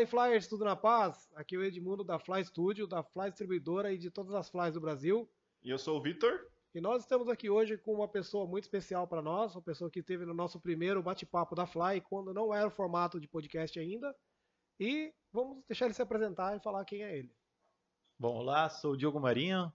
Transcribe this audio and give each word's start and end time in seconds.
Aí, 0.00 0.06
Flyers, 0.06 0.48
tudo 0.48 0.64
na 0.64 0.74
paz? 0.74 1.30
Aqui 1.34 1.56
é 1.56 1.58
o 1.58 1.62
Edmundo 1.62 2.02
da 2.02 2.18
Fly 2.18 2.42
Studio, 2.42 2.86
da 2.86 3.02
Fly 3.02 3.28
Distribuidora 3.28 3.92
e 3.92 3.98
de 3.98 4.10
todas 4.10 4.34
as 4.34 4.48
Flies 4.48 4.72
do 4.72 4.80
Brasil. 4.80 5.30
E 5.62 5.68
eu 5.68 5.78
sou 5.78 5.98
o 5.98 6.00
Vitor. 6.00 6.40
E 6.74 6.80
nós 6.80 7.02
estamos 7.02 7.28
aqui 7.28 7.50
hoje 7.50 7.76
com 7.76 7.92
uma 7.92 8.08
pessoa 8.08 8.46
muito 8.46 8.64
especial 8.64 9.06
para 9.06 9.20
nós, 9.20 9.54
uma 9.54 9.60
pessoa 9.60 9.90
que 9.90 10.00
esteve 10.00 10.24
no 10.24 10.32
nosso 10.32 10.58
primeiro 10.58 11.02
bate-papo 11.02 11.54
da 11.54 11.66
Fly, 11.66 12.00
quando 12.00 12.32
não 12.32 12.54
era 12.54 12.66
o 12.66 12.70
formato 12.70 13.20
de 13.20 13.28
podcast 13.28 13.78
ainda. 13.78 14.16
E 14.78 15.12
vamos 15.30 15.62
deixar 15.68 15.84
ele 15.84 15.92
se 15.92 16.00
apresentar 16.00 16.56
e 16.56 16.60
falar 16.60 16.82
quem 16.86 17.02
é 17.02 17.18
ele. 17.18 17.36
Bom, 18.18 18.36
olá, 18.36 18.70
sou 18.70 18.92
o 18.92 18.96
Diogo 18.96 19.20
Marinho, 19.20 19.70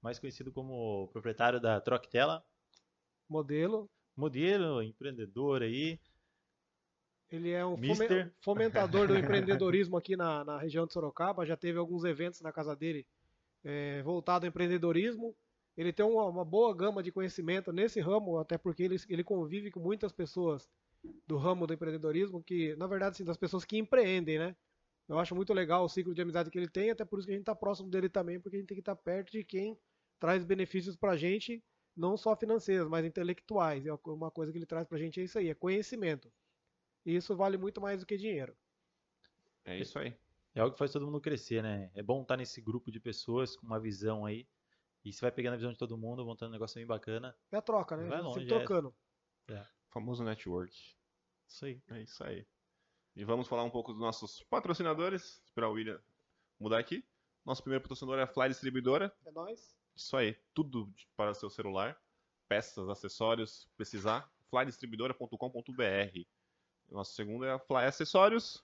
mais 0.00 0.20
conhecido 0.20 0.52
como 0.52 1.08
proprietário 1.08 1.60
da 1.60 1.80
Troctela. 1.80 2.44
Modelo. 3.28 3.90
Modelo, 4.16 4.80
empreendedor 4.80 5.62
aí. 5.62 5.98
Ele 7.34 7.50
é 7.50 7.66
um 7.66 7.76
Mister. 7.76 8.32
fomentador 8.40 9.08
do 9.08 9.18
empreendedorismo 9.18 9.96
aqui 9.96 10.14
na, 10.14 10.44
na 10.44 10.56
região 10.56 10.86
de 10.86 10.92
Sorocaba. 10.92 11.44
Já 11.44 11.56
teve 11.56 11.78
alguns 11.78 12.04
eventos 12.04 12.40
na 12.40 12.52
casa 12.52 12.76
dele 12.76 13.04
é, 13.64 14.02
voltado 14.02 14.46
ao 14.46 14.48
empreendedorismo. 14.48 15.34
Ele 15.76 15.92
tem 15.92 16.06
uma, 16.06 16.26
uma, 16.26 16.44
boa 16.44 16.72
gama 16.72 17.02
de 17.02 17.10
conhecimento 17.10 17.72
nesse 17.72 18.00
ramo, 18.00 18.38
até 18.38 18.56
porque 18.56 18.84
ele, 18.84 18.96
ele 19.08 19.24
convive 19.24 19.72
com 19.72 19.80
muitas 19.80 20.12
pessoas 20.12 20.70
do 21.26 21.36
ramo 21.36 21.66
do 21.66 21.74
empreendedorismo, 21.74 22.40
que, 22.40 22.76
na 22.76 22.86
verdade, 22.86 23.16
assim, 23.16 23.24
das 23.24 23.36
pessoas 23.36 23.64
que 23.64 23.76
empreendem, 23.76 24.38
né? 24.38 24.56
Eu 25.08 25.18
acho 25.18 25.34
muito 25.34 25.52
legal 25.52 25.84
o 25.84 25.88
ciclo 25.88 26.14
de 26.14 26.22
amizade 26.22 26.50
que 26.50 26.56
ele 26.56 26.68
tem, 26.68 26.90
até 26.90 27.04
por 27.04 27.18
isso 27.18 27.26
que 27.26 27.32
a 27.32 27.34
gente 27.34 27.42
está 27.42 27.54
próximo 27.54 27.90
dele 27.90 28.08
também, 28.08 28.38
porque 28.38 28.56
a 28.56 28.60
gente 28.60 28.68
tem 28.68 28.76
que 28.76 28.80
estar 28.80 28.94
tá 28.94 29.02
perto 29.02 29.32
de 29.32 29.42
quem 29.42 29.76
traz 30.20 30.44
benefícios 30.44 30.94
para 30.94 31.12
a 31.12 31.16
gente, 31.16 31.60
não 31.96 32.16
só 32.16 32.36
financeiros, 32.36 32.88
mas 32.88 33.04
intelectuais. 33.04 33.84
E 33.84 33.90
uma 34.06 34.30
coisa 34.30 34.52
que 34.52 34.58
ele 34.58 34.66
traz 34.66 34.86
para 34.86 34.96
a 34.96 35.00
gente 35.00 35.20
é 35.20 35.24
isso 35.24 35.36
aí, 35.36 35.48
é 35.48 35.54
conhecimento. 35.54 36.30
E 37.04 37.14
isso 37.14 37.36
vale 37.36 37.56
muito 37.56 37.80
mais 37.80 38.00
do 38.00 38.06
que 38.06 38.16
dinheiro. 38.16 38.56
É 39.64 39.78
isso 39.78 39.98
aí. 39.98 40.16
É 40.54 40.60
algo 40.60 40.72
que 40.72 40.78
faz 40.78 40.92
todo 40.92 41.04
mundo 41.04 41.20
crescer, 41.20 41.62
né? 41.62 41.90
É 41.94 42.02
bom 42.02 42.22
estar 42.22 42.36
nesse 42.36 42.60
grupo 42.60 42.90
de 42.90 43.00
pessoas 43.00 43.56
com 43.56 43.66
uma 43.66 43.80
visão 43.80 44.24
aí. 44.24 44.46
E 45.04 45.12
você 45.12 45.20
vai 45.20 45.32
pegando 45.32 45.54
a 45.54 45.56
visão 45.56 45.72
de 45.72 45.78
todo 45.78 45.98
mundo, 45.98 46.24
montando 46.24 46.50
um 46.50 46.52
negócio 46.52 46.76
bem 46.76 46.86
bacana. 46.86 47.36
É 47.50 47.56
a 47.56 47.62
troca, 47.62 47.96
né? 47.96 48.08
Vai 48.08 48.22
longe, 48.22 48.40
Sempre 48.40 48.56
trocando. 48.56 48.94
É. 49.48 49.54
é. 49.54 49.66
Famoso 49.90 50.24
network. 50.24 50.74
Isso 51.46 51.64
aí. 51.66 51.82
É 51.90 52.02
isso 52.02 52.24
aí. 52.24 52.46
E 53.16 53.24
vamos 53.24 53.46
falar 53.46 53.64
um 53.64 53.70
pouco 53.70 53.92
dos 53.92 54.00
nossos 54.00 54.42
patrocinadores. 54.44 55.42
Esperar 55.44 55.68
o 55.68 55.72
William 55.72 56.00
mudar 56.58 56.78
aqui. 56.78 57.04
Nosso 57.44 57.62
primeiro 57.62 57.82
patrocinador 57.82 58.18
é 58.18 58.22
a 58.22 58.26
Fly 58.26 58.48
Distribuidora. 58.48 59.14
É 59.26 59.30
nóis. 59.30 59.76
Isso 59.94 60.16
aí. 60.16 60.36
Tudo 60.54 60.92
para 61.16 61.32
o 61.32 61.34
seu 61.34 61.50
celular. 61.50 62.00
Peças, 62.48 62.88
acessórios, 62.88 63.68
precisar. 63.76 64.32
flydistribuidora.com.br. 64.48 66.43
Nosso 66.90 67.14
segundo 67.14 67.44
é 67.44 67.52
a 67.52 67.58
Fly 67.58 67.84
Acessórios. 67.84 68.62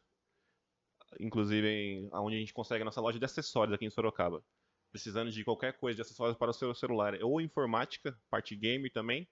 Inclusive, 1.18 1.68
em, 1.68 2.10
onde 2.12 2.36
a 2.36 2.38
gente 2.38 2.54
consegue 2.54 2.82
a 2.82 2.84
nossa 2.84 3.00
loja 3.00 3.18
de 3.18 3.24
acessórios 3.24 3.74
aqui 3.74 3.84
em 3.84 3.90
Sorocaba. 3.90 4.44
Precisando 4.90 5.30
de 5.30 5.44
qualquer 5.44 5.76
coisa 5.76 5.96
de 5.96 6.02
acessórios 6.02 6.36
para 6.36 6.50
o 6.50 6.54
seu 6.54 6.74
celular 6.74 7.14
ou 7.22 7.40
informática, 7.40 8.18
parte 8.28 8.54
game 8.54 8.88
também, 8.90 9.28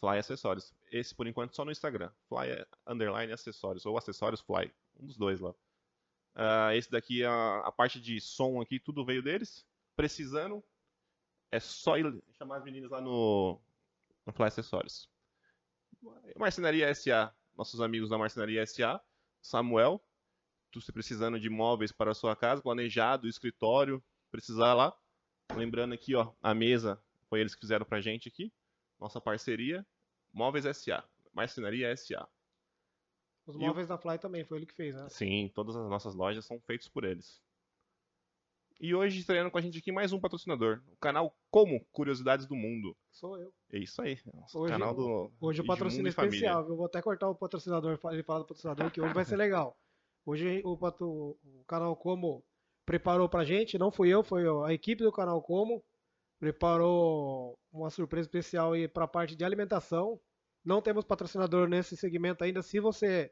Fly 0.00 0.18
Acessórios. 0.18 0.74
Esse, 0.90 1.14
por 1.14 1.26
enquanto, 1.26 1.54
só 1.54 1.64
no 1.64 1.70
Instagram. 1.70 2.10
Fly 2.28 2.64
Underline 2.86 3.32
Acessórios, 3.32 3.86
ou 3.86 3.96
Acessórios 3.96 4.40
Fly. 4.40 4.72
Um 4.98 5.06
dos 5.06 5.16
dois 5.16 5.40
lá. 5.40 5.50
Uh, 6.34 6.72
esse 6.74 6.90
daqui, 6.90 7.24
a, 7.24 7.58
a, 7.60 7.70
parte 7.70 8.00
de 8.00 8.20
som 8.20 8.60
aqui, 8.60 8.80
tudo 8.80 9.04
veio 9.04 9.22
deles. 9.22 9.64
Precisando, 9.94 10.62
é 11.50 11.60
só 11.60 11.96
ir 11.98 12.22
chamar 12.32 12.56
as 12.56 12.64
meninas 12.64 12.90
lá 12.90 13.00
no, 13.00 13.60
no 14.26 14.32
Fly 14.32 14.46
Acessórios. 14.46 15.08
Marcenaria 16.36 16.92
SA, 16.94 17.32
nossos 17.56 17.80
amigos 17.80 18.10
da 18.10 18.18
Marcenaria 18.18 18.64
SA. 18.66 19.00
Samuel, 19.40 20.02
tu 20.70 20.80
se 20.80 20.92
precisando 20.92 21.38
de 21.38 21.50
móveis 21.50 21.92
para 21.92 22.12
a 22.12 22.14
sua 22.14 22.34
casa, 22.36 22.62
planejado, 22.62 23.28
escritório, 23.28 24.02
precisar 24.30 24.74
lá. 24.74 24.96
Lembrando 25.54 25.92
aqui, 25.92 26.14
ó, 26.14 26.32
a 26.42 26.54
mesa 26.54 27.02
foi 27.28 27.40
eles 27.40 27.54
que 27.54 27.60
fizeram 27.60 27.84
pra 27.84 28.00
gente 28.00 28.28
aqui. 28.28 28.52
Nossa 28.98 29.20
parceria. 29.20 29.86
Móveis 30.32 30.64
SA. 30.76 31.04
Marcenaria 31.32 31.94
SA. 31.96 32.28
Os 33.46 33.56
móveis 33.56 33.86
o... 33.86 33.88
da 33.88 33.98
Fly 33.98 34.18
também, 34.18 34.44
foi 34.44 34.58
ele 34.58 34.66
que 34.66 34.74
fez, 34.74 34.94
né? 34.94 35.08
Sim, 35.08 35.50
todas 35.54 35.74
as 35.76 35.88
nossas 35.88 36.14
lojas 36.14 36.46
são 36.46 36.60
feitas 36.60 36.88
por 36.88 37.04
eles. 37.04 37.42
E 38.82 38.96
hoje 38.96 39.20
estreando 39.20 39.48
com 39.48 39.56
a 39.56 39.60
gente 39.60 39.78
aqui 39.78 39.92
mais 39.92 40.12
um 40.12 40.18
patrocinador, 40.18 40.82
o 40.88 40.96
canal 40.96 41.32
Como 41.52 41.86
Curiosidades 41.92 42.46
do 42.46 42.56
Mundo. 42.56 42.96
Sou 43.12 43.38
eu. 43.38 43.54
É 43.70 43.78
isso 43.78 44.02
aí, 44.02 44.18
hoje, 44.52 44.72
canal 44.72 44.92
do 44.92 45.32
Hoje 45.40 45.60
o 45.60 45.64
patrocínio 45.64 46.08
especial, 46.08 46.68
eu 46.68 46.76
vou 46.76 46.86
até 46.86 47.00
cortar 47.00 47.28
o 47.28 47.34
patrocinador, 47.36 47.96
ele 48.10 48.24
fala 48.24 48.40
do 48.40 48.46
patrocinador 48.46 48.90
que 48.90 49.00
hoje 49.00 49.14
vai 49.14 49.24
ser 49.24 49.36
legal. 49.36 49.78
Hoje 50.26 50.60
o, 50.64 50.72
o, 50.72 51.38
o 51.60 51.64
canal 51.64 51.94
Como 51.94 52.44
preparou 52.84 53.28
pra 53.28 53.44
gente, 53.44 53.78
não 53.78 53.92
fui 53.92 54.08
eu, 54.08 54.24
foi 54.24 54.42
a 54.66 54.72
equipe 54.72 55.04
do 55.04 55.12
canal 55.12 55.40
Como 55.40 55.80
preparou 56.40 57.56
uma 57.70 57.88
surpresa 57.88 58.26
especial 58.26 58.72
aí 58.72 58.88
para 58.88 59.04
a 59.04 59.08
parte 59.08 59.36
de 59.36 59.44
alimentação. 59.44 60.18
Não 60.64 60.82
temos 60.82 61.04
patrocinador 61.04 61.68
nesse 61.68 61.96
segmento 61.96 62.42
ainda. 62.42 62.62
Se 62.62 62.80
você 62.80 63.30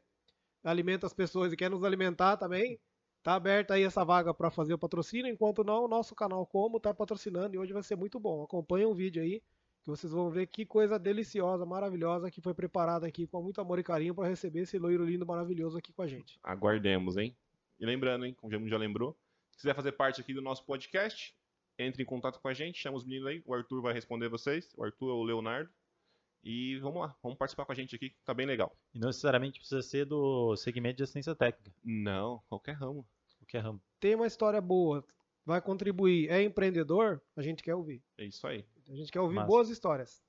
alimenta 0.63 1.07
as 1.07 1.13
pessoas 1.13 1.51
e 1.51 1.57
quer 1.57 1.69
nos 1.69 1.83
alimentar 1.83 2.37
também, 2.37 2.79
tá 3.23 3.35
aberta 3.35 3.73
aí 3.73 3.83
essa 3.83 4.03
vaga 4.03 4.33
para 4.33 4.49
fazer 4.49 4.73
o 4.73 4.77
patrocínio. 4.77 5.31
Enquanto 5.31 5.63
não, 5.63 5.85
o 5.85 5.87
nosso 5.87 6.15
canal 6.15 6.45
Como 6.45 6.79
tá 6.79 6.93
patrocinando 6.93 7.55
e 7.55 7.59
hoje 7.59 7.73
vai 7.73 7.83
ser 7.83 7.95
muito 7.95 8.19
bom. 8.19 8.43
Acompanhe 8.43 8.85
o 8.85 8.93
vídeo 8.93 9.21
aí 9.21 9.41
que 9.83 9.89
vocês 9.89 10.13
vão 10.13 10.29
ver 10.29 10.45
que 10.47 10.65
coisa 10.65 10.99
deliciosa, 10.99 11.65
maravilhosa 11.65 12.29
que 12.29 12.39
foi 12.39 12.53
preparada 12.53 13.07
aqui 13.07 13.25
com 13.25 13.41
muito 13.41 13.59
amor 13.59 13.79
e 13.79 13.83
carinho 13.83 14.13
para 14.13 14.27
receber 14.27 14.61
esse 14.61 14.77
loiro 14.77 15.03
lindo, 15.03 15.25
maravilhoso 15.25 15.77
aqui 15.77 15.91
com 15.91 16.03
a 16.03 16.07
gente. 16.07 16.39
Aguardemos, 16.43 17.17
hein? 17.17 17.35
E 17.79 17.85
lembrando, 17.85 18.25
hein, 18.25 18.35
como 18.39 18.69
já 18.69 18.77
lembrou, 18.77 19.17
se 19.51 19.57
quiser 19.57 19.75
fazer 19.75 19.93
parte 19.93 20.21
aqui 20.21 20.33
do 20.35 20.41
nosso 20.41 20.63
podcast, 20.65 21.35
entre 21.79 22.03
em 22.03 22.05
contato 22.05 22.39
com 22.39 22.47
a 22.47 22.53
gente, 22.53 22.77
chama 22.77 22.97
os 22.97 23.03
meninos 23.03 23.27
aí, 23.27 23.43
o 23.43 23.55
Arthur 23.55 23.81
vai 23.81 23.91
responder 23.91 24.29
vocês, 24.29 24.71
o 24.77 24.83
Arthur 24.83 25.09
ou 25.09 25.21
o 25.21 25.23
Leonardo. 25.23 25.69
E 26.43 26.79
vamos 26.79 27.01
lá, 27.01 27.15
vamos 27.21 27.37
participar 27.37 27.65
com 27.65 27.71
a 27.71 27.75
gente 27.75 27.95
aqui, 27.95 28.09
que 28.09 28.23
tá 28.23 28.33
bem 28.33 28.47
legal. 28.47 28.75
E 28.93 28.99
não 28.99 29.07
necessariamente 29.07 29.59
precisa 29.59 29.81
ser 29.81 30.05
do 30.05 30.55
segmento 30.55 30.97
de 30.97 31.03
assistência 31.03 31.35
técnica. 31.35 31.71
Não, 31.83 32.41
qualquer 32.49 32.73
ramo. 32.73 33.07
Qualquer 33.37 33.59
ramo. 33.59 33.81
Tem 33.99 34.15
uma 34.15 34.27
história 34.27 34.59
boa, 34.59 35.05
vai 35.45 35.61
contribuir, 35.61 36.29
é 36.29 36.41
empreendedor, 36.41 37.21
a 37.35 37.41
gente 37.41 37.61
quer 37.61 37.75
ouvir. 37.75 38.03
É 38.17 38.25
isso 38.25 38.45
aí. 38.47 38.65
A 38.89 38.95
gente 38.95 39.11
quer 39.11 39.19
ouvir 39.19 39.35
Massa. 39.35 39.47
boas 39.47 39.69
histórias. 39.69 40.23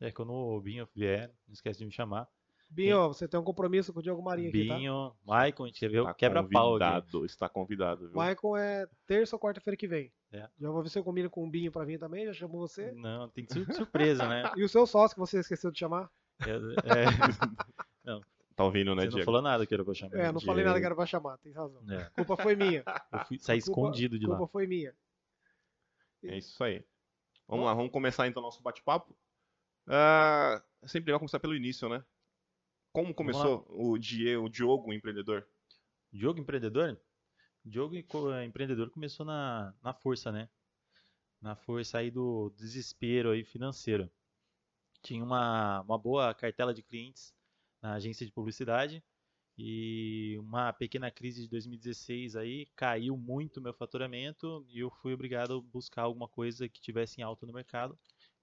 É, 0.00 0.10
quando 0.10 0.32
o 0.32 0.60
Binho 0.60 0.88
vier, 0.94 1.28
não 1.46 1.52
esquece 1.52 1.78
de 1.78 1.84
me 1.84 1.92
chamar. 1.92 2.26
Binho, 2.70 3.08
você 3.08 3.26
tem 3.26 3.38
um 3.38 3.42
compromisso 3.44 3.92
com 3.92 3.98
o 3.98 4.02
Diogo 4.02 4.22
Marinho 4.22 4.52
Binho, 4.52 4.72
aqui, 4.72 4.86
tá? 4.86 5.16
Maicon, 5.24 5.64
a 5.64 5.66
gente 5.66 5.88
viu 5.88 6.04
tá 6.04 6.14
quebra-pau 6.14 6.76
aqui. 6.76 7.24
Está 7.24 7.48
convidado, 7.48 8.06
viu? 8.06 8.16
Maicon 8.16 8.56
é 8.56 8.86
terça 9.06 9.34
ou 9.34 9.40
quarta-feira 9.40 9.76
que 9.76 9.88
vem. 9.88 10.12
É. 10.32 10.48
Já 10.58 10.70
vou 10.70 10.80
ver 10.80 10.88
se 10.88 10.98
eu 10.98 11.02
combino 11.02 11.28
com 11.28 11.44
o 11.44 11.50
Binho 11.50 11.72
pra 11.72 11.84
vir 11.84 11.98
também, 11.98 12.26
já 12.26 12.32
chamou 12.32 12.60
você. 12.60 12.92
Não, 12.92 13.28
tem 13.28 13.44
que 13.44 13.52
ser 13.52 13.72
surpresa, 13.74 14.28
né? 14.28 14.44
e 14.56 14.62
o 14.62 14.68
seu 14.68 14.86
sócio 14.86 15.16
que 15.16 15.20
você 15.20 15.40
esqueceu 15.40 15.72
de 15.72 15.80
chamar? 15.80 16.08
É, 16.46 16.50
é... 16.50 17.04
não. 18.04 18.20
Tá 18.54 18.64
ouvindo, 18.64 18.94
né, 18.94 19.02
Você 19.02 19.08
Diego? 19.08 19.18
não 19.18 19.24
falou 19.24 19.42
nada 19.42 19.66
que 19.66 19.74
era 19.74 19.84
pra 19.84 19.94
chamar. 19.94 20.14
É, 20.14 20.24
não 20.24 20.34
Diego. 20.34 20.46
falei 20.46 20.64
nada 20.64 20.78
que 20.78 20.86
era 20.86 20.94
pra 20.94 21.06
chamar, 21.06 21.38
tem 21.38 21.52
razão. 21.52 21.82
É. 21.90 22.10
Culpa 22.10 22.36
foi 22.36 22.54
minha. 22.54 22.84
Eu 23.12 23.24
fui 23.26 23.38
sair 23.38 23.58
escondido 23.58 24.18
de 24.18 24.26
culpa 24.26 24.32
lá. 24.32 24.38
Culpa 24.38 24.52
foi 24.52 24.66
minha. 24.66 24.94
É 26.24 26.36
isso 26.36 26.62
aí. 26.62 26.84
Vamos 27.48 27.64
Bom. 27.64 27.66
lá, 27.66 27.74
vamos 27.74 27.90
começar 27.90 28.28
então 28.28 28.42
nosso 28.42 28.62
bate-papo. 28.62 29.12
Uh, 29.88 30.62
é 30.82 30.86
sempre 30.86 31.06
legal 31.06 31.18
começar 31.18 31.40
pelo 31.40 31.54
início, 31.54 31.88
né? 31.88 32.04
Como 32.92 33.14
começou 33.14 33.64
o, 33.68 33.96
Diego, 33.98 34.44
o 34.44 34.48
Diogo, 34.48 34.90
o 34.90 34.92
empreendedor? 34.92 35.46
Diogo, 36.12 36.40
empreendedor? 36.40 37.00
Diogo, 37.64 37.94
empreendedor, 37.96 38.90
começou 38.90 39.24
na, 39.24 39.72
na 39.82 39.94
força, 39.94 40.32
né? 40.32 40.48
Na 41.40 41.54
força 41.54 41.98
aí 41.98 42.10
do 42.10 42.50
desespero 42.56 43.30
aí 43.30 43.44
financeiro. 43.44 44.10
Tinha 45.02 45.22
uma, 45.22 45.82
uma 45.82 45.96
boa 45.96 46.34
cartela 46.34 46.74
de 46.74 46.82
clientes 46.82 47.32
na 47.80 47.94
agência 47.94 48.26
de 48.26 48.32
publicidade 48.32 49.02
e 49.56 50.36
uma 50.38 50.72
pequena 50.72 51.10
crise 51.10 51.42
de 51.42 51.48
2016 51.48 52.34
aí 52.34 52.66
caiu 52.74 53.16
muito 53.16 53.60
meu 53.60 53.72
faturamento 53.72 54.64
e 54.68 54.80
eu 54.80 54.90
fui 54.90 55.14
obrigado 55.14 55.54
a 55.54 55.60
buscar 55.60 56.02
alguma 56.02 56.28
coisa 56.28 56.68
que 56.68 56.80
tivesse 56.80 57.20
em 57.20 57.24
alta 57.24 57.46
no 57.46 57.52
mercado. 57.52 57.98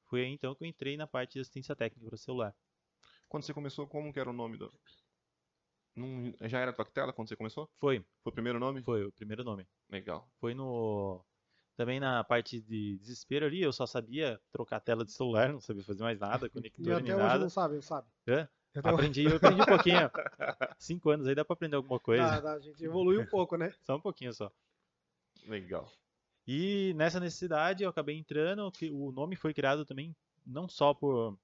Foi 0.06 0.22
aí 0.22 0.32
então 0.32 0.56
que 0.56 0.64
eu 0.64 0.68
entrei 0.68 0.96
na 0.96 1.06
parte 1.06 1.34
de 1.34 1.42
assistência 1.42 1.76
técnica 1.76 2.08
para 2.08 2.18
celular. 2.18 2.56
Quando 3.30 3.44
você 3.44 3.54
começou, 3.54 3.88
como 3.88 4.14
que 4.14 4.20
era 4.20 4.30
o 4.30 4.34
nome 4.34 4.58
do... 4.58 4.72
Não, 5.96 6.34
já 6.42 6.60
era 6.60 6.72
Troctela 6.72 7.12
quando 7.12 7.28
você 7.28 7.36
começou? 7.36 7.70
Foi. 7.80 8.00
Foi 8.24 8.30
o 8.30 8.34
primeiro 8.34 8.60
nome? 8.60 8.84
Foi 8.84 9.06
o 9.06 9.12
primeiro 9.12 9.44
nome. 9.44 9.68
Legal. 9.90 10.30
Foi 10.40 10.54
no... 10.54 11.26
Também 11.76 12.00
na 12.00 12.24
parte 12.24 12.60
de 12.60 12.98
desespero 12.98 13.46
ali, 13.46 13.62
eu 13.62 13.72
só 13.72 13.86
sabia 13.86 14.42
trocar 14.52 14.78
a 14.78 14.80
tela 14.80 15.06
de 15.06 15.12
celular, 15.12 15.54
não 15.54 15.62
sabia 15.62 15.84
fazer 15.84 16.02
mais 16.02 16.20
nada, 16.20 16.50
conector 16.50 16.88
e 16.88 16.92
até 16.92 17.02
nem 17.04 17.14
hoje 17.14 17.24
nada. 17.24 17.40
não 17.40 17.50
sabe, 17.50 17.76
não 17.76 17.82
sabe. 17.82 18.08
Hã? 18.28 18.50
Aprendi, 18.84 19.24
eu 19.26 19.38
aprendi 19.38 19.62
um 19.62 19.66
pouquinho. 19.66 20.12
Cinco 20.78 21.10
anos 21.10 21.28
aí 21.28 21.36
dá 21.36 21.44
pra 21.44 21.54
aprender 21.54 21.76
alguma 21.76 22.00
coisa. 22.00 22.24
Dá, 22.24 22.40
dá, 22.40 22.54
a 22.54 22.60
gente 22.60 22.84
evolui 22.84 23.18
um 23.18 23.26
pouco, 23.26 23.56
né? 23.58 23.74
Só 23.84 23.96
um 23.96 24.02
pouquinho 24.02 24.34
só. 24.34 24.52
Legal. 25.48 25.92
E 26.48 26.94
nessa 26.96 27.20
necessidade 27.20 27.84
eu 27.84 27.90
acabei 27.90 28.18
entrando, 28.18 28.72
que 28.72 28.90
o 28.90 29.12
nome 29.12 29.36
foi 29.36 29.54
criado 29.54 29.86
também 29.86 30.16
não 30.46 30.68
só 30.68 30.94
por 30.94 31.38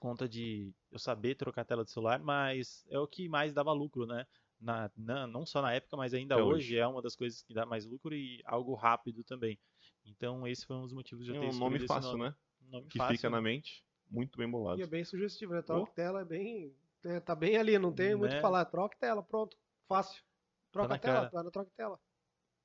conta 0.00 0.28
de 0.28 0.72
eu 0.90 0.98
saber 0.98 1.34
trocar 1.34 1.62
a 1.62 1.64
tela 1.64 1.84
do 1.84 1.90
celular, 1.90 2.20
mas 2.20 2.84
é 2.88 2.98
o 2.98 3.06
que 3.06 3.28
mais 3.28 3.52
dava 3.52 3.72
lucro, 3.72 4.06
né? 4.06 4.26
na, 4.60 4.90
na, 4.96 5.26
não 5.26 5.46
só 5.46 5.62
na 5.62 5.72
época, 5.72 5.96
mas 5.96 6.12
ainda 6.12 6.36
hoje, 6.36 6.46
hoje, 6.46 6.78
é 6.78 6.86
uma 6.86 7.00
das 7.00 7.16
coisas 7.16 7.42
que 7.42 7.54
dá 7.54 7.64
mais 7.64 7.86
lucro 7.86 8.14
e 8.14 8.42
algo 8.44 8.74
rápido 8.74 9.24
também. 9.24 9.58
Então, 10.04 10.46
esse 10.46 10.66
foi 10.66 10.76
um 10.76 10.82
dos 10.82 10.92
motivos 10.92 11.24
de 11.24 11.32
eu 11.32 11.40
ter 11.40 11.46
é 11.46 11.50
um 11.50 11.58
nome 11.58 11.86
fácil, 11.86 12.12
nome. 12.12 12.24
né? 12.24 12.34
Um 12.62 12.70
nome 12.70 12.88
que 12.88 12.98
fácil. 12.98 13.16
fica 13.16 13.30
na 13.30 13.40
mente, 13.40 13.82
muito 14.08 14.36
bem 14.36 14.48
bolado. 14.48 14.78
E 14.78 14.82
é 14.82 14.86
bem 14.86 15.04
sugestivo, 15.04 15.54
né? 15.54 15.62
Troca 15.62 15.90
oh. 15.90 15.94
tela 15.94 16.20
é 16.20 16.24
bem. 16.24 16.74
É, 17.04 17.18
tá 17.18 17.34
bem 17.34 17.56
ali, 17.56 17.78
não 17.78 17.92
tem 17.92 18.14
muito 18.14 18.32
o 18.32 18.34
né? 18.34 18.36
que 18.36 18.42
falar. 18.42 18.64
Troca 18.66 18.96
tela, 18.98 19.22
pronto. 19.22 19.56
Fácil. 19.88 20.22
Troca 20.70 20.88
tá 20.90 20.98
tela, 20.98 21.30
vai 21.32 21.42
na 21.42 21.50
troca 21.50 21.70
tela. 21.74 21.98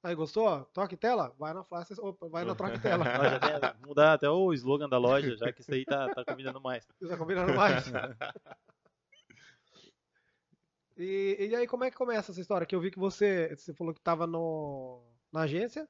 Aí, 0.06 0.14
gostou? 0.14 0.64
Troca 0.66 0.96
tela? 0.96 1.34
Vai 1.40 1.52
na 1.52 1.64
flash, 1.64 1.98
opa, 1.98 2.28
vai 2.28 2.46
na 2.46 2.54
troca 2.54 2.78
tela. 2.78 3.04
mudar 3.88 4.14
até 4.14 4.30
o 4.30 4.54
slogan 4.54 4.88
da 4.88 5.00
loja, 5.00 5.36
já 5.36 5.52
que 5.52 5.62
isso 5.62 5.74
aí 5.74 5.84
tá, 5.84 6.14
tá 6.14 6.24
combinando 6.24 6.62
mais. 6.62 6.88
Tá 7.10 7.18
combinando 7.18 7.56
mais. 7.56 7.86
e, 10.96 11.48
e 11.50 11.56
aí, 11.56 11.66
como 11.66 11.86
é 11.86 11.90
que 11.90 11.98
começa 11.98 12.32
essa 12.32 12.40
história? 12.40 12.68
Que 12.68 12.76
eu 12.76 12.80
vi 12.80 12.92
que 12.92 13.00
você, 13.00 13.56
você 13.56 13.74
falou 13.74 13.96
que 13.96 14.00
tava 14.00 14.28
no, 14.28 15.02
na 15.34 15.42
agência. 15.42 15.90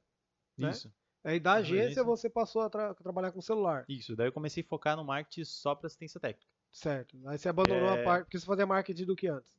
Né? 0.56 0.70
Isso. 0.70 0.90
Aí 1.22 1.38
da 1.38 1.54
agência 1.54 2.02
você 2.02 2.30
passou 2.30 2.62
a 2.62 2.70
tra 2.70 2.94
trabalhar 2.94 3.32
com 3.32 3.42
celular. 3.42 3.84
Isso, 3.86 4.16
daí 4.16 4.28
eu 4.28 4.32
comecei 4.32 4.62
a 4.62 4.66
focar 4.66 4.96
no 4.96 5.04
marketing 5.04 5.44
só 5.44 5.74
para 5.74 5.88
assistência 5.88 6.18
técnica. 6.18 6.50
Certo. 6.72 7.18
Aí 7.26 7.36
você 7.36 7.50
abandonou 7.50 7.90
é... 7.90 8.00
a 8.00 8.02
parte. 8.02 8.24
Porque 8.24 8.38
você 8.38 8.46
fazia 8.46 8.64
marketing 8.64 9.04
do 9.04 9.14
que 9.14 9.28
antes? 9.28 9.54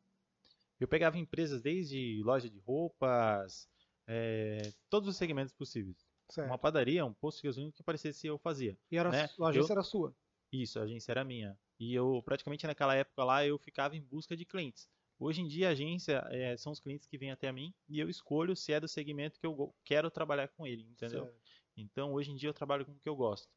Eu 0.80 0.88
pegava 0.88 1.20
empresas 1.20 1.62
desde 1.62 2.24
loja 2.24 2.50
de 2.50 2.58
roupas, 2.58 3.70
é, 4.08 4.72
todos 4.90 5.10
os 5.10 5.18
segmentos 5.18 5.54
possíveis. 5.54 5.98
Certo. 6.30 6.48
Uma 6.48 6.58
padaria, 6.58 7.06
um 7.06 7.14
posto 7.14 7.42
de 7.42 7.48
gasolina 7.48 7.72
que 7.72 7.84
parecesse 7.84 8.28
eu 8.28 8.38
fazia. 8.38 8.78
E 8.92 8.98
era, 8.98 9.10
né? 9.10 9.30
a 9.40 9.48
agência 9.48 9.72
eu... 9.72 9.76
era 9.76 9.84
sua? 9.84 10.16
Isso, 10.52 10.80
a 10.80 10.84
agência 10.84 11.12
era 11.12 11.24
minha. 11.24 11.58
E 11.80 11.94
eu, 11.94 12.22
praticamente 12.24 12.66
naquela 12.66 12.96
época 12.96 13.24
lá, 13.24 13.46
eu 13.46 13.58
ficava 13.58 13.96
em 13.96 14.02
busca 14.02 14.36
de 14.36 14.46
clientes. 14.46 14.90
Hoje 15.20 15.42
em 15.42 15.48
dia, 15.48 15.70
a 15.70 15.72
agência 15.72 16.26
é, 16.30 16.56
são 16.58 16.72
os 16.72 16.80
clientes 16.80 17.08
que 17.08 17.18
vêm 17.18 17.32
até 17.32 17.52
mim 17.52 17.74
e 17.90 18.00
eu 18.00 18.10
escolho 18.10 18.56
se 18.56 18.72
é 18.72 18.80
do 18.80 18.88
segmento 18.88 19.40
que 19.40 19.46
eu 19.46 19.74
quero 19.84 20.12
trabalhar 20.12 20.48
com 20.50 20.66
ele, 20.66 20.84
entendeu? 20.84 21.26
Certo. 21.26 21.42
Então, 21.76 22.14
hoje 22.14 22.32
em 22.32 22.36
dia 22.36 22.50
eu 22.50 22.54
trabalho 22.54 22.86
com 22.86 22.92
o 22.92 23.00
que 23.00 23.10
eu 23.10 23.16
gosto. 23.16 23.50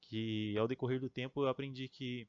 Que 0.00 0.56
ao 0.56 0.68
decorrer 0.68 1.00
do 1.00 1.10
tempo 1.10 1.42
eu 1.42 1.48
aprendi 1.48 1.88
que 1.88 2.28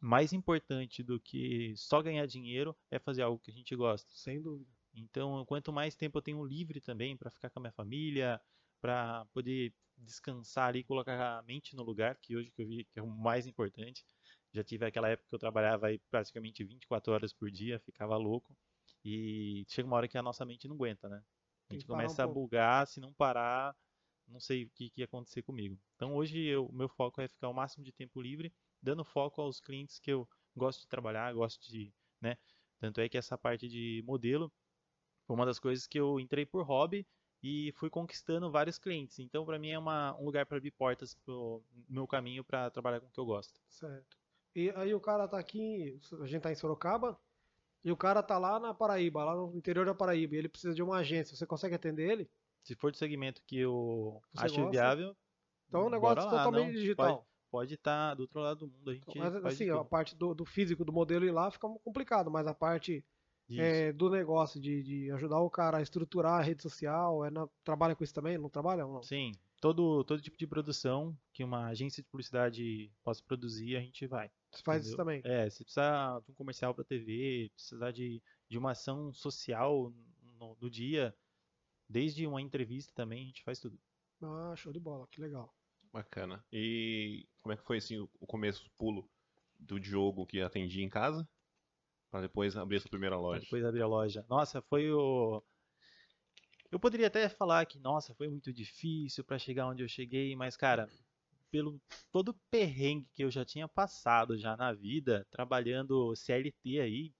mais 0.00 0.32
importante 0.32 1.02
do 1.02 1.20
que 1.20 1.74
só 1.76 2.00
ganhar 2.00 2.26
dinheiro 2.26 2.76
é 2.90 2.98
fazer 2.98 3.22
algo 3.22 3.38
que 3.38 3.50
a 3.50 3.54
gente 3.54 3.74
gosta. 3.74 4.08
Sem 4.14 4.40
dúvida. 4.40 4.70
Então, 4.94 5.44
quanto 5.46 5.72
mais 5.72 5.94
tempo 5.94 6.18
eu 6.18 6.22
tenho 6.22 6.44
livre 6.44 6.80
também 6.80 7.16
para 7.16 7.30
ficar 7.30 7.50
com 7.50 7.60
a 7.60 7.62
minha 7.62 7.72
família, 7.72 8.40
para 8.80 9.24
poder 9.26 9.74
descansar 9.96 10.68
ali, 10.68 10.84
colocar 10.84 11.38
a 11.38 11.42
mente 11.42 11.74
no 11.74 11.82
lugar, 11.82 12.16
que 12.18 12.36
hoje 12.36 12.50
que 12.50 12.62
eu 12.62 12.66
vi 12.66 12.84
que 12.84 12.98
é 12.98 13.02
o 13.02 13.06
mais 13.06 13.46
importante. 13.46 14.04
Já 14.52 14.64
tive 14.64 14.86
aquela 14.86 15.08
época 15.08 15.28
que 15.28 15.34
eu 15.34 15.38
trabalhava 15.38 15.88
aí 15.88 15.98
praticamente 16.10 16.64
24 16.64 17.12
horas 17.12 17.32
por 17.32 17.50
dia, 17.50 17.78
ficava 17.80 18.16
louco. 18.16 18.56
E 19.04 19.64
chega 19.68 19.86
uma 19.86 19.96
hora 19.96 20.08
que 20.08 20.18
a 20.18 20.22
nossa 20.22 20.44
mente 20.44 20.66
não 20.66 20.74
aguenta, 20.74 21.08
né? 21.08 21.22
A 21.68 21.74
gente 21.74 21.86
começa 21.86 22.26
um 22.26 22.30
a 22.30 22.32
bugar, 22.32 22.86
se 22.86 23.00
não 23.00 23.12
parar, 23.12 23.76
não 24.26 24.40
sei 24.40 24.64
o 24.64 24.70
que, 24.70 24.90
que 24.90 25.00
ia 25.00 25.04
acontecer 25.04 25.42
comigo. 25.42 25.78
Então 25.96 26.14
hoje 26.14 26.56
o 26.56 26.72
meu 26.72 26.88
foco 26.88 27.20
é 27.20 27.28
ficar 27.28 27.48
o 27.48 27.54
máximo 27.54 27.84
de 27.84 27.92
tempo 27.92 28.20
livre, 28.20 28.52
dando 28.82 29.04
foco 29.04 29.40
aos 29.42 29.60
clientes 29.60 29.98
que 29.98 30.10
eu 30.10 30.28
gosto 30.56 30.80
de 30.80 30.88
trabalhar, 30.88 31.32
gosto 31.34 31.70
de, 31.70 31.92
né? 32.20 32.36
Tanto 32.78 33.00
é 33.00 33.08
que 33.08 33.18
essa 33.18 33.36
parte 33.36 33.68
de 33.68 34.02
modelo 34.06 34.52
foi 35.28 35.36
uma 35.36 35.44
das 35.44 35.58
coisas 35.58 35.86
que 35.86 36.00
eu 36.00 36.18
entrei 36.18 36.46
por 36.46 36.64
hobby 36.64 37.06
e 37.42 37.70
fui 37.76 37.90
conquistando 37.90 38.50
vários 38.50 38.78
clientes. 38.78 39.18
Então, 39.18 39.44
para 39.44 39.58
mim 39.58 39.68
é 39.68 39.78
uma, 39.78 40.16
um 40.18 40.24
lugar 40.24 40.46
para 40.46 40.56
abrir 40.56 40.70
portas 40.70 41.14
pro 41.14 41.62
meu 41.86 42.06
caminho 42.06 42.42
para 42.42 42.70
trabalhar 42.70 42.98
com 42.98 43.06
o 43.06 43.10
que 43.10 43.20
eu 43.20 43.26
gosto. 43.26 43.60
Certo. 43.68 44.16
E 44.56 44.70
aí 44.74 44.94
o 44.94 45.00
cara 45.00 45.28
tá 45.28 45.38
aqui, 45.38 46.00
a 46.18 46.26
gente 46.26 46.40
tá 46.40 46.50
em 46.50 46.54
Sorocaba, 46.54 47.16
e 47.84 47.92
o 47.92 47.96
cara 47.96 48.22
tá 48.22 48.38
lá 48.38 48.58
na 48.58 48.72
Paraíba, 48.72 49.22
lá 49.22 49.36
no 49.36 49.54
interior 49.54 49.84
da 49.84 49.94
Paraíba, 49.94 50.34
e 50.34 50.38
ele 50.38 50.48
precisa 50.48 50.74
de 50.74 50.82
uma 50.82 50.96
agência. 50.96 51.36
Você 51.36 51.46
consegue 51.46 51.74
atender 51.74 52.10
ele? 52.10 52.30
Se 52.64 52.74
for 52.74 52.90
do 52.90 52.96
segmento 52.96 53.42
que 53.46 53.58
eu 53.58 54.20
Você 54.32 54.46
acho 54.46 54.56
gosta? 54.56 54.70
viável. 54.70 55.16
Então 55.68 55.82
é 55.82 55.84
um 55.84 55.90
negócio 55.90 56.24
lá, 56.24 56.30
totalmente 56.30 56.72
não, 56.72 56.72
digital. 56.72 57.26
Pode 57.50 57.74
estar 57.74 58.10
tá 58.10 58.14
do 58.14 58.22
outro 58.22 58.40
lado 58.40 58.60
do 58.60 58.68
mundo. 58.68 58.90
A 58.90 58.94
gente 58.94 59.18
mas 59.18 59.36
assim, 59.44 59.68
a 59.68 59.84
parte 59.84 60.16
do, 60.16 60.34
do, 60.34 60.46
físico 60.46 60.84
do 60.86 60.92
modelo 60.92 61.26
ir 61.26 61.30
lá 61.30 61.50
fica 61.50 61.68
complicado, 61.84 62.30
mas 62.30 62.46
a 62.46 62.54
parte 62.54 63.04
é, 63.56 63.92
do 63.92 64.10
negócio 64.10 64.60
de, 64.60 64.82
de 64.82 65.10
ajudar 65.12 65.40
o 65.40 65.48
cara 65.48 65.78
a 65.78 65.82
estruturar 65.82 66.40
a 66.40 66.42
rede 66.42 66.62
social, 66.62 67.24
é 67.24 67.30
na, 67.30 67.48
trabalha 67.64 67.94
com 67.94 68.04
isso 68.04 68.14
também? 68.14 68.36
Não 68.36 68.50
trabalha 68.50 68.84
ou 68.84 68.94
não? 68.94 69.02
Sim, 69.02 69.32
todo, 69.60 70.02
todo 70.04 70.20
tipo 70.20 70.36
de 70.36 70.46
produção 70.46 71.16
que 71.32 71.44
uma 71.44 71.68
agência 71.68 72.02
de 72.02 72.08
publicidade 72.08 72.90
possa 73.02 73.22
produzir, 73.22 73.76
a 73.76 73.80
gente 73.80 74.06
vai. 74.06 74.30
Você 74.50 74.62
faz 74.62 74.82
entendeu? 74.82 74.88
isso 74.88 74.96
também? 74.96 75.22
É, 75.24 75.48
se 75.48 75.62
precisar 75.62 76.20
de 76.20 76.30
um 76.32 76.34
comercial 76.34 76.74
para 76.74 76.84
TV, 76.84 77.50
precisar 77.54 77.92
de, 77.92 78.20
de 78.48 78.58
uma 78.58 78.72
ação 78.72 79.12
social 79.14 79.92
no, 80.38 80.56
no 80.60 80.70
dia, 80.70 81.14
Desde 81.88 82.26
uma 82.26 82.42
entrevista 82.42 82.92
também 82.94 83.22
a 83.22 83.26
gente 83.26 83.42
faz 83.42 83.58
tudo. 83.58 83.78
Ah, 84.20 84.54
show 84.56 84.72
de 84.72 84.78
bola, 84.78 85.06
que 85.10 85.20
legal. 85.20 85.54
Bacana. 85.90 86.44
E 86.52 87.26
como 87.40 87.54
é 87.54 87.56
que 87.56 87.64
foi 87.64 87.78
assim 87.78 87.98
o 87.98 88.26
começo, 88.26 88.66
o 88.66 88.70
pulo 88.76 89.08
do 89.58 89.80
Diogo 89.80 90.26
que 90.26 90.42
atendia 90.42 90.84
em 90.84 90.88
casa? 90.88 91.26
Para 92.10 92.22
depois 92.22 92.56
abrir 92.56 92.76
a 92.76 92.80
sua 92.80 92.90
primeira 92.90 93.16
loja. 93.16 93.40
Pra 93.40 93.44
depois 93.44 93.64
abrir 93.64 93.82
a 93.82 93.86
loja. 93.86 94.24
Nossa, 94.28 94.62
foi 94.62 94.90
o. 94.90 95.42
Eu 96.70 96.78
poderia 96.78 97.06
até 97.06 97.28
falar 97.28 97.64
que, 97.66 97.78
nossa, 97.78 98.14
foi 98.14 98.28
muito 98.28 98.52
difícil 98.52 99.24
para 99.24 99.38
chegar 99.38 99.66
onde 99.66 99.82
eu 99.82 99.88
cheguei, 99.88 100.36
mas, 100.36 100.56
cara, 100.56 100.88
pelo 101.50 101.80
todo 102.12 102.30
o 102.30 102.40
perrengue 102.50 103.08
que 103.14 103.24
eu 103.24 103.30
já 103.30 103.44
tinha 103.44 103.66
passado 103.66 104.36
já 104.36 104.56
na 104.56 104.72
vida, 104.72 105.26
trabalhando 105.30 106.14
CLT 106.14 106.80
aí, 106.80 107.14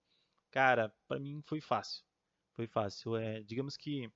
cara, 0.51 0.95
para 1.07 1.19
mim 1.19 1.43
foi 1.47 1.61
fácil. 1.61 2.05
Foi 2.53 2.67
fácil. 2.67 3.17
É, 3.17 3.43
digamos 3.43 3.77
que 3.77 4.11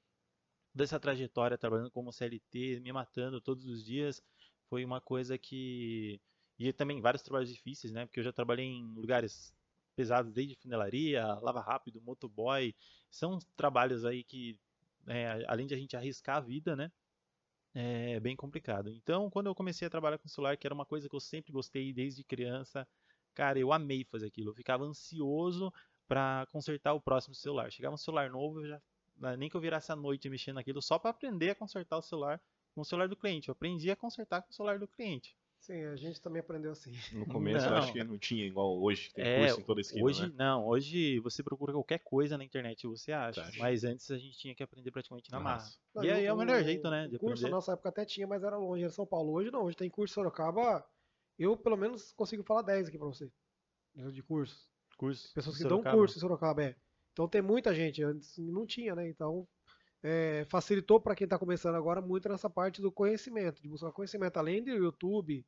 dessa 0.74 1.00
trajetória 1.00 1.58
trabalhando 1.58 1.90
como 1.90 2.12
CLT, 2.12 2.80
me 2.80 2.92
matando 2.92 3.40
todos 3.40 3.66
os 3.66 3.84
dias, 3.84 4.22
foi 4.68 4.84
uma 4.84 5.00
coisa 5.00 5.38
que 5.38 6.20
e 6.58 6.72
também 6.72 7.00
vários 7.00 7.22
trabalhos 7.22 7.52
difíceis, 7.52 7.92
né? 7.92 8.06
Porque 8.06 8.20
eu 8.20 8.24
já 8.24 8.32
trabalhei 8.32 8.66
em 8.66 8.94
lugares 8.94 9.54
pesados 9.92 10.32
desde 10.32 10.56
funelaria, 10.56 11.26
lava 11.40 11.60
rápido, 11.60 12.00
motoboy, 12.00 12.74
são 13.10 13.38
trabalhos 13.56 14.04
aí 14.04 14.24
que 14.24 14.58
é, 15.06 15.44
além 15.48 15.66
de 15.66 15.74
a 15.74 15.78
gente 15.78 15.96
arriscar 15.96 16.36
a 16.36 16.40
vida, 16.40 16.76
né? 16.76 16.90
É 17.74 18.20
bem 18.20 18.36
complicado. 18.36 18.90
Então, 18.90 19.30
quando 19.30 19.46
eu 19.46 19.54
comecei 19.54 19.86
a 19.86 19.90
trabalhar 19.90 20.18
com 20.18 20.28
celular, 20.28 20.56
que 20.56 20.66
era 20.66 20.74
uma 20.74 20.84
coisa 20.84 21.08
que 21.08 21.16
eu 21.16 21.20
sempre 21.20 21.52
gostei 21.52 21.92
desde 21.92 22.22
criança, 22.22 22.86
cara, 23.34 23.58
eu 23.58 23.72
amei 23.72 24.04
fazer 24.04 24.26
aquilo. 24.26 24.50
Eu 24.50 24.54
ficava 24.54 24.84
ansioso 24.84 25.72
para 26.06 26.46
consertar 26.52 26.92
o 26.92 27.00
próximo 27.00 27.34
celular. 27.34 27.72
Chegava 27.72 27.94
um 27.94 27.98
celular 27.98 28.30
novo, 28.30 28.60
eu 28.60 28.68
já 28.68 28.82
é 29.22 29.36
nem 29.36 29.48
que 29.48 29.56
eu 29.56 29.60
virasse 29.60 29.92
a 29.92 29.96
noite 29.96 30.28
mexendo 30.28 30.56
naquilo 30.56 30.80
só 30.82 30.98
para 30.98 31.10
aprender 31.10 31.50
a 31.50 31.54
consertar 31.54 31.96
o 31.98 32.02
celular 32.02 32.40
com 32.74 32.80
o 32.80 32.84
celular 32.84 33.08
do 33.08 33.16
cliente. 33.16 33.48
Eu 33.48 33.52
aprendi 33.52 33.90
a 33.90 33.96
consertar 33.96 34.42
com 34.42 34.50
o 34.50 34.54
celular 34.54 34.78
do 34.78 34.88
cliente. 34.88 35.36
Sim, 35.62 35.84
a 35.84 35.94
gente 35.94 36.20
também 36.20 36.40
aprendeu 36.40 36.72
assim. 36.72 36.92
No 37.12 37.24
começo 37.24 37.64
não. 37.64 37.72
eu 37.72 37.78
acho 37.78 37.92
que 37.92 38.02
não 38.02 38.18
tinha 38.18 38.44
igual 38.44 38.82
hoje, 38.82 39.12
tem 39.14 39.24
é, 39.24 39.38
curso 39.38 39.60
em 39.60 39.64
toda 39.64 39.80
esquina, 39.80 40.04
hoje, 40.04 40.22
né? 40.22 40.34
Não, 40.36 40.66
hoje 40.66 41.20
você 41.20 41.40
procura 41.40 41.72
qualquer 41.72 42.00
coisa 42.00 42.36
na 42.36 42.42
internet 42.42 42.84
você 42.84 43.12
acha. 43.12 43.48
Mas 43.58 43.84
antes 43.84 44.10
a 44.10 44.18
gente 44.18 44.36
tinha 44.36 44.56
que 44.56 44.62
aprender 44.62 44.90
praticamente 44.90 45.30
na 45.30 45.38
massa. 45.38 45.78
Não, 45.94 46.02
e 46.02 46.10
aí 46.10 46.26
é 46.26 46.32
o 46.32 46.36
melhor 46.36 46.64
jeito, 46.64 46.90
né? 46.90 47.06
De 47.06 47.16
curso 47.16 47.34
aprender. 47.34 47.50
na 47.50 47.56
nossa 47.56 47.72
época 47.74 47.90
até 47.90 48.04
tinha, 48.04 48.26
mas 48.26 48.42
era 48.42 48.58
longe, 48.58 48.82
era 48.82 48.92
São 48.92 49.06
Paulo. 49.06 49.32
Hoje 49.34 49.52
não, 49.52 49.62
hoje 49.62 49.76
tem 49.76 49.88
curso 49.88 50.12
em 50.12 50.14
Sorocaba. 50.16 50.84
Eu 51.38 51.56
pelo 51.56 51.76
menos 51.76 52.12
consigo 52.12 52.42
falar 52.42 52.62
10 52.62 52.88
aqui 52.88 52.98
pra 52.98 53.06
você. 53.06 53.30
De 53.94 54.22
cursos. 54.22 54.68
Curso. 54.96 55.32
Pessoas 55.32 55.56
que 55.56 55.62
Sorocaba. 55.62 55.90
dão 55.90 56.00
curso 56.00 56.18
em 56.18 56.20
Sorocaba, 56.20 56.64
é. 56.64 56.76
Então 57.12 57.28
tem 57.28 57.40
muita 57.40 57.72
gente, 57.72 58.02
antes 58.02 58.36
não 58.36 58.66
tinha, 58.66 58.96
né? 58.96 59.08
Então 59.08 59.46
é, 60.02 60.44
facilitou 60.48 61.00
para 61.00 61.14
quem 61.14 61.24
está 61.24 61.38
começando 61.38 61.76
agora 61.76 62.00
muito 62.00 62.28
nessa 62.28 62.50
parte 62.50 62.82
do 62.82 62.90
conhecimento, 62.90 63.62
de 63.62 63.68
buscar 63.68 63.92
conhecimento, 63.92 64.36
além 64.36 64.62
do 64.62 64.70
YouTube, 64.70 65.46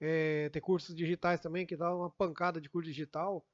é, 0.00 0.48
ter 0.50 0.60
cursos 0.60 0.94
digitais 0.94 1.40
também, 1.40 1.66
que 1.66 1.76
dá 1.76 1.94
uma 1.94 2.10
pancada 2.10 2.60
de 2.60 2.68
curso 2.68 2.88
digital. 2.88 3.44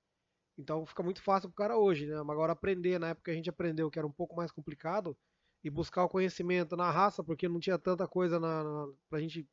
Então 0.58 0.84
fica 0.86 1.02
muito 1.02 1.22
fácil 1.22 1.48
para 1.48 1.54
o 1.54 1.68
cara 1.68 1.78
hoje, 1.78 2.06
né? 2.06 2.16
Mas 2.22 2.30
agora 2.30 2.52
aprender, 2.52 2.98
na 2.98 3.10
época 3.10 3.32
a 3.32 3.34
gente 3.34 3.50
aprendeu 3.50 3.90
que 3.90 3.98
era 3.98 4.06
um 4.06 4.12
pouco 4.12 4.36
mais 4.36 4.50
complicado, 4.52 5.16
e 5.64 5.70
buscar 5.70 6.04
o 6.04 6.08
conhecimento 6.08 6.76
na 6.76 6.90
raça, 6.90 7.22
porque 7.22 7.48
não 7.48 7.60
tinha 7.60 7.78
tanta 7.78 8.06
coisa 8.06 8.40
na, 8.40 8.64
na, 9.10 9.20
gente 9.20 9.48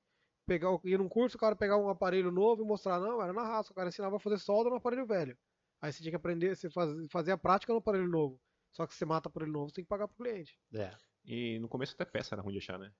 pegar, 0.46 0.70
ir 0.84 0.98
num 0.98 1.08
curso, 1.10 1.38
o 1.38 1.39
cara 1.39 1.56
pegar 1.56 1.77
um 1.77 1.89
aparelho 1.89 2.32
novo 2.32 2.63
e 2.63 2.65
mostrar, 2.65 3.00
não, 3.00 3.22
era 3.22 3.32
na 3.32 3.44
raça, 3.44 3.72
o 3.72 3.75
cara 3.75 3.89
ensinava 3.89 4.18
a 4.18 4.20
fazer 4.20 4.39
solda 4.39 4.70
no 4.70 4.77
aparelho 4.77 5.06
velho. 5.06 5.38
Aí 5.82 5.94
você 5.94 6.01
tinha 6.01 6.12
que 6.12 6.15
aprender, 6.15 6.56
você 6.56 6.70
faz, 6.70 6.89
fazer 7.12 7.32
a 7.32 7.38
prática 7.38 7.72
no 7.72 7.79
aparelho 7.79 8.08
novo. 8.08 8.39
Só 8.72 8.86
que 8.86 8.94
você 8.94 9.06
mata 9.06 9.30
por 9.30 9.42
ele 9.42 9.52
novo, 9.52 9.70
você 9.70 9.76
tem 9.76 9.84
que 9.84 9.90
pagar 9.90 10.08
pro 10.08 10.18
cliente. 10.18 10.58
É. 10.74 10.92
E 11.26 11.60
no 11.60 11.68
começo 11.68 11.94
até 11.94 12.06
peça 12.06 12.36
era 12.36 12.42
ruim 12.42 12.54
de 12.54 12.60
achar, 12.60 12.80
né? 12.80 12.92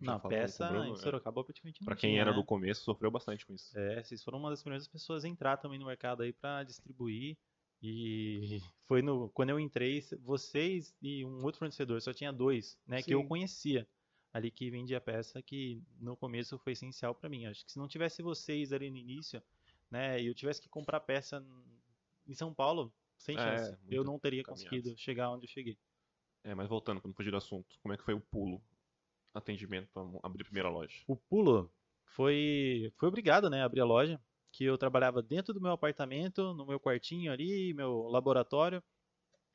não, 0.00 0.20
peça 0.20 0.68
Bruno, 0.68 0.92
em 0.92 0.96
Sorocaba 0.96 1.40
é. 1.40 1.44
praticamente 1.44 1.80
não 1.80 1.86
Pra 1.86 1.96
quem 1.96 2.10
tinha, 2.10 2.20
era 2.20 2.30
né? 2.30 2.36
do 2.36 2.44
começo, 2.44 2.82
sofreu 2.82 3.10
bastante 3.10 3.46
com 3.46 3.54
isso. 3.54 3.76
É, 3.78 4.02
vocês 4.02 4.22
foram 4.22 4.38
uma 4.38 4.50
das 4.50 4.62
primeiras 4.62 4.86
pessoas 4.86 5.24
a 5.24 5.28
entrar 5.28 5.56
também 5.56 5.78
no 5.78 5.86
mercado 5.86 6.22
aí 6.22 6.32
pra 6.32 6.62
distribuir. 6.62 7.36
E 7.82 8.40
foi 8.86 9.02
no 9.02 9.28
quando 9.30 9.50
eu 9.50 9.60
entrei, 9.60 10.02
vocês 10.20 10.94
e 11.00 11.24
um 11.24 11.44
outro 11.44 11.58
fornecedor, 11.58 12.00
só 12.00 12.12
tinha 12.12 12.32
dois, 12.32 12.78
né, 12.86 12.98
Sim. 13.00 13.04
que 13.04 13.14
eu 13.14 13.24
conhecia 13.26 13.86
ali 14.32 14.50
que 14.50 14.68
vendia 14.68 15.00
peça 15.00 15.40
que 15.40 15.80
no 16.00 16.16
começo 16.16 16.58
foi 16.58 16.72
essencial 16.72 17.14
para 17.14 17.28
mim. 17.28 17.46
Acho 17.46 17.64
que 17.64 17.72
se 17.72 17.78
não 17.78 17.86
tivesse 17.86 18.22
vocês 18.22 18.72
ali 18.72 18.90
no 18.90 18.96
início, 18.96 19.42
né, 19.90 20.20
e 20.20 20.26
eu 20.26 20.34
tivesse 20.34 20.60
que 20.60 20.68
comprar 20.68 21.00
peça 21.00 21.44
em 22.26 22.34
São 22.34 22.52
Paulo, 22.52 22.92
sem 23.24 23.36
chance. 23.36 23.72
É, 23.72 23.78
eu 23.88 24.04
não 24.04 24.18
teria 24.18 24.44
conseguido 24.44 24.94
chegar 24.98 25.30
onde 25.30 25.46
eu 25.46 25.50
cheguei. 25.50 25.78
É, 26.44 26.54
mas 26.54 26.68
voltando, 26.68 27.00
quando 27.00 27.14
fugir 27.14 27.30
do 27.30 27.38
assunto, 27.38 27.78
como 27.80 27.94
é 27.94 27.96
que 27.96 28.04
foi 28.04 28.12
o 28.12 28.20
pulo? 28.20 28.62
Atendimento 29.32 29.88
para 29.92 30.02
abrir 30.22 30.42
a 30.42 30.44
primeira 30.44 30.68
loja. 30.68 31.02
O 31.08 31.16
pulo 31.16 31.72
foi, 32.04 32.92
foi 32.96 33.08
obrigado, 33.08 33.48
né, 33.48 33.62
a 33.62 33.64
abrir 33.64 33.80
a 33.80 33.84
loja, 33.84 34.20
que 34.52 34.64
eu 34.64 34.76
trabalhava 34.76 35.22
dentro 35.22 35.54
do 35.54 35.60
meu 35.60 35.72
apartamento, 35.72 36.52
no 36.54 36.66
meu 36.66 36.78
quartinho 36.78 37.32
ali, 37.32 37.72
meu 37.72 38.02
laboratório. 38.08 38.82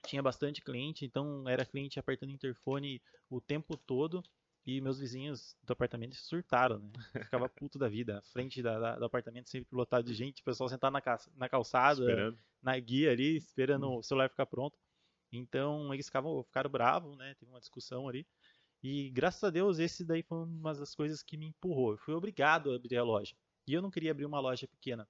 Tinha 0.06 0.24
bastante 0.24 0.62
cliente, 0.62 1.06
então 1.06 1.48
era 1.48 1.66
cliente 1.66 2.00
apertando 2.00 2.32
interfone 2.32 3.02
o 3.30 3.40
tempo 3.40 3.78
todo. 3.78 4.24
E 4.70 4.82
meus 4.82 5.00
vizinhos 5.00 5.58
do 5.64 5.74
apartamento 5.74 6.14
surtaram, 6.14 6.78
né? 6.78 6.92
Ficava 7.24 7.50
puto 7.50 7.80
da 7.80 7.90
vida. 7.90 8.20
A 8.20 8.22
frente 8.22 8.62
da, 8.62 8.78
da, 8.78 9.00
do 9.00 9.06
apartamento 9.06 9.50
sempre 9.50 9.76
lotado 9.76 10.06
de 10.06 10.14
gente, 10.14 10.44
o 10.44 10.46
pessoal 10.46 10.70
sentado 10.70 10.94
na, 10.94 11.02
na 11.36 11.50
calçada, 11.50 12.02
esperando. 12.02 12.38
na 12.62 12.78
guia 12.78 13.12
ali, 13.12 13.36
esperando 13.36 13.90
hum. 13.90 13.98
o 13.98 14.04
celular 14.04 14.30
ficar 14.30 14.46
pronto. 14.46 14.78
Então 15.32 15.92
eles 15.92 16.06
ficavam, 16.06 16.44
ficaram 16.44 16.70
bravos, 16.70 17.18
né? 17.18 17.34
Teve 17.40 17.50
uma 17.52 17.60
discussão 17.60 18.08
ali. 18.08 18.28
E 18.84 19.10
graças 19.10 19.44
a 19.44 19.50
Deus, 19.50 19.80
esse 19.80 20.06
daí 20.06 20.22
foi 20.22 20.38
uma 20.38 20.76
das 20.76 20.94
coisas 20.94 21.24
que 21.24 21.36
me 21.36 21.48
empurrou. 21.48 21.94
Eu 21.94 21.98
fui 21.98 22.14
obrigado 22.14 22.72
a 22.72 22.76
abrir 22.76 22.98
a 22.98 23.04
loja. 23.04 23.36
E 23.66 23.74
eu 23.74 23.82
não 23.82 23.90
queria 23.90 24.12
abrir 24.12 24.28
uma 24.28 24.40
loja 24.40 24.68
pequena. 24.68 25.10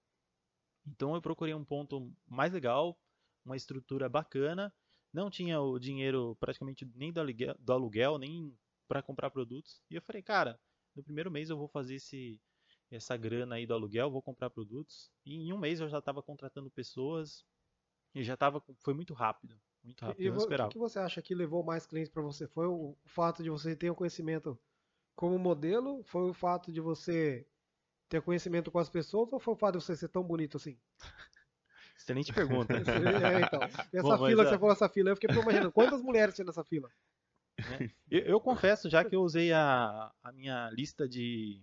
Então 0.87 1.15
eu 1.15 1.21
procurei 1.21 1.53
um 1.53 1.65
ponto 1.65 2.09
mais 2.25 2.53
legal, 2.53 2.97
uma 3.43 3.57
estrutura 3.57 4.07
bacana. 4.07 4.73
Não 5.11 5.29
tinha 5.29 5.59
o 5.59 5.77
dinheiro 5.77 6.37
praticamente 6.39 6.89
nem 6.95 7.11
do 7.11 7.19
aluguel, 7.19 7.55
do 7.59 7.73
aluguel 7.73 8.17
nem 8.17 8.57
para 8.89 9.03
comprar 9.03 9.29
produtos. 9.29 9.83
E 9.89 9.95
eu 9.95 10.01
falei, 10.01 10.23
cara, 10.23 10.59
no 10.95 11.03
primeiro 11.03 11.29
mês 11.29 11.51
eu 11.51 11.57
vou 11.57 11.67
fazer 11.67 11.95
esse, 11.95 12.41
essa 12.89 13.15
grana 13.15 13.55
aí 13.55 13.67
do 13.67 13.73
aluguel, 13.75 14.09
vou 14.09 14.21
comprar 14.21 14.49
produtos. 14.49 15.11
E 15.23 15.35
em 15.35 15.53
um 15.53 15.59
mês 15.59 15.79
eu 15.79 15.87
já 15.87 15.99
estava 15.99 16.23
contratando 16.23 16.71
pessoas 16.71 17.45
e 18.15 18.23
já 18.23 18.33
estava, 18.33 18.61
foi 18.79 18.95
muito 18.95 19.13
rápido. 19.13 19.55
Muito 19.83 20.03
rápido, 20.03 20.21
e. 20.21 20.29
O 20.29 20.69
que 20.69 20.79
você 20.79 20.99
acha 20.99 21.21
que 21.21 21.35
levou 21.35 21.63
mais 21.63 21.85
clientes 21.85 22.11
para 22.11 22.23
você? 22.23 22.47
Foi 22.47 22.65
o 22.65 22.97
fato 23.05 23.43
de 23.43 23.49
você 23.49 23.75
ter 23.75 23.91
um 23.91 23.95
conhecimento 23.95 24.59
como 25.15 25.37
modelo? 25.37 26.03
Foi 26.03 26.27
o 26.27 26.33
fato 26.33 26.71
de 26.71 26.81
você 26.81 27.47
ter 28.09 28.21
conhecimento 28.23 28.71
com 28.71 28.79
as 28.79 28.89
pessoas? 28.89 29.31
Ou 29.31 29.39
foi 29.39 29.53
o 29.53 29.57
fato 29.57 29.77
de 29.77 29.85
você 29.85 29.95
ser 29.95 30.09
tão 30.09 30.23
bonito 30.23 30.57
assim? 30.57 30.77
Excelente 31.95 32.33
pergunta. 32.33 32.73
é, 32.73 33.41
então. 33.45 33.61
essa 33.93 34.17
Bom, 34.17 34.25
fila, 34.25 34.43
que 34.43 34.49
você 34.49 34.57
falou 34.57 34.73
essa 34.73 34.89
fila, 34.89 35.11
eu 35.11 35.15
fiquei 35.15 35.29
imaginando, 35.29 35.71
quantas 35.71 36.01
mulheres 36.01 36.33
tinha 36.33 36.45
nessa 36.45 36.63
fila? 36.63 36.89
É. 37.79 37.89
Eu, 38.09 38.21
eu, 38.21 38.39
confesso 38.39 38.89
já 38.89 39.03
que 39.03 39.15
eu 39.15 39.21
usei 39.21 39.51
a, 39.53 40.11
a 40.23 40.31
minha 40.31 40.69
lista 40.71 41.07
de, 41.07 41.61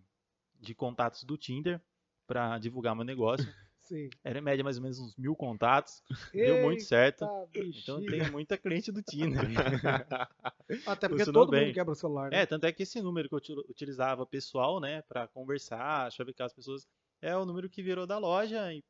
de 0.60 0.74
contatos 0.74 1.24
do 1.24 1.36
Tinder 1.36 1.80
para 2.26 2.58
divulgar 2.58 2.94
meu 2.94 3.04
negócio. 3.04 3.46
Sim. 3.86 4.10
Era 4.24 4.40
em 4.40 4.42
média 4.42 4.64
mais 4.64 4.78
ou 4.78 4.82
menos 4.82 4.98
uns 4.98 5.16
mil 5.16 5.36
contatos. 5.36 6.02
Eita, 6.34 6.54
deu 6.54 6.64
muito 6.64 6.82
certo. 6.82 7.24
Então 7.54 8.04
tem 8.04 8.30
muita 8.32 8.58
cliente 8.58 8.90
do 8.90 9.00
Tinder. 9.00 9.40
Até 10.86 11.08
porque 11.08 11.24
todo 11.24 11.52
bem. 11.52 11.66
mundo 11.66 11.74
quebra 11.74 11.92
o 11.92 11.96
celular. 11.96 12.30
Né? 12.30 12.42
É, 12.42 12.46
tanto 12.46 12.64
é 12.64 12.72
que 12.72 12.82
esse 12.82 13.00
número 13.00 13.28
que 13.28 13.52
eu 13.52 13.58
utilizava 13.68 14.26
pessoal, 14.26 14.80
né, 14.80 15.02
para 15.02 15.28
conversar, 15.28 16.10
chavecar 16.10 16.46
as 16.46 16.52
pessoas, 16.52 16.88
é 17.22 17.36
o 17.36 17.46
número 17.46 17.70
que 17.70 17.80
virou 17.80 18.08
da 18.08 18.18
loja 18.18 18.72
e 18.72 18.82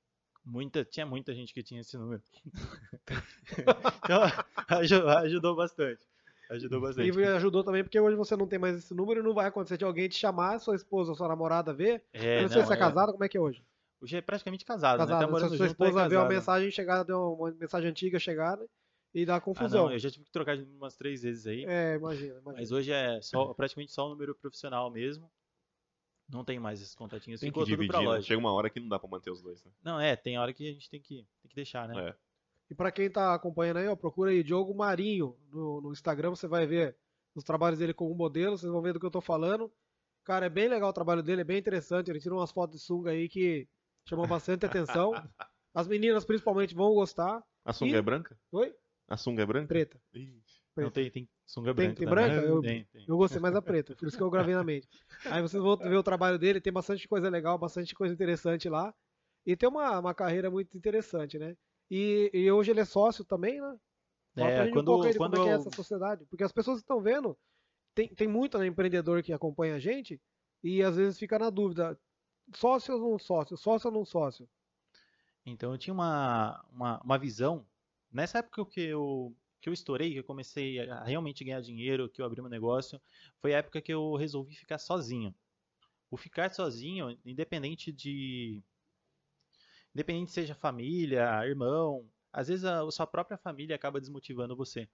muita, 0.47 0.83
tinha 0.83 1.05
muita 1.05 1.35
gente 1.35 1.53
que 1.53 1.63
tinha 1.63 1.83
esse 1.83 1.99
número. 1.99 2.23
então 4.03 4.23
ajudou 5.25 5.55
bastante. 5.55 6.01
Ajudou 6.50 6.81
bastante. 6.81 7.19
E 7.19 7.25
ajudou 7.25 7.65
também 7.65 7.83
porque 7.83 7.99
hoje 7.99 8.17
você 8.17 8.37
não 8.37 8.47
tem 8.47 8.59
mais 8.59 8.76
esse 8.76 8.95
número 8.95 9.21
e 9.21 9.23
não 9.23 9.35
vai 9.35 9.47
acontecer 9.47 9.76
de 9.76 9.85
alguém 9.85 10.09
te 10.09 10.17
chamar, 10.17 10.59
sua 10.61 10.76
esposa, 10.76 11.15
sua 11.15 11.29
namorada 11.29 11.73
ver. 11.73 12.05
É, 12.12 12.38
eu 12.38 12.43
não 12.43 12.49
sei 12.49 12.62
se 12.62 12.73
é, 12.73 12.75
é 12.75 12.79
casado, 12.79 13.12
como 13.12 13.25
é 13.25 13.29
que 13.29 13.37
é 13.37 13.41
hoje? 13.41 13.65
Hoje 14.00 14.17
é 14.17 14.21
praticamente 14.21 14.65
casado, 14.65 14.99
casado. 14.99 15.19
né? 15.19 15.26
Tá 15.26 15.33
morando 15.33 15.49
sua, 15.49 15.59
sua 15.59 15.67
esposa 15.67 16.09
vê 16.09 16.17
uma 16.17 16.29
mensagem 16.29 16.71
chegada, 16.71 17.05
deu 17.05 17.33
uma 17.33 17.50
mensagem 17.50 17.91
antiga 17.91 18.19
chegada 18.19 18.67
e 19.12 19.25
dá 19.25 19.41
confusão. 19.41 19.87
Ah, 19.87 19.88
não, 19.88 19.93
eu 19.93 19.99
já 19.99 20.11
tive 20.11 20.25
que 20.25 20.31
trocar 20.31 20.57
umas 20.59 20.97
três 20.97 21.23
vezes 21.23 21.47
aí. 21.47 21.65
É, 21.65 21.97
imagina, 21.97 22.35
imagina. 22.35 22.53
Mas 22.53 22.71
hoje 22.71 22.93
é 22.93 23.21
só, 23.23 23.55
praticamente 23.55 23.93
só 23.93 24.07
o 24.07 24.11
número 24.11 24.35
profissional 24.35 24.91
mesmo. 24.91 25.31
Não 26.29 26.45
tem 26.45 26.59
mais 26.59 26.83
esses 26.83 26.95
contatinhos. 26.95 27.41
Tem 27.41 27.50
Ficou 27.50 27.65
que 27.65 27.71
dividir, 27.71 28.09
né? 28.09 28.21
Chega 28.21 28.38
uma 28.38 28.53
hora 28.53 28.69
que 28.69 28.81
não 28.81 28.88
dá 28.88 28.99
pra 28.99 29.09
manter 29.09 29.31
os 29.31 29.41
dois, 29.41 29.65
né? 29.65 29.71
Não, 29.83 30.00
é, 30.00 30.17
tem 30.17 30.38
hora 30.38 30.53
que 30.53 30.69
a 30.69 30.73
gente 30.73 30.91
tem 30.91 31.00
que, 31.00 31.26
tem 31.41 31.49
que 31.49 31.55
deixar, 31.55 31.88
né? 31.88 32.09
É. 32.11 32.15
E 32.71 32.75
para 32.75 32.91
quem 32.91 33.11
tá 33.11 33.35
acompanhando 33.35 33.79
aí, 33.79 33.89
ó, 33.89 33.95
procura 33.95 34.31
aí 34.31 34.43
Diogo 34.43 34.75
Marinho 34.75 35.37
no, 35.53 35.81
no 35.81 35.93
Instagram, 35.93 36.31
você 36.31 36.49
vai 36.49 36.67
ver 36.67 36.97
os 37.35 37.45
trabalhos 37.45 37.79
dele 37.79 37.95
como 37.95 38.15
modelo, 38.15 38.57
vocês 38.57 38.71
vão 38.71 38.83
ver 38.83 38.93
do 38.93 39.01
que 39.01 39.07
eu 39.07 39.11
tô 39.11 39.21
falando. 39.21 39.71
Cara, 40.25 40.47
é 40.47 40.51
bem 40.51 40.69
legal 40.69 40.91
o 40.91 40.93
trabalho 40.93 41.23
dele, 41.23 41.43
é 41.43 41.45
bem 41.45 41.59
interessante. 41.59 42.11
Ele 42.11 42.19
tira 42.19 42.35
umas 42.35 42.51
fotos 42.51 42.77
de 42.77 42.85
sunga 42.85 43.11
aí 43.11 43.29
que 43.29 43.69
chamam 44.09 44.27
bastante 44.27 44.67
atenção. 44.67 45.13
As 45.73 45.87
meninas 45.87 46.25
principalmente 46.25 46.75
vão 46.75 46.95
gostar. 46.95 47.43
A 47.65 47.73
sunga 47.73 47.93
e... 47.93 47.97
é 47.97 48.03
branca? 48.03 48.37
Oi? 48.51 48.75
A 49.09 49.17
sunga 49.17 49.43
é 49.43 49.47
branca? 49.47 49.69
Preta. 49.69 50.01
Não, 50.77 50.91
tem, 50.91 51.11
tem 51.11 51.29
sunga 51.45 51.73
branca. 51.73 51.95
Tem, 51.95 52.07
tem 52.07 52.09
branca? 52.09 52.35
Eu, 52.35 52.61
tem, 52.61 52.85
tem. 52.87 53.05
eu 53.07 53.17
gostei 53.17 53.41
mais 53.41 53.55
da 53.55 53.63
preta, 53.63 53.95
por 53.95 54.09
isso 54.09 54.17
que 54.17 54.23
eu 54.23 54.31
gravei 54.31 54.55
na 54.55 54.65
mente. 54.65 54.89
Aí 55.27 55.41
vocês 55.41 55.63
vão 55.63 55.77
ver 55.77 55.97
o 55.97 56.03
trabalho 56.03 56.39
dele, 56.39 56.61
tem 56.61 56.73
bastante 56.73 57.07
coisa 57.07 57.31
legal, 57.31 57.57
bastante 57.57 57.95
coisa 57.95 58.13
interessante 58.13 58.69
lá. 58.69 58.93
E 59.45 59.57
tem 59.57 59.69
uma, 59.69 60.01
uma 60.01 60.15
carreira 60.15 60.51
muito 60.51 60.77
interessante, 60.77 61.39
né? 61.39 61.57
E, 61.90 62.31
e 62.33 62.50
hoje 62.50 62.71
ele 62.71 62.81
é 62.81 62.85
sócio 62.85 63.25
também, 63.25 63.61
né? 63.61 63.78
É, 64.37 64.69
quando, 64.71 64.95
um 64.95 65.12
quando 65.14 65.37
como 65.37 65.49
é, 65.49 65.52
é 65.52 65.55
essa 65.55 65.71
sociedade. 65.71 66.26
Porque 66.26 66.45
as 66.45 66.52
pessoas 66.52 66.78
estão 66.78 67.00
vendo, 67.00 67.37
tem, 67.95 68.09
tem 68.09 68.28
muito 68.28 68.59
né, 68.59 68.66
empreendedor 68.66 69.23
que 69.23 69.33
acompanha 69.33 69.76
a 69.76 69.78
gente 69.78 70.21
e 70.62 70.83
às 70.83 70.97
vezes 70.97 71.19
fica 71.19 71.38
na 71.38 71.49
dúvida, 71.49 71.99
sócio 72.55 72.95
ou 72.95 73.12
não 73.12 73.19
sócio, 73.19 73.57
sócio 73.57 73.88
ou 73.88 73.95
não 73.95 74.05
sócio? 74.05 74.47
Então 75.45 75.73
eu 75.73 75.78
tinha 75.78 75.95
uma, 75.95 76.62
uma, 76.71 77.00
uma 77.00 77.19
visão, 77.19 77.66
nessa 78.12 78.38
época 78.40 78.66
que 78.66 78.81
eu, 78.81 79.35
que 79.61 79.69
eu 79.69 79.73
estourei, 79.73 80.12
que 80.12 80.19
eu 80.19 80.25
comecei 80.25 80.81
a 80.90 81.05
realmente 81.05 81.45
ganhar 81.45 81.61
dinheiro, 81.61 82.09
que 82.09 82.21
eu 82.21 82.26
abri 82.26 82.40
meu 82.43 82.50
negócio, 82.50 83.00
foi 83.38 83.55
a 83.55 83.59
época 83.59 83.81
que 83.81 83.93
eu 83.93 84.16
resolvi 84.16 84.55
ficar 84.55 84.78
sozinho. 84.78 85.35
O 86.11 86.16
ficar 86.16 86.52
sozinho, 86.52 87.16
independente 87.25 87.90
de 87.90 88.62
independente 89.97 90.31
seja 90.31 90.55
família, 90.55 91.43
irmão, 91.47 92.07
às 92.33 92.49
vezes 92.49 92.65
a, 92.67 92.83
a 92.83 92.91
sua 92.91 93.07
própria 93.07 93.38
família 93.38 93.75
acaba 93.75 93.99
desmotivando 93.99 94.55
você. 94.55 94.87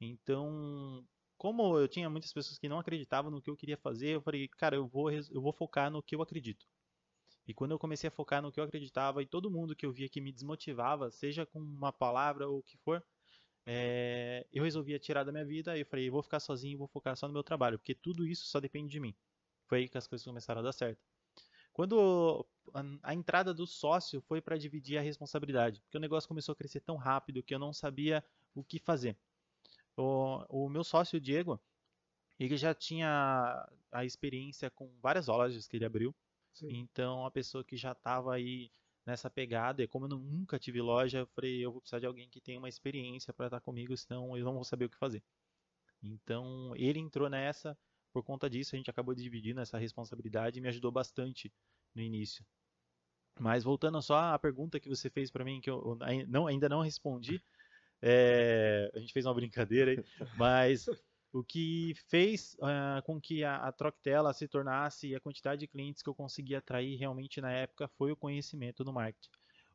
Então, 0.00 1.06
como 1.36 1.78
eu 1.78 1.86
tinha 1.86 2.08
muitas 2.08 2.32
pessoas 2.32 2.58
que 2.58 2.68
não 2.68 2.78
acreditavam 2.78 3.30
no 3.30 3.42
que 3.42 3.50
eu 3.50 3.56
queria 3.56 3.76
fazer, 3.76 4.16
eu 4.16 4.22
falei, 4.22 4.48
cara, 4.48 4.76
eu 4.76 4.86
vou, 4.86 5.10
eu 5.12 5.42
vou 5.42 5.52
focar 5.52 5.90
no 5.90 6.02
que 6.02 6.14
eu 6.16 6.22
acredito. 6.22 6.66
E 7.46 7.54
quando 7.54 7.72
eu 7.72 7.78
comecei 7.78 8.08
a 8.08 8.10
focar 8.10 8.42
no 8.42 8.50
que 8.50 8.58
eu 8.58 8.64
acreditava 8.64 9.22
e 9.22 9.26
todo 9.26 9.50
mundo 9.50 9.76
que 9.76 9.86
eu 9.86 9.92
via 9.92 10.08
que 10.08 10.20
me 10.20 10.32
desmotivava, 10.32 11.10
seja 11.10 11.46
com 11.46 11.60
uma 11.60 11.92
palavra 11.92 12.48
ou 12.48 12.58
o 12.58 12.62
que 12.62 12.78
for, 12.78 13.04
é, 13.66 14.46
eu 14.52 14.64
resolvia 14.64 14.98
tirar 14.98 15.24
da 15.24 15.32
minha 15.32 15.44
vida 15.44 15.78
e 15.78 15.84
falei, 15.84 16.10
vou 16.10 16.22
ficar 16.22 16.40
sozinho, 16.40 16.78
vou 16.78 16.88
focar 16.88 17.16
só 17.16 17.26
no 17.28 17.34
meu 17.34 17.44
trabalho, 17.44 17.78
porque 17.78 17.94
tudo 17.94 18.26
isso 18.26 18.46
só 18.46 18.60
depende 18.60 18.90
de 18.90 19.00
mim. 19.00 19.14
Foi 19.68 19.80
aí 19.80 19.88
que 19.88 19.98
as 19.98 20.06
coisas 20.06 20.24
começaram 20.26 20.60
a 20.60 20.64
dar 20.64 20.72
certo. 20.72 21.00
Quando 21.76 22.46
a, 23.02 23.12
entrada 23.12 23.52
do 23.52 23.66
sócio 23.66 24.22
foi 24.22 24.40
para 24.40 24.56
dividir 24.56 24.96
a 24.96 25.02
responsabilidade, 25.02 25.82
porque 25.82 25.98
o 25.98 26.00
negócio 26.00 26.26
começou 26.26 26.54
a 26.54 26.56
crescer 26.56 26.80
tão 26.80 26.96
rápido 26.96 27.42
que 27.42 27.54
eu 27.54 27.58
não 27.58 27.70
sabia 27.70 28.24
o 28.54 28.64
que 28.64 28.78
fazer. 28.78 29.14
O, 29.94 30.64
o 30.64 30.68
meu 30.70 30.82
sócio, 30.82 31.18
o 31.18 31.20
Diego, 31.20 31.60
ele 32.38 32.56
já 32.56 32.72
tinha 32.72 33.68
a 33.92 34.06
experiência 34.06 34.70
com 34.70 34.90
várias 35.02 35.26
lojas 35.26 35.68
que 35.68 35.76
ele 35.76 35.84
abriu. 35.84 36.14
Sim. 36.54 36.68
Então, 36.70 37.26
a 37.26 37.30
pessoa 37.30 37.62
que 37.62 37.76
já 37.76 37.92
estava 37.92 38.34
aí 38.34 38.72
nessa 39.04 39.28
pegada, 39.28 39.82
e 39.82 39.86
como 39.86 40.06
eu 40.06 40.16
nunca 40.16 40.58
tive 40.58 40.80
loja, 40.80 41.18
eu 41.18 41.26
falei, 41.26 41.62
eu 41.62 41.70
vou 41.70 41.82
precisar 41.82 42.00
de 42.00 42.06
alguém 42.06 42.26
que 42.30 42.40
tenha 42.40 42.58
uma 42.58 42.70
experiência 42.70 43.34
para 43.34 43.48
estar 43.48 43.60
comigo, 43.60 43.94
senão 43.98 44.34
eu 44.34 44.46
não 44.46 44.54
vou 44.54 44.64
saber 44.64 44.86
o 44.86 44.88
que 44.88 44.96
fazer. 44.96 45.22
Então, 46.02 46.74
ele 46.74 47.00
entrou 47.00 47.28
nessa, 47.28 47.76
por 48.16 48.22
conta 48.22 48.48
disso, 48.48 48.74
a 48.74 48.78
gente 48.78 48.88
acabou 48.88 49.14
dividindo 49.14 49.60
essa 49.60 49.76
responsabilidade 49.76 50.58
e 50.58 50.62
me 50.62 50.68
ajudou 50.68 50.90
bastante 50.90 51.52
no 51.94 52.00
início. 52.00 52.42
Mas 53.38 53.62
voltando 53.62 54.00
só 54.00 54.16
à 54.16 54.38
pergunta 54.38 54.80
que 54.80 54.88
você 54.88 55.10
fez 55.10 55.30
para 55.30 55.44
mim, 55.44 55.60
que 55.60 55.68
eu 55.68 55.98
não, 56.26 56.46
ainda 56.46 56.66
não 56.66 56.80
respondi, 56.80 57.44
é, 58.00 58.90
a 58.94 58.98
gente 58.98 59.12
fez 59.12 59.26
uma 59.26 59.34
brincadeira 59.34 59.90
aí, 59.90 60.02
mas 60.34 60.86
o 61.30 61.44
que 61.44 61.92
fez 62.08 62.54
uh, 62.54 63.02
com 63.04 63.20
que 63.20 63.44
a, 63.44 63.56
a 63.56 63.70
Troctela 63.70 64.32
se 64.32 64.48
tornasse 64.48 65.14
a 65.14 65.20
quantidade 65.20 65.60
de 65.60 65.68
clientes 65.68 66.00
que 66.00 66.08
eu 66.08 66.14
consegui 66.14 66.54
atrair 66.54 66.96
realmente 66.96 67.38
na 67.42 67.52
época 67.52 67.86
foi 67.98 68.12
o 68.12 68.16
conhecimento 68.16 68.82
do 68.82 68.94
marketing. 68.94 69.28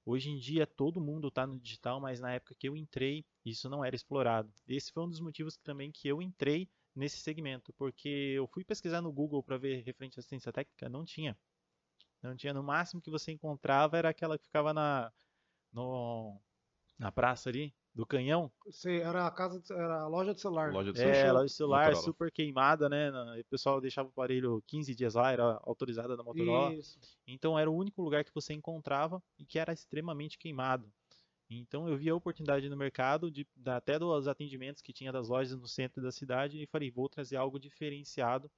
Hoje 0.04 0.32
em 0.32 0.40
dia 0.40 0.66
todo 0.66 1.00
mundo 1.00 1.28
está 1.28 1.46
no 1.46 1.60
digital, 1.60 2.02
mas 2.02 2.20
na 2.20 2.34
época 2.34 2.56
que 2.58 2.68
eu 2.68 2.76
entrei, 2.76 3.24
isso 3.46 3.70
não 3.70 3.86
era 3.86 3.96
explorado. 3.96 4.52
Esse 4.68 4.92
foi 4.92 5.04
um 5.04 5.10
dos 5.10 5.20
motivos 5.20 5.58
também 5.58 5.92
que 5.92 6.08
eu 6.08 6.24
entrei 6.24 6.68
nesse 6.96 7.18
segmento, 7.18 7.74
porque 7.74 8.10
eu 8.36 8.48
fui 8.48 8.64
pesquisar 8.64 9.02
no 9.02 9.12
Google 9.12 9.42
para 9.44 9.58
ver 9.58 9.84
referente 9.84 10.18
à 10.18 10.20
assistência 10.20 10.52
técnica, 10.52 10.90
não 10.90 11.06
tinha. 11.06 11.38
Não 12.22 12.36
tinha. 12.36 12.54
No 12.54 12.64
máximo 12.64 13.02
que 13.02 13.10
você 13.10 13.32
encontrava 13.32 13.98
era 13.98 14.10
aquela 14.10 14.38
que 14.38 14.46
ficava 14.46 14.74
na, 14.74 15.12
no, 15.72 16.40
na 16.98 17.12
praça 17.12 17.50
ali, 17.50 17.74
do 17.94 18.06
canhão. 18.06 18.52
Sim, 18.70 18.98
era 18.98 19.28
a 19.28 19.32
casa, 19.32 19.62
era 19.72 20.02
a 20.02 20.08
loja 20.08 20.34
de 20.34 20.42
celular. 20.42 20.72
Loja 20.72 20.94
de 20.94 21.00
celular. 21.00 21.18
É, 21.18 21.32
loja 21.32 21.46
de 21.46 21.54
celular 21.54 21.86
Motorola. 21.86 22.04
super 22.04 22.32
queimada, 22.32 22.90
né? 22.90 23.12
O 23.40 23.46
pessoal 23.46 23.82
deixava 23.82 24.08
o 24.08 24.12
aparelho 24.12 24.64
15 24.68 24.96
dias 24.96 25.16
lá, 25.16 25.32
era 25.32 25.60
autorizada 25.64 26.16
da 26.16 26.24
Motorola. 26.24 26.74
Isso. 26.74 27.00
Então 27.28 27.58
era 27.58 27.70
o 27.70 27.76
único 27.76 28.02
lugar 28.02 28.24
que 28.24 28.34
você 28.34 28.54
encontrava 28.54 29.22
e 29.38 29.46
que 29.46 29.60
era 29.60 29.74
extremamente 29.74 30.38
queimado. 30.38 30.92
Então 31.60 31.88
eu 31.88 31.98
vi 31.98 32.10
a 32.10 32.16
oportunidade 32.16 32.70
no 32.70 32.78
mercado, 32.78 33.30
de, 33.30 33.48
até 33.66 34.00
dos 34.00 34.28
atendimentos 34.28 34.82
que 34.82 34.94
tinha 34.94 35.12
das 35.12 35.28
lojas 35.28 35.60
no 35.60 35.68
centro 35.68 36.02
da 36.02 36.12
cidade, 36.12 36.62
e 36.62 36.68
falei, 36.68 36.90
vou 36.90 37.10
trazer 37.10 37.36
algo 37.36 37.60
diferenciado 37.60 38.50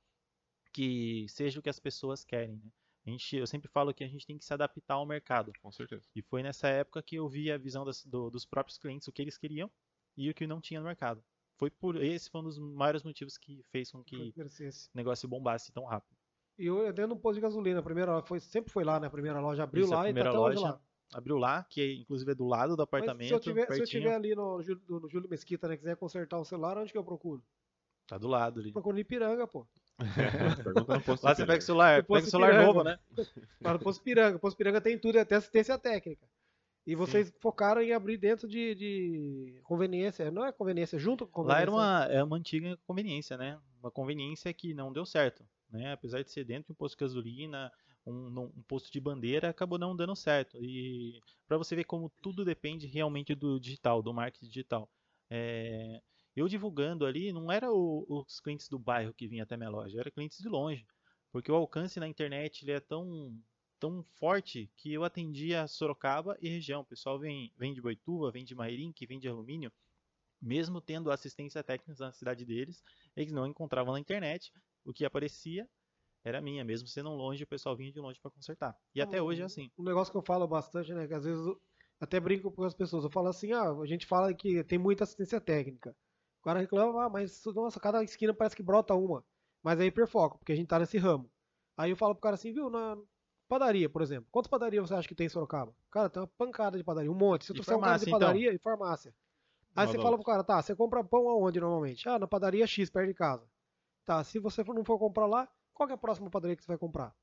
que 0.72 1.26
seja 1.30 1.60
o 1.60 1.64
que 1.64 1.70
as 1.70 1.80
pessoas 1.80 2.24
querem. 2.24 2.58
Né? 2.58 2.72
A 3.06 3.10
gente, 3.10 3.36
eu 3.36 3.48
sempre 3.48 3.68
falo 3.68 3.94
que 3.94 4.04
a 4.04 4.08
gente 4.08 4.26
tem 4.26 4.38
que 4.38 4.46
se 4.46 4.54
adaptar 4.54 4.96
ao 4.96 5.06
mercado. 5.06 5.52
Com 5.62 5.72
certeza. 5.72 6.08
E 6.16 6.22
foi 6.22 6.42
nessa 6.42 6.68
época 6.68 7.02
que 7.02 7.16
eu 7.16 7.28
vi 7.28 7.52
a 7.52 7.58
visão 7.58 7.84
das, 7.84 8.06
do, 8.06 8.30
dos 8.30 8.46
próprios 8.46 8.78
clientes, 8.78 9.08
o 9.08 9.12
que 9.12 9.22
eles 9.22 9.38
queriam 9.38 9.70
e 10.16 10.30
o 10.30 10.34
que 10.34 10.48
não 10.48 10.62
tinha 10.62 10.80
no 10.80 10.86
mercado. 10.86 11.24
Foi 11.58 11.70
por 11.70 12.02
esse 12.02 12.30
foi 12.30 12.42
um 12.42 12.46
dos 12.46 12.58
maiores 12.58 13.04
motivos 13.04 13.38
que 13.38 13.62
fez 13.72 13.92
com 13.92 14.04
que 14.04 14.34
o 14.36 14.44
negócio 14.94 15.28
bombasse 15.28 15.72
tão 15.72 15.86
rápido. 15.86 16.18
E 16.58 16.66
eu 16.66 16.92
dentro 16.94 17.16
do 17.16 17.20
posto 17.20 17.36
de 17.36 17.42
gasolina, 17.42 17.80
a 17.80 17.84
primeira 17.84 18.22
foi, 18.24 18.40
sempre 18.40 18.72
foi 18.72 18.84
lá, 18.84 19.00
né? 19.00 19.08
A 19.08 19.12
primeira 19.12 19.40
loja 19.40 19.64
abriu 19.64 19.84
Isso, 19.84 19.94
lá 19.94 20.10
e 20.10 20.14
tá 20.14 20.22
até 20.22 20.32
loja, 20.32 20.60
lá. 20.60 20.82
Abriu 21.13 21.38
lá, 21.38 21.63
que 21.69 21.95
inclusive 22.01 22.31
é 22.31 22.36
do 22.36 22.45
lado 22.45 22.75
do 22.75 22.81
apartamento. 22.81 23.19
Mas 23.19 23.27
se 23.27 23.33
eu 23.33 23.39
tiver, 23.39 23.72
se 23.72 23.81
eu 23.81 23.86
tiver 23.86 24.13
ali 24.15 24.36
no, 24.36 24.57
no 24.57 25.10
Júlio 25.10 25.29
Mesquita, 25.29 25.67
né, 25.67 25.77
quiser 25.77 25.95
consertar 25.95 26.39
o 26.39 26.45
celular, 26.45 26.77
onde 26.77 26.91
que 26.91 26.98
eu 26.98 27.03
procuro? 27.03 27.43
Tá 28.07 28.17
do 28.17 28.27
lado 28.27 28.60
ali. 28.60 28.72
Procuro 28.72 28.95
no 28.95 29.00
Ipiranga, 29.00 29.48
pô. 29.48 29.65
É, 30.03 31.22
lá 31.22 31.36
você 31.36 31.45
pega 31.45 31.60
o 31.60 31.62
celular, 31.62 32.03
pega 32.03 32.25
o 32.25 32.29
celular 32.29 32.50
Piranga. 32.50 32.65
novo, 32.65 32.83
né? 32.83 33.00
Lá 33.62 33.74
no 33.74 33.79
Posto 33.79 34.03
Piranga. 34.03 34.38
O 34.38 34.39
Posto 34.39 34.57
Piranga 34.57 34.81
tem 34.81 34.98
tudo, 34.98 35.19
até 35.19 35.36
assistência 35.36 35.77
técnica. 35.77 36.27
E 36.86 36.95
vocês 36.95 37.27
Sim. 37.27 37.33
focaram 37.39 37.81
em 37.81 37.93
abrir 37.93 38.17
dentro 38.17 38.48
de, 38.48 38.75
de, 38.75 39.62
conveniência. 39.63 40.29
Não 40.31 40.45
é 40.45 40.51
conveniência, 40.51 41.00
junto 41.00 41.25
com 41.25 41.43
conveniência. 41.43 41.72
Lá 41.72 42.01
era 42.01 42.10
uma, 42.10 42.13
é 42.15 42.24
uma 42.24 42.36
antiga 42.36 42.77
conveniência, 42.86 43.38
né? 43.38 43.57
Uma 43.81 43.91
conveniência 43.91 44.53
que 44.53 44.74
não 44.74 44.91
deu 44.91 45.05
certo. 45.05 45.45
Né? 45.69 45.93
Apesar 45.93 46.24
de 46.24 46.31
ser 46.31 46.43
dentro 46.43 46.65
de 46.65 46.72
um 46.74 46.75
posto 46.75 46.98
de 46.98 47.03
gasolina, 47.03 47.72
um, 48.05 48.51
um 48.57 48.63
posto 48.63 48.91
de 48.91 49.00
bandeira, 49.00 49.50
acabou 49.50 49.77
não 49.79 49.95
dando 49.95 50.15
certo. 50.15 50.57
E 50.62 51.19
para 51.48 51.57
você 51.57 51.75
ver 51.75 51.86
como 51.86 52.12
tudo 52.22 52.45
depende 52.45 52.88
realmente 52.88 53.36
do 53.36 53.60
digital, 53.60 54.01
do 54.01 54.13
marketing 54.13 54.48
digital. 54.48 54.89
É, 55.29 56.01
eu 56.36 56.48
divulgando 56.48 57.05
ali, 57.05 57.31
não 57.31 57.51
era 57.51 57.72
o, 57.72 58.05
os 58.10 58.39
clientes 58.39 58.67
do 58.67 58.79
bairro 58.79 59.13
que 59.13 59.27
vinham 59.27 59.43
até 59.43 59.55
minha 59.55 59.69
loja, 59.69 60.00
era 60.00 60.12
clientes 60.12 60.39
de 60.39 60.50
longe. 60.50 60.86
Porque 61.31 61.51
o 61.51 61.55
alcance 61.55 62.00
na 62.00 62.07
internet 62.07 62.63
ele 62.63 62.74
é 62.74 62.79
tão, 62.79 63.36
tão 63.79 64.03
forte 64.03 64.69
que 64.77 64.93
eu 64.93 65.03
atendia 65.03 65.67
Sorocaba 65.67 66.38
e 66.41 66.50
região. 66.50 66.81
O 66.81 66.86
pessoal 66.86 67.19
vem, 67.19 67.51
vem 67.57 67.74
de 67.74 67.81
Boituva, 67.81 68.31
vem 68.31 68.45
de 68.45 68.55
Mairink, 68.55 69.05
vem 69.05 69.19
de 69.19 69.27
alumínio. 69.27 69.72
Mesmo 70.41 70.81
tendo 70.81 71.10
assistência 71.10 71.63
técnica 71.63 72.05
na 72.05 72.12
cidade 72.12 72.45
deles, 72.45 72.83
eles 73.15 73.31
não 73.31 73.48
encontravam 73.48 73.93
na 73.93 74.00
internet. 74.00 74.51
O 74.86 74.93
que 74.93 75.05
aparecia 75.05 75.67
era 76.24 76.42
minha, 76.42 76.63
mesmo 76.63 76.88
sendo 76.88 77.10
longe, 77.10 77.44
o 77.44 77.48
pessoal 77.48 77.75
vinha 77.75 77.92
de 77.92 78.00
longe 78.00 78.20
para 78.20 78.32
consertar. 78.32 78.75
E 78.96 79.01
até 79.01 79.22
hoje 79.22 79.42
é 79.42 79.46
assim. 79.46 79.70
Um 79.77 79.84
negócio 79.84 80.12
que 80.12 80.18
eu 80.18 80.24
falo 80.24 80.48
bastante, 80.48 80.94
né, 80.94 81.08
que 81.08 81.13
às 81.13 81.25
vezes 81.25 81.46
eu 81.46 81.60
até 82.00 82.20
brinco 82.20 82.51
com 82.51 82.63
as 82.63 82.74
pessoas, 82.74 83.03
eu 83.03 83.10
falo 83.10 83.27
assim, 83.27 83.51
ah, 83.51 83.70
a 83.70 83.86
gente 83.86 84.06
fala 84.06 84.34
que 84.34 84.63
tem 84.63 84.77
muita 84.77 85.03
assistência 85.03 85.39
técnica. 85.39 85.96
O 86.42 86.44
cara 86.44 86.60
reclama, 86.60 87.06
ah, 87.06 87.10
mas 87.10 87.42
nossa, 87.53 87.80
cada 87.80 88.03
esquina 88.03 88.34
parece 88.34 88.56
que 88.56 88.63
brota 88.63 88.94
uma. 88.94 89.24
Mas 89.62 89.80
é 89.80 89.86
hiperfoco, 89.86 90.38
porque 90.38 90.51
a 90.51 90.56
gente 90.56 90.68
tá 90.68 90.80
nesse 90.80 90.98
ramo. 90.98 91.30
Aí 91.77 91.92
eu 91.92 91.98
falo 91.98 92.13
pro 92.13 92.22
cara 92.22 92.36
assim, 92.36 92.53
viu, 92.53 92.70
na 92.70 92.98
padaria, 93.48 93.89
por 93.89 94.01
exemplo. 94.01 94.27
Quantas 94.32 94.50
padarias 94.50 94.88
você 94.88 94.94
acha 94.94 95.08
que 95.08 95.15
tem 95.15 95.27
em 95.27 95.30
Sorocaba? 95.30 95.74
Cara, 95.89 96.10
tem 96.10 96.22
uma 96.22 96.27
pancada 96.38 96.77
de 96.77 96.84
padaria, 96.84 97.12
um 97.12 97.15
monte. 97.15 97.46
Se 97.46 97.53
tu 97.53 97.63
for 97.63 97.77
um 97.77 97.82
cara 97.82 97.98
de 97.98 98.03
então? 98.03 98.20
padaria 98.20 98.48
então? 98.48 98.56
e 98.56 98.60
farmácia. 98.60 99.13
Aí 99.75 99.88
você 99.88 99.98
fala 99.98 100.18
pro 100.18 100.25
cara, 100.25 100.44
tá, 100.44 100.62
você 100.62 100.75
compra 100.75 101.03
pão 101.03 101.27
aonde 101.30 101.60
normalmente? 101.60 102.08
Ah, 102.08 102.20
na 102.20 102.27
padaria 102.27 102.68
X, 102.68 102.89
perto 102.89 103.08
de 103.08 103.13
casa. 103.13 103.48
Tá, 104.06 104.24
se 104.24 104.38
você 104.38 104.63
não 104.65 104.84
for 104.84 105.00
comprar 105.00 105.25
lá, 105.25 105.50
qual 105.74 105.89
é 105.89 105.94
a 105.94 105.98
próxima 105.98 106.30
padaria 106.30 106.56
que 106.56 106.63
você 106.63 106.68
vai 106.68 106.77
comprar? 106.77 107.15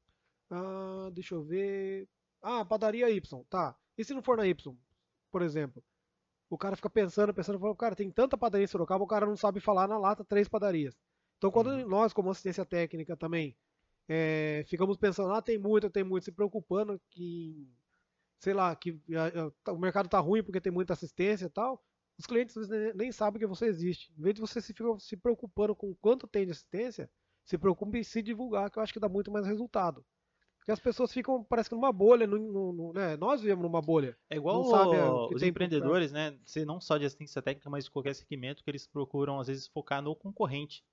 Ah, 0.51 1.11
deixa 1.13 1.35
eu 1.35 1.45
ver. 1.45 2.09
Ah, 2.43 2.65
padaria 2.65 3.11
Y, 3.11 3.45
tá. 3.49 3.77
E 3.97 4.05
se 4.05 4.15
não 4.15 4.23
for 4.23 4.37
na 4.37 4.47
Y, 4.47 4.77
por 5.31 5.43
exemplo? 5.43 5.83
o 6.51 6.59
cara 6.59 6.75
fica 6.75 6.91
pensando, 6.91 7.33
pensando, 7.33 7.61
fala, 7.61 7.77
cara, 7.77 7.95
tem 7.95 8.11
tanta 8.11 8.37
padaria 8.37 8.65
em 8.65 8.67
Sorocaba, 8.67 9.05
o 9.05 9.07
cara 9.07 9.25
não 9.25 9.37
sabe 9.37 9.61
falar 9.61 9.87
na 9.87 9.97
lata 9.97 10.25
três 10.25 10.49
padarias. 10.49 10.99
Então, 11.39 11.51
quando 11.51 11.69
uhum. 11.69 11.89
nós, 11.89 12.13
como 12.13 12.29
assistência 12.29 12.67
técnica 12.67 13.17
também, 13.17 13.57
é, 14.09 14.65
ficamos 14.67 14.97
pensando, 14.97 15.33
ah, 15.33 15.41
tem 15.41 15.57
muito, 15.57 15.89
tem 15.89 16.03
muito, 16.03 16.25
se 16.25 16.33
preocupando 16.33 17.01
que, 17.09 17.73
sei 18.41 18.53
lá, 18.53 18.75
que 18.75 19.01
a, 19.15 19.71
a, 19.71 19.73
o 19.73 19.79
mercado 19.79 20.09
tá 20.09 20.19
ruim 20.19 20.43
porque 20.43 20.61
tem 20.61 20.73
muita 20.73 20.93
assistência 20.93 21.47
e 21.47 21.51
tal, 21.51 21.81
os 22.19 22.27
clientes 22.27 22.57
nem, 22.69 22.95
nem 22.95 23.13
sabem 23.13 23.39
que 23.39 23.47
você 23.47 23.67
existe. 23.67 24.13
Em 24.19 24.23
vez 24.23 24.35
de 24.35 24.41
você 24.41 24.61
se, 24.61 24.75
ficar 24.75 24.99
se 24.99 25.17
preocupando 25.17 25.75
com 25.77 25.95
quanto 25.95 26.27
tem 26.27 26.45
de 26.45 26.51
assistência, 26.51 27.09
se 27.45 27.59
preocupe 27.59 27.99
em 27.99 28.03
se 28.03 28.23
divulgar, 28.23 28.71
que 28.71 28.79
eu 28.79 28.83
acho 28.83 28.93
que 28.93 29.01
dá 29.01 29.09
muito 29.09 29.31
mais 29.31 29.47
resultado. 29.47 30.05
Porque 30.59 30.73
as 30.73 30.81
pessoas 30.81 31.13
ficam, 31.13 31.43
parece 31.43 31.71
que 31.71 31.75
numa 31.75 31.91
bolha, 31.91 32.27
no, 32.27 32.39
no, 32.39 32.73
no, 32.73 32.93
né? 32.93 33.17
nós 33.17 33.41
vivemos 33.41 33.63
numa 33.63 33.81
bolha. 33.81 34.17
É 34.29 34.37
igual 34.37 34.63
o, 34.63 35.35
os 35.35 35.43
empreendedores, 35.43 36.13
né? 36.13 36.39
Ser 36.45 36.67
não 36.67 36.81
só 36.81 36.99
de 36.99 37.07
assistência 37.07 37.41
técnica, 37.41 37.71
mas 37.71 37.85
de 37.85 37.91
qualquer 37.91 38.15
segmento 38.15 38.63
que 38.63 38.71
eles 38.71 38.87
procuram, 38.87 39.41
às 39.41 39.47
vezes, 39.47 39.67
focar 39.67 40.03
no 40.03 40.15
concorrente. 40.15 40.85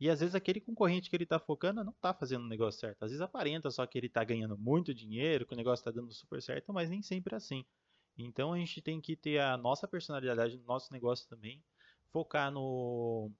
E 0.00 0.10
às 0.10 0.20
vezes 0.20 0.34
aquele 0.34 0.60
concorrente 0.60 1.08
que 1.08 1.16
ele 1.16 1.24
está 1.24 1.38
focando 1.38 1.84
não 1.84 1.92
está 1.92 2.12
fazendo 2.12 2.44
o 2.44 2.48
negócio 2.48 2.80
certo. 2.80 3.04
Às 3.04 3.10
vezes 3.10 3.22
aparenta 3.22 3.70
só 3.70 3.86
que 3.86 3.96
ele 3.96 4.08
está 4.08 4.24
ganhando 4.24 4.58
muito 4.58 4.92
dinheiro, 4.92 5.46
que 5.46 5.54
o 5.54 5.56
negócio 5.56 5.80
está 5.80 5.90
dando 5.90 6.12
super 6.12 6.42
certo, 6.42 6.72
mas 6.72 6.90
nem 6.90 7.00
sempre 7.00 7.34
é 7.34 7.36
assim. 7.36 7.64
Então 8.18 8.52
a 8.52 8.58
gente 8.58 8.82
tem 8.82 9.00
que 9.00 9.16
ter 9.16 9.40
a 9.40 9.56
nossa 9.56 9.86
personalidade 9.86 10.58
no 10.58 10.64
nosso 10.64 10.92
negócio 10.92 11.28
também, 11.28 11.62
focar 12.10 12.50
no, 12.50 13.30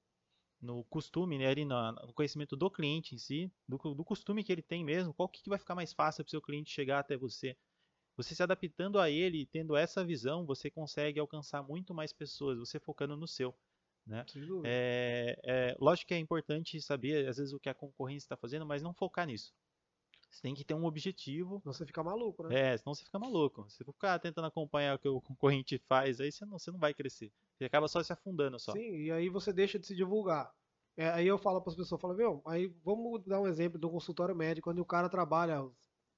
no 0.64 0.82
costume, 0.84 1.38
né, 1.38 1.46
ali 1.46 1.64
no, 1.64 1.92
no, 1.92 2.12
conhecimento 2.12 2.56
do 2.56 2.70
cliente 2.70 3.14
em 3.14 3.18
si, 3.18 3.52
do, 3.68 3.76
do 3.94 4.04
costume 4.04 4.42
que 4.42 4.50
ele 4.50 4.62
tem 4.62 4.82
mesmo, 4.82 5.12
qual 5.12 5.28
que, 5.28 5.42
que 5.42 5.50
vai 5.50 5.58
ficar 5.58 5.74
mais 5.74 5.92
fácil 5.92 6.24
para 6.24 6.28
o 6.28 6.30
seu 6.30 6.42
cliente 6.42 6.72
chegar 6.72 6.98
até 6.98 7.16
você. 7.16 7.56
Você 8.16 8.34
se 8.34 8.42
adaptando 8.42 8.98
a 8.98 9.10
ele 9.10 9.42
e 9.42 9.46
tendo 9.46 9.76
essa 9.76 10.04
visão, 10.04 10.46
você 10.46 10.70
consegue 10.70 11.20
alcançar 11.20 11.62
muito 11.62 11.92
mais 11.92 12.12
pessoas, 12.12 12.58
você 12.58 12.78
focando 12.80 13.16
no 13.16 13.26
seu. 13.26 13.54
Né? 14.06 14.24
É, 14.64 15.38
é, 15.44 15.76
lógico 15.80 16.08
que 16.08 16.14
é 16.14 16.18
importante 16.18 16.80
saber, 16.80 17.28
às 17.28 17.38
vezes, 17.38 17.52
o 17.52 17.60
que 17.60 17.68
a 17.68 17.74
concorrência 17.74 18.26
está 18.26 18.36
fazendo, 18.36 18.64
mas 18.64 18.82
não 18.82 18.94
focar 18.94 19.26
nisso. 19.26 19.52
Você 20.34 20.42
tem 20.42 20.54
que 20.54 20.64
ter 20.64 20.74
um 20.74 20.84
objetivo. 20.84 21.60
Senão 21.60 21.72
você 21.72 21.86
fica 21.86 22.02
maluco, 22.02 22.42
né? 22.42 22.72
É, 22.72 22.76
senão 22.76 22.92
você 22.92 23.04
fica 23.04 23.20
maluco. 23.20 23.70
Se 23.70 23.84
ficar 23.84 24.18
tentando 24.18 24.48
acompanhar 24.48 24.96
o 24.96 24.98
que 24.98 25.08
o 25.08 25.20
concorrente 25.20 25.78
faz, 25.78 26.20
aí 26.20 26.32
você 26.32 26.44
não, 26.44 26.58
você 26.58 26.72
não 26.72 26.78
vai 26.78 26.92
crescer. 26.92 27.30
Você 27.56 27.64
acaba 27.64 27.86
só 27.86 28.02
se 28.02 28.12
afundando 28.12 28.58
só. 28.58 28.72
Sim, 28.72 28.96
e 28.96 29.12
aí 29.12 29.28
você 29.28 29.52
deixa 29.52 29.78
de 29.78 29.86
se 29.86 29.94
divulgar. 29.94 30.52
É, 30.96 31.08
aí 31.10 31.26
eu 31.28 31.38
falo 31.38 31.60
para 31.60 31.70
as 31.70 31.76
pessoas, 31.76 32.00
falo, 32.00 32.14
meu, 32.14 32.42
aí 32.44 32.66
vamos 32.84 33.22
dar 33.24 33.40
um 33.40 33.46
exemplo 33.46 33.78
do 33.78 33.88
consultório 33.88 34.34
médico, 34.34 34.70
onde 34.70 34.80
o 34.80 34.84
cara 34.84 35.08
trabalha, 35.08 35.64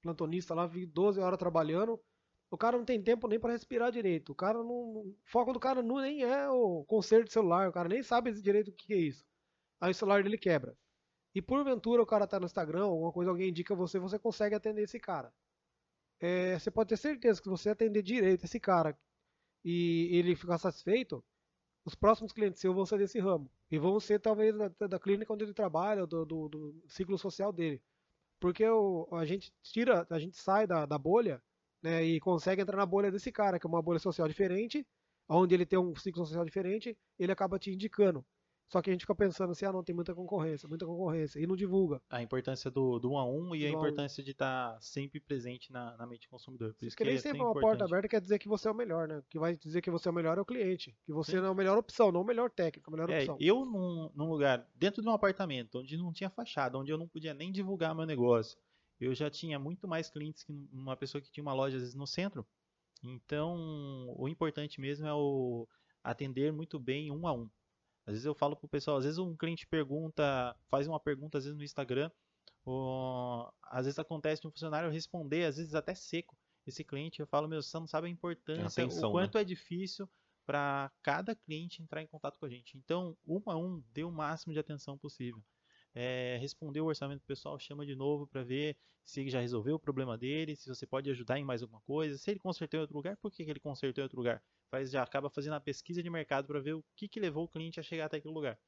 plantonista 0.01 0.55
lá, 0.55 0.67
12 0.67 1.19
horas 1.19 1.37
trabalhando, 1.37 1.99
o 2.49 2.57
cara 2.57 2.75
não 2.75 2.85
tem 2.85 3.01
tempo 3.01 3.27
nem 3.27 3.39
para 3.39 3.51
respirar 3.51 3.91
direito. 3.91 4.31
O 4.31 4.35
cara 4.35 4.57
não, 4.63 4.97
o 4.97 5.17
foco 5.25 5.53
do 5.53 5.59
cara 5.59 5.83
não 5.83 6.01
nem 6.01 6.23
é 6.23 6.49
o 6.49 6.83
conserto 6.85 7.27
de 7.27 7.33
celular, 7.33 7.69
o 7.69 7.73
cara 7.73 7.87
nem 7.87 8.01
sabe 8.01 8.31
direito 8.33 8.69
o 8.69 8.73
que 8.73 8.93
é 8.93 8.97
isso. 8.97 9.23
Aí 9.79 9.91
o 9.91 9.95
celular 9.95 10.23
dele 10.23 10.39
quebra. 10.39 10.75
E 11.37 11.41
porventura 11.41 12.01
o 12.01 12.05
cara 12.05 12.25
tá 12.25 12.39
no 12.39 12.47
Instagram, 12.47 12.85
alguma 12.85 13.11
coisa, 13.11 13.29
alguém 13.29 13.49
indica 13.49 13.75
você, 13.75 13.99
você 13.99 14.17
consegue 14.17 14.55
atender 14.55 14.81
esse 14.81 14.99
cara. 14.99 15.31
É, 16.19 16.57
você 16.57 16.71
pode 16.71 16.89
ter 16.89 16.97
certeza 16.97 17.39
que 17.39 17.47
você 17.47 17.69
atender 17.69 18.01
direito 18.01 18.45
esse 18.45 18.59
cara 18.59 18.97
e 19.63 20.09
ele 20.17 20.35
ficar 20.35 20.57
satisfeito, 20.57 21.23
os 21.85 21.93
próximos 21.93 22.33
clientes 22.33 22.59
seus 22.59 22.73
vão 22.73 22.87
ser 22.87 22.97
desse 22.97 23.19
ramo. 23.19 23.51
E 23.69 23.77
vão 23.77 23.99
ser 23.99 24.19
talvez 24.19 24.55
da, 24.57 24.87
da 24.87 24.99
clínica 24.99 25.31
onde 25.31 25.43
ele 25.43 25.53
trabalha, 25.53 26.07
do, 26.07 26.25
do, 26.25 26.49
do 26.49 26.83
ciclo 26.87 27.19
social 27.19 27.53
dele. 27.53 27.79
Porque 28.39 28.67
o, 28.67 29.07
a 29.11 29.23
gente 29.23 29.53
tira, 29.61 30.07
a 30.09 30.17
gente 30.17 30.37
sai 30.37 30.65
da, 30.65 30.87
da 30.87 30.97
bolha 30.97 31.39
né, 31.83 32.03
e 32.03 32.19
consegue 32.19 32.63
entrar 32.63 32.77
na 32.77 32.85
bolha 32.87 33.11
desse 33.11 33.31
cara, 33.31 33.59
que 33.59 33.67
é 33.67 33.69
uma 33.69 33.83
bolha 33.83 33.99
social 33.99 34.27
diferente, 34.27 34.83
onde 35.29 35.53
ele 35.53 35.67
tem 35.67 35.77
um 35.77 35.95
ciclo 35.95 36.25
social 36.25 36.43
diferente, 36.43 36.97
ele 37.19 37.31
acaba 37.31 37.59
te 37.59 37.69
indicando. 37.69 38.25
Só 38.67 38.81
que 38.81 38.89
a 38.89 38.93
gente 38.93 39.01
fica 39.01 39.15
pensando 39.15 39.51
assim, 39.51 39.65
ah, 39.65 39.71
não, 39.71 39.83
tem 39.83 39.95
muita 39.95 40.13
concorrência, 40.13 40.67
muita 40.67 40.85
concorrência, 40.85 41.39
e 41.39 41.47
não 41.47 41.55
divulga. 41.55 42.01
A 42.09 42.21
importância 42.21 42.69
do, 42.69 42.99
do 42.99 43.11
um 43.11 43.17
a 43.17 43.25
um 43.25 43.55
e 43.55 43.61
do 43.61 43.65
a 43.65 43.69
importância 43.69 44.21
de 44.21 44.31
estar 44.31 44.73
tá 44.73 44.81
sempre 44.81 45.19
presente 45.21 45.71
na, 45.71 45.95
na 45.95 46.05
mente 46.05 46.27
do 46.27 46.31
consumidor. 46.31 46.73
Por 46.73 46.85
isso 46.85 46.97
que 46.97 47.03
nem 47.03 47.15
é 47.15 47.17
sempre 47.17 47.41
uma 47.41 47.53
porta 47.53 47.85
aberta 47.85 48.09
quer 48.09 48.19
dizer 48.19 48.37
que 48.39 48.49
você 48.49 48.67
é 48.67 48.71
o 48.71 48.75
melhor, 48.75 49.07
né? 49.07 49.23
Que 49.29 49.39
vai 49.39 49.55
dizer 49.55 49.81
que 49.81 49.89
você 49.89 50.09
é 50.09 50.11
o 50.11 50.13
melhor 50.13 50.37
é 50.37 50.41
o 50.41 50.45
cliente. 50.45 50.97
Que 51.05 51.13
você 51.13 51.31
Sim. 51.31 51.37
não 51.37 51.47
é 51.47 51.51
a 51.51 51.55
melhor 51.55 51.77
opção, 51.77 52.11
não 52.11 52.21
a 52.21 52.25
melhor 52.25 52.49
técnica, 52.49 52.89
a 52.89 52.91
melhor 52.91 53.09
é, 53.09 53.19
opção. 53.19 53.37
Eu, 53.39 53.63
num, 53.63 54.11
num 54.13 54.29
lugar, 54.29 54.67
dentro 54.75 55.01
de 55.01 55.07
um 55.07 55.13
apartamento, 55.13 55.79
onde 55.79 55.95
não 55.95 56.11
tinha 56.11 56.29
fachada, 56.29 56.77
onde 56.77 56.91
eu 56.91 56.97
não 56.97 57.07
podia 57.07 57.33
nem 57.33 57.51
divulgar 57.51 57.95
meu 57.95 58.05
negócio, 58.05 58.57
eu 58.99 59.15
já 59.15 59.29
tinha 59.29 59.57
muito 59.57 59.87
mais 59.87 60.09
clientes 60.09 60.43
que 60.43 60.51
uma 60.73 60.97
pessoa 60.97 61.21
que 61.21 61.31
tinha 61.31 61.41
uma 61.43 61.53
loja, 61.53 61.77
às 61.77 61.83
vezes, 61.83 61.95
no 61.95 62.07
centro. 62.07 62.45
Então, 63.03 64.13
o 64.17 64.27
importante 64.27 64.81
mesmo 64.81 65.07
é 65.07 65.13
o 65.13 65.67
atender 66.03 66.51
muito 66.51 66.79
bem 66.79 67.11
um 67.11 67.27
a 67.27 67.33
um. 67.33 67.49
Às 68.07 68.13
vezes 68.13 68.25
eu 68.25 68.33
falo 68.35 68.55
pro 68.55 68.67
pessoal, 68.69 68.97
às 68.97 69.03
vezes 69.05 69.19
um 69.19 69.35
cliente 69.35 69.67
pergunta, 69.67 70.55
faz 70.69 70.87
uma 70.87 70.99
pergunta 70.99 71.37
às 71.37 71.43
vezes 71.45 71.57
no 71.57 71.63
Instagram, 71.63 72.09
ou, 72.65 73.51
às 73.63 73.85
vezes 73.85 73.99
acontece 73.99 74.41
de 74.41 74.47
um 74.47 74.51
funcionário 74.51 74.89
responder, 74.89 75.45
às 75.45 75.57
vezes 75.57 75.75
até 75.75 75.93
seco, 75.95 76.37
esse 76.65 76.83
cliente, 76.83 77.19
eu 77.19 77.27
falo, 77.27 77.47
meu, 77.47 77.61
você 77.61 77.77
não 77.79 77.87
sabe 77.87 78.07
a 78.07 78.09
importância, 78.09 78.83
atenção, 78.83 79.09
o 79.09 79.11
quanto 79.11 79.35
né? 79.35 79.41
é 79.41 79.45
difícil 79.45 80.09
para 80.45 80.91
cada 81.03 81.35
cliente 81.35 81.81
entrar 81.81 82.01
em 82.01 82.07
contato 82.07 82.39
com 82.39 82.45
a 82.45 82.49
gente. 82.49 82.77
Então, 82.77 83.17
um 83.27 83.41
a 83.47 83.57
um, 83.57 83.83
dê 83.93 84.03
o 84.03 84.11
máximo 84.11 84.53
de 84.53 84.59
atenção 84.59 84.97
possível. 84.97 85.43
é, 85.95 86.37
responder 86.39 86.81
o 86.81 86.85
orçamento 86.85 87.25
pessoal, 87.25 87.59
chama 87.59 87.85
de 87.85 87.95
novo 87.95 88.27
para 88.27 88.43
ver 88.43 88.77
se 89.05 89.21
ele 89.21 89.29
já 89.29 89.41
resolveu 89.41 89.75
o 89.75 89.79
problema 89.79 90.17
dele, 90.17 90.55
se 90.55 90.67
você 90.69 90.85
pode 90.87 91.09
ajudar 91.09 91.39
em 91.39 91.45
mais 91.45 91.61
alguma 91.63 91.81
coisa. 91.81 92.17
Se 92.17 92.31
ele 92.31 92.39
consertou 92.39 92.77
em 92.79 92.81
outro 92.81 92.95
lugar, 92.95 93.17
por 93.17 93.31
que, 93.31 93.43
que 93.45 93.49
ele 93.51 93.59
consertou 93.59 94.01
em 94.01 94.05
outro 94.05 94.17
lugar? 94.17 94.43
Faz, 94.69 94.91
já 94.91 95.01
acaba 95.01 95.29
fazendo 95.29 95.53
a 95.53 95.61
pesquisa 95.61 96.03
de 96.03 96.09
mercado 96.09 96.47
para 96.47 96.59
ver 96.59 96.73
o 96.73 96.83
que, 96.95 97.07
que 97.07 97.19
levou 97.19 97.45
o 97.45 97.47
cliente 97.47 97.79
a 97.79 97.83
chegar 97.83 98.05
até 98.05 98.17
aquele 98.17 98.33
lugar. 98.33 98.59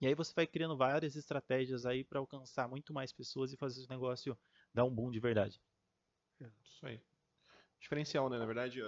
E 0.00 0.06
aí 0.06 0.14
você 0.14 0.32
vai 0.34 0.46
criando 0.46 0.76
várias 0.76 1.16
estratégias 1.16 1.86
aí 1.86 2.04
para 2.04 2.18
alcançar 2.18 2.68
muito 2.68 2.92
mais 2.92 3.12
pessoas 3.12 3.52
e 3.52 3.56
fazer 3.56 3.84
o 3.84 3.88
negócio 3.88 4.38
dar 4.72 4.84
um 4.84 4.94
boom 4.94 5.10
de 5.10 5.20
verdade. 5.20 5.60
É, 6.40 6.50
isso 6.62 6.86
aí. 6.86 7.00
Diferencial, 7.80 8.28
né? 8.28 8.38
Na 8.38 8.46
verdade, 8.46 8.80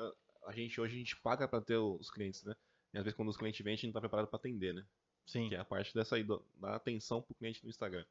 a, 0.45 0.53
gente 0.53 0.81
hoje 0.81 0.95
a 0.95 0.99
gente 0.99 1.17
paga 1.17 1.49
para 1.49 1.65
ter 1.65 1.77
os 1.77 2.11
clientes, 2.11 2.45
né? 2.45 2.55
E 2.93 2.99
às 2.99 3.05
vezes 3.05 3.17
quando 3.17 3.29
os 3.29 3.37
clientes 3.37 3.63
vêm, 3.65 3.75
a 3.75 3.77
gente 3.77 3.85
não 3.85 3.91
está 3.91 4.01
preparado 4.01 4.29
para 4.29 4.39
atender, 4.39 4.75
né? 4.75 4.87
Sim. 5.27 5.49
Que 5.49 5.55
é 5.55 5.59
a 5.59 5.65
parte 5.65 5.95
dessa 5.95 6.17
aí 6.17 6.25
da 6.25 6.77
atenção 6.77 7.23
para 7.23 7.33
o 7.33 7.37
cliente 7.37 7.63
no 7.63 7.71
Instagram. 7.71 8.05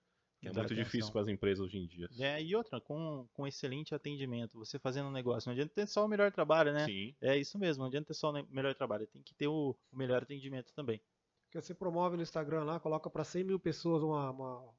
Que 0.45 0.49
é 0.49 0.53
muito 0.53 0.65
atenção. 0.65 0.83
difícil 0.83 1.11
para 1.11 1.21
as 1.21 1.27
empresas 1.27 1.65
hoje 1.65 1.77
em 1.79 1.87
dia. 1.87 2.07
É, 2.19 2.41
e 2.41 2.55
outra, 2.55 2.79
com, 2.79 3.27
com 3.33 3.47
excelente 3.47 3.95
atendimento, 3.95 4.59
você 4.59 4.77
fazendo 4.77 5.07
um 5.07 5.11
negócio, 5.11 5.49
não 5.49 5.53
adianta 5.53 5.73
ter 5.73 5.87
só 5.87 6.05
o 6.05 6.07
melhor 6.07 6.31
trabalho, 6.31 6.71
né? 6.71 6.85
Sim. 6.85 7.15
É 7.19 7.35
isso 7.35 7.57
mesmo, 7.57 7.81
não 7.81 7.87
adianta 7.87 8.07
ter 8.07 8.13
só 8.13 8.29
o 8.29 8.47
melhor 8.49 8.75
trabalho, 8.75 9.07
tem 9.07 9.23
que 9.23 9.33
ter 9.33 9.47
o, 9.47 9.75
o 9.91 9.97
melhor 9.97 10.21
atendimento 10.21 10.71
também. 10.73 11.01
Porque 11.45 11.59
você 11.59 11.73
promove 11.73 12.15
no 12.15 12.21
Instagram 12.21 12.63
lá, 12.63 12.79
coloca 12.79 13.09
para 13.09 13.23
100 13.23 13.43
mil 13.43 13.59
pessoas 13.59 14.03
uma, 14.03 14.29
uma, 14.29 14.61
um 14.61 14.73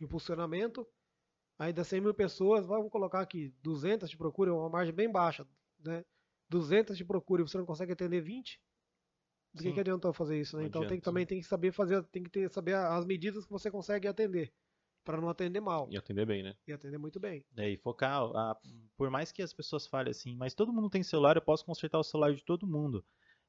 impulsionamento, 0.00 0.86
aí 1.58 1.72
das 1.72 1.86
100 1.88 2.00
mil 2.00 2.14
pessoas, 2.14 2.66
vamos 2.66 2.90
colocar 2.90 3.20
aqui, 3.20 3.52
200 3.62 4.08
te 4.08 4.16
procuram, 4.16 4.58
uma 4.58 4.70
margem 4.70 4.94
bem 4.94 5.10
baixa, 5.10 5.46
né? 5.84 6.02
200 6.48 6.96
te 6.96 7.04
procuram 7.04 7.44
e 7.44 7.48
você 7.48 7.58
não 7.58 7.66
consegue 7.66 7.92
atender 7.92 8.22
20, 8.22 8.58
do 9.52 9.62
que, 9.62 9.72
que 9.72 9.80
adiantou 9.80 10.12
fazer 10.12 10.40
isso, 10.40 10.56
né? 10.56 10.64
então 10.64 10.86
tem, 10.86 11.00
também 11.00 11.26
tem 11.26 11.40
que 11.40 11.46
saber 11.46 11.72
fazer, 11.72 12.02
tem 12.04 12.22
que 12.22 12.30
ter, 12.30 12.48
saber 12.50 12.74
as 12.74 13.04
medidas 13.04 13.44
que 13.44 13.50
você 13.50 13.70
consegue 13.70 14.06
atender 14.06 14.52
para 15.04 15.20
não 15.20 15.28
atender 15.28 15.60
mal. 15.60 15.88
E 15.90 15.96
atender 15.96 16.26
bem, 16.26 16.42
né? 16.42 16.54
E 16.66 16.72
atender 16.72 16.98
muito 16.98 17.18
bem. 17.18 17.44
É, 17.56 17.68
e 17.70 17.76
focar, 17.76 18.22
a, 18.34 18.56
por 18.96 19.10
mais 19.10 19.32
que 19.32 19.42
as 19.42 19.52
pessoas 19.52 19.86
falem 19.86 20.10
assim, 20.10 20.36
mas 20.36 20.54
todo 20.54 20.72
mundo 20.72 20.90
tem 20.90 21.02
celular, 21.02 21.36
eu 21.36 21.42
posso 21.42 21.64
consertar 21.64 21.98
o 21.98 22.04
celular 22.04 22.34
de 22.34 22.44
todo 22.44 22.66
mundo. 22.66 23.04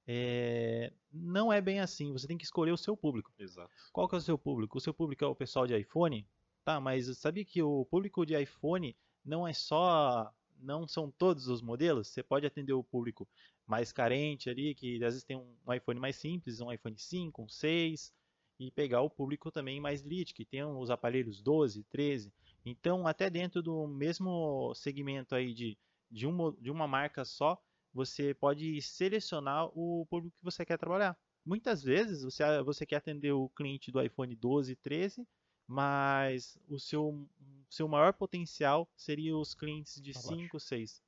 É, 0.08 0.92
não 1.12 1.54
é 1.54 1.62
bem 1.62 1.80
assim, 1.80 2.12
você 2.12 2.28
tem 2.28 2.38
que 2.38 2.46
escolher 2.46 2.72
o 2.72 2.78
seu 2.78 2.98
público. 2.98 3.32
Exato. 3.38 3.72
Qual 3.94 4.08
que 4.08 4.16
é 4.16 4.18
o 4.18 4.22
seu 4.22 4.38
público? 4.38 4.78
O 4.78 4.82
seu 4.82 4.94
público 4.94 5.24
é 5.24 5.28
o 5.28 5.36
pessoal 5.36 5.68
de 5.68 5.78
iPhone? 5.78 6.28
Tá, 6.64 6.80
mas 6.80 7.18
sabia 7.18 7.46
que 7.46 7.62
o 7.62 7.86
público 7.86 8.26
de 8.26 8.40
iPhone 8.40 8.96
não 9.24 9.48
é 9.48 9.54
só 9.54 10.32
não 10.62 10.88
são 10.88 11.10
todos 11.10 11.48
os 11.48 11.60
modelos, 11.60 12.08
você 12.08 12.22
pode 12.22 12.46
atender 12.46 12.74
o 12.74 12.84
público 12.84 13.28
mais 13.66 13.92
carente 13.92 14.50
ali, 14.50 14.76
que 14.76 14.96
às 14.98 15.14
vezes 15.14 15.24
tem 15.24 15.38
um 15.38 15.74
iPhone 15.74 16.00
mais 16.00 16.16
simples, 16.16 16.62
um 16.62 16.72
iPhone 16.72 16.98
5, 16.98 17.42
um 17.42 17.50
6, 17.50 18.14
e 18.62 18.70
pegar 18.70 19.02
o 19.02 19.10
público 19.10 19.52
também 19.52 19.82
mais 19.82 20.06
elite, 20.06 20.36
que 20.36 20.46
tem 20.46 20.64
os 20.64 20.92
aparelhos 20.92 21.42
12, 21.42 21.84
13. 21.86 22.32
Então, 22.64 23.08
até 23.08 23.28
dentro 23.28 23.60
do 23.60 23.88
mesmo 23.88 24.72
segmento 24.76 25.34
aí 25.34 25.52
de, 25.52 25.76
de, 26.12 26.28
uma, 26.28 26.56
de 26.60 26.70
uma 26.70 26.88
marca 26.88 27.26
só, 27.26 27.60
você 27.92 28.36
pode 28.36 28.80
selecionar 28.84 29.66
o 29.76 30.06
público 30.08 30.38
que 30.38 30.44
você 30.44 30.64
quer 30.64 30.78
trabalhar. 30.78 31.18
Muitas 31.44 31.82
vezes 31.82 32.22
você, 32.22 32.62
você 32.62 32.86
quer 32.86 32.98
atender 32.98 33.32
o 33.32 33.50
cliente 33.50 33.92
do 33.92 34.00
iPhone 34.00 34.36
12, 34.36 34.76
13, 34.76 35.28
mas 35.68 36.56
o 36.70 36.78
seu, 36.78 37.28
seu 37.68 37.88
maior 37.88 38.14
potencial 38.14 38.88
seria 38.96 39.36
os 39.36 39.56
clientes 39.56 40.00
de 40.00 40.14
5, 40.14 40.60
6. 40.60 41.02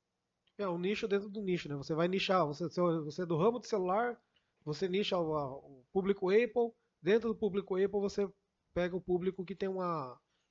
É 0.58 0.68
um 0.68 0.78
nicho 0.78 1.06
dentro 1.06 1.28
do 1.28 1.40
nicho, 1.40 1.68
né? 1.68 1.76
Você 1.76 1.94
vai 1.94 2.08
nichar, 2.08 2.44
você, 2.44 2.68
você 2.68 3.22
é 3.22 3.26
do 3.26 3.36
ramo 3.36 3.60
de 3.60 3.68
celular, 3.68 4.20
você 4.64 4.88
nicha 4.88 5.16
o, 5.16 5.58
o 5.58 5.84
público 5.92 6.30
Apple, 6.30 6.72
dentro 7.04 7.28
do 7.28 7.36
público 7.36 7.76
Apple 7.76 8.00
você 8.00 8.26
pega 8.72 8.96
o 8.96 9.00
público 9.00 9.44
que 9.44 9.54
tem 9.54 9.68
um 9.68 9.78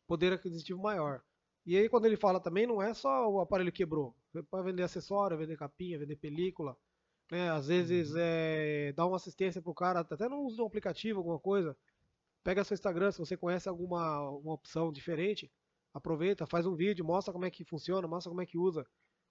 poder 0.07 0.31
aquisitivo 0.31 0.79
maior. 0.79 1.21
E 1.65 1.75
aí 1.75 1.89
quando 1.89 2.05
ele 2.05 2.15
fala 2.15 2.39
também, 2.39 2.67
não 2.67 2.81
é 2.81 2.93
só 2.93 3.27
o 3.27 3.41
aparelho 3.41 3.71
quebrou. 3.71 4.15
Você 4.31 4.43
pode 4.43 4.65
vender 4.65 4.83
acessório, 4.83 5.37
vender 5.37 5.57
capinha, 5.57 5.97
vender 5.97 6.15
película. 6.17 6.77
Né? 7.31 7.49
Às 7.49 7.67
vezes 7.67 8.11
uhum. 8.11 8.17
é, 8.19 8.93
dá 8.93 9.05
uma 9.05 9.15
assistência 9.15 9.61
pro 9.61 9.73
cara, 9.73 10.01
até 10.01 10.29
no 10.29 10.41
uso 10.41 10.57
de 10.57 10.61
um 10.61 10.67
aplicativo, 10.67 11.19
alguma 11.19 11.39
coisa. 11.39 11.75
Pega 12.43 12.63
seu 12.63 12.75
Instagram, 12.75 13.11
se 13.11 13.19
você 13.19 13.35
conhece 13.35 13.67
alguma 13.67 14.29
uma 14.29 14.53
opção 14.53 14.91
diferente, 14.91 15.51
aproveita, 15.93 16.45
faz 16.45 16.67
um 16.67 16.75
vídeo, 16.75 17.03
mostra 17.03 17.33
como 17.33 17.45
é 17.45 17.49
que 17.49 17.63
funciona, 17.65 18.07
mostra 18.07 18.29
como 18.29 18.41
é 18.41 18.45
que 18.45 18.57
usa. 18.57 18.85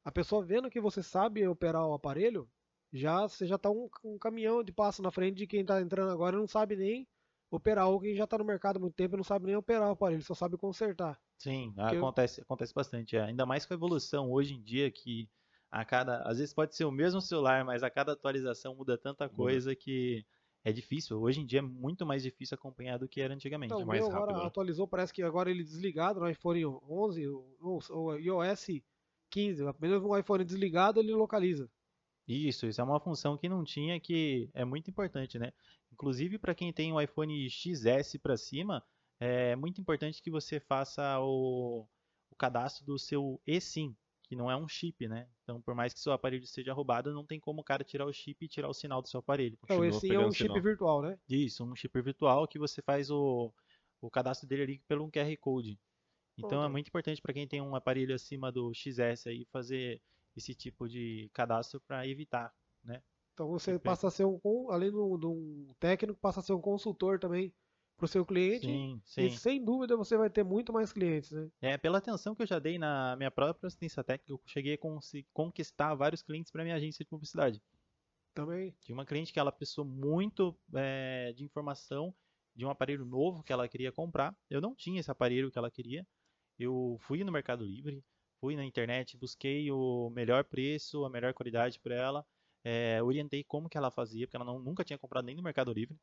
A 0.04 0.10
pessoa 0.10 0.44
vendo 0.44 0.70
que 0.70 0.80
você 0.80 1.02
sabe 1.02 1.46
operar 1.46 1.86
o 1.86 1.94
aparelho, 1.94 2.48
já 2.92 3.22
você 3.26 3.46
já 3.46 3.56
está 3.56 3.70
um, 3.70 3.88
um, 4.04 4.18
caminhão 4.18 4.62
de 4.62 4.72
passo 4.72 5.02
na 5.02 5.10
frente 5.10 5.36
de 5.36 5.46
quem 5.46 5.62
está 5.62 5.80
entrando 5.80 6.10
agora 6.10 6.36
e 6.36 6.38
não 6.38 6.46
sabe 6.46 6.76
nem 6.76 7.08
operar, 7.50 7.88
ou 7.88 8.00
quem 8.00 8.14
já 8.14 8.24
está 8.24 8.38
no 8.38 8.44
mercado 8.44 8.76
há 8.76 8.80
muito 8.80 8.94
tempo 8.94 9.14
e 9.14 9.18
não 9.18 9.24
sabe 9.24 9.46
nem 9.46 9.56
operar 9.56 9.88
o 9.88 9.92
aparelho, 9.92 10.22
só 10.22 10.34
sabe 10.34 10.56
consertar. 10.56 11.20
Sim, 11.38 11.74
acontece, 11.76 12.40
eu... 12.40 12.44
acontece 12.44 12.72
bastante. 12.74 13.16
É. 13.16 13.22
Ainda 13.22 13.44
mais 13.44 13.66
com 13.66 13.74
a 13.74 13.76
evolução 13.76 14.30
hoje 14.30 14.54
em 14.54 14.62
dia 14.62 14.90
que 14.90 15.28
a 15.70 15.84
cada. 15.84 16.22
Às 16.22 16.38
vezes 16.38 16.54
pode 16.54 16.76
ser 16.76 16.84
o 16.84 16.92
mesmo 16.92 17.20
celular, 17.20 17.64
mas 17.64 17.82
a 17.82 17.90
cada 17.90 18.12
atualização 18.12 18.74
muda 18.74 18.96
tanta 18.96 19.28
coisa 19.28 19.70
muda. 19.70 19.80
que 19.80 20.24
é 20.64 20.72
difícil. 20.72 21.20
Hoje 21.20 21.40
em 21.40 21.46
dia 21.46 21.58
é 21.58 21.62
muito 21.62 22.06
mais 22.06 22.22
difícil 22.22 22.54
acompanhar 22.54 22.98
do 22.98 23.08
que 23.08 23.20
era 23.20 23.34
antigamente. 23.34 23.72
Então, 23.72 23.82
é 23.82 23.86
mais 23.86 24.06
rápido. 24.06 24.30
Agora 24.30 24.46
atualizou, 24.46 24.86
parece 24.86 25.12
que 25.12 25.22
agora 25.22 25.50
ele 25.50 25.64
desligado 25.64 26.20
no 26.20 26.28
iPhone 26.28 26.64
11 26.66 27.26
ou 27.90 28.18
iOS 28.18 28.66
15. 29.30 29.66
Apenas 29.66 30.02
um 30.02 30.16
iPhone 30.16 30.44
desligado 30.44 31.00
ele 31.00 31.12
localiza. 31.12 31.68
Isso, 32.26 32.66
isso 32.66 32.80
é 32.80 32.84
uma 32.84 33.00
função 33.00 33.36
que 33.36 33.48
não 33.48 33.64
tinha 33.64 33.98
que 33.98 34.48
é 34.54 34.64
muito 34.64 34.90
importante, 34.90 35.38
né? 35.38 35.52
Inclusive 35.92 36.38
para 36.38 36.54
quem 36.54 36.72
tem 36.72 36.92
um 36.92 37.00
iPhone 37.00 37.48
XS 37.48 38.18
para 38.22 38.36
cima, 38.36 38.84
é 39.18 39.54
muito 39.56 39.80
importante 39.80 40.22
que 40.22 40.30
você 40.30 40.58
faça 40.60 41.20
o, 41.20 41.86
o 42.30 42.36
cadastro 42.36 42.84
do 42.84 42.98
seu 42.98 43.40
eSIM, 43.46 43.96
que 44.22 44.36
não 44.36 44.50
é 44.50 44.56
um 44.56 44.68
chip, 44.68 45.06
né? 45.06 45.28
Então, 45.42 45.60
por 45.60 45.74
mais 45.74 45.92
que 45.92 46.00
seu 46.00 46.12
aparelho 46.12 46.46
seja 46.46 46.72
roubado, 46.72 47.12
não 47.12 47.24
tem 47.24 47.38
como 47.38 47.60
o 47.60 47.64
cara 47.64 47.84
tirar 47.84 48.06
o 48.06 48.12
chip 48.12 48.44
e 48.44 48.48
tirar 48.48 48.68
o 48.68 48.74
sinal 48.74 49.02
do 49.02 49.08
seu 49.08 49.20
aparelho. 49.20 49.58
Então, 49.62 49.84
esse 49.84 50.12
é 50.12 50.18
um 50.18 50.32
chip 50.32 50.48
sinal. 50.48 50.62
virtual, 50.62 51.02
né? 51.02 51.18
Isso, 51.28 51.64
um 51.64 51.76
chip 51.76 52.00
virtual 52.00 52.48
que 52.48 52.58
você 52.58 52.80
faz 52.80 53.10
o, 53.10 53.52
o 54.00 54.10
cadastro 54.10 54.48
dele 54.48 54.62
ali 54.62 54.82
pelo 54.88 55.04
um 55.04 55.10
QR 55.10 55.36
Code. 55.38 55.78
Então, 56.38 56.64
é 56.64 56.68
muito 56.68 56.88
importante 56.88 57.20
para 57.20 57.34
quem 57.34 57.46
tem 57.46 57.60
um 57.60 57.76
aparelho 57.76 58.14
acima 58.14 58.50
do 58.50 58.72
XS 58.72 59.26
aí 59.26 59.44
fazer 59.52 60.00
esse 60.36 60.54
tipo 60.54 60.88
de 60.88 61.30
cadastro 61.32 61.80
para 61.80 62.06
evitar, 62.06 62.52
né? 62.82 63.02
Então 63.34 63.48
você 63.48 63.78
passa 63.78 64.08
a 64.08 64.10
ser 64.10 64.26
um, 64.26 64.70
além 64.70 64.90
de 64.90 64.96
um, 65.26 65.74
técnico, 65.80 66.18
passa 66.20 66.40
a 66.40 66.42
ser 66.42 66.52
um 66.52 66.60
consultor 66.60 67.18
também 67.18 67.52
para 67.96 68.04
o 68.04 68.08
seu 68.08 68.26
cliente. 68.26 68.66
Sim, 68.66 69.00
sim. 69.04 69.22
E 69.22 69.30
sem 69.30 69.64
dúvida 69.64 69.96
você 69.96 70.16
vai 70.16 70.28
ter 70.28 70.44
muito 70.44 70.72
mais 70.72 70.92
clientes, 70.92 71.30
né? 71.30 71.50
É, 71.60 71.78
pela 71.78 71.98
atenção 71.98 72.34
que 72.34 72.42
eu 72.42 72.46
já 72.46 72.58
dei 72.58 72.78
na 72.78 73.16
minha 73.16 73.30
própria 73.30 73.66
assistência 73.66 74.04
técnica, 74.04 74.32
eu 74.32 74.40
cheguei 74.46 74.74
a 74.74 74.78
conquistar 75.32 75.94
vários 75.94 76.22
clientes 76.22 76.50
para 76.50 76.64
minha 76.64 76.76
agência 76.76 77.04
de 77.04 77.08
publicidade. 77.08 77.62
Também. 78.34 78.74
Tinha 78.80 78.94
uma 78.94 79.04
cliente 79.04 79.32
que 79.32 79.38
ela 79.38 79.52
precisou 79.52 79.84
muito 79.84 80.56
é, 80.74 81.32
de 81.32 81.44
informação 81.44 82.14
de 82.54 82.64
um 82.64 82.70
aparelho 82.70 83.04
novo 83.04 83.42
que 83.42 83.52
ela 83.52 83.68
queria 83.68 83.92
comprar. 83.92 84.36
Eu 84.48 84.60
não 84.60 84.74
tinha 84.74 85.00
esse 85.00 85.10
aparelho 85.10 85.50
que 85.50 85.58
ela 85.58 85.70
queria. 85.70 86.06
Eu 86.58 86.96
fui 87.00 87.24
no 87.24 87.32
Mercado 87.32 87.64
Livre, 87.64 88.02
fui 88.42 88.56
na 88.56 88.64
internet, 88.64 89.16
busquei 89.16 89.70
o 89.70 90.10
melhor 90.10 90.42
preço, 90.42 91.04
a 91.04 91.08
melhor 91.08 91.32
qualidade 91.32 91.78
para 91.78 91.94
ela, 91.94 92.26
é, 92.64 93.00
orientei 93.00 93.44
como 93.44 93.68
que 93.68 93.78
ela 93.78 93.88
fazia, 93.88 94.26
porque 94.26 94.36
ela 94.36 94.44
não, 94.44 94.58
nunca 94.58 94.82
tinha 94.82 94.98
comprado 94.98 95.24
nem 95.24 95.36
no 95.36 95.42
Mercado 95.44 95.72
Livre, 95.72 95.96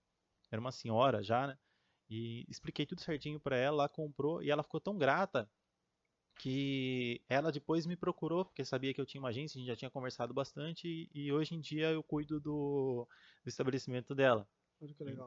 era 0.50 0.62
uma 0.62 0.72
senhora 0.72 1.22
já, 1.22 1.48
né? 1.48 1.58
E 2.10 2.46
expliquei 2.48 2.86
tudo 2.86 3.02
certinho 3.02 3.42
para 3.42 3.58
ela, 3.58 3.84
ela 3.84 3.90
comprou 3.90 4.42
e 4.42 4.50
ela 4.50 4.64
ficou 4.64 4.80
tão 4.80 4.98
grata 4.98 5.52
que 6.40 7.22
ela 7.28 7.52
depois 7.52 7.86
me 7.86 7.98
procurou, 7.98 8.46
porque 8.46 8.64
sabia 8.64 8.94
que 8.94 9.02
eu 9.02 9.06
tinha 9.06 9.20
uma 9.20 9.30
agência, 9.30 9.58
a 9.58 9.60
gente 9.60 9.68
já 9.68 9.76
tinha 9.76 9.92
conversado 9.92 10.34
bastante 10.34 11.10
e, 11.14 11.34
hoje 11.34 11.56
em 11.56 11.60
dia 11.60 11.92
eu 11.92 12.02
cuido 12.02 12.40
do, 12.40 13.06
do 13.44 13.50
estabelecimento 13.50 14.16
dela. 14.16 14.48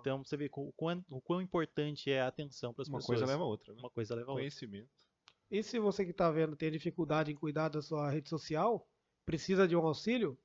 Então 0.01 0.25
você 0.25 0.35
vê 0.35 0.51
o 0.51 0.72
quão, 0.72 1.05
o 1.11 1.20
quão 1.20 1.42
importante 1.42 2.11
é 2.11 2.22
a 2.22 2.29
atenção 2.29 2.72
para 2.72 2.83
as 2.83 2.88
pessoas. 2.88 3.05
Uma 3.05 3.07
coisa 3.07 3.27
leva 3.27 3.42
a 3.42 3.46
outra. 3.46 3.75
Né? 3.75 3.81
Uma 3.81 3.90
coisa 3.90 4.14
leva 4.14 4.31
a 4.31 4.33
outra. 4.33 4.40
Conhecimento. 4.40 5.12
E 5.50 5.62
se 5.62 5.78
você 5.78 6.05
que 6.05 6.11
está 6.11 6.31
vendo 6.31 6.57
tem 6.57 6.70
dificuldade 6.70 7.31
em 7.31 7.37
cuidar 7.37 7.68
da 7.68 7.83
sua 7.83 8.11
rede 8.11 8.28
social, 8.28 8.88
precisa 9.26 9.68
de 9.68 9.76
um 9.76 9.87
auxílio, 9.87 10.38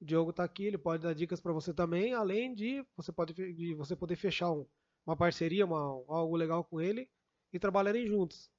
o 0.00 0.04
Diogo 0.04 0.30
está 0.30 0.44
aqui, 0.44 0.64
ele 0.64 0.78
pode 0.78 1.02
dar 1.02 1.14
dicas 1.14 1.40
para 1.40 1.52
você 1.52 1.72
também, 1.72 2.14
além 2.14 2.54
de 2.54 2.84
você, 2.96 3.12
pode, 3.12 3.32
de 3.32 3.74
você 3.74 3.96
poder 3.96 4.16
fechar 4.16 4.50
um, 4.50 4.66
uma 5.06 5.16
parceria, 5.16 5.64
uma, 5.64 5.78
algo 6.08 6.36
legal 6.36 6.64
com 6.64 6.80
ele 6.80 7.08
e 7.52 7.58
trabalharem 7.58 8.06
juntos. 8.06 8.50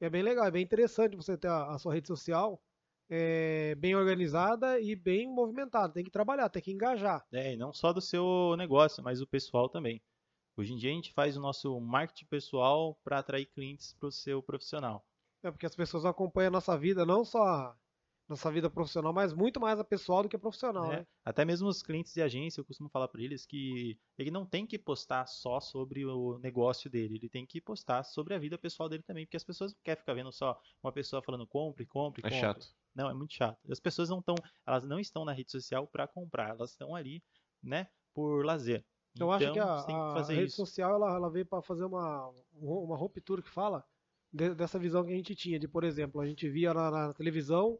É 0.00 0.08
bem 0.08 0.22
legal, 0.22 0.46
é 0.46 0.50
bem 0.50 0.62
interessante 0.62 1.16
você 1.16 1.36
ter 1.36 1.48
a, 1.48 1.74
a 1.74 1.78
sua 1.78 1.94
rede 1.94 2.08
social 2.08 2.60
é, 3.10 3.74
bem 3.74 3.96
organizada 3.96 4.80
e 4.80 4.94
bem 4.94 5.28
movimentada. 5.28 5.92
Tem 5.92 6.04
que 6.04 6.10
trabalhar, 6.10 6.48
tem 6.48 6.62
que 6.62 6.70
engajar. 6.70 7.26
É, 7.32 7.54
e 7.54 7.56
não 7.56 7.72
só 7.72 7.92
do 7.92 8.00
seu 8.00 8.54
negócio, 8.56 9.02
mas 9.02 9.18
do 9.18 9.26
pessoal 9.26 9.68
também. 9.68 10.00
Hoje 10.56 10.72
em 10.72 10.76
dia 10.76 10.90
a 10.90 10.94
gente 10.94 11.12
faz 11.12 11.36
o 11.36 11.40
nosso 11.40 11.78
marketing 11.80 12.26
pessoal 12.26 12.98
para 13.02 13.18
atrair 13.18 13.46
clientes 13.46 13.92
para 13.94 14.08
o 14.08 14.12
seu 14.12 14.42
profissional. 14.42 15.04
É 15.42 15.50
porque 15.50 15.66
as 15.66 15.74
pessoas 15.74 16.04
acompanham 16.04 16.48
a 16.48 16.52
nossa 16.52 16.76
vida 16.76 17.06
não 17.06 17.24
só 17.24 17.74
nossa 18.30 18.50
vida 18.50 18.70
profissional, 18.70 19.12
mas 19.12 19.32
muito 19.32 19.58
mais 19.58 19.80
a 19.80 19.84
pessoal 19.84 20.22
do 20.22 20.28
que 20.28 20.36
a 20.36 20.38
profissional, 20.38 20.92
é. 20.92 20.98
né? 20.98 21.06
Até 21.24 21.44
mesmo 21.44 21.68
os 21.68 21.82
clientes 21.82 22.14
de 22.14 22.22
agência, 22.22 22.60
eu 22.60 22.64
costumo 22.64 22.88
falar 22.88 23.08
para 23.08 23.20
eles 23.20 23.44
que 23.44 23.98
ele 24.16 24.30
não 24.30 24.46
tem 24.46 24.64
que 24.64 24.78
postar 24.78 25.26
só 25.26 25.58
sobre 25.58 26.06
o 26.06 26.38
negócio 26.38 26.88
dele, 26.88 27.16
ele 27.16 27.28
tem 27.28 27.44
que 27.44 27.60
postar 27.60 28.04
sobre 28.04 28.32
a 28.32 28.38
vida 28.38 28.56
pessoal 28.56 28.88
dele 28.88 29.02
também, 29.02 29.26
porque 29.26 29.36
as 29.36 29.42
pessoas 29.42 29.72
não 29.72 29.80
querem 29.82 29.98
ficar 29.98 30.14
vendo 30.14 30.30
só 30.30 30.56
uma 30.80 30.92
pessoa 30.92 31.20
falando 31.20 31.44
compre, 31.44 31.84
compre, 31.84 32.22
compre. 32.22 32.36
É 32.36 32.40
chato. 32.40 32.68
Não, 32.94 33.10
é 33.10 33.14
muito 33.14 33.34
chato. 33.34 33.58
As 33.68 33.80
pessoas 33.80 34.08
não 34.08 34.20
estão, 34.20 34.36
elas 34.64 34.84
não 34.84 35.00
estão 35.00 35.24
na 35.24 35.32
rede 35.32 35.50
social 35.50 35.88
para 35.88 36.06
comprar, 36.06 36.50
elas 36.50 36.70
estão 36.70 36.94
ali, 36.94 37.20
né, 37.60 37.88
por 38.14 38.44
lazer. 38.44 38.84
Então, 39.12 39.26
eu 39.26 39.32
acho 39.32 39.52
que 39.52 39.58
a, 39.58 39.82
que 39.84 39.92
a 39.92 40.22
rede 40.22 40.46
isso. 40.46 40.56
social 40.56 40.94
ela, 40.94 41.16
ela 41.16 41.28
veio 41.28 41.46
para 41.46 41.60
fazer 41.62 41.84
uma, 41.84 42.32
uma 42.52 42.96
ruptura 42.96 43.42
que 43.42 43.50
fala 43.50 43.84
de, 44.32 44.54
dessa 44.54 44.78
visão 44.78 45.04
que 45.04 45.12
a 45.12 45.16
gente 45.16 45.34
tinha 45.34 45.58
de, 45.58 45.68
por 45.68 45.84
exemplo, 45.84 46.20
a 46.20 46.26
gente 46.26 46.48
via 46.48 46.72
na, 46.72 46.90
na 46.90 47.14
televisão 47.14 47.78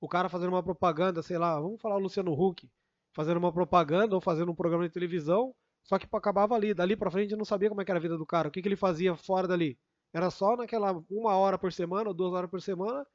o 0.00 0.08
cara 0.08 0.28
fazendo 0.28 0.50
uma 0.50 0.62
propaganda, 0.62 1.22
sei 1.22 1.38
lá, 1.38 1.58
vamos 1.60 1.80
falar 1.80 1.96
o 1.96 2.00
Luciano 2.00 2.32
Huck, 2.32 2.68
fazendo 3.12 3.38
uma 3.38 3.52
propaganda 3.52 4.14
ou 4.14 4.20
fazendo 4.20 4.52
um 4.52 4.54
programa 4.54 4.86
de 4.86 4.92
televisão, 4.92 5.54
só 5.82 5.98
que 5.98 6.06
acabava 6.12 6.54
ali, 6.54 6.74
dali 6.74 6.96
pra 6.96 7.10
frente 7.10 7.32
eu 7.32 7.38
não 7.38 7.44
sabia 7.44 7.68
como 7.68 7.80
é 7.80 7.84
era 7.88 7.98
a 7.98 8.02
vida 8.02 8.18
do 8.18 8.26
cara, 8.26 8.48
o 8.48 8.50
que, 8.50 8.60
que 8.60 8.68
ele 8.68 8.76
fazia 8.76 9.16
fora 9.16 9.48
dali. 9.48 9.78
Era 10.12 10.30
só 10.30 10.56
naquela 10.56 10.92
uma 11.10 11.36
hora 11.36 11.58
por 11.58 11.72
semana 11.72 12.08
ou 12.08 12.14
duas 12.14 12.32
horas 12.32 12.50
por 12.50 12.60
semana, 12.60 13.06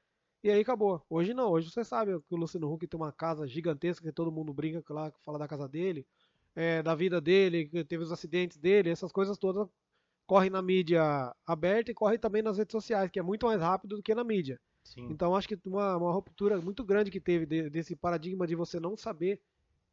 e 0.44 0.50
aí 0.50 0.62
acabou. 0.62 1.04
Hoje 1.10 1.34
não, 1.34 1.52
hoje 1.52 1.70
você 1.70 1.84
sabe 1.84 2.20
que 2.22 2.34
o 2.34 2.38
Luciano 2.38 2.72
Huck 2.72 2.88
tem 2.88 3.00
uma 3.00 3.12
casa 3.12 3.48
gigantesca 3.48 4.06
que 4.06 4.14
todo 4.14 4.32
mundo 4.32 4.54
brinca 4.54 4.94
lá, 4.94 5.12
fala 5.24 5.38
da 5.38 5.48
casa 5.48 5.68
dele, 5.68 6.06
é, 6.56 6.82
da 6.82 6.96
vida 6.96 7.22
dele, 7.22 7.68
que 7.68 7.84
teve 7.84 8.04
os 8.04 8.12
acidentes 8.12 8.58
dele, 8.58 8.90
essas 8.90 9.12
coisas 9.12 9.38
todas 9.38 9.68
correm 10.32 10.50
na 10.50 10.62
mídia 10.62 11.04
aberta 11.46 11.92
e 11.92 11.94
correm 11.94 12.18
também 12.18 12.42
nas 12.42 12.58
redes 12.58 12.72
sociais, 12.72 13.12
que 13.12 13.20
é 13.20 13.22
muito 13.22 13.48
mais 13.48 13.60
rápido 13.60 13.98
do 13.98 14.02
que 14.02 14.16
na 14.16 14.24
mídia. 14.24 14.58
Sim. 14.82 15.10
Então 15.10 15.36
acho 15.36 15.46
que 15.46 15.60
uma, 15.66 15.98
uma 15.98 16.14
ruptura 16.14 16.58
muito 16.62 16.86
grande 16.86 17.12
que 17.12 17.20
teve 17.20 17.46
de, 17.46 17.70
desse 17.70 17.98
paradigma 17.98 18.48
de 18.48 18.56
você 18.56 18.80
não 18.80 18.96
saber 18.96 19.42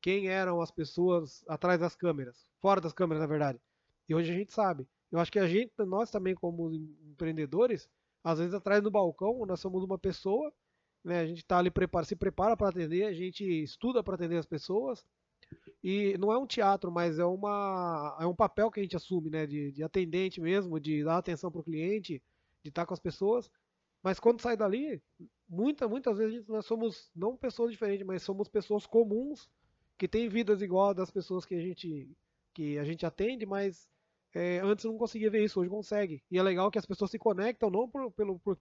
quem 0.00 0.28
eram 0.28 0.60
as 0.60 0.70
pessoas 0.70 1.42
atrás 1.48 1.80
das 1.80 1.96
câmeras, 1.96 2.48
fora 2.60 2.80
das 2.80 2.92
câmeras, 2.92 3.20
na 3.20 3.26
verdade. 3.26 3.58
E 4.08 4.14
hoje 4.14 4.30
a 4.30 4.34
gente 4.36 4.52
sabe. 4.52 4.86
Eu 5.10 5.18
acho 5.18 5.32
que 5.32 5.40
a 5.40 5.48
gente, 5.48 5.72
nós 5.78 6.08
também 6.08 6.36
como 6.36 6.72
empreendedores, 6.72 7.90
às 8.22 8.38
vezes 8.38 8.54
atrás 8.54 8.80
do 8.80 8.92
balcão, 8.92 9.44
nós 9.44 9.58
somos 9.58 9.82
uma 9.82 9.98
pessoa, 9.98 10.52
né? 11.02 11.18
A 11.18 11.26
gente 11.26 11.38
está 11.38 11.58
ali 11.58 11.68
prepara, 11.68 12.06
se 12.06 12.14
prepara 12.14 12.56
para 12.56 12.68
atender, 12.68 13.02
a 13.06 13.12
gente 13.12 13.42
estuda 13.42 14.04
para 14.04 14.14
atender 14.14 14.36
as 14.36 14.46
pessoas. 14.46 15.04
E 15.82 16.16
não 16.18 16.32
é 16.32 16.38
um 16.38 16.46
teatro, 16.46 16.90
mas 16.90 17.18
é 17.18 17.24
uma 17.24 18.16
é 18.20 18.26
um 18.26 18.34
papel 18.34 18.70
que 18.70 18.80
a 18.80 18.82
gente 18.82 18.96
assume, 18.96 19.30
né, 19.30 19.46
de, 19.46 19.72
de 19.72 19.82
atendente 19.82 20.40
mesmo, 20.40 20.80
de 20.80 21.04
dar 21.04 21.18
atenção 21.18 21.50
para 21.50 21.60
o 21.60 21.64
cliente, 21.64 22.22
de 22.62 22.68
estar 22.68 22.82
tá 22.82 22.86
com 22.86 22.94
as 22.94 23.00
pessoas. 23.00 23.50
Mas 24.02 24.20
quando 24.20 24.40
sai 24.40 24.56
dali, 24.56 25.02
muita, 25.48 25.88
muitas 25.88 26.18
vezes 26.18 26.46
nós 26.46 26.66
somos 26.66 27.10
não 27.14 27.36
pessoas 27.36 27.70
diferentes, 27.72 28.06
mas 28.06 28.22
somos 28.22 28.48
pessoas 28.48 28.86
comuns 28.86 29.48
que 29.96 30.08
têm 30.08 30.28
vidas 30.28 30.62
igual 30.62 30.94
das 30.94 31.10
pessoas 31.10 31.44
que 31.44 31.54
a 31.54 31.60
gente 31.60 32.08
que 32.54 32.78
a 32.78 32.84
gente 32.84 33.06
atende, 33.06 33.46
mas 33.46 33.88
é, 34.34 34.58
antes 34.60 34.84
não 34.84 34.98
conseguia 34.98 35.30
ver 35.30 35.44
isso, 35.44 35.60
hoje 35.60 35.70
consegue. 35.70 36.22
E 36.30 36.38
é 36.38 36.42
legal 36.42 36.70
que 36.70 36.78
as 36.78 36.86
pessoas 36.86 37.10
se 37.10 37.18
conectam 37.18 37.70
não 37.70 37.88
por, 37.88 38.10
pelo, 38.12 38.38
por, 38.40 38.58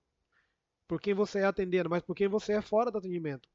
por 0.87 1.01
quem 1.01 1.13
você 1.13 1.39
é 1.39 1.45
atendendo, 1.45 1.89
mas 1.89 2.03
por 2.03 2.15
quem 2.15 2.27
você 2.27 2.53
é 2.53 2.61
fora 2.61 2.91
do 2.91 2.99
atendimento. 2.99 3.47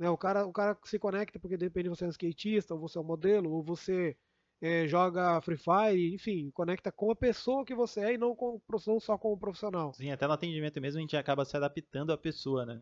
Né? 0.00 0.08
O, 0.08 0.16
cara, 0.16 0.46
o 0.46 0.52
cara 0.52 0.76
se 0.82 0.98
conecta 0.98 1.38
porque 1.38 1.58
depende 1.58 1.84
de 1.84 1.88
você 1.90 2.04
é 2.04 2.06
um 2.06 2.10
skatista, 2.10 2.72
ou 2.72 2.80
você 2.80 2.96
é 2.96 3.02
um 3.02 3.04
modelo, 3.04 3.52
ou 3.52 3.62
você 3.62 4.16
é, 4.58 4.88
joga 4.88 5.38
Free 5.42 5.58
Fire, 5.58 6.14
enfim, 6.14 6.50
conecta 6.52 6.90
com 6.90 7.10
a 7.10 7.16
pessoa 7.16 7.66
que 7.66 7.74
você 7.74 8.00
é 8.00 8.14
e 8.14 8.18
não, 8.18 8.34
com, 8.34 8.58
não 8.86 8.98
só 8.98 9.18
com 9.18 9.30
o 9.30 9.38
profissional. 9.38 9.92
Sim, 9.92 10.10
até 10.10 10.26
no 10.26 10.32
atendimento 10.32 10.80
mesmo 10.80 10.98
a 10.98 11.02
gente 11.02 11.18
acaba 11.18 11.44
se 11.44 11.54
adaptando 11.54 12.14
à 12.14 12.16
pessoa, 12.16 12.64
né? 12.64 12.80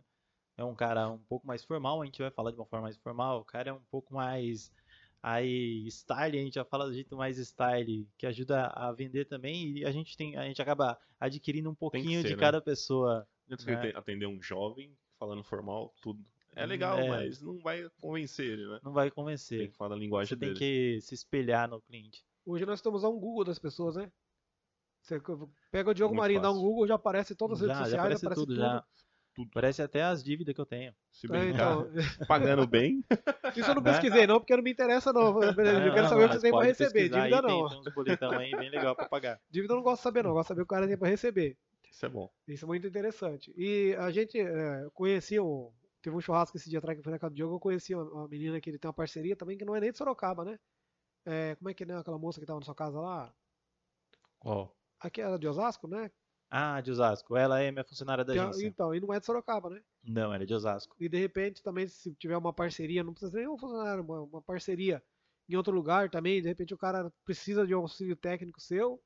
É 0.56 0.62
um 0.62 0.76
cara 0.76 1.08
um 1.10 1.18
pouco 1.18 1.44
mais 1.44 1.64
formal, 1.64 2.00
a 2.00 2.04
gente 2.04 2.22
vai 2.22 2.30
falar 2.30 2.52
de 2.52 2.56
uma 2.56 2.66
forma 2.66 2.84
mais 2.84 2.96
formal, 2.96 3.40
o 3.40 3.44
cara 3.44 3.70
é 3.70 3.72
um 3.72 3.82
pouco 3.90 4.14
mais 4.14 4.72
aí 5.20 5.88
style, 5.88 6.38
a 6.38 6.42
gente 6.42 6.54
já 6.54 6.64
fala 6.64 6.86
do 6.86 6.94
jeito 6.94 7.16
mais 7.16 7.36
style, 7.36 8.08
que 8.16 8.26
ajuda 8.26 8.68
a 8.68 8.92
vender 8.92 9.24
também 9.24 9.78
e 9.78 9.84
a 9.84 9.90
gente 9.90 10.16
tem 10.16 10.36
a 10.36 10.44
gente 10.44 10.62
acaba 10.62 10.96
adquirindo 11.18 11.68
um 11.68 11.74
pouquinho 11.74 12.22
ser, 12.22 12.28
de 12.28 12.36
né? 12.36 12.40
cada 12.40 12.60
pessoa. 12.60 13.26
Né? 13.48 13.92
Atender 13.96 14.26
um 14.26 14.40
jovem 14.40 14.96
falando 15.18 15.42
formal, 15.42 15.92
tudo 16.00 16.24
é 16.58 16.66
legal, 16.66 16.98
é, 16.98 17.08
mas 17.08 17.40
não 17.40 17.58
vai 17.58 17.88
convencer 18.00 18.46
ele, 18.46 18.66
né? 18.66 18.80
Não 18.82 18.92
vai 18.92 19.10
convencer. 19.10 19.58
Tem 19.58 19.70
que 19.70 19.76
falar 19.76 19.94
a 19.94 19.98
linguagem 19.98 20.28
Você 20.28 20.36
dele. 20.36 20.54
tem 20.54 20.58
que 20.58 21.00
se 21.00 21.14
espelhar 21.14 21.68
no 21.68 21.80
cliente. 21.80 22.24
Hoje 22.44 22.66
nós 22.66 22.78
estamos 22.78 23.04
a 23.04 23.08
um 23.08 23.18
Google 23.18 23.44
das 23.44 23.58
pessoas, 23.58 23.96
né? 23.96 24.10
Você 25.02 25.20
pega 25.70 25.90
o 25.90 25.94
Diogo 25.94 26.14
Muito 26.14 26.22
Marinho, 26.22 26.42
dá 26.42 26.50
um 26.50 26.60
Google, 26.60 26.86
já 26.86 26.96
aparece 26.96 27.34
todas 27.34 27.62
as 27.62 27.62
redes 27.62 27.76
sociais, 27.76 27.92
já 27.92 28.00
aparece, 28.00 28.26
aparece 28.26 28.40
tudo, 28.40 28.54
tudo. 28.54 28.60
Já. 28.60 28.84
Tudo. 29.34 29.50
Parece 29.54 29.80
até 29.80 30.02
as 30.02 30.22
dívidas 30.22 30.52
que 30.54 30.60
eu 30.60 30.66
tenho. 30.66 30.92
Se 31.12 31.28
brincar, 31.28 31.46
é, 31.46 31.50
então... 31.50 31.90
pagando 32.26 32.66
bem. 32.66 33.04
Isso 33.56 33.70
eu 33.70 33.74
não 33.76 33.82
pesquisei, 33.82 34.26
não, 34.26 34.40
porque 34.40 34.56
não 34.56 34.62
me 34.64 34.72
interessa, 34.72 35.12
não. 35.12 35.40
Eu 35.40 35.54
quero 35.54 36.08
saber 36.08 36.24
o 36.24 36.28
que 36.28 36.34
você 36.34 36.40
tem 36.40 36.50
pra 36.50 36.64
receber. 36.64 37.08
Dívida 37.08 37.42
não. 37.42 37.68
Tem 37.68 37.78
uns 37.78 37.94
boletão 37.94 38.32
aí 38.32 38.50
bem 38.50 38.68
legal 38.68 38.96
pra 38.96 39.08
pagar. 39.08 39.40
Dívida 39.48 39.74
eu 39.74 39.76
não 39.76 39.84
gosto 39.84 40.00
de 40.00 40.02
saber, 40.02 40.24
não. 40.24 40.30
Eu 40.30 40.34
gosto 40.34 40.46
de 40.46 40.48
saber 40.48 40.62
o 40.62 40.66
que 40.66 40.74
o 40.74 40.76
cara 40.76 40.88
tem 40.88 40.98
pra 40.98 41.08
receber. 41.08 41.56
Isso 41.90 42.04
é 42.04 42.08
bom. 42.08 42.30
Isso 42.46 42.64
é 42.64 42.68
muito 42.68 42.86
interessante. 42.86 43.52
E 43.56 43.94
a 43.98 44.10
gente 44.10 44.38
é, 44.38 44.86
conhecia 44.92 45.42
o, 45.42 45.72
Teve 46.08 46.16
um 46.16 46.22
churrasco 46.22 46.56
esse 46.56 46.70
dia 46.70 46.78
atrás 46.78 46.96
que 46.96 47.04
foi 47.04 47.12
na 47.12 47.18
casa 47.18 47.30
do 47.30 47.36
Diogo, 47.36 47.56
eu 47.56 47.60
conheci 47.60 47.94
uma, 47.94 48.26
menina 48.26 48.58
que 48.62 48.70
ele 48.70 48.78
tem 48.78 48.88
uma 48.88 48.94
parceria 48.94 49.36
também, 49.36 49.58
que 49.58 49.64
não 49.66 49.76
é 49.76 49.80
nem 49.80 49.92
de 49.92 49.98
Sorocaba, 49.98 50.42
né? 50.42 50.58
É, 51.26 51.54
como 51.56 51.68
é 51.68 51.74
que 51.74 51.82
é 51.82 51.86
né, 51.86 51.98
aquela 51.98 52.18
moça 52.18 52.40
que 52.40 52.46
tava 52.46 52.60
na 52.60 52.64
sua 52.64 52.74
casa 52.74 52.98
lá? 52.98 53.30
Qual? 54.38 54.74
Aqui 54.98 55.20
era 55.20 55.38
de 55.38 55.46
Osasco, 55.46 55.86
né? 55.86 56.10
Ah, 56.50 56.80
de 56.80 56.90
Osasco. 56.90 57.36
Ela 57.36 57.60
é 57.60 57.70
minha 57.70 57.84
funcionária 57.84 58.24
da 58.24 58.32
agência. 58.32 58.66
Então, 58.66 58.94
e 58.94 59.00
não 59.00 59.12
é 59.12 59.20
de 59.20 59.26
Sorocaba, 59.26 59.68
né? 59.68 59.82
Não, 60.02 60.32
ela 60.32 60.42
é 60.42 60.46
de 60.46 60.54
Osasco. 60.54 60.96
E 60.98 61.10
de 61.10 61.18
repente 61.18 61.62
também, 61.62 61.86
se 61.86 62.14
tiver 62.14 62.38
uma 62.38 62.54
parceria, 62.54 63.04
não 63.04 63.12
precisa 63.12 63.36
nem 63.36 63.46
um 63.46 63.58
funcionário, 63.58 64.02
uma, 64.02 64.22
uma 64.22 64.40
parceria 64.40 65.04
em 65.46 65.56
outro 65.56 65.74
lugar 65.74 66.08
também, 66.08 66.40
de 66.40 66.48
repente 66.48 66.72
o 66.72 66.78
cara 66.78 67.12
precisa 67.22 67.66
de 67.66 67.74
um 67.74 67.80
auxílio 67.80 68.16
técnico 68.16 68.62
seu, 68.62 68.98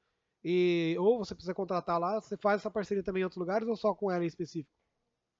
e 0.45 0.95
ou 1.01 1.19
você 1.19 1.35
precisa 1.35 1.53
contratar 1.55 1.99
lá, 1.99 2.21
você 2.21 2.37
faz 2.37 2.61
essa 2.61 2.71
parceria 2.71 3.03
também 3.03 3.23
em 3.23 3.25
outros 3.25 3.41
lugares 3.41 3.67
ou 3.67 3.77
só 3.77 3.93
com 3.93 4.09
ela 4.09 4.23
em 4.23 4.29
específico? 4.29 4.71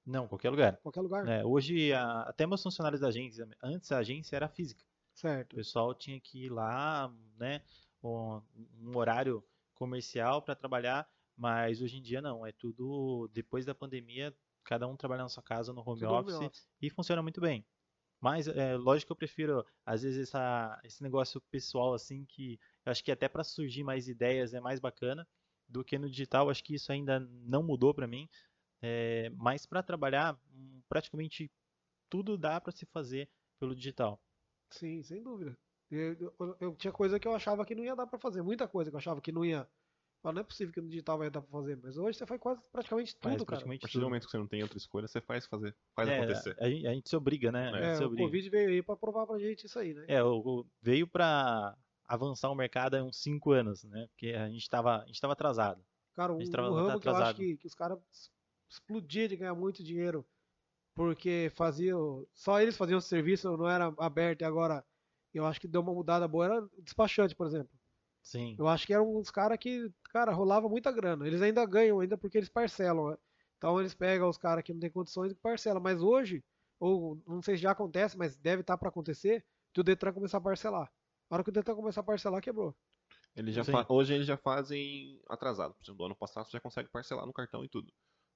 Não, 0.05 0.27
qualquer 0.27 0.49
lugar. 0.49 0.77
Qualquer 0.77 1.01
lugar. 1.01 1.27
É, 1.27 1.45
hoje, 1.45 1.93
a, 1.93 2.21
até 2.23 2.45
meus 2.45 2.61
funcionários 2.61 3.01
da 3.01 3.07
agência, 3.07 3.47
antes 3.61 3.91
a 3.91 3.99
agência 3.99 4.35
era 4.35 4.47
física. 4.47 4.83
Certo. 5.13 5.53
O 5.53 5.55
pessoal 5.57 5.93
tinha 5.93 6.19
que 6.19 6.45
ir 6.45 6.49
lá, 6.49 7.13
né, 7.37 7.61
um, 8.03 8.41
um 8.81 8.97
horário 8.97 9.43
comercial 9.73 10.41
para 10.41 10.55
trabalhar, 10.55 11.07
mas 11.35 11.81
hoje 11.81 11.97
em 11.97 12.01
dia 12.01 12.21
não, 12.21 12.45
é 12.45 12.51
tudo 12.51 13.29
depois 13.33 13.65
da 13.65 13.75
pandemia, 13.75 14.35
cada 14.63 14.87
um 14.87 14.95
trabalha 14.95 15.23
na 15.23 15.29
sua 15.29 15.43
casa 15.43 15.73
no 15.73 15.81
home, 15.81 16.05
office, 16.05 16.33
home 16.35 16.45
office, 16.45 16.67
e 16.81 16.89
funciona 16.89 17.21
muito 17.21 17.39
bem. 17.39 17.65
Mas 18.19 18.47
é 18.47 18.77
lógico 18.77 19.07
que 19.07 19.11
eu 19.11 19.17
prefiro 19.17 19.65
às 19.85 20.01
vezes 20.03 20.29
essa, 20.29 20.79
esse 20.85 21.03
negócio 21.03 21.41
pessoal 21.51 21.93
assim 21.93 22.25
que 22.25 22.57
eu 22.85 22.91
acho 22.91 23.03
que 23.03 23.11
até 23.11 23.27
para 23.27 23.43
surgir 23.43 23.83
mais 23.83 24.07
ideias 24.07 24.53
é 24.53 24.61
mais 24.61 24.79
bacana 24.79 25.27
do 25.67 25.83
que 25.83 25.97
no 25.97 26.09
digital. 26.09 26.49
Acho 26.49 26.63
que 26.63 26.75
isso 26.75 26.91
ainda 26.91 27.19
não 27.19 27.61
mudou 27.61 27.93
para 27.93 28.07
mim. 28.07 28.29
É, 28.85 29.29
mas 29.37 29.65
para 29.65 29.81
trabalhar, 29.81 30.37
hum, 30.53 30.81
praticamente 30.89 31.49
tudo 32.09 32.37
dá 32.37 32.59
para 32.59 32.73
se 32.73 32.85
fazer 32.85 33.29
pelo 33.57 33.73
digital. 33.73 34.21
Sim, 34.69 35.01
sem 35.01 35.23
dúvida. 35.23 35.57
Eu, 35.89 36.33
eu, 36.39 36.57
eu, 36.59 36.75
tinha 36.75 36.91
coisa 36.91 37.17
que 37.17 37.27
eu 37.27 37.33
achava 37.33 37.65
que 37.65 37.73
não 37.73 37.83
ia 37.83 37.95
dar 37.95 38.05
para 38.05 38.19
fazer, 38.19 38.41
muita 38.41 38.67
coisa 38.67 38.91
que 38.91 38.95
eu 38.95 38.99
achava 38.99 39.21
que 39.21 39.31
não 39.31 39.45
ia. 39.45 39.67
Não 40.23 40.39
é 40.39 40.43
possível 40.43 40.73
que 40.73 40.81
no 40.81 40.89
digital 40.89 41.17
vai 41.17 41.29
dar 41.29 41.41
para 41.41 41.51
fazer, 41.51 41.77
mas 41.81 41.97
hoje 41.97 42.17
você 42.17 42.25
faz 42.25 42.39
quase 42.39 42.61
praticamente 42.71 43.15
tudo, 43.15 43.29
faz 43.29 43.43
praticamente 43.43 43.81
cara. 43.81 43.87
A 43.87 43.87
partir 43.87 43.99
do 43.99 44.05
momento 44.05 44.25
que 44.25 44.31
você 44.31 44.37
não 44.37 44.47
tem 44.47 44.63
outra 44.63 44.77
escolha, 44.77 45.07
você 45.07 45.21
faz 45.21 45.45
fazer, 45.45 45.75
faz 45.95 46.09
é, 46.09 46.17
acontecer. 46.17 46.55
A, 46.59 46.65
a, 46.65 46.93
gente 46.93 47.09
se 47.09 47.15
obriga, 47.15 47.51
né? 47.51 47.91
É, 47.91 47.95
se 47.95 48.03
obriga. 48.03 48.23
o 48.23 48.25
Covid 48.27 48.49
veio 48.49 48.69
aí 48.69 48.81
para 48.81 48.95
provar 48.95 49.27
pra 49.27 49.37
gente 49.37 49.65
isso 49.65 49.77
aí, 49.77 49.93
né? 49.93 50.05
É, 50.07 50.23
o, 50.23 50.37
o, 50.37 50.65
veio 50.81 51.07
para 51.07 51.77
avançar 52.05 52.49
o 52.49 52.55
mercado 52.55 52.95
há 52.95 53.03
uns 53.03 53.21
5 53.21 53.51
anos, 53.51 53.83
né? 53.83 54.07
Porque 54.09 54.29
a 54.29 54.47
gente 54.49 54.61
estava 54.61 55.03
a 55.03 55.05
gente 55.05 55.19
tava 55.19 55.33
atrasado. 55.33 55.83
Cara, 56.13 56.31
um, 56.31 56.37
um 56.37 56.73
ramo 56.73 56.99
que 56.99 57.07
eu 57.07 57.15
acho 57.15 57.35
que, 57.35 57.57
que 57.57 57.67
os 57.67 57.75
caras 57.75 57.99
explodia 58.73 59.27
de 59.27 59.35
ganhar 59.35 59.55
muito 59.55 59.83
dinheiro 59.83 60.25
porque 60.95 61.51
faziam 61.55 62.25
só 62.33 62.59
eles 62.61 62.77
faziam 62.77 62.97
o 62.97 63.01
serviço, 63.01 63.55
não 63.57 63.67
era 63.67 63.93
aberto 63.97 64.41
e 64.41 64.45
agora 64.45 64.83
eu 65.33 65.45
acho 65.45 65.59
que 65.59 65.67
deu 65.67 65.81
uma 65.81 65.93
mudada 65.93 66.27
boa 66.27 66.45
era 66.45 66.69
despachante, 66.79 67.35
por 67.35 67.47
exemplo. 67.47 67.71
Sim. 68.21 68.55
Eu 68.57 68.67
acho 68.67 68.85
que 68.85 68.93
eram 68.93 69.17
uns 69.17 69.31
caras 69.31 69.57
que, 69.57 69.91
cara, 70.11 70.31
rolava 70.31 70.69
muita 70.69 70.91
grana. 70.91 71.27
Eles 71.27 71.41
ainda 71.41 71.65
ganham 71.65 71.99
ainda 71.99 72.17
porque 72.17 72.37
eles 72.37 72.49
parcelam, 72.49 73.09
né? 73.09 73.17
Então 73.57 73.79
eles 73.79 73.93
pegam 73.93 74.29
os 74.29 74.37
caras 74.37 74.63
que 74.63 74.71
não 74.73 74.79
tem 74.79 74.91
condições 74.91 75.31
e 75.31 75.35
parcelam, 75.35 75.81
mas 75.81 76.01
hoje 76.01 76.43
ou 76.79 77.21
não 77.25 77.41
sei 77.41 77.55
se 77.55 77.63
já 77.63 77.71
acontece, 77.71 78.17
mas 78.17 78.35
deve 78.35 78.61
estar 78.61 78.73
tá 78.73 78.77
para 78.77 78.89
acontecer, 78.89 79.45
que 79.73 79.81
o 79.81 79.83
Detran 79.83 80.13
começar 80.13 80.37
a 80.37 80.41
parcelar. 80.41 80.91
A 81.29 81.35
hora 81.35 81.43
que 81.43 81.49
o 81.49 81.53
Detran 81.53 81.75
começar 81.75 82.01
a 82.01 82.03
parcelar, 82.03 82.41
quebrou. 82.41 82.75
Ele 83.35 83.51
já 83.51 83.63
hoje 83.89 84.13
eles 84.13 84.27
já 84.27 84.37
fazem 84.37 85.19
atrasado. 85.27 85.73
Por 85.73 85.83
exemplo, 85.83 85.97
do 85.97 86.05
ano 86.05 86.15
passado 86.15 86.45
você 86.45 86.51
já 86.51 86.59
consegue 86.59 86.89
parcelar 86.89 87.25
no 87.25 87.33
cartão 87.33 87.63
e 87.63 87.69
tudo. 87.69 87.91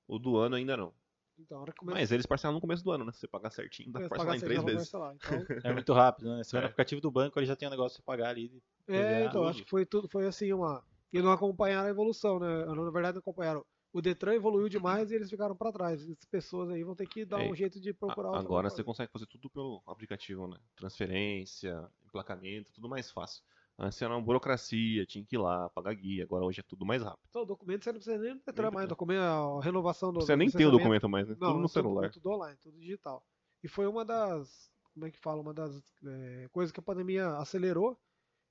O 0.08 0.17
do 0.17 0.38
ano 0.38 0.56
ainda 0.56 0.78
não. 0.78 0.93
Então, 1.39 1.63
começa... 1.78 2.00
Mas 2.00 2.12
eles 2.12 2.26
parcelam 2.26 2.56
no 2.56 2.62
começo 2.62 2.84
do 2.84 2.91
ano, 2.91 3.06
né? 3.06 3.12
Se 3.12 3.20
você 3.20 3.28
pagar 3.28 3.52
certinho, 3.52 3.91
dá 3.91 4.00
pra 4.00 4.10
parcelar 4.10 4.36
em 4.38 4.39
três 4.39 4.63
vezes. 4.63 4.88
Então... 4.88 5.15
É 5.63 5.72
muito 5.72 5.93
rápido, 5.93 6.36
né? 6.36 6.43
Você 6.43 6.52
vai 6.54 6.62
no 6.62 6.65
é. 6.65 6.70
aplicativo 6.70 7.00
do 7.02 7.12
banco, 7.12 7.38
ele 7.38 7.46
já 7.46 7.56
tem 7.56 7.67
um 7.67 7.72
negócio 7.72 8.02
pra 8.02 8.13
pagar 8.13 8.30
ali. 8.30 8.52
É, 8.88 9.26
então, 9.26 9.43
acho 9.43 9.63
que 9.63 9.70
foi 9.70 9.86
tudo, 9.86 10.08
foi 10.08 10.26
assim, 10.26 10.52
uma. 10.52 10.84
E 11.13 11.22
não 11.22 11.32
acompanharam 11.32 11.88
a 11.88 11.91
evolução, 11.91 12.39
né? 12.39 12.65
Na 12.65 12.89
verdade, 12.89 13.15
não 13.15 13.20
acompanharam. 13.20 13.63
o 13.93 14.02
Detran 14.02 14.34
evoluiu 14.34 14.70
demais 14.70 15.12
e 15.12 15.15
eles 15.15 15.30
ficaram 15.30 15.56
para 15.56 15.72
trás. 15.72 16.02
Essas 16.02 16.26
pessoas 16.26 16.70
aí 16.70 16.84
vão 16.84 16.96
ter 16.96 17.08
que 17.08 17.26
dar 17.26 17.41
É, 17.41 17.50
um 17.50 17.56
jeito 17.56 17.80
de 17.80 17.93
procurar 17.93 18.30
Agora 18.30 18.63
coisa. 18.63 18.76
você 18.76 18.84
consegue 18.84 19.12
fazer 19.12 19.26
tudo 19.26 19.50
pelo 19.50 19.82
aplicativo, 19.88 20.48
né? 20.48 20.58
Transferência, 20.76 21.89
emplacamento, 22.06 22.72
tudo 22.74 22.89
mais 22.89 23.12
fácil. 23.12 23.43
Antes 23.80 24.02
era 24.02 24.13
uma 24.13 24.22
burocracia, 24.22 25.06
tinha 25.06 25.24
que 25.24 25.36
ir 25.36 25.40
lá, 25.40 25.70
pagar 25.70 25.94
guia. 25.94 26.24
Agora 26.24 26.44
hoje 26.44 26.62
é 26.62 26.63
tudo 26.63 26.84
mais 26.84 27.04
rápido. 27.04 27.28
Então, 27.30 27.44
o 27.44 27.46
documento 27.46 27.84
você 27.84 27.92
não 27.92 28.00
precisa 28.00 28.18
nem 28.18 28.34
Nem 28.34 28.72
mais, 28.72 28.90
documento, 28.90 29.22
a 29.22 29.62
renovação 29.62 30.12
do 30.12 30.20
Você 30.20 30.36
nem 30.36 30.50
tem 30.50 30.66
o 30.66 30.72
documento 30.72 31.08
mais, 31.08 31.28
né? 31.28 31.36
Não, 31.40 31.50
tudo 31.50 31.62
no 31.62 31.70
celular. 31.70 32.10
Tudo, 32.10 32.32
online, 32.32 32.58
tudo 32.58 32.80
digital. 32.80 33.24
E 33.63 33.68
foi 33.68 33.86
uma 33.86 34.04
das, 34.04 34.72
como 34.94 35.06
é 35.06 35.12
que 35.12 35.20
fala, 35.20 35.42
uma 35.42 35.54
das 35.54 35.84
é, 36.04 36.48
coisas 36.52 36.72
que 36.72 36.80
a 36.80 36.84
pandemia 36.84 37.30
acelerou. 37.38 38.00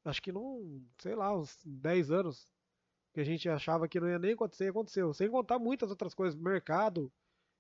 Acho 0.05 0.23
que 0.23 0.31
não, 0.31 0.81
sei 0.99 1.17
lá, 1.17 1.37
uns 1.37 1.59
10 1.65 2.12
anos 2.12 2.49
que 3.12 3.21
a 3.21 3.25
gente 3.25 3.49
achava 3.49 3.89
que 3.89 3.99
não 3.99 4.09
ia 4.09 4.21
nem 4.21 4.35
acontecer, 4.35 4.69
aconteceu. 4.69 5.12
Sem 5.12 5.29
contar 5.29 5.59
muitas 5.59 5.91
outras 5.91 6.15
coisas, 6.15 6.39
mercado, 6.39 7.12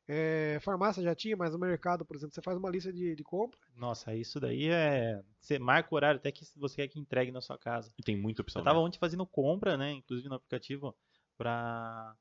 é, 0.08 0.58
farmácia 0.60 1.02
já 1.02 1.14
tinha, 1.14 1.36
mas 1.36 1.54
o 1.54 1.58
mercado, 1.58 2.04
por 2.04 2.16
exemplo, 2.16 2.34
você 2.34 2.42
faz 2.42 2.56
uma 2.56 2.70
lista 2.70 2.92
de, 2.92 3.14
de 3.14 3.24
compra. 3.24 3.58
Nossa, 3.74 4.14
isso 4.14 4.38
daí 4.38 4.68
é. 4.68 5.22
Você 5.40 5.58
marca 5.58 5.88
o 5.92 5.96
horário 5.96 6.18
até 6.18 6.30
que 6.30 6.44
você 6.56 6.76
quer 6.76 6.88
que 6.88 6.98
entregue 6.98 7.32
na 7.32 7.40
sua 7.40 7.58
casa. 7.58 7.92
E 7.98 8.02
tem 8.02 8.16
muita 8.16 8.42
opção. 8.42 8.60
Eu 8.60 8.64
tava 8.64 8.78
né? 8.78 8.84
ontem 8.84 8.98
fazendo 8.98 9.26
compra, 9.26 9.76
né? 9.76 9.92
Inclusive 9.92 10.28
no 10.28 10.36
aplicativo, 10.36 10.96
pra, 11.36 12.16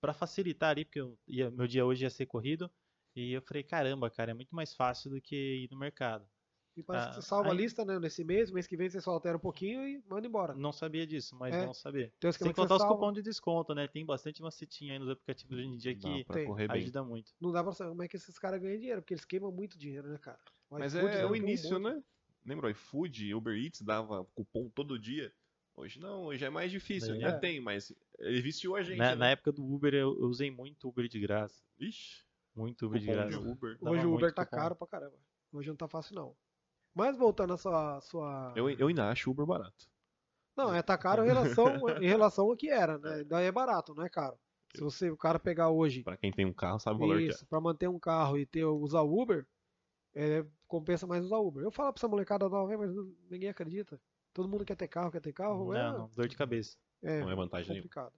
pra 0.00 0.14
facilitar 0.14 0.70
ali, 0.70 0.84
porque 0.84 1.00
eu 1.00 1.18
ia- 1.28 1.50
meu 1.50 1.66
dia 1.66 1.84
hoje 1.84 2.04
ia 2.04 2.10
ser 2.10 2.26
corrido. 2.26 2.70
E 3.14 3.32
eu 3.32 3.42
falei, 3.42 3.62
caramba, 3.62 4.10
cara, 4.10 4.32
é 4.32 4.34
muito 4.34 4.54
mais 4.54 4.74
fácil 4.74 5.10
do 5.10 5.20
que 5.20 5.64
ir 5.64 5.70
no 5.70 5.78
mercado. 5.78 6.26
E 6.76 6.82
parece 6.82 7.06
que 7.06 7.18
Ah, 7.18 7.22
você 7.22 7.28
salva 7.28 7.48
a 7.50 7.52
aí- 7.52 7.58
lista 7.58 7.84
né, 7.84 7.98
nesse 8.00 8.24
mês, 8.24 8.50
mês 8.50 8.66
que 8.66 8.76
vem 8.76 8.88
você 8.90 9.00
só 9.00 9.12
altera 9.12 9.36
um 9.36 9.40
pouquinho 9.40 9.86
e 9.86 10.02
manda 10.08 10.26
embora. 10.26 10.54
Não 10.54 10.72
sabia 10.72 11.06
disso, 11.06 11.36
mas 11.36 11.54
É. 11.54 11.64
não 11.64 11.72
saber. 11.72 12.12
Tem 12.18 12.32
Sem 12.32 12.48
que 12.48 12.54
contar 12.54 12.74
os 12.74 12.80
salva. 12.82 12.94
cupons 12.96 13.14
de 13.14 13.22
desconto, 13.22 13.74
né? 13.74 13.86
Tem 13.86 14.04
bastante 14.04 14.42
macetinha 14.42 14.94
aí 14.94 14.98
nos 14.98 15.08
aplicativos 15.08 15.56
hoje 15.56 15.68
em 15.68 15.76
dia 15.76 15.94
Dá 15.94 16.00
que 16.34 16.44
correr 16.44 16.66
bem. 16.68 16.82
ajuda 16.82 17.04
muito. 17.04 17.32
Não 17.40 17.52
dá 17.52 17.62
pra 17.62 17.72
saber 17.72 17.90
como 17.90 18.02
é 18.02 18.08
que 18.08 18.16
esses 18.16 18.36
caras 18.40 18.60
ganham 18.60 18.76
dinheiro, 18.78 19.00
porque 19.02 19.14
eles 19.14 19.24
queimam 19.24 19.52
muito 19.52 19.78
dinheiro, 19.78 20.08
né, 20.08 20.18
cara? 20.18 20.38
O 20.68 20.78
Mas 20.78 20.94
iFood 20.94 21.12
é, 21.12 21.16
deve 21.18 21.26
o 21.26 21.30
um 21.30 21.36
início, 21.36 21.78
né? 21.78 22.02
Lembra 22.44 22.66
o 22.66 22.70
iFood, 22.70 23.32
Uber 23.34 23.56
Eats 23.56 23.80
dava 23.80 24.24
cupom 24.34 24.68
todo 24.68 24.98
dia? 24.98 25.32
Hoje 25.76 26.00
não, 26.00 26.24
hoje 26.26 26.44
é 26.44 26.50
mais 26.50 26.70
difícil. 26.72 27.14
É. 27.14 27.20
Já 27.20 27.38
tem, 27.38 27.60
mas 27.60 27.92
ele 28.18 28.40
viciou 28.42 28.74
a 28.76 28.82
gente. 28.82 28.98
Na, 28.98 29.10
né? 29.10 29.14
na 29.14 29.30
época 29.30 29.52
do 29.52 29.64
Uber, 29.64 29.94
eu, 29.94 30.18
eu 30.20 30.26
usei 30.26 30.50
muito 30.50 30.88
Uber 30.88 31.06
de 31.08 31.20
graça. 31.20 31.62
Ixi, 31.78 32.24
Muito 32.54 32.86
Uber 32.86 33.00
de 33.00 33.06
cupom 33.06 33.22
de 33.24 33.30
graça. 33.30 33.48
Uber. 33.48 33.78
Dava 33.80 33.90
Hoje 33.96 34.06
o 34.06 34.14
Uber 34.14 34.32
tá 34.34 34.44
cupom. 34.44 34.56
caro 34.56 34.74
pra 34.76 34.86
caramba. 34.88 35.16
Hoje 35.52 35.68
não 35.68 35.76
tá 35.76 35.86
fácil, 35.88 36.14
não. 36.16 36.36
Mas 36.94 37.16
voltando 37.16 37.52
à 37.54 37.56
sua. 37.56 38.00
sua... 38.00 38.52
Eu, 38.56 38.70
eu 38.70 38.86
ainda 38.88 39.10
acho 39.10 39.30
Uber 39.30 39.44
barato. 39.46 39.86
Não, 40.56 40.72
é 40.74 40.80
tá 40.82 40.96
caro 40.96 41.24
em 41.24 41.26
relação, 41.76 41.88
em 42.00 42.06
relação 42.06 42.44
ao 42.48 42.56
que 42.56 42.70
era, 42.70 42.98
né? 42.98 43.24
Daí 43.24 43.46
é 43.46 43.52
barato, 43.52 43.94
não 43.94 44.04
é 44.04 44.08
caro. 44.08 44.38
Se 44.74 44.80
você, 44.80 45.10
o 45.10 45.16
cara 45.16 45.38
pegar 45.38 45.70
hoje 45.70 46.02
Pra 46.02 46.16
quem 46.16 46.32
tem 46.32 46.44
um 46.44 46.52
carro, 46.52 46.78
sabe 46.80 46.96
o 46.96 46.98
valor 47.00 47.18
que 47.18 47.24
é. 47.26 47.28
isso, 47.28 47.46
pra 47.46 47.60
manter 47.60 47.88
um 47.88 47.98
carro 47.98 48.36
e 48.38 48.44
ter, 48.46 48.64
usar 48.64 49.02
Uber, 49.02 49.46
é, 50.14 50.44
compensa 50.66 51.06
mais 51.06 51.24
usar 51.24 51.38
Uber. 51.38 51.62
Eu 51.64 51.70
falo 51.70 51.92
pra 51.92 51.98
essa 52.00 52.08
molecada 52.08 52.48
nova, 52.48 52.72
"É, 52.72 52.76
mas 52.76 52.92
não- 52.94 53.12
ninguém 53.30 53.48
acredita. 53.48 54.00
Todo 54.32 54.48
mundo 54.48 54.64
quer 54.64 54.76
ter 54.76 54.88
carro, 54.88 55.10
quer 55.12 55.20
ter 55.20 55.32
carro. 55.32 55.72
Não, 55.72 55.74
é, 55.74 55.92
não, 55.92 56.08
dor 56.08 56.26
de 56.28 56.36
cabeça. 56.36 56.76
é 57.02 57.20
Não 57.20 57.30
é 57.30 57.34
vantagem 57.36 57.68
nenhuma. 57.70 57.82
complicado. 57.84 58.12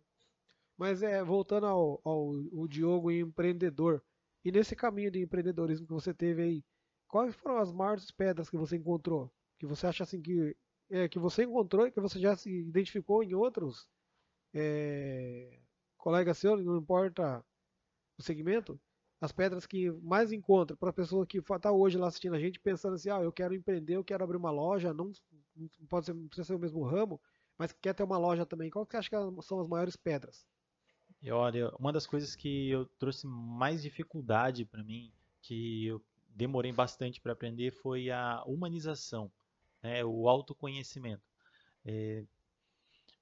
Mas 0.78 1.02
é, 1.02 1.22
voltando 1.22 1.66
ao, 1.66 2.00
ao 2.04 2.28
o 2.52 2.66
Diogo 2.68 3.10
empreendedor, 3.10 4.02
e 4.44 4.50
nesse 4.52 4.74
caminho 4.76 5.10
de 5.10 5.20
empreendedorismo 5.22 5.86
que 5.86 5.92
você 5.92 6.12
teve 6.14 6.42
aí, 6.42 6.64
quais 7.08 7.34
foram 7.36 7.58
as 7.58 7.72
maiores 7.72 8.10
pedras 8.10 8.50
que 8.50 8.56
você 8.56 8.76
encontrou? 8.76 9.30
Que 9.58 9.66
você 9.66 9.86
acha 9.86 10.04
assim 10.04 10.20
que, 10.20 10.56
é, 10.90 11.08
que 11.08 11.18
você 11.18 11.44
encontrou 11.44 11.86
e 11.86 11.92
que 11.92 12.00
você 12.00 12.18
já 12.18 12.36
se 12.36 12.50
identificou 12.50 13.22
em 13.22 13.34
outros 13.34 13.88
é, 14.54 15.58
colegas 15.96 16.38
seus, 16.38 16.64
não 16.64 16.76
importa 16.76 17.44
o 18.18 18.22
segmento? 18.22 18.80
As 19.20 19.32
pedras 19.32 19.66
que 19.66 19.90
mais 20.02 20.30
encontra 20.30 20.76
para 20.76 20.90
a 20.90 20.92
pessoa 20.92 21.26
que 21.26 21.38
está 21.38 21.72
hoje 21.72 21.96
lá 21.96 22.08
assistindo 22.08 22.34
a 22.34 22.40
gente 22.40 22.60
pensando 22.60 22.94
assim, 22.94 23.08
ah, 23.08 23.22
eu 23.22 23.32
quero 23.32 23.54
empreender, 23.54 23.96
eu 23.96 24.04
quero 24.04 24.22
abrir 24.22 24.36
uma 24.36 24.50
loja, 24.50 24.92
não, 24.92 25.10
não 25.56 25.86
pode 25.88 26.06
ser, 26.06 26.14
não 26.14 26.28
precisa 26.28 26.48
ser 26.48 26.54
o 26.54 26.58
mesmo 26.58 26.82
ramo, 26.84 27.20
mas 27.56 27.72
quer 27.72 27.94
ter 27.94 28.02
uma 28.02 28.18
loja 28.18 28.44
também. 28.44 28.68
Qual 28.68 28.84
que 28.84 28.92
você 28.92 28.98
acha 28.98 29.10
que 29.10 29.42
são 29.42 29.58
as 29.58 29.66
maiores 29.66 29.96
pedras? 29.96 30.46
E 31.22 31.30
olha, 31.30 31.70
uma 31.78 31.92
das 31.92 32.06
coisas 32.06 32.36
que 32.36 32.68
eu 32.68 32.86
trouxe 32.98 33.26
mais 33.26 33.82
dificuldade 33.82 34.66
para 34.66 34.84
mim, 34.84 35.10
que 35.40 35.86
eu 35.86 36.02
demorei 36.36 36.72
bastante 36.72 37.20
para 37.20 37.32
aprender, 37.32 37.72
foi 37.72 38.10
a 38.10 38.44
humanização, 38.44 39.32
né? 39.82 40.04
O 40.04 40.28
autoconhecimento. 40.28 41.22
É, 41.84 42.24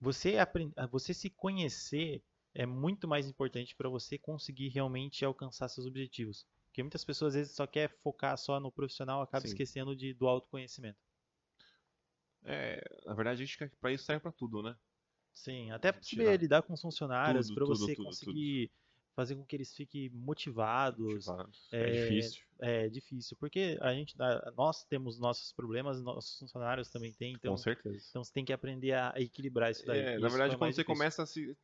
você, 0.00 0.37
ah, 0.38 0.87
você 0.87 1.14
se 1.14 1.31
conhecer 1.31 2.22
é 2.55 2.66
muito 2.66 3.09
mais 3.09 3.29
importante 3.29 3.74
para 3.74 3.88
você 3.88 4.18
conseguir 4.18 4.68
realmente 4.68 5.24
alcançar 5.24 5.68
seus 5.68 5.87
objetivos. 5.87 6.46
Porque 6.66 6.83
muitas 6.83 7.05
pessoas 7.05 7.35
às 7.35 7.40
vezes 7.40 7.57
só 7.57 7.66
quer 7.66 7.88
focar 8.03 8.37
só 8.37 8.61
no 8.61 8.70
profissional, 8.72 9.22
acaba 9.22 9.42
Sim. 9.42 9.48
esquecendo 9.48 9.94
de, 9.96 10.12
do 10.14 10.27
autoconhecimento. 10.29 10.98
É, 12.44 12.81
na 13.07 13.14
verdade, 13.14 13.42
a 13.42 13.46
gente 13.46 13.57
quer 13.57 13.70
pra 13.81 13.92
isso 13.92 14.05
serve 14.05 14.20
pra 14.20 14.33
tudo, 14.33 14.62
né? 14.62 14.77
Sim, 15.33 15.70
até 15.70 15.92
para 15.92 16.03
saber 16.03 16.38
lidar 16.40 16.62
com 16.62 16.72
os 16.72 16.81
funcionários, 16.81 17.46
tudo, 17.46 17.55
para 17.55 17.64
tudo, 17.64 17.79
você 17.79 17.94
tudo, 17.94 18.05
conseguir 18.05 18.70
fazer 19.14 19.37
com 19.37 19.44
que 19.44 19.57
eles 19.57 19.74
fiquem 19.74 20.11
motivados. 20.11 21.27
É, 21.72 21.81
é, 21.81 21.90
difícil. 21.90 22.44
É 22.59 22.88
difícil, 22.88 23.37
porque 23.38 23.79
a 23.81 23.92
gente, 23.92 24.14
nós 24.57 24.85
temos 24.85 25.18
nossos 25.18 25.53
problemas, 25.53 26.03
nossos 26.03 26.38
funcionários 26.38 26.90
também 26.90 27.12
têm, 27.12 27.35
então, 27.35 27.53
Com 27.53 27.57
certeza. 27.57 28.05
então 28.11 28.24
você 28.24 28.33
tem 28.33 28.44
que 28.44 28.53
aprender 28.53 28.92
a 28.92 29.12
equilibrar 29.16 29.70
isso 29.70 29.87
daí. 29.87 30.00
É, 30.00 30.12
Isso 30.12 30.20
na 30.20 30.29
verdade, 30.29 30.57
quando 30.57 30.72
você 30.72 30.83
difícil. 30.83 30.94
começa 30.94 31.22
a 31.22 31.27
se. 31.27 31.57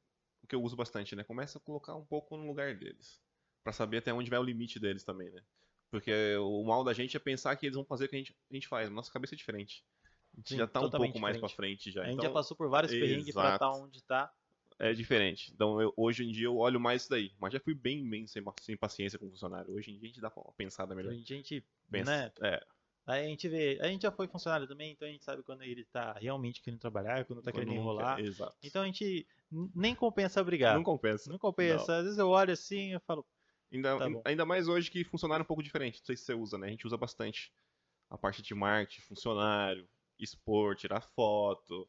O 0.43 0.47
que 0.47 0.55
eu 0.55 0.63
uso 0.63 0.75
bastante, 0.75 1.15
né? 1.15 1.23
Começa 1.23 1.59
a 1.59 1.61
colocar 1.61 1.95
um 1.95 2.05
pouco 2.05 2.37
no 2.37 2.47
lugar 2.47 2.75
deles. 2.75 3.21
Pra 3.63 3.73
saber 3.73 3.99
até 3.99 4.13
onde 4.13 4.31
vai 4.31 4.39
o 4.39 4.43
limite 4.43 4.81
deles 4.81 5.05
também, 5.05 5.31
né? 5.31 5.43
Porque 5.91 6.37
o 6.37 6.65
mal 6.65 6.83
da 6.83 6.93
gente 6.93 7.17
é 7.17 7.21
pensar 7.21 7.55
que 7.57 7.67
eles 7.67 7.77
vão 7.77 7.85
fazer 7.85 8.07
o 8.07 8.09
que 8.09 8.17
a 8.17 8.19
gente, 8.19 8.35
a 8.51 8.55
gente 8.55 8.69
faz. 8.69 8.89
Nossa 8.91 9.13
cabeça 9.13 9.35
é 9.35 9.37
diferente. 9.37 9.85
A 10.35 10.37
gente 10.39 10.51
Sim, 10.51 10.57
já 10.57 10.67
tá 10.67 10.81
um 10.81 10.89
pouco 10.91 11.19
mais 11.19 11.37
pra 11.37 11.49
diferente. 11.49 11.83
frente 11.83 11.91
já. 11.91 12.03
A 12.03 12.05
gente 12.05 12.15
então, 12.15 12.25
já 12.27 12.33
passou 12.33 12.57
por 12.57 12.71
vários 12.71 12.93
perrengues 12.93 13.35
pra 13.35 13.55
estar 13.55 13.67
exato. 13.67 13.85
onde 13.85 14.03
tá. 14.05 14.33
É 14.81 14.93
diferente. 14.93 15.53
Então, 15.55 15.81
eu- 15.81 15.93
hoje 15.97 16.25
em 16.25 16.33
dia 16.33 16.47
eu 16.47 16.57
olho 16.57 16.81
mais 16.81 17.03
isso 17.03 17.11
daí. 17.11 17.33
Mas 17.39 17.53
já 17.53 17.61
fui 17.61 17.75
bem, 17.75 18.09
bem 18.09 18.27
sem, 18.27 18.43
sem 18.61 18.77
paciência 18.77 19.19
com 19.19 19.27
o 19.27 19.31
funcionário. 19.31 19.73
Hoje 19.73 19.91
em 19.91 19.99
dia 19.99 20.05
a 20.05 20.09
gente 20.09 20.21
dá 20.21 20.33
uma 20.35 20.53
pensada 20.55 20.95
melhor. 20.95 21.13
A 21.13 21.17
gente, 21.17 21.65
Pensa, 21.91 22.11
né, 22.11 22.33
é, 22.43 22.61
aí 23.07 23.27
a 23.27 23.29
gente 23.29 23.49
vê, 23.49 23.79
a 23.81 23.87
gente 23.89 24.03
já 24.03 24.11
foi 24.13 24.27
funcionário 24.27 24.67
também, 24.67 24.93
então 24.93 25.07
a 25.07 25.11
gente 25.11 25.25
sabe 25.25 25.43
quando 25.43 25.63
ele 25.63 25.85
tá 25.85 26.13
realmente 26.15 26.63
querendo 26.63 26.81
trabalhar, 26.81 27.25
quando 27.25 27.43
tá 27.43 27.51
quando 27.53 27.65
querendo 27.65 27.69
não 27.77 27.83
enrolar. 27.83 28.17
quer- 28.17 28.25
Exato. 28.25 28.57
Então 28.63 28.83
a 28.83 28.87
gente 28.87 29.27
nem 29.75 29.95
compensa 29.95 30.43
brigar. 30.43 30.75
Não 30.77 30.83
compensa. 30.83 31.31
Não 31.31 31.39
compensa. 31.39 31.97
Às 31.99 32.05
vezes 32.05 32.19
eu 32.19 32.29
olho 32.29 32.53
assim 32.53 32.95
e 32.95 32.99
falo, 33.01 33.27
Ainda, 33.73 33.97
Tá 33.99 34.21
ainda 34.25 34.45
mais 34.45 34.67
hoje 34.67 34.91
que 34.91 35.05
funcionário 35.05 35.43
é 35.43 35.45
um 35.45 35.47
pouco 35.47 35.63
diferente. 35.63 36.01
Não 36.01 36.07
sei 36.07 36.17
se 36.17 36.25
você 36.25 36.35
usa, 36.35 36.59
né? 36.59 36.67
A 36.67 36.71
gente 36.71 36.87
usa 36.87 36.97
bastante 36.97 37.53
a 38.09 38.19
parte 38.19 38.43
de 38.43 38.53
marketing, 38.53 39.01
funcionário, 39.03 39.89
expor, 40.19 40.75
tirar 40.75 41.01
foto. 41.01 41.89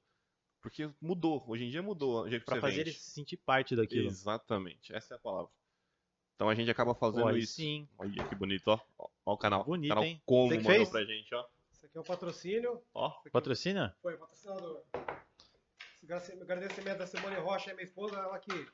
Porque 0.61 0.89
mudou. 1.01 1.43
Hoje 1.47 1.65
em 1.65 1.69
dia 1.69 1.81
mudou 1.81 2.23
o 2.23 2.29
jeito 2.29 2.41
que 2.41 2.45
pra 2.45 2.55
você 2.55 2.61
fazer 2.61 2.81
ele 2.81 2.91
se 2.93 3.11
sentir 3.11 3.37
parte 3.37 3.75
daquilo. 3.75 4.07
Exatamente. 4.07 4.93
Essa 4.93 5.15
é 5.15 5.17
a 5.17 5.19
palavra. 5.19 5.51
Então 6.35 6.49
a 6.49 6.55
gente 6.55 6.69
acaba 6.71 6.93
fazendo 6.95 7.25
Olha, 7.25 7.37
isso. 7.37 7.53
sim. 7.53 7.87
Olha 7.97 8.23
que 8.27 8.35
bonito, 8.35 8.67
ó. 8.67 8.79
Ó, 8.97 9.07
ó 9.25 9.33
o 9.33 9.37
canal. 9.37 9.63
Bonito, 9.63 9.89
canal 9.89 10.03
hein? 10.03 10.21
Como 10.25 10.49
Você 10.49 10.57
mandou 10.57 10.71
fez? 10.71 10.89
pra 10.89 11.03
gente, 11.03 11.33
ó. 11.35 11.45
Esse 11.71 11.85
aqui 11.87 11.97
é 11.97 12.01
o 12.01 12.03
patrocínio. 12.03 12.81
Ó. 12.93 13.09
Patrocina? 13.31 13.95
Foi, 14.01 14.15
patrocinador. 14.17 14.83
Esse 16.03 16.31
agradecimento 16.33 16.97
da 16.97 17.07
Simone 17.07 17.35
Rocha, 17.35 17.73
minha 17.73 17.83
esposa, 17.83 18.17
ela 18.17 18.37
que, 18.39 18.67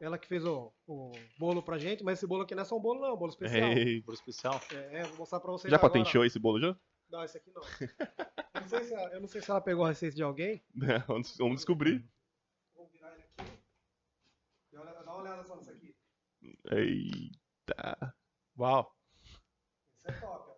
ela 0.00 0.18
que 0.18 0.26
fez 0.26 0.44
o, 0.44 0.72
o 0.86 1.12
bolo 1.38 1.62
pra 1.62 1.78
gente, 1.78 2.02
mas 2.04 2.18
esse 2.18 2.26
bolo 2.26 2.42
aqui 2.42 2.54
não 2.54 2.62
é 2.62 2.64
só 2.64 2.76
um 2.76 2.80
bolo, 2.80 3.00
não, 3.00 3.08
é 3.08 3.12
um 3.12 3.16
bolo 3.16 3.30
especial. 3.30 3.72
Ei, 3.72 4.02
Por 4.02 4.14
especial. 4.14 4.60
É, 4.72 5.00
é, 5.00 5.02
vou 5.04 5.18
mostrar 5.18 5.40
pra 5.40 5.50
vocês 5.52 5.70
Já 5.70 5.76
agora. 5.76 5.92
patenteou 5.92 6.24
esse 6.24 6.38
bolo 6.38 6.60
já? 6.60 6.76
Não, 7.12 7.22
esse 7.22 7.36
aqui 7.36 7.50
não. 7.54 7.62
Eu 7.62 8.60
não, 8.62 8.68
sei 8.68 8.84
se 8.84 8.94
ela, 8.94 9.12
eu 9.12 9.20
não 9.20 9.28
sei 9.28 9.42
se 9.42 9.50
ela 9.50 9.60
pegou 9.60 9.84
a 9.84 9.88
receita 9.90 10.16
de 10.16 10.22
alguém. 10.22 10.64
Vamos 11.06 11.36
vamos 11.36 11.56
descobrir. 11.56 12.02
Vamos 12.74 12.90
virar 12.90 13.12
ele 13.12 13.22
aqui. 13.38 13.52
E 14.72 14.74
Dá 14.76 14.82
uma 15.02 15.16
olhada 15.20 15.44
só 15.44 15.56
nisso 15.56 15.70
aqui. 15.70 15.94
Eita. 16.70 18.14
Uau. 18.58 18.96
Isso 19.94 20.08
é 20.08 20.12
top, 20.12 20.50
ó. 20.50 20.54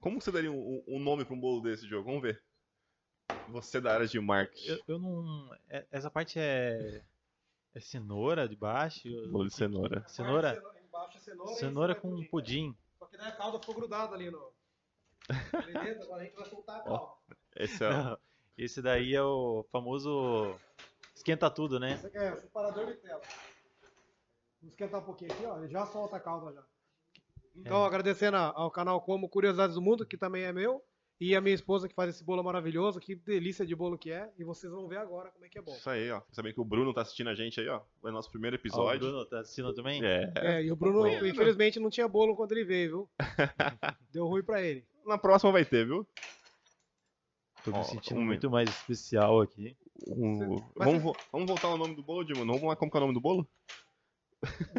Como 0.00 0.20
você 0.20 0.32
daria 0.32 0.50
um, 0.50 0.82
um 0.88 0.98
nome 0.98 1.24
pra 1.24 1.34
um 1.34 1.40
bolo 1.40 1.60
desse, 1.62 1.86
Diogo? 1.86 2.06
Vamos 2.06 2.22
ver. 2.22 2.42
Você 3.48 3.80
da 3.80 3.94
área 3.94 4.06
de 4.06 4.18
marketing. 4.20 4.70
Eu, 4.70 4.82
eu 4.88 4.98
não. 4.98 5.54
é- 5.68 5.86
Essa 5.90 6.10
parte 6.10 6.38
é. 6.38 7.04
É 7.74 7.80
cenoura 7.80 8.48
de 8.48 8.56
baixo? 8.56 9.08
Bolo 9.30 9.46
de 9.46 9.54
cenoura. 9.54 10.06
Cenoura? 10.08 10.60
Embaixo 10.82 11.16
é 11.16 11.20
cenoura. 11.20 11.50
e 11.50 11.54
em 11.54 11.56
Cenoura 11.58 11.92
é 11.92 11.94
com 11.94 12.26
pudim. 12.26 12.76
Só 12.98 13.06
que 13.06 13.16
daí 13.16 13.28
a 13.28 13.36
calda 13.36 13.60
ficou 13.60 13.74
grudada 13.76 14.14
ali 14.14 14.30
no. 14.30 14.57
Dentro, 15.28 16.02
agora 16.04 16.22
a 16.22 16.24
gente 16.24 16.34
vai 16.36 16.44
soltar 16.46 16.76
a 16.76 16.80
calda. 16.82 17.12
Esse 17.56 17.84
é 17.84 17.88
o... 17.88 18.18
Esse 18.58 18.82
daí 18.82 19.14
é 19.14 19.22
o 19.22 19.64
famoso 19.70 20.52
esquenta 21.14 21.48
tudo, 21.48 21.78
né? 21.78 21.92
Esse 21.94 22.08
aqui 22.08 22.18
é 22.18 22.32
o 22.32 22.36
separador 22.40 22.86
de 22.86 22.94
tela. 22.94 23.20
Vamos 24.60 24.72
esquentar 24.74 25.00
um 25.00 25.04
pouquinho 25.04 25.32
aqui, 25.32 25.44
ó. 25.46 25.58
Ele 25.58 25.68
já 25.68 25.86
solta 25.86 26.16
a 26.16 26.20
calda 26.20 26.52
já. 26.52 26.64
Então, 27.54 27.84
agradecendo 27.84 28.36
a- 28.36 28.52
ao 28.54 28.70
canal 28.70 29.00
Como 29.00 29.28
Curiosidades 29.28 29.76
do 29.76 29.82
Mundo, 29.82 30.04
que 30.06 30.16
também 30.16 30.42
é 30.44 30.52
meu, 30.52 30.82
E 31.20 31.34
a 31.34 31.40
minha 31.40 31.54
esposa 31.54 31.88
que 31.88 31.96
faz 31.96 32.10
esse 32.14 32.22
bolo 32.22 32.44
maravilhoso, 32.44 33.00
que 33.00 33.16
delícia 33.16 33.66
de 33.66 33.74
bolo 33.74 33.98
que 33.98 34.12
é. 34.12 34.30
E 34.38 34.44
vocês 34.44 34.72
vão 34.72 34.86
ver 34.86 34.98
agora 34.98 35.32
como 35.32 35.44
é 35.44 35.48
que 35.48 35.58
é 35.58 35.60
bom. 35.60 35.72
Isso 35.72 35.90
aí, 35.90 36.08
ó. 36.12 36.22
Sabem 36.30 36.54
que 36.54 36.60
o 36.60 36.64
Bruno 36.64 36.94
tá 36.94 37.00
assistindo 37.00 37.28
a 37.28 37.34
gente 37.34 37.60
aí, 37.60 37.66
ó. 37.68 37.80
Foi 38.00 38.12
o 38.12 38.14
nosso 38.14 38.30
primeiro 38.30 38.54
Ó, 38.54 38.56
o 38.56 38.60
episódio. 38.60 39.00
Bruno 39.00 39.26
tá 39.26 39.40
assistindo 39.40 39.74
também? 39.74 40.00
É. 40.04 40.32
É, 40.36 40.62
e 40.62 40.70
o 40.70 40.76
Bruno, 40.76 41.08
infelizmente, 41.26 41.80
não 41.80 41.90
tinha 41.90 42.06
bolo 42.06 42.36
quando 42.36 42.52
ele 42.52 42.64
veio, 42.64 42.88
viu? 42.88 43.10
Deu 44.12 44.28
ruim 44.28 44.44
pra 44.44 44.62
ele. 44.62 44.86
Na 45.08 45.18
próxima 45.18 45.50
vai 45.52 45.64
ter, 45.64 45.86
viu? 45.86 46.06
Tô 47.64 47.70
me 47.72 47.78
Ó, 47.78 47.82
sentindo 47.82 48.20
um 48.20 48.24
muito 48.24 48.50
mais 48.50 48.68
especial 48.68 49.40
aqui. 49.40 49.76
Mas 50.06 50.86
Vamos, 50.86 51.02
vo- 51.02 51.16
vamos 51.32 51.46
voltar 51.48 51.68
ao 51.68 51.78
nome 51.78 51.94
do 51.96 52.02
bolo, 52.02 52.24
Dimon? 52.24 52.46
Vamos 52.46 52.62
lá, 52.62 52.76
como 52.76 52.90
que 52.90 52.96
é 52.96 53.00
o 53.00 53.02
nome 53.02 53.14
do 53.14 53.20
bolo? 53.20 53.48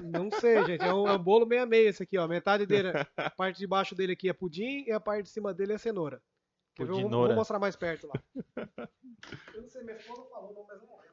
Não 0.04 0.32
sei, 0.32 0.64
gente. 0.66 0.82
É 0.84 0.94
um, 0.94 1.08
é 1.08 1.14
um 1.14 1.22
bolo 1.22 1.46
meio 1.46 1.64
a 1.64 1.66
meio 1.66 1.90
esse 1.90 2.02
aqui, 2.04 2.18
ó. 2.18 2.28
Metade 2.28 2.66
dele, 2.66 2.90
a 3.18 3.30
parte 3.30 3.58
de 3.58 3.68
baixo 3.68 3.94
dele 3.96 4.14
aqui 4.14 4.30
é 4.30 4.34
pudim 4.34 4.86
e 4.88 4.92
a 4.92 5.00
parte 5.00 5.24
de 5.24 5.30
cima 5.30 5.54
dele 5.54 5.74
é 5.74 5.78
cenoura. 5.78 6.22
Quer 6.76 6.86
ver? 6.86 6.92
Eu 6.92 6.94
Vou, 6.94 7.02
Pudinora. 7.04 7.28
vou 7.30 7.36
mostrar 7.36 7.60
mais 7.60 7.76
perto 7.76 8.08
lá. 8.08 8.14
Eu 9.54 9.62
não 9.64 9.70
sei, 9.70 9.84
minha 9.84 9.98
esposa 9.98 10.24
falou, 10.30 10.54
não, 10.54 10.66
mas 10.66 10.82
não 10.82 11.04
é. 11.04 11.10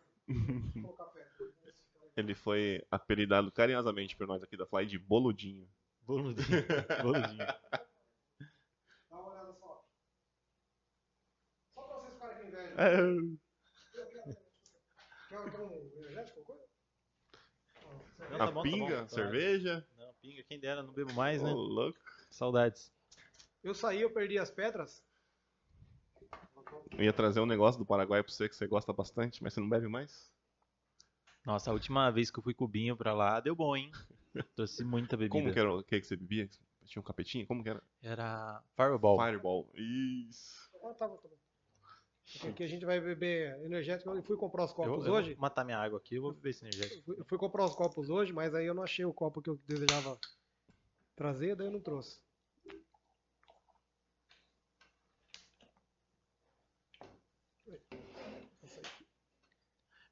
Vou 0.80 0.82
colocar 0.94 1.04
perto. 1.06 1.52
Ele 2.16 2.34
foi 2.34 2.86
apelidado 2.90 3.50
carinhosamente 3.50 4.16
por 4.16 4.26
nós 4.28 4.42
aqui 4.42 4.56
da 4.56 4.64
Fly 4.66 4.86
de 4.86 4.98
Boludinho. 4.98 5.68
Boludinho. 6.02 6.64
Boludinho. 7.02 7.38
Dá 9.10 9.18
uma 9.18 9.30
olhada 9.32 9.52
só. 9.54 9.84
Só 11.74 11.82
pra 11.82 11.96
vocês 11.98 12.14
ficarem 12.14 12.36
com 12.38 12.46
inveja. 12.46 12.60
É. 12.60 12.64
Quer, 12.64 12.64
quer 12.64 12.64
um 12.64 12.64
energético? 12.64 12.64
alguma 12.64 12.64
coisa? 12.64 12.64
Ó, 12.64 12.65
Não, 18.30 18.38
tá 18.38 18.46
A 18.46 18.50
bom, 18.50 18.62
tá 18.62 18.62
pinga, 18.62 18.96
bom, 18.96 19.02
tá. 19.02 19.08
cerveja. 19.08 19.86
Não, 19.96 20.12
pinga, 20.20 20.42
quem 20.42 20.58
dera, 20.58 20.82
não 20.82 20.92
bebo 20.92 21.12
mais, 21.14 21.40
Ô, 21.40 21.44
né? 21.44 21.52
louco. 21.52 21.98
Saudades. 22.30 22.92
Eu 23.62 23.74
saí, 23.74 24.02
eu 24.02 24.10
perdi 24.10 24.38
as 24.38 24.50
pedras. 24.50 25.02
Eu 26.92 27.04
ia 27.04 27.12
trazer 27.12 27.40
um 27.40 27.46
negócio 27.46 27.78
do 27.78 27.86
Paraguai 27.86 28.22
pra 28.22 28.32
você 28.32 28.48
que 28.48 28.56
você 28.56 28.66
gosta 28.66 28.92
bastante, 28.92 29.42
mas 29.42 29.54
você 29.54 29.60
não 29.60 29.68
bebe 29.68 29.88
mais? 29.88 30.32
Nossa, 31.44 31.70
a 31.70 31.74
última 31.74 32.10
vez 32.10 32.30
que 32.30 32.38
eu 32.38 32.42
fui 32.42 32.54
com 32.54 32.64
o 32.64 32.68
Binho 32.68 32.96
pra 32.96 33.14
lá, 33.14 33.40
deu 33.40 33.54
bom, 33.54 33.76
hein? 33.76 33.90
Trouxe 34.56 34.84
muita 34.84 35.16
bebida. 35.16 35.40
Como 35.40 35.52
que 35.52 35.58
era 35.58 35.72
o 35.72 35.82
que, 35.82 36.00
que 36.00 36.06
você 36.06 36.16
bebia? 36.16 36.48
Tinha 36.84 37.00
um 37.00 37.04
capetinho? 37.04 37.46
Como 37.46 37.62
que 37.62 37.68
era? 37.70 37.82
Era 38.02 38.62
Fireball. 38.76 39.18
Fireball. 39.18 39.68
Isso. 39.74 40.70
Ah, 40.82 40.94
tá 40.94 41.08
bom, 41.08 41.16
tá 41.16 41.28
bom. 41.28 41.45
Porque 42.32 42.48
aqui 42.48 42.62
a 42.64 42.66
gente 42.66 42.84
vai 42.84 43.00
beber 43.00 43.58
energético. 43.64 44.10
Eu 44.10 44.22
fui 44.22 44.36
comprar 44.36 44.64
os 44.64 44.70
Eu, 44.72 44.76
copos 44.76 45.06
eu 45.06 45.12
hoje. 45.12 45.32
vou 45.34 45.40
matar 45.40 45.64
minha 45.64 45.78
água 45.78 45.98
aqui, 45.98 46.16
eu 46.16 46.22
vou 46.22 46.32
beber 46.32 46.50
esse 46.50 46.64
energético. 46.64 46.98
Eu 46.98 47.04
fui- 47.04 47.20
eu 47.20 47.24
fui 47.24 47.38
comprar 47.38 47.66
os 47.66 47.74
copos 47.74 48.10
hoje, 48.10 48.32
mas 48.32 48.54
aí 48.54 48.66
eu 48.66 48.74
não 48.74 48.82
achei 48.82 49.04
o 49.04 49.14
copo 49.14 49.40
que 49.40 49.48
eu 49.48 49.56
desejava 49.66 50.20
trazer, 51.14 51.54
daí 51.54 51.68
eu 51.68 51.72
não 51.72 51.80
trouxe. 51.80 52.20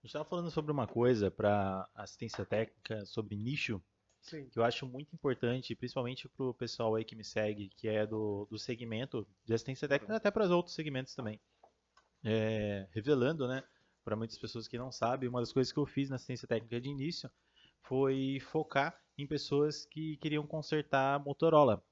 A 0.04 0.06
gente 0.06 0.12
tava 0.12 0.24
falando 0.24 0.50
sobre 0.50 0.70
uma 0.70 0.86
coisa 0.86 1.30
pra 1.30 1.88
assistência 1.94 2.44
técnica, 2.44 3.04
sobre 3.06 3.36
nicho, 3.36 3.82
Sim. 4.20 4.48
que 4.50 4.58
eu 4.58 4.62
acho 4.62 4.86
muito 4.86 5.14
importante, 5.14 5.74
principalmente 5.74 6.28
pro 6.28 6.52
pessoal 6.54 6.94
aí 6.94 7.04
que 7.04 7.16
me 7.16 7.24
segue, 7.24 7.70
que 7.70 7.88
é 7.88 8.06
do, 8.06 8.46
do 8.50 8.58
segmento 8.58 9.26
de 9.44 9.54
assistência 9.54 9.88
técnica, 9.88 10.14
até 10.16 10.30
para 10.30 10.44
os 10.44 10.50
outros 10.50 10.74
segmentos 10.74 11.14
também. 11.14 11.40
É, 12.24 12.88
revelando, 12.90 13.46
né, 13.46 13.62
para 14.04 14.16
muitas 14.16 14.38
pessoas 14.38 14.66
que 14.66 14.78
não 14.78 14.90
sabem, 14.90 15.28
uma 15.28 15.40
das 15.40 15.52
coisas 15.52 15.72
que 15.72 15.78
eu 15.78 15.86
fiz 15.86 16.08
na 16.08 16.16
assistência 16.16 16.48
técnica 16.48 16.80
de 16.80 16.88
início 16.88 17.30
foi 17.82 18.40
focar 18.40 18.98
em 19.16 19.26
pessoas 19.26 19.84
que 19.86 20.16
queriam 20.16 20.46
consertar 20.46 21.22
Motorola. 21.22 21.84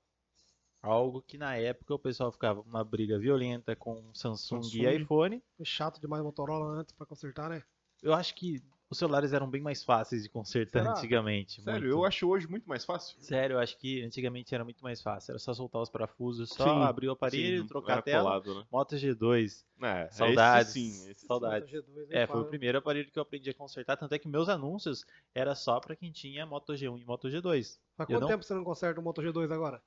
Algo 0.83 1.22
que 1.22 1.39
na 1.39 1.55
época 1.57 1.95
o 1.95 1.99
pessoal 1.99 2.33
ficava 2.33 2.61
uma 2.62 2.83
briga 2.83 3.18
violenta 3.18 3.76
com 3.76 4.12
Samsung, 4.14 4.62
Samsung. 4.62 4.83
e 4.83 4.97
iPhone. 4.97 5.43
Foi 5.57 5.64
chato 5.64 6.01
demais 6.01 6.22
Motorola 6.24 6.80
antes 6.80 6.93
pra 6.93 7.07
consertar, 7.07 7.49
né? 7.49 7.62
Eu 8.03 8.12
acho 8.12 8.35
que 8.35 8.61
os 8.93 8.99
celulares 8.99 9.32
eram 9.32 9.49
bem 9.51 9.61
mais 9.61 9.82
fáceis 9.82 10.22
de 10.22 10.28
consertar 10.28 10.80
Será? 10.82 10.93
antigamente. 10.93 11.61
Sério, 11.62 11.80
muito. 11.80 11.93
eu 11.93 12.05
acho 12.05 12.28
hoje 12.28 12.47
muito 12.47 12.68
mais 12.68 12.84
fácil. 12.84 13.16
Sério, 13.20 13.55
eu 13.55 13.59
acho 13.59 13.76
que 13.78 14.03
antigamente 14.03 14.55
era 14.55 14.62
muito 14.64 14.82
mais 14.82 15.01
fácil. 15.03 15.32
Era 15.32 15.38
só 15.38 15.53
soltar 15.53 15.82
os 15.82 15.90
parafusos, 15.90 16.51
só 16.51 16.64
Sim, 16.64 16.82
abrir 16.84 17.09
o 17.09 17.12
aparelho, 17.12 17.62
Sim, 17.62 17.68
trocar 17.68 17.99
a 17.99 18.03
tela. 18.03 18.22
colado, 18.24 18.55
né? 18.61 18.66
Moto 18.70 18.95
G2. 18.97 19.64
É, 19.82 20.09
Saudades. 20.11 20.68
Esse 20.76 20.80
sim, 20.80 21.11
esse 21.11 21.26
Saudades. 21.26 21.70
Moto 21.72 21.84
G2, 21.86 22.09
nem 22.09 22.18
É, 22.18 22.26
foi 22.26 22.40
o 22.40 22.45
primeiro 22.45 22.78
aparelho 22.78 23.11
que 23.11 23.18
eu 23.18 23.22
aprendi 23.22 23.51
a 23.51 23.55
consertar. 23.55 23.97
Tanto 23.97 24.14
é 24.14 24.18
que 24.18 24.28
meus 24.28 24.49
anúncios 24.49 25.05
era 25.34 25.55
só 25.55 25.80
pra 25.80 25.97
quem 25.97 26.12
tinha 26.12 26.47
Moto 26.47 26.72
G1 26.74 27.01
e 27.01 27.05
Moto 27.05 27.28
G2. 27.28 27.78
Faz 27.97 28.09
eu 28.11 28.14
quanto 28.16 28.20
não- 28.20 28.28
tempo 28.28 28.45
você 28.45 28.55
não 28.55 28.64
conserta 28.64 29.01
o 29.01 29.03
Moto 29.03 29.20
G2 29.22 29.51
agora? 29.51 29.82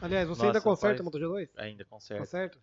Aliás, 0.00 0.28
você 0.28 0.38
Nossa, 0.42 0.46
ainda 0.46 0.60
conserta 0.60 0.88
faz- 0.96 1.00
o 1.00 1.04
Moto 1.04 1.18
G2? 1.18 1.48
Ainda 1.56 1.84
conserto. 1.84 2.20
Conserta? 2.20 2.58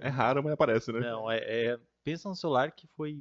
É 0.00 0.08
raro, 0.08 0.42
mas 0.42 0.52
aparece, 0.52 0.92
né? 0.92 1.00
Não, 1.00 1.30
é, 1.30 1.38
é- 1.38 1.80
Pensa 2.02 2.28
num 2.28 2.34
celular 2.36 2.70
que 2.70 2.86
foi 2.96 3.20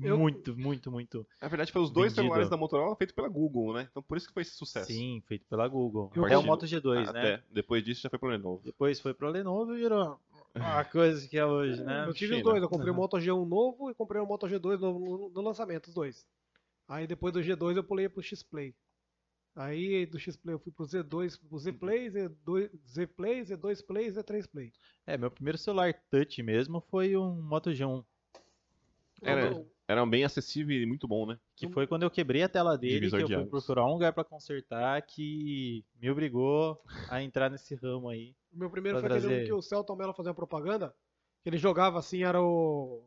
Eu- 0.00 0.16
muito, 0.18 0.56
muito, 0.56 0.90
muito. 0.90 1.26
Na 1.40 1.48
verdade, 1.48 1.70
foi 1.72 1.82
os 1.82 1.90
dois 1.90 2.12
Vendido. 2.12 2.22
celulares 2.22 2.48
da 2.48 2.56
Motorola 2.56 2.96
feitos 2.96 3.14
pela 3.14 3.28
Google, 3.28 3.74
né? 3.74 3.88
Então 3.90 4.02
por 4.02 4.16
isso 4.16 4.26
que 4.28 4.32
foi 4.32 4.42
esse 4.42 4.52
sucesso. 4.52 4.86
Sim, 4.90 5.22
feito 5.26 5.44
pela 5.46 5.66
Google. 5.68 6.10
Eu 6.14 6.24
Até 6.24 6.38
o 6.38 6.42
Moto 6.42 6.64
G2, 6.66 7.12
né? 7.12 7.20
Até. 7.20 7.42
Depois 7.50 7.84
disso 7.84 8.00
já 8.02 8.08
foi 8.10 8.18
pro 8.18 8.28
Lenovo. 8.28 8.62
Depois 8.64 9.00
foi 9.00 9.12
pro 9.12 9.28
Lenovo 9.28 9.74
e 9.74 9.78
virou 9.80 10.18
a 10.54 10.84
coisa 10.84 11.28
que 11.28 11.36
é 11.36 11.44
hoje, 11.44 11.82
né? 11.82 12.06
Eu 12.06 12.14
tive 12.14 12.32
os 12.34 12.38
China. 12.38 12.50
dois, 12.50 12.62
eu 12.62 12.68
comprei 12.68 12.90
o 12.90 12.94
Moto 12.94 13.16
G1 13.18 13.44
novo 13.46 13.90
e 13.90 13.94
comprei 13.94 14.20
o 14.22 14.26
Moto 14.26 14.46
G2 14.46 14.78
no, 14.80 15.30
no- 15.32 15.40
lançamento, 15.42 15.88
os 15.88 15.94
dois. 15.94 16.26
Aí 16.88 17.06
depois 17.06 17.32
do 17.32 17.40
G2 17.40 17.76
eu 17.76 17.84
pulei 17.84 18.08
pro 18.08 18.22
X-Play. 18.22 18.74
Aí 19.54 20.06
do 20.06 20.18
X-Play 20.18 20.54
eu 20.54 20.58
fui 20.58 20.72
pro 20.72 20.86
Z2, 20.86 21.38
pro 21.48 21.58
Z-Play, 21.58 22.08
Z2, 22.10 22.70
Z-Play, 22.88 23.42
Z2 23.42 23.86
Play, 23.86 24.10
Z3 24.10 24.46
Play. 24.50 24.72
É, 25.06 25.18
meu 25.18 25.30
primeiro 25.30 25.58
celular 25.58 25.92
touch 26.10 26.42
mesmo 26.42 26.80
foi 26.90 27.16
um 27.16 27.42
Moto 27.42 27.70
G1, 27.70 28.02
Era- 29.20 29.64
Era 29.92 30.06
bem 30.06 30.24
acessível 30.24 30.76
e 30.80 30.86
muito 30.86 31.06
bom, 31.06 31.26
né? 31.26 31.38
que 31.54 31.68
foi 31.68 31.86
quando 31.86 32.02
eu 32.02 32.10
quebrei 32.10 32.42
a 32.42 32.48
tela 32.48 32.76
dele, 32.78 32.94
Divisor 33.00 33.18
que 33.18 33.24
eu 33.24 33.28
de 33.28 33.34
fui 33.34 33.46
procurar 33.46 33.84
um 33.86 33.92
lugar 33.92 34.12
pra 34.12 34.24
consertar, 34.24 35.00
que 35.02 35.84
me 36.00 36.10
obrigou 36.10 36.80
a 37.08 37.22
entrar 37.22 37.50
nesse 37.50 37.74
ramo 37.74 38.08
aí. 38.08 38.34
O 38.52 38.58
meu 38.58 38.70
primeiro 38.70 38.98
foi 38.98 39.08
aquele 39.08 39.20
trazer- 39.20 39.46
que 39.46 39.52
o 39.52 39.62
Celton 39.62 39.94
Mello 39.96 40.12
fazia 40.14 40.30
uma 40.30 40.34
propaganda, 40.36 40.94
que 41.42 41.48
ele 41.48 41.58
jogava 41.58 41.98
assim, 41.98 42.22
era 42.24 42.40
o 42.42 43.04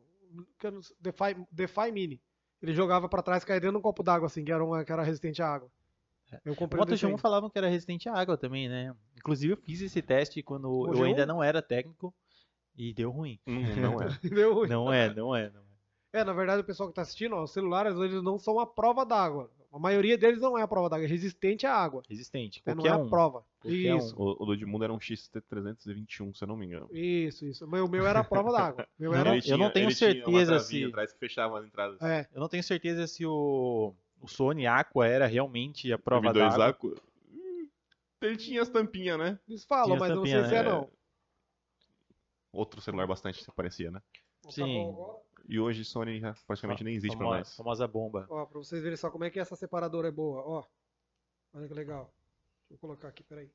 Defy, 1.00 1.36
Defy 1.50 1.92
Mini. 1.92 2.20
Ele 2.62 2.74
jogava 2.74 3.08
pra 3.08 3.22
trás, 3.22 3.44
caía 3.44 3.60
dentro 3.60 3.74
de 3.74 3.78
um 3.78 3.82
copo 3.82 4.02
d'água 4.02 4.26
assim, 4.26 4.44
que 4.44 4.50
era, 4.52 4.64
uma, 4.64 4.84
que 4.84 4.90
era 4.92 5.02
resistente 5.02 5.42
à 5.42 5.48
água. 5.48 5.70
Eu 6.44 6.54
O 6.54 6.56
comprei 6.56 6.80
Moto 6.80 6.92
aí. 6.92 6.98
G1 6.98 7.18
falavam 7.18 7.48
que 7.48 7.58
era 7.58 7.68
resistente 7.68 8.08
à 8.08 8.14
água 8.14 8.36
também, 8.36 8.68
né? 8.68 8.94
Inclusive 9.16 9.52
eu 9.52 9.56
fiz 9.56 9.80
esse 9.80 10.02
teste 10.02 10.42
quando 10.42 10.68
O 10.70 10.92
eu 10.94 11.04
ainda 11.04 11.22
G1? 11.24 11.26
não 11.28 11.42
era 11.42 11.62
técnico 11.62 12.12
e 12.76 12.92
deu 12.92 13.10
ruim. 13.10 13.38
Não, 13.46 13.92
não 13.92 14.02
é. 14.02 14.06
Deu 14.22 14.54
ruim. 14.54 14.68
Não 14.68 14.92
é, 14.92 15.14
não 15.14 15.36
é, 15.36 15.50
não 15.50 15.65
é. 16.16 16.20
É, 16.20 16.24
na 16.24 16.32
verdade, 16.32 16.60
o 16.62 16.64
pessoal 16.64 16.88
que 16.88 16.94
tá 16.94 17.02
assistindo, 17.02 17.34
ó, 17.36 17.42
os 17.42 17.52
celulares, 17.52 17.96
eles 17.98 18.22
não 18.22 18.38
são 18.38 18.58
a 18.58 18.66
prova 18.66 19.04
d'água. 19.04 19.50
A 19.72 19.78
maioria 19.78 20.16
deles 20.16 20.40
não 20.40 20.56
é 20.56 20.62
a 20.62 20.68
prova 20.68 20.88
d'água, 20.88 21.04
é 21.04 21.08
resistente 21.08 21.66
à 21.66 21.74
água. 21.74 22.02
Resistente, 22.08 22.62
né? 22.64 22.74
Não 22.74 22.86
é 22.86 22.88
a 22.90 22.96
um. 22.96 23.08
prova. 23.10 23.44
Qualquer 23.60 23.94
um. 23.94 23.98
Isso, 23.98 24.14
O, 24.16 24.42
o 24.42 24.46
do 24.46 24.54
Edmundo 24.54 24.84
era 24.84 24.92
um 24.92 24.98
XT321, 24.98 26.34
se 26.34 26.42
eu 26.44 26.48
não 26.48 26.56
me 26.56 26.64
engano. 26.66 26.88
isso, 26.90 27.44
isso. 27.44 27.66
O 27.66 27.68
meu, 27.68 27.84
o 27.84 27.88
meu 27.88 28.06
era 28.06 28.20
a 28.20 28.24
prova 28.24 28.50
d'água. 28.52 28.86
Meu 28.98 29.12
Não, 29.12 29.18
era... 29.20 29.36
ele- 29.36 29.50
eu 29.50 29.58
não 29.58 29.70
tenho 29.70 29.86
ele 29.88 29.94
tinha 29.94 30.08
uma 30.10 30.22
certeza 30.24 30.58
se- 30.60 30.84
atrás 30.84 31.12
que 31.12 31.18
fechava 31.18 31.58
as 31.58 31.66
entradas. 31.66 32.00
É, 32.00 32.26
Eu 32.32 32.40
não 32.40 32.48
tenho 32.48 32.62
certeza 32.62 33.06
se 33.06 33.26
o, 33.26 33.94
o 34.20 34.26
Sony 34.28 34.66
Aqua 34.66 35.06
era 35.06 35.26
realmente 35.26 35.92
a 35.92 35.98
prova 35.98 36.28
M2 36.30 36.32
d'água. 36.38 36.68
Aqua. 36.68 36.94
Hum, 37.30 37.68
Ele 38.22 38.36
tinha 38.38 38.62
as 38.62 38.70
tampinhas, 38.70 39.18
né? 39.18 39.38
eles 39.46 39.64
falam, 39.64 39.88
Tinha 39.88 39.98
mas 39.98 40.14
não 40.16 40.24
sei 40.24 40.44
se 40.44 40.54
é 40.54 40.62
né? 40.62 40.70
não. 40.70 40.90
Outro 42.52 42.80
celular 42.80 43.06
bastante 43.06 43.44
se 43.44 43.52
parecia, 43.52 43.90
né? 43.90 44.00
Tá 44.42 44.50
Sim. 44.50 44.74
bom 44.74 44.92
agora? 44.94 45.25
E 45.48 45.60
hoje 45.60 45.84
Sony 45.84 46.18
já 46.20 46.34
praticamente 46.46 46.82
nem 46.82 46.94
existe 46.96 47.16
pra 47.16 47.24
Famo- 47.26 47.38
nós. 47.38 47.54
Famosa 47.56 47.86
bomba. 47.86 48.26
Ó, 48.28 48.44
pra 48.46 48.58
vocês 48.58 48.82
verem 48.82 48.96
só 48.96 49.10
como 49.10 49.24
é 49.24 49.30
que 49.30 49.38
essa 49.38 49.54
separadora 49.56 50.08
é 50.08 50.10
boa, 50.10 50.42
ó. 50.42 50.64
Olha 51.54 51.68
que 51.68 51.74
legal. 51.74 52.12
Deixa 52.68 52.74
eu 52.74 52.78
colocar 52.78 53.08
aqui, 53.08 53.22
peraí. 53.22 53.50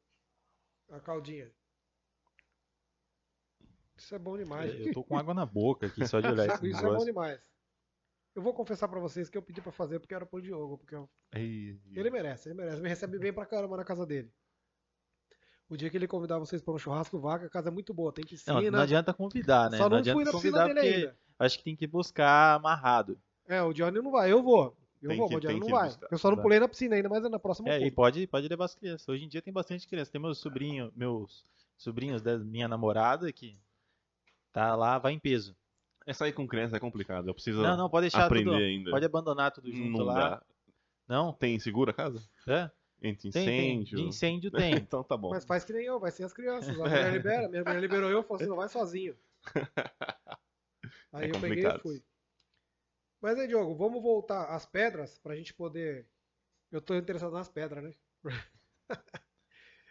A 0.89 0.99
caldinha. 0.99 1.51
Isso 3.97 4.15
é 4.15 4.19
bom 4.19 4.37
demais. 4.37 4.71
gente. 4.71 4.87
Eu 4.87 4.93
tô 4.93 5.03
com 5.03 5.17
água 5.17 5.33
na 5.33 5.45
boca 5.45 5.85
aqui 5.87 6.05
só 6.07 6.19
de 6.19 6.27
olhar 6.31 6.47
esse 6.47 6.67
Isso 6.67 6.77
é 6.77 6.81
bom 6.81 6.87
negócio. 6.87 7.05
demais. 7.05 7.39
Eu 8.33 8.41
vou 8.41 8.53
confessar 8.53 8.87
pra 8.87 8.99
vocês 8.99 9.29
que 9.29 9.37
eu 9.37 9.41
pedi 9.41 9.61
pra 9.61 9.71
fazer 9.71 9.99
porque 9.99 10.13
era 10.15 10.25
pro 10.25 10.41
Diogo, 10.41 10.77
porque 10.77 10.95
eu- 10.95 11.09
Ei, 11.33 11.77
ele 11.93 12.09
merece, 12.09 12.47
ele 12.49 12.55
merece. 12.55 12.81
Me 12.81 12.87
recebe 12.89 13.19
bem 13.19 13.33
pra 13.33 13.45
caramba 13.45 13.75
na 13.77 13.83
casa 13.83 14.05
dele. 14.05 14.31
O 15.69 15.77
dia 15.77 15.89
que 15.89 15.97
ele 15.97 16.07
convidar 16.07 16.37
vocês 16.39 16.61
pra 16.61 16.73
um 16.73 16.77
churrasco 16.77 17.19
vaca, 17.19 17.45
a 17.45 17.49
casa 17.49 17.69
é 17.69 17.71
muito 17.71 17.93
boa, 17.93 18.11
tem 18.11 18.25
piscina. 18.25 18.59
Não, 18.61 18.71
não 18.71 18.79
adianta 18.79 19.13
convidar, 19.13 19.69
né? 19.69 19.77
Só 19.77 19.87
não, 19.89 19.97
adianta 19.97 20.15
fui 20.17 20.25
na 20.25 20.31
piscina 20.31 20.63
dele 20.65 20.73
porque 20.79 20.95
ainda. 20.95 21.17
Acho 21.45 21.57
que 21.57 21.63
tem 21.63 21.75
que 21.75 21.87
buscar 21.87 22.55
amarrado. 22.55 23.17
É, 23.47 23.61
o 23.61 23.73
Johnny 23.73 24.01
não 24.01 24.11
vai, 24.11 24.31
eu 24.31 24.41
vou. 24.41 24.75
Eu 25.01 25.09
Tem 25.09 25.17
vou, 25.17 25.27
que- 25.29 25.35
o 25.35 25.39
Johnny 25.39 25.59
tem 25.59 25.59
não 25.61 25.67
vai. 25.77 25.87
buscar. 25.87 26.07
Eu 26.11 26.17
só 26.17 26.29
não 26.31 26.37
pulei 26.41 26.59
na 26.59 26.67
piscina 26.67 26.95
ainda, 26.95 27.09
mas 27.09 27.23
é 27.25 27.29
na 27.29 27.39
próxima 27.39 27.69
É, 27.69 27.79
e 27.85 27.89
pode, 27.91 28.25
pode 28.27 28.47
levar 28.47 28.65
as 28.65 28.75
crianças. 28.75 29.07
Hoje 29.09 29.25
em 29.25 29.27
dia 29.27 29.41
tem 29.41 29.51
bastante 29.51 29.87
criança. 29.87 30.11
Tem 30.11 30.21
meus 30.21 30.37
sobrinhos, 30.37 30.91
meus 30.95 31.43
sobrinhos 31.75 32.21
da 32.21 32.37
minha 32.37 32.67
namorada 32.67 33.31
que 33.33 33.57
tá 34.53 34.75
lá, 34.75 34.99
vai 34.99 35.13
em 35.13 35.19
peso. 35.19 35.55
É 36.05 36.13
sair 36.13 36.33
com 36.33 36.47
criança 36.47 36.77
é 36.77 36.79
complicado. 36.79 37.27
Eu 37.27 37.33
preciso 37.33 37.61
Não, 37.61 37.75
não, 37.77 37.89
pode 37.89 38.05
deixar 38.05 38.25
aprender 38.25 38.51
tudo. 38.51 38.61
ainda. 38.61 38.91
Pode 38.91 39.05
abandonar 39.05 39.51
tudo 39.51 39.71
junto 39.71 39.97
não 39.99 40.05
lá. 40.05 40.29
dá. 40.29 40.43
Não? 41.07 41.33
Tem 41.33 41.57
seguro 41.59 41.91
a 41.91 41.93
casa? 41.93 42.23
É? 42.47 42.69
Entre 43.01 43.31
Tem, 43.31 43.45
tem. 43.45 43.71
incêndio. 43.81 43.97
De 43.97 44.03
incêndio 44.03 44.51
tem. 44.51 44.75
então 44.75 45.03
tá 45.03 45.17
bom. 45.17 45.29
Mas 45.31 45.45
faz 45.45 45.63
que 45.63 45.73
nem 45.73 45.83
eu, 45.85 45.99
vai 45.99 46.11
sem 46.11 46.23
as 46.25 46.31
crianças. 46.33 46.69
A 46.69 46.73
mulher 46.77 47.11
libera, 47.13 47.49
minha 47.49 47.63
mulher 47.63 47.79
liberou 47.79 48.09
eu, 48.11 48.21
falou 48.23 48.35
assim, 48.39 48.49
não 48.49 48.55
vai 48.57 48.69
sozinho. 48.69 49.15
Aí 51.12 51.26
É 51.26 51.30
eu 51.30 51.39
peguei 51.39 51.49
e 51.49 51.55
complicado. 51.55 51.82
fui. 51.82 52.03
Mas 53.22 53.38
aí, 53.38 53.47
Diogo, 53.47 53.76
vamos 53.76 54.01
voltar 54.01 54.45
às 54.45 54.66
pedras 54.66 55.20
pra 55.20 55.36
gente 55.36 55.53
poder. 55.53 56.07
Eu 56.72 56.82
tô 56.82 56.95
interessado 56.95 57.34
nas 57.34 57.49
pedras, 57.49 57.84
né? 57.84 57.93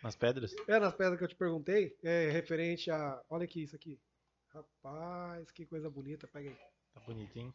Nas 0.02 0.16
pedras. 0.16 0.54
É, 0.66 0.78
nas 0.80 0.94
pedras 0.94 1.18
que 1.18 1.24
eu 1.24 1.28
te 1.28 1.36
perguntei, 1.36 1.94
é 2.02 2.30
referente 2.30 2.90
a. 2.90 3.22
Olha 3.28 3.44
aqui 3.44 3.62
isso 3.62 3.76
aqui. 3.76 4.00
Rapaz, 4.48 5.50
que 5.50 5.66
coisa 5.66 5.90
bonita, 5.90 6.26
pega 6.26 6.48
aí. 6.48 6.56
Tá 6.94 7.00
bonitinho. 7.00 7.52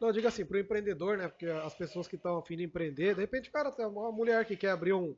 Não, 0.00 0.12
diga 0.12 0.28
assim, 0.28 0.46
pro 0.46 0.58
empreendedor, 0.58 1.18
né? 1.18 1.28
Porque 1.28 1.46
as 1.46 1.74
pessoas 1.74 2.08
que 2.08 2.16
estão 2.16 2.38
afim 2.38 2.56
de 2.56 2.64
empreender, 2.64 3.14
de 3.14 3.20
repente 3.20 3.50
o 3.50 3.52
cara 3.52 3.70
tem 3.70 3.84
uma 3.86 4.10
mulher 4.10 4.46
que 4.46 4.56
quer 4.56 4.70
abrir 4.70 4.94
um, 4.94 5.14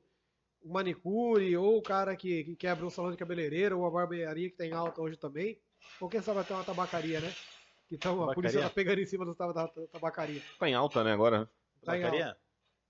um 0.62 0.72
manicure, 0.72 1.57
ou 1.57 1.78
o 1.78 1.82
cara 1.82 2.16
que, 2.16 2.43
que 2.43 2.57
quer 2.57 2.70
abrir 2.70 2.84
um 2.86 2.91
salão 2.91 3.12
de 3.12 3.16
cabeleireiro, 3.16 3.76
ou 3.78 3.84
uma 3.84 3.91
barbearia 3.91 4.51
que 4.51 4.57
tem 4.57 4.72
alta 4.72 5.01
hoje 5.01 5.16
também. 5.16 5.61
Ou 6.01 6.09
quem 6.09 6.22
sabe 6.22 6.41
até 6.41 6.55
uma 6.55 6.64
tabacaria, 6.64 7.20
né? 7.20 7.33
Então 7.91 8.22
a 8.22 8.35
polícia 8.35 8.61
Tabacaria? 8.61 8.68
tá 8.68 8.74
pegando 8.74 9.01
em 9.01 9.07
cima 9.07 9.24
da 9.24 9.35
tab- 9.35 9.55
da 9.74 9.87
tabacaria. 9.89 10.43
Tá 10.59 10.68
em 10.68 10.74
alta, 10.74 11.03
né, 11.03 11.12
agora? 11.12 11.47
Tá 11.85 11.97
em 11.97 12.03
Tabacaria? 12.03 12.37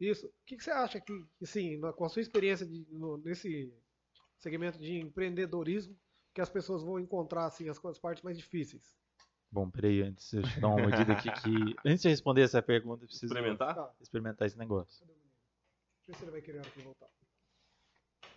Isso. 0.00 0.26
O 0.26 0.32
que, 0.46 0.56
que 0.56 0.62
você 0.64 0.70
acha 0.70 1.00
que, 1.00 1.26
que 1.38 1.46
sim, 1.46 1.80
com 1.96 2.04
a 2.04 2.08
sua 2.08 2.22
experiência 2.22 2.66
de- 2.66 2.86
no- 2.90 3.18
nesse 3.18 3.72
segmento 4.38 4.78
de 4.78 4.98
empreendedorismo, 4.98 5.96
que 6.34 6.40
as 6.40 6.48
pessoas 6.50 6.82
vão 6.82 6.98
encontrar 7.00 7.46
assim 7.46 7.68
as, 7.68 7.82
as 7.84 7.98
partes 7.98 8.22
mais 8.22 8.36
difíceis? 8.36 8.96
Bom, 9.50 9.70
peraí, 9.70 10.02
antes 10.02 10.30
deixa 10.34 10.58
eu 10.58 10.60
dar 10.60 10.68
uma 10.68 10.82
mordida 10.82 11.12
aqui 11.14 11.30
que. 11.32 11.76
Antes 11.84 12.02
de 12.02 12.08
responder 12.10 12.42
essa 12.42 12.60
pergunta, 12.62 13.04
eu 13.04 13.08
preciso 13.08 13.26
Experimentar? 13.32 13.74
Tá. 13.74 13.94
experimentar 14.00 14.46
esse 14.46 14.58
negócio. 14.58 15.00
Cadê 15.00 15.12
o 15.12 15.16
menino? 15.16 15.32
Deixa 16.06 16.06
eu 16.06 16.12
ver 16.12 16.14
se 16.18 16.24
ele 16.24 16.30
vai 16.32 16.42
querer 16.42 16.58
a 16.58 16.60
hora 16.62 16.70
que 16.70 16.78
eu 16.80 16.84
voltar. 16.84 17.08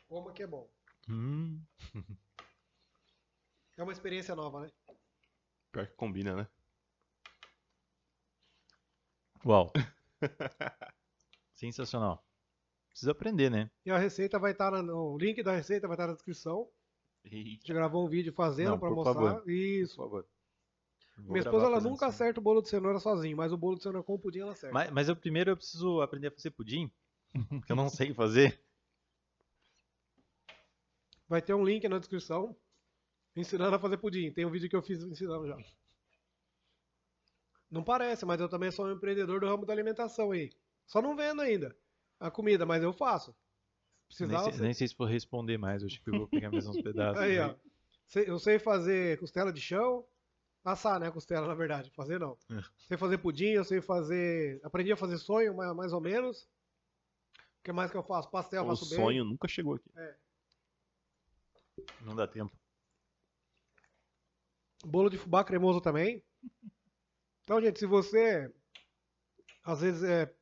Oma 0.10 0.32
que 0.34 0.43
é 0.43 0.47
bom. 0.47 0.70
Hum, 1.10 1.62
É 3.78 3.84
uma 3.84 3.91
experiência 3.91 4.36
nova, 4.36 4.61
né? 4.61 4.72
Pior 5.72 5.88
que 5.88 5.95
combina, 5.95 6.36
né? 6.36 6.47
uau. 9.45 9.72
Sensacional. 11.53 12.24
Precisa 12.89 13.11
aprender, 13.11 13.49
né? 13.49 13.69
E 13.86 13.91
a 13.91 13.97
receita 13.97 14.38
vai 14.38 14.51
estar 14.51 14.72
no 14.84 15.13
o 15.13 15.17
link 15.17 15.41
da 15.41 15.53
receita 15.53 15.88
vai 15.88 15.95
estar 15.95 16.07
na 16.07 16.13
descrição. 16.13 16.69
A 17.24 17.28
Eita. 17.28 17.49
gente 17.49 17.74
gravou 17.74 18.05
um 18.05 18.09
vídeo 18.09 18.34
fazendo 18.34 18.78
para 18.78 18.89
mostrar. 18.89 19.13
favor. 19.13 19.49
Isso. 19.49 19.95
Por 19.95 20.03
favor. 20.03 20.28
Vou 21.17 21.34
Minha 21.34 21.43
esposa 21.43 21.65
ela 21.67 21.80
nunca 21.80 22.07
assim. 22.07 22.15
acerta 22.15 22.39
o 22.39 22.43
bolo 22.43 22.61
de 22.61 22.69
cenoura 22.69 22.99
sozinho, 22.99 23.38
mas 23.38 23.51
o 23.51 23.57
bolo 23.57 23.78
de 23.78 23.84
cenoura 23.84 24.03
com 24.03 24.15
o 24.15 24.19
pudim 24.19 24.39
ela 24.39 24.53
acerta. 24.53 24.74
Mas, 24.74 24.91
mas 24.91 25.07
eu 25.09 25.15
primeiro 25.15 25.51
eu 25.51 25.57
preciso 25.57 26.01
aprender 26.01 26.28
a 26.28 26.32
fazer 26.32 26.51
pudim, 26.51 26.91
que 27.65 27.72
eu 27.72 27.76
não 27.76 27.89
sei 27.89 28.13
fazer. 28.13 28.59
Vai 31.30 31.41
ter 31.41 31.53
um 31.53 31.63
link 31.63 31.88
na 31.88 31.99
descrição 31.99 32.55
ensinando 33.36 33.75
a 33.75 33.79
fazer 33.79 33.97
pudim. 33.97 34.32
Tem 34.32 34.45
um 34.45 34.49
vídeo 34.51 34.69
que 34.69 34.75
eu 34.75 34.82
fiz 34.82 35.01
ensinando 35.03 35.47
já. 35.47 35.57
Não 37.69 37.84
parece, 37.84 38.25
mas 38.25 38.39
eu 38.41 38.49
também 38.49 38.71
sou 38.71 38.86
um 38.86 38.91
empreendedor 38.91 39.39
do 39.39 39.47
ramo 39.47 39.65
da 39.65 39.71
alimentação 39.73 40.32
aí. 40.32 40.51
Só 40.86 41.01
não 41.01 41.15
vendo 41.15 41.41
ainda 41.41 41.75
a 42.19 42.29
comida, 42.29 42.65
mas 42.65 42.84
eu 42.84 42.91
faço. 42.91 43.32
Nem 44.19 44.27
Precisava. 44.27 44.51
sei, 44.51 44.61
nem 44.61 44.73
sei 44.73 44.88
se 44.89 44.95
vou 44.97 45.07
responder 45.07 45.57
mais, 45.57 45.82
acho 45.84 46.01
que 46.03 46.09
eu 46.09 46.17
vou 46.17 46.27
pegar 46.27 46.51
mais 46.51 46.67
uns 46.67 46.79
pedaços. 46.84 47.21
Aí, 47.21 47.39
ó. 47.39 47.55
Sei- 48.07 48.29
Eu 48.29 48.38
sei 48.39 48.59
fazer 48.59 49.17
costela 49.19 49.53
de 49.53 49.61
chão. 49.61 50.05
Assar, 50.65 50.99
né? 50.99 51.09
Costela, 51.09 51.47
na 51.47 51.55
verdade. 51.55 51.89
Fazer 51.95 52.19
não. 52.19 52.38
É. 52.51 52.61
Sei 52.88 52.97
fazer 52.97 53.17
pudim, 53.19 53.47
eu 53.51 53.63
sei 53.63 53.82
fazer. 53.82 54.59
Aprendi 54.63 54.91
a 54.91 54.97
fazer 54.97 55.17
sonho, 55.17 55.55
mais, 55.55 55.73
mais 55.75 55.93
ou 55.93 56.01
menos. 56.01 56.43
O 57.59 57.63
que 57.63 57.71
mais 57.71 57.89
que 57.89 57.97
eu 57.97 58.03
faço? 58.03 58.29
Pastel, 58.29 58.61
eu 58.63 58.65
O 58.65 58.69
faço 58.69 58.88
bem. 58.89 58.99
sonho 58.99 59.23
nunca 59.23 59.47
chegou 59.47 59.75
aqui. 59.75 59.89
Não 62.01 62.15
dá 62.15 62.27
tempo. 62.27 62.51
Bolo 64.86 65.09
de 65.09 65.17
fubá 65.17 65.43
cremoso 65.43 65.79
também. 65.82 66.23
Então, 67.43 67.61
gente, 67.61 67.79
se 67.79 67.86
você 67.86 68.51
às 69.63 69.82
vezes 69.82 70.03
é, 70.03 70.34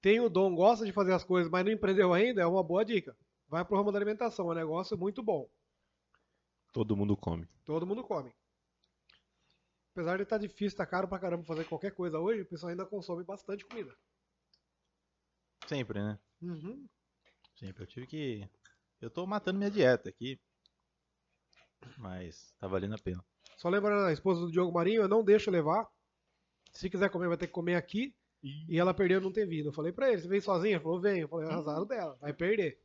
tem 0.00 0.20
o 0.20 0.28
dom, 0.28 0.54
gosta 0.54 0.84
de 0.84 0.92
fazer 0.92 1.12
as 1.12 1.24
coisas, 1.24 1.50
mas 1.50 1.64
não 1.64 1.72
empreendeu 1.72 2.12
ainda, 2.12 2.40
é 2.40 2.46
uma 2.46 2.62
boa 2.62 2.84
dica. 2.84 3.16
Vai 3.48 3.64
pro 3.64 3.76
ramo 3.76 3.90
da 3.90 3.98
alimentação, 3.98 4.48
é 4.48 4.52
um 4.52 4.58
negócio 4.58 4.96
muito 4.96 5.22
bom. 5.22 5.48
Todo 6.72 6.96
mundo 6.96 7.16
come. 7.16 7.48
Todo 7.64 7.86
mundo 7.86 8.04
come. 8.04 8.32
Apesar 9.92 10.16
de 10.16 10.22
estar 10.22 10.38
difícil, 10.38 10.76
tá 10.76 10.86
caro 10.86 11.08
pra 11.08 11.18
caramba 11.18 11.44
fazer 11.44 11.64
qualquer 11.64 11.92
coisa 11.92 12.20
hoje, 12.20 12.42
o 12.42 12.46
pessoal 12.46 12.70
ainda 12.70 12.86
consome 12.86 13.24
bastante 13.24 13.64
comida. 13.66 13.96
Sempre, 15.66 16.00
né? 16.00 16.18
Uhum. 16.40 16.86
Sempre. 17.56 17.82
Eu 17.82 17.86
tive 17.86 18.06
que. 18.06 18.48
Eu 19.00 19.10
tô 19.10 19.26
matando 19.26 19.58
minha 19.58 19.70
dieta 19.70 20.08
aqui. 20.08 20.40
Mas 21.96 22.54
tá 22.58 22.68
valendo 22.68 22.94
a 22.94 22.98
pena. 22.98 23.24
Só 23.58 23.68
lembrando 23.68 24.06
a 24.06 24.12
esposa 24.12 24.40
do 24.40 24.50
Diogo 24.50 24.72
Marinho, 24.72 25.02
eu 25.02 25.08
não 25.08 25.22
deixo 25.22 25.50
levar. 25.50 25.86
Se 26.72 26.88
quiser 26.88 27.10
comer, 27.10 27.28
vai 27.28 27.36
ter 27.36 27.48
que 27.48 27.52
comer 27.52 27.74
aqui. 27.74 28.14
E 28.42 28.78
ela 28.78 28.94
perdeu 28.94 29.20
não 29.20 29.32
ter 29.32 29.44
vindo. 29.46 29.66
Eu 29.68 29.72
falei 29.72 29.92
pra 29.92 30.10
ele, 30.10 30.22
você 30.22 30.28
vem 30.28 30.40
sozinha? 30.40 30.76
Ele 30.76 30.82
falou, 30.82 31.00
vem. 31.00 31.20
Eu 31.22 31.28
falei, 31.28 31.48
é 31.48 31.52
azar 31.52 31.84
dela, 31.84 32.16
vai 32.20 32.32
perder. 32.32 32.80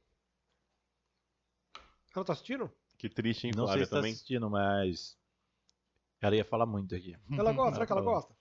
Ela 2.15 2.25
tá 2.25 2.33
assistindo? 2.33 2.69
Que 2.97 3.07
triste, 3.07 3.45
hein, 3.47 3.53
Não 3.55 3.67
sei 3.67 3.83
se 3.85 3.89
tá 3.91 3.97
também. 3.97 4.11
assistindo, 4.13 4.49
mas. 4.49 5.15
Ela 6.19 6.35
ia 6.35 6.45
falar 6.45 6.65
muito 6.65 6.95
aqui. 6.95 7.15
Ela 7.37 7.53
gosta, 7.53 7.73
será 7.75 7.85
que 7.85 7.91
ela 7.91 8.01
falou. 8.03 8.15
gosta? 8.15 8.35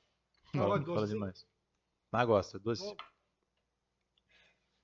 Ela 0.54 0.64
gosta 0.66 0.78
de 0.80 0.84
fala 0.86 1.00
doce 1.00 1.12
demais. 1.12 1.46
Ah, 2.12 2.24
gosta, 2.24 2.58
doce. 2.58 2.82
Bom. 2.82 2.96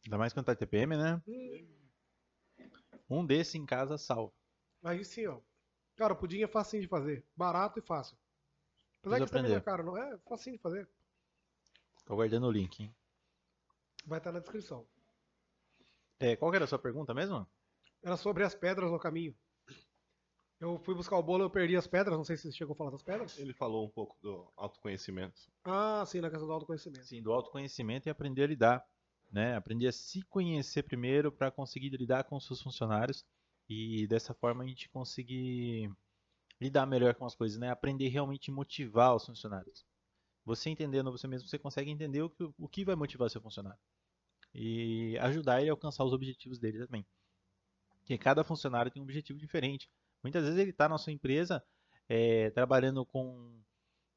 Ainda 0.05 0.19
mais 0.19 0.33
quando 0.33 0.47
tá 0.47 0.55
TPM, 0.55 0.97
né? 0.97 1.23
Hum, 1.27 1.69
Um 3.09 3.25
desse 3.25 3.57
em 3.57 3.65
casa 3.65 3.97
salva. 3.97 4.33
aí 4.85 5.05
sim, 5.05 5.27
ó. 5.27 5.41
Cara, 5.99 6.13
o 6.13 6.17
pudim 6.17 6.43
é 6.43 6.47
facinho 6.47 6.81
de 6.81 6.89
fazer. 6.89 7.27
Barato 7.37 7.81
e 7.81 7.83
fácil. 7.83 8.17
Apesar 9.01 9.19
que 9.19 9.27
também 9.27 9.43
não 9.43 9.57
é 9.57 9.59
aprender. 9.59 9.65
caro, 9.65 9.85
não 9.85 9.97
é 9.97 10.17
facinho 10.29 10.57
de 10.57 10.63
fazer. 10.63 10.89
Tô 12.07 12.15
guardando 12.15 12.47
o 12.47 12.53
link, 12.53 12.85
hein? 12.85 12.95
Vai 14.07 14.19
estar 14.19 14.31
na 14.31 14.39
descrição. 14.39 14.87
É, 16.21 16.37
qual 16.37 16.53
que 16.53 16.57
era 16.57 16.65
a 16.65 16.69
sua 16.69 16.79
pergunta 16.79 17.13
mesmo? 17.13 17.45
Era 18.01 18.17
sobre 18.17 18.45
as 18.45 18.55
pedras 18.55 18.93
no 18.93 18.99
caminho. 18.99 19.37
Eu 20.61 20.79
fui 20.79 20.95
buscar 20.95 21.17
o 21.17 21.23
bolo, 21.23 21.43
eu 21.43 21.51
perdi 21.51 21.77
as 21.77 21.89
pedras. 21.89 22.17
Não 22.17 22.25
sei 22.25 22.37
se 22.37 22.45
você 22.45 22.53
chegou 22.53 22.75
a 22.75 22.77
falar 22.77 22.91
das 22.91 23.03
pedras. 23.03 23.37
Ele 23.37 23.53
falou 23.53 23.85
um 23.85 23.91
pouco 23.91 24.17
do 24.23 24.49
autoconhecimento. 24.57 25.51
Ah, 25.65 26.05
sim, 26.07 26.21
na 26.21 26.31
questão 26.31 26.47
do 26.47 26.53
autoconhecimento. 26.53 27.07
Sim, 27.07 27.21
do 27.21 27.33
autoconhecimento 27.33 28.09
e 28.09 28.11
aprender 28.11 28.45
a 28.45 28.47
lidar, 28.47 28.87
né? 29.33 29.57
Aprender 29.57 29.89
a 29.89 29.93
se 29.93 30.23
conhecer 30.23 30.85
primeiro 30.85 31.33
para 31.33 31.51
conseguir 31.51 31.91
lidar 31.91 32.23
com 32.23 32.37
os 32.37 32.47
seus 32.47 32.63
funcionários 32.63 33.27
e 33.69 34.07
dessa 34.07 34.33
forma 34.35 34.65
a 34.65 34.67
gente 34.67 34.89
conseguir 34.89 35.91
lidar 36.61 36.87
melhor 36.87 37.15
com 37.15 37.25
as 37.25 37.35
coisas, 37.35 37.59
né? 37.59 37.71
Aprender 37.71 38.09
realmente 38.09 38.51
a 38.51 38.55
motivar 38.55 39.15
os 39.15 39.27
funcionários. 39.27 39.85
Você 40.45 40.71
entendendo 40.71 41.13
você 41.13 41.29
mesmo, 41.29 41.49
você 41.49 41.59
consegue 41.59 41.91
entender 41.91 42.23
o 42.23 42.31
que, 42.31 42.45
o 42.59 42.69
que 42.69 42.85
vai 42.85 42.97
motivar 42.97 43.29
seu 43.29 43.41
funcionário 43.41 43.79
e 44.55 45.17
ajudar 45.19 45.61
ele 45.61 45.71
a 45.71 45.73
alcançar 45.73 46.05
os 46.05 46.13
objetivos 46.13 46.59
dele 46.59 46.85
também. 46.87 47.07
Porque 48.01 48.17
cada 48.17 48.43
funcionário 48.43 48.91
tem 48.91 49.01
um 49.01 49.05
objetivo 49.05 49.39
diferente. 49.39 49.91
Muitas 50.23 50.45
vezes 50.45 50.59
ele 50.59 50.71
está 50.71 50.89
na 50.89 50.99
sua 50.99 51.13
empresa 51.13 51.63
eh, 52.09 52.51
trabalhando 52.51 53.05
com 53.05 53.61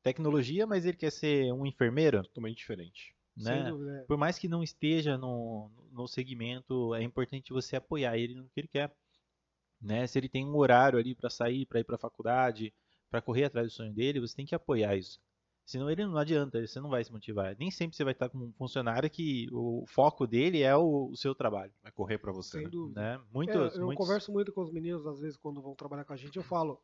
tecnologia, 0.01 0.65
mas 0.65 0.85
ele 0.85 0.97
quer 0.97 1.11
ser 1.11 1.51
um 1.53 1.65
enfermeiro, 1.65 2.23
Totalmente 2.23 2.57
diferente. 2.57 3.15
Né? 3.35 3.69
é. 3.69 4.03
Por 4.05 4.17
mais 4.17 4.37
que 4.39 4.47
não 4.47 4.63
esteja 4.63 5.17
no, 5.17 5.69
no 5.91 6.07
segmento, 6.07 6.95
é 6.95 7.03
importante 7.03 7.53
você 7.53 7.75
apoiar 7.75 8.17
ele 8.17 8.35
no 8.35 8.49
que 8.49 8.59
ele 8.59 8.67
quer. 8.67 8.95
Né? 9.81 10.05
Se 10.07 10.19
ele 10.19 10.29
tem 10.29 10.45
um 10.45 10.55
horário 10.55 10.99
ali 10.99 11.15
para 11.15 11.29
sair, 11.29 11.65
para 11.65 11.79
ir 11.79 11.83
para 11.83 11.95
a 11.95 11.99
faculdade, 11.99 12.73
para 13.09 13.21
correr 13.21 13.45
atrás 13.45 13.67
do 13.67 13.73
sonho 13.73 13.93
dele, 13.93 14.19
você 14.19 14.35
tem 14.35 14.45
que 14.45 14.55
apoiar 14.55 14.95
isso. 14.95 15.19
Senão 15.65 15.89
ele 15.89 16.05
não 16.05 16.17
adianta, 16.17 16.65
você 16.65 16.79
não 16.79 16.89
vai 16.89 17.03
se 17.03 17.11
motivar. 17.11 17.55
Nem 17.57 17.71
sempre 17.71 17.95
você 17.95 18.03
vai 18.03 18.13
estar 18.13 18.29
com 18.29 18.37
um 18.37 18.51
funcionário 18.53 19.09
que 19.09 19.47
o 19.51 19.85
foco 19.87 20.27
dele 20.27 20.61
é 20.61 20.75
o, 20.75 21.07
o 21.11 21.15
seu 21.15 21.33
trabalho. 21.33 21.71
Vai 21.81 21.91
correr 21.91 22.17
pra 22.17 22.31
você, 22.31 22.57
Sem 22.57 22.63
né? 22.63 22.69
dúvida. 22.69 23.01
Né? 23.01 23.15
É, 23.15 23.19
Muitos, 23.33 23.75
eu 23.77 23.85
muitos- 23.85 24.05
converso 24.05 24.31
muito 24.31 24.51
com 24.51 24.61
os 24.61 24.71
meninos, 24.71 25.05
às 25.07 25.19
vezes, 25.19 25.37
quando 25.37 25.61
vão 25.61 25.73
trabalhar 25.75 26.03
com 26.03 26.13
a 26.13 26.17
gente, 26.17 26.35
eu 26.37 26.43
falo, 26.43 26.81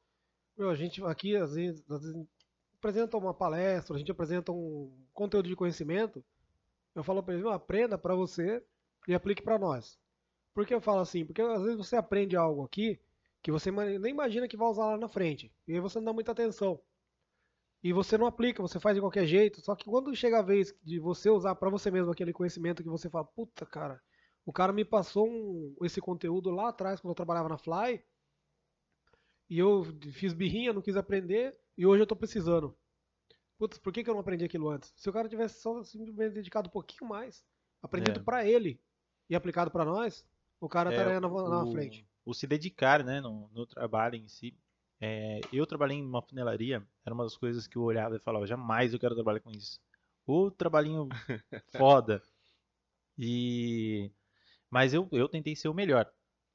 meu, 0.58 0.70
a 0.70 0.76
gente 0.76 1.04
aqui, 1.04 1.36
às 1.36 1.54
vezes, 1.54 1.84
às 1.92 2.02
vezes 2.02 2.26
apresenta 2.78 3.18
uma 3.18 3.34
palestra, 3.34 3.96
a 3.96 4.00
gente 4.00 4.12
apresenta 4.12 4.52
um 4.52 4.92
conteúdo 5.14 5.50
de 5.50 5.56
conhecimento, 5.56 6.24
eu 6.96 7.04
falo 7.04 7.22
pra 7.22 7.34
eles, 7.34 7.44
meu, 7.44 7.54
aprenda 7.54 7.98
pra 7.98 8.16
você 8.16 8.64
e 9.08 9.14
aplique 9.14 9.42
pra 9.42 9.58
nós. 9.60 9.98
Por 10.58 10.66
que 10.66 10.74
eu 10.74 10.82
falo 10.82 11.02
assim? 11.02 11.24
Porque 11.24 11.40
às 11.40 11.62
vezes 11.62 11.78
você 11.78 11.96
aprende 11.96 12.36
algo 12.36 12.64
aqui 12.66 13.00
que 13.44 13.52
você 13.52 13.70
nem 13.70 14.10
imagina 14.12 14.48
que 14.48 14.58
vai 14.58 14.68
usar 14.68 14.88
lá 14.88 14.98
na 14.98 15.08
frente, 15.08 15.54
e 15.68 15.74
aí 15.74 15.80
você 15.80 16.00
não 16.00 16.06
dá 16.06 16.14
muita 16.14 16.32
atenção. 16.32 16.82
E 17.84 17.94
você 17.94 18.18
não 18.18 18.26
aplica, 18.26 18.60
você 18.60 18.80
faz 18.80 18.96
de 18.96 19.00
qualquer 19.02 19.28
jeito, 19.28 19.62
só 19.62 19.76
que 19.76 19.86
quando 19.86 20.16
chega 20.16 20.40
a 20.40 20.42
vez 20.42 20.74
de 20.82 20.98
você 21.00 21.30
usar 21.30 21.54
pra 21.54 21.70
você 21.70 21.92
mesmo 21.92 22.12
aquele 22.12 22.34
conhecimento 22.34 22.82
que 22.82 22.90
você 22.90 23.08
fala, 23.08 23.24
puta, 23.24 23.68
cara, 23.68 24.02
o 24.48 24.52
cara 24.52 24.74
me 24.74 24.84
passou 24.84 25.28
um- 25.30 25.76
esse 25.84 26.02
conteúdo 26.02 26.50
lá 26.50 26.70
atrás, 26.70 27.00
quando 27.00 27.12
eu 27.12 27.16
trabalhava 27.16 27.50
na 27.50 27.60
Fly. 27.60 28.04
E 29.48 29.60
eu 29.60 29.84
fiz 30.12 30.34
birrinha, 30.34 30.74
não 30.74 30.82
quis 30.82 30.96
aprender. 30.96 31.56
E 31.78 31.86
hoje 31.86 32.02
eu 32.02 32.08
tô 32.08 32.16
precisando. 32.16 32.76
Putz, 33.60 33.78
por 33.78 33.94
que, 33.94 34.04
que 34.04 34.10
eu 34.10 34.16
não 34.16 34.22
aprendi 34.22 34.44
aquilo 34.44 34.70
antes? 34.70 34.92
Se 34.98 35.08
o 35.08 35.14
cara 35.14 35.30
tivesse 35.30 35.62
só 35.62 35.84
simplesmente 35.84 36.34
dedicado 36.34 36.68
um 36.68 36.72
pouquinho 36.72 37.08
mais, 37.08 37.46
aprendido 37.80 38.22
É. 38.22 38.24
pra 38.24 38.44
ele. 38.44 38.82
e 39.30 39.36
aplicado 39.36 39.70
para 39.70 39.84
nós, 39.86 40.26
o 40.60 40.70
cara 40.70 40.90
É, 40.90 40.92
estaria 40.92 41.20
na, 41.20 41.28
na 41.28 41.66
o- 41.66 41.72
frente. 41.72 42.06
O 42.26 42.34
se 42.34 42.46
dedicar, 42.48 43.04
né, 43.04 43.22
no, 43.22 43.50
no 43.54 43.66
trabalho 43.66 44.16
em 44.16 44.28
si. 44.28 44.58
É, 45.00 45.40
eu 45.52 45.66
trabalhei 45.66 45.98
em 45.98 46.04
uma 46.06 46.22
funelaria, 46.22 46.86
era 47.06 47.14
uma 47.14 47.24
das 47.24 47.38
coisas 47.38 47.68
que 47.68 47.78
eu 47.78 47.84
olhava 47.84 48.16
e 48.16 48.20
falava, 48.20 48.48
jamais 48.48 48.94
eu 48.94 49.00
quero 49.00 49.16
trabalhar 49.16 49.40
com 49.40 49.52
isso. 49.52 49.80
O 50.26 50.52
trabalhinho 50.52 51.08
foda. 51.68 52.22
E 53.18 54.12
mas 54.70 54.94
eu, 54.94 55.08
eu 55.12 55.30
tentei 55.30 55.56
ser 55.56 55.70
o 55.70 55.74
melhor. 55.74 56.12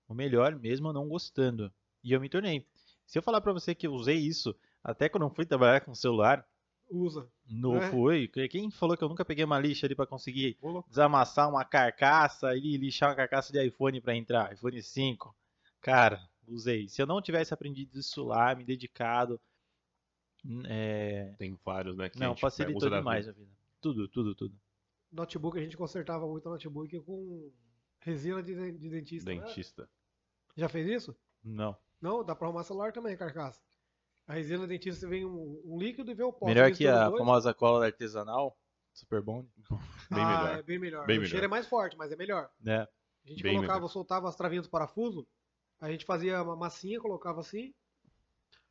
O 0.09 0.15
melhor 0.15 0.57
mesmo 0.57 0.93
não 0.93 1.09
gostando. 1.09 1.73
E 2.05 2.13
eu 2.13 2.21
me 2.21 2.29
tornei. 2.29 2.67
Se 3.07 3.19
eu 3.19 3.23
falar 3.23 3.41
pra 3.41 3.53
você 3.53 3.75
que 3.75 3.87
eu 3.87 3.93
usei 3.95 4.17
isso 4.19 4.57
até 4.85 5.09
quando 5.09 5.25
eu 5.25 5.31
fui 5.31 5.47
trabalhar 5.47 5.83
com 5.83 5.95
celular, 5.95 6.47
Usa. 6.95 7.27
não 7.49 7.77
É. 7.79 7.91
foi. 7.91 8.29
Quem 8.51 8.71
falou 8.71 8.97
que 8.97 9.03
eu 9.03 9.09
nunca 9.09 9.25
peguei 9.25 9.45
uma 9.45 9.59
lixa 9.59 9.87
ali 9.87 9.95
pra 9.95 10.07
conseguir 10.07 10.59
desamassar 10.89 11.49
uma 11.49 11.65
carcaça 11.65 12.55
e 12.55 12.77
lixar 12.77 13.09
uma 13.09 13.17
carcaça 13.17 13.51
de 13.51 13.65
iPhone 13.67 13.99
pra 14.01 14.15
entrar, 14.15 14.53
iPhone 14.53 14.83
5. 14.83 15.35
Cara, 15.81 16.21
usei. 16.47 16.89
Se 16.89 17.01
eu 17.01 17.07
não 17.07 17.23
tivesse 17.23 17.55
aprendido 17.55 17.99
isso 17.99 18.23
lá, 18.25 18.55
me 18.55 18.63
dedicado, 18.63 19.41
hum, 20.45 20.63
é, 20.67 21.35
Tem 21.39 21.59
vários, 21.65 21.97
né? 21.97 22.11
Que 22.11 22.19
não, 22.21 22.37
facilitou 22.37 22.91
demais 22.91 23.25
vida. 23.27 23.39
a 23.39 23.41
vida. 23.43 23.57
Tudo, 23.81 24.07
tudo, 24.09 24.35
tudo. 24.35 24.55
Notebook, 25.11 25.59
a 25.59 25.63
gente 25.63 25.77
consertava 25.77 26.27
muito 26.27 26.49
notebook 26.49 26.99
com 27.01 27.51
resina 28.01 28.43
de, 28.43 28.55
de 28.79 28.89
dentista. 28.91 29.31
né? 29.35 29.41
Dentista. 29.41 29.89
Já 30.57 30.69
fez 30.69 30.87
isso? 30.89 31.17
Não. 31.43 31.77
Não, 32.01 32.23
dá 32.25 32.35
pra 32.35 32.47
arrumar 32.49 32.65
celular 32.65 32.93
também, 32.93 33.17
carcaça. 33.17 33.61
A 34.27 34.35
resina 34.35 34.63
de 34.63 34.69
dentista 34.69 35.09
vem 35.09 35.25
um, 35.25 35.61
um 35.65 35.79
líquido 35.79 36.11
e 36.11 36.15
vem 36.15 36.27
o 36.27 36.33
pó. 36.33 36.47
Melhor 36.47 36.71
que 36.73 36.87
a 36.87 37.09
dois. 37.09 37.19
famosa 37.19 37.53
cola 37.53 37.87
artesanal, 37.87 38.57
super 38.93 39.21
bom, 39.21 39.47
Bem 40.11 40.23
ah, 40.23 40.27
melhor. 40.27 40.59
É 40.59 40.63
bem 40.63 40.79
melhor. 40.79 41.07
Bem 41.07 41.19
o 41.19 41.21
melhor. 41.21 41.31
cheiro 41.31 41.47
é 41.47 41.49
mais 41.49 41.67
forte, 41.67 41.97
mas 41.97 42.13
é 42.13 42.17
melhor. 42.17 42.51
né? 42.61 42.87
A 43.25 43.29
gente 43.29 43.43
Bem 43.43 43.55
colocava, 43.55 43.79
melhor. 43.81 43.89
soltava 43.89 44.29
as 44.29 44.37
travinhas 44.37 44.67
do 44.67 44.71
parafuso, 44.71 45.27
a 45.81 45.91
gente 45.91 46.05
fazia 46.05 46.43
uma 46.43 46.57
massinha, 46.57 47.01
colocava 47.01 47.41
assim. 47.41 47.75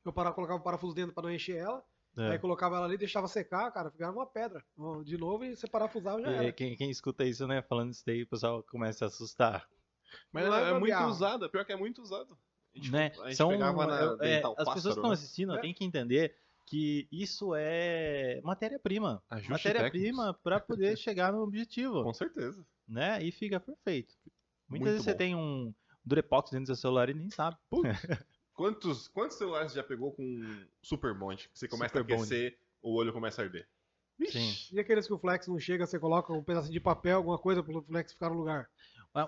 Eu 0.03 0.11
parava, 0.11 0.35
colocava 0.35 0.59
o 0.59 0.63
parafuso 0.63 0.95
dentro 0.95 1.13
pra 1.13 1.23
não 1.23 1.31
encher 1.31 1.57
ela. 1.57 1.83
É. 2.17 2.31
Aí 2.31 2.39
colocava 2.39 2.75
ela 2.75 2.85
ali, 2.85 2.97
deixava 2.97 3.27
secar, 3.27 3.71
cara, 3.71 3.89
ficava 3.89 4.17
uma 4.17 4.25
pedra. 4.25 4.63
De 5.05 5.17
novo 5.17 5.45
e 5.45 5.55
você 5.55 5.67
parafusava 5.67 6.21
já 6.21 6.29
era. 6.29 6.51
quem, 6.51 6.75
quem 6.75 6.89
escuta 6.89 7.23
isso, 7.23 7.47
né, 7.47 7.61
falando 7.61 7.91
isso 7.91 8.03
daí, 8.05 8.23
o 8.23 8.27
pessoal 8.27 8.63
começa 8.63 9.05
a 9.05 9.09
se 9.09 9.15
assustar. 9.15 9.67
Mas 10.31 10.45
Não 10.45 10.55
é 10.55 10.71
é, 10.71 10.79
muito 10.79 11.03
usada, 11.03 11.49
pior 11.49 11.65
que 11.65 11.71
é 11.71 11.77
muito 11.77 12.01
usado. 12.01 12.37
A 12.73 12.77
gente, 12.77 12.91
né? 12.91 13.11
a 13.19 13.27
gente 13.27 13.35
São, 13.35 13.49
pegava 13.49 13.85
na 13.85 14.25
é, 14.25 14.35
dental 14.35 14.55
as 14.57 14.57
pessoas 14.57 14.65
que 14.65 14.73
pássaro, 14.73 14.89
estão 14.91 15.09
né? 15.09 15.13
assistindo 15.13 15.55
É. 15.55 15.61
têm 15.61 15.73
que 15.73 15.83
entender 15.83 16.35
que 16.65 17.07
isso 17.11 17.53
é 17.55 18.39
matéria-prima. 18.43 19.21
Matéria-prima 19.49 20.33
para 20.41 20.59
poder 20.59 20.95
chegar 20.97 21.33
no 21.33 21.41
objetivo. 21.41 22.03
Com 22.03 22.13
certeza. 22.13 22.65
né? 22.87 23.21
E 23.21 23.31
fica 23.31 23.59
perfeito. 23.59 24.15
Muitas 24.23 24.69
Muito 24.69 24.83
vezes 24.85 25.03
você 25.03 25.11
bom. 25.11 25.17
tem 25.17 25.35
um 25.35 25.73
Durepox 26.05 26.49
dentro 26.51 26.63
do 26.63 26.67
seu 26.67 26.75
celular 26.77 27.09
e 27.09 27.13
nem 27.13 27.29
sabe. 27.29 27.57
Quantos, 28.53 29.07
quantos 29.07 29.37
celulares 29.37 29.71
você 29.71 29.77
já 29.77 29.83
pegou 29.83 30.11
com 30.11 30.65
super 30.81 31.13
bonde? 31.15 31.49
Que 31.49 31.57
você 31.57 31.67
começa 31.67 31.97
Super 31.97 32.13
a 32.13 32.15
aquecer, 32.15 32.57
o 32.81 32.93
olho 32.93 33.11
começa 33.11 33.41
a 33.41 33.45
arder. 33.45 33.67
Sim. 34.29 34.53
E 34.71 34.79
aqueles 34.79 35.07
que 35.07 35.13
o 35.13 35.17
flex 35.17 35.47
não 35.47 35.57
chega, 35.57 35.87
você 35.87 35.97
coloca 35.97 36.31
um 36.31 36.43
pedacinho 36.43 36.73
de 36.73 36.79
papel, 36.79 37.17
alguma 37.17 37.39
coisa 37.39 37.63
pro 37.63 37.81
flex 37.81 38.13
ficar 38.13 38.29
no 38.29 38.35
lugar. 38.35 38.69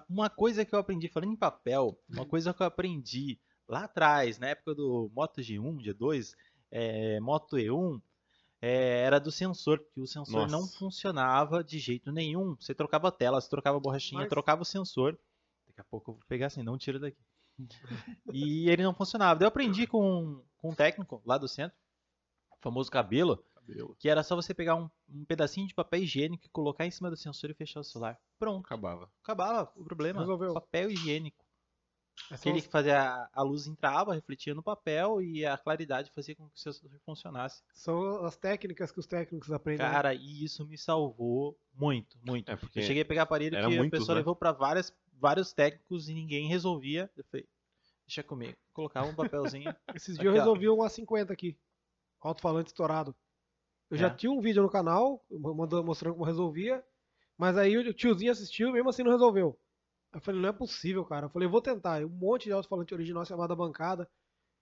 Uma 0.09 0.29
coisa 0.29 0.63
que 0.63 0.73
eu 0.73 0.79
aprendi, 0.79 1.09
falando 1.09 1.33
em 1.33 1.37
papel, 1.37 1.99
uma 2.09 2.25
coisa 2.25 2.53
que 2.53 2.61
eu 2.61 2.67
aprendi 2.67 3.39
lá 3.67 3.83
atrás, 3.85 4.39
na 4.39 4.47
época 4.47 4.73
do 4.75 5.11
Moto 5.13 5.41
G1, 5.41 5.83
G2, 5.83 6.33
é, 6.71 7.19
Moto 7.19 7.57
E1, 7.57 8.01
é, 8.61 9.01
era 9.01 9.19
do 9.19 9.29
sensor, 9.29 9.79
que 9.93 9.99
o 9.99 10.07
sensor 10.07 10.43
Nossa. 10.43 10.51
não 10.55 10.65
funcionava 10.65 11.61
de 11.61 11.79
jeito 11.79 12.11
nenhum. 12.13 12.55
Você 12.55 12.73
trocava 12.73 13.09
a 13.09 13.11
tela, 13.11 13.41
você 13.41 13.49
trocava 13.49 13.77
a 13.77 13.79
borrachinha, 13.79 14.21
Mas- 14.21 14.29
trocava 14.29 14.61
o 14.61 14.65
sensor. 14.65 15.19
Daqui 15.67 15.81
a 15.81 15.83
pouco 15.83 16.11
eu 16.11 16.15
vou 16.15 16.23
pegar 16.27 16.47
assim, 16.47 16.63
não 16.63 16.77
tira 16.77 16.97
daqui. 16.97 17.17
E 18.33 18.69
ele 18.69 18.83
não 18.83 18.93
funcionava. 18.93 19.37
Daí 19.37 19.45
eu 19.45 19.49
aprendi 19.49 19.85
com, 19.85 20.41
com 20.57 20.69
um 20.71 20.75
técnico 20.75 21.21
lá 21.25 21.37
do 21.37 21.47
centro, 21.47 21.77
o 22.51 22.57
famoso 22.61 22.89
cabelo, 22.89 23.43
Cabelo. 23.67 23.95
que 23.99 24.09
era 24.09 24.23
só 24.23 24.35
você 24.35 24.53
pegar 24.53 24.75
um, 24.75 24.89
um 25.09 25.25
pedacinho 25.25 25.67
de 25.67 25.73
papel 25.73 26.01
higiênico 26.03 26.45
e 26.45 26.49
colocar 26.49 26.85
em 26.85 26.91
cima 26.91 27.09
do 27.09 27.17
sensor 27.17 27.49
e 27.49 27.53
fechar 27.53 27.79
o 27.79 27.83
celular. 27.83 28.19
Pronto, 28.39 28.65
Acabava. 28.65 29.11
acabava 29.23 29.71
o 29.75 29.83
problema. 29.83 30.19
Resolveu. 30.19 30.53
Papel 30.53 30.91
higiênico. 30.91 31.43
É 32.29 32.35
Aquele 32.35 32.61
que 32.61 32.67
fazia 32.69 33.01
a, 33.01 33.29
a 33.33 33.41
luz 33.41 33.65
entrava, 33.65 34.13
refletia 34.13 34.53
no 34.53 34.61
papel 34.61 35.19
e 35.19 35.43
a 35.45 35.57
claridade 35.57 36.11
fazia 36.11 36.35
com 36.35 36.47
que 36.47 36.55
o 36.55 36.59
sensor 36.59 36.87
funcionasse. 37.03 37.63
São 37.73 38.23
as 38.23 38.37
técnicas 38.37 38.91
que 38.91 38.99
os 38.99 39.07
técnicos 39.07 39.51
aprendem. 39.51 39.85
né? 39.85 39.91
Cara, 39.91 40.13
e 40.13 40.43
isso 40.43 40.63
me 40.65 40.77
salvou 40.77 41.57
muito, 41.73 42.15
muito. 42.23 42.51
É, 42.51 42.55
porque 42.55 42.79
Eu 42.79 42.83
cheguei 42.83 43.01
a 43.01 43.05
pegar 43.05 43.23
aparelho 43.23 43.57
que 43.57 43.63
a 43.63 43.67
muitos, 43.69 43.99
pessoa 43.99 44.13
né? 44.15 44.19
levou 44.19 44.35
pra 44.35 44.51
várias, 44.51 44.93
vários 45.13 45.53
técnicos 45.53 46.07
e 46.07 46.13
ninguém 46.13 46.47
resolvia. 46.47 47.09
Eu 47.17 47.23
falei, 47.23 47.47
deixa 48.05 48.21
comigo. 48.21 48.55
Colocava 48.73 49.07
um 49.07 49.15
papelzinho. 49.15 49.75
Esses 49.95 50.15
dias 50.15 50.25
eu 50.25 50.33
resolvi 50.33 50.69
um 50.69 50.77
A50 50.77 51.31
aqui. 51.31 51.57
Alto-falante 52.21 52.67
estourado. 52.67 53.15
Eu 53.93 53.97
já 53.97 54.07
É. 54.07 54.13
tinha 54.15 54.31
um 54.31 54.41
vídeo 54.41 54.61
no 54.63 54.69
canal 54.69 55.23
mostrando 55.85 56.13
como 56.13 56.25
resolvia. 56.25 56.83
Mas 57.37 57.57
aí 57.57 57.77
o 57.77 57.93
tiozinho 57.93 58.31
assistiu 58.31 58.69
e 58.69 58.73
mesmo 58.73 58.89
assim 58.89 59.03
não 59.03 59.11
resolveu. 59.11 59.57
Aí 60.11 60.17
Eu 60.17 60.21
falei, 60.21 60.41
não 60.41 60.49
é 60.49 60.53
possível, 60.53 61.03
cara. 61.05 61.25
Eu 61.25 61.29
falei, 61.29 61.47
vou 61.47 61.61
tentar. 61.61 62.01
E 62.01 62.05
Um 62.05 62.09
monte 62.09 62.45
de 62.45 62.51
alto-falante 62.51 62.93
original 62.93 63.25
chamada 63.25 63.55
bancada. 63.55 64.09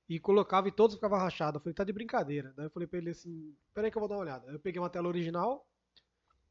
E 0.10 0.20
colocava 0.20 0.68
e 0.68 0.72
todos 0.72 0.96
ficavam 0.96 1.18
rachados. 1.18 1.56
Eu 1.56 1.62
falei, 1.62 1.74
tá 1.74 1.84
de 1.86 1.94
brincadeira. 1.94 2.54
Daí 2.58 2.66
eu 2.66 2.70
falei 2.72 2.88
pra 2.88 3.00
ele 3.00 3.12
assim, 3.12 3.56
peraí 3.74 3.90
que 3.90 3.98
eu 3.98 4.02
vou 4.02 4.10
dar 4.10 4.16
uma 4.16 4.22
olhada. 4.22 4.48
Aí 4.50 4.56
eu 4.56 4.60
peguei 4.60 4.82
uma 4.82 4.90
tela 4.90 5.08
original 5.08 5.66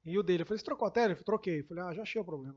e 0.04 0.18
o 0.18 0.22
dele. 0.22 0.42
Eu 0.42 0.46
falei, 0.46 0.58
você 0.58 0.64
trocou 0.64 0.88
a 0.88 0.90
tela? 0.90 1.12
Eu 1.12 1.16
falei, 1.16 1.24
troquei. 1.24 1.60
Eu 1.60 1.66
falei, 1.66 1.84
ah, 1.84 1.92
já 1.94 2.02
achei 2.02 2.20
o 2.20 2.24
problema. 2.24 2.56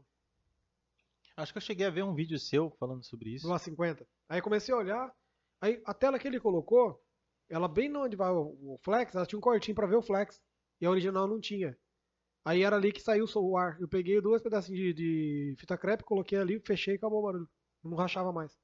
Acho 1.35 1.51
que 1.51 1.57
eu 1.57 1.61
cheguei 1.61 1.85
a 1.85 1.89
ver 1.89 2.03
um 2.03 2.13
vídeo 2.13 2.37
seu 2.39 2.69
falando 2.79 3.03
sobre 3.03 3.31
isso. 3.31 3.47
do 3.47 3.53
A50. 3.53 4.05
Aí 4.29 4.41
comecei 4.41 4.73
a 4.73 4.77
olhar, 4.77 5.13
aí 5.59 5.81
a 5.85 5.93
tela 5.93 6.17
que 6.19 6.27
ele 6.27 6.39
colocou, 6.39 7.02
ela 7.53 7.67
bem 7.67 7.95
onde 7.95 8.15
vai 8.15 8.31
o, 8.31 8.57
o 8.73 8.77
flex, 8.83 9.13
ela 9.15 9.25
tinha 9.25 9.37
um 9.37 9.41
cortinho 9.41 9.75
pra 9.75 9.87
ver 9.87 9.95
o 9.95 10.01
flex, 10.01 10.41
e 10.81 10.85
a 10.85 10.89
original 10.89 11.27
não 11.27 11.39
tinha. 11.39 11.77
Aí 12.45 12.63
era 12.63 12.75
ali 12.75 12.91
que 12.91 12.99
saiu 12.99 13.25
o 13.35 13.57
ar. 13.57 13.79
Eu 13.79 13.87
peguei 13.87 14.19
duas 14.19 14.41
pedacinhos 14.41 14.79
de, 14.79 14.93
de 14.93 15.55
fita 15.57 15.77
crepe, 15.77 16.03
coloquei 16.03 16.37
ali, 16.37 16.59
fechei 16.59 16.95
e 16.95 16.97
acabou 16.97 17.19
o 17.19 17.23
barulho. 17.23 17.49
Não 17.83 17.95
rachava 17.95 18.33
mais. 18.33 18.57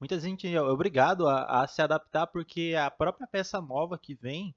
Muita 0.00 0.18
gente 0.20 0.46
é 0.46 0.60
obrigado 0.60 1.26
a, 1.26 1.62
a 1.62 1.66
se 1.66 1.80
adaptar 1.80 2.26
porque 2.26 2.74
a 2.78 2.90
própria 2.90 3.26
peça 3.26 3.60
nova 3.60 3.98
que 3.98 4.14
vem, 4.14 4.54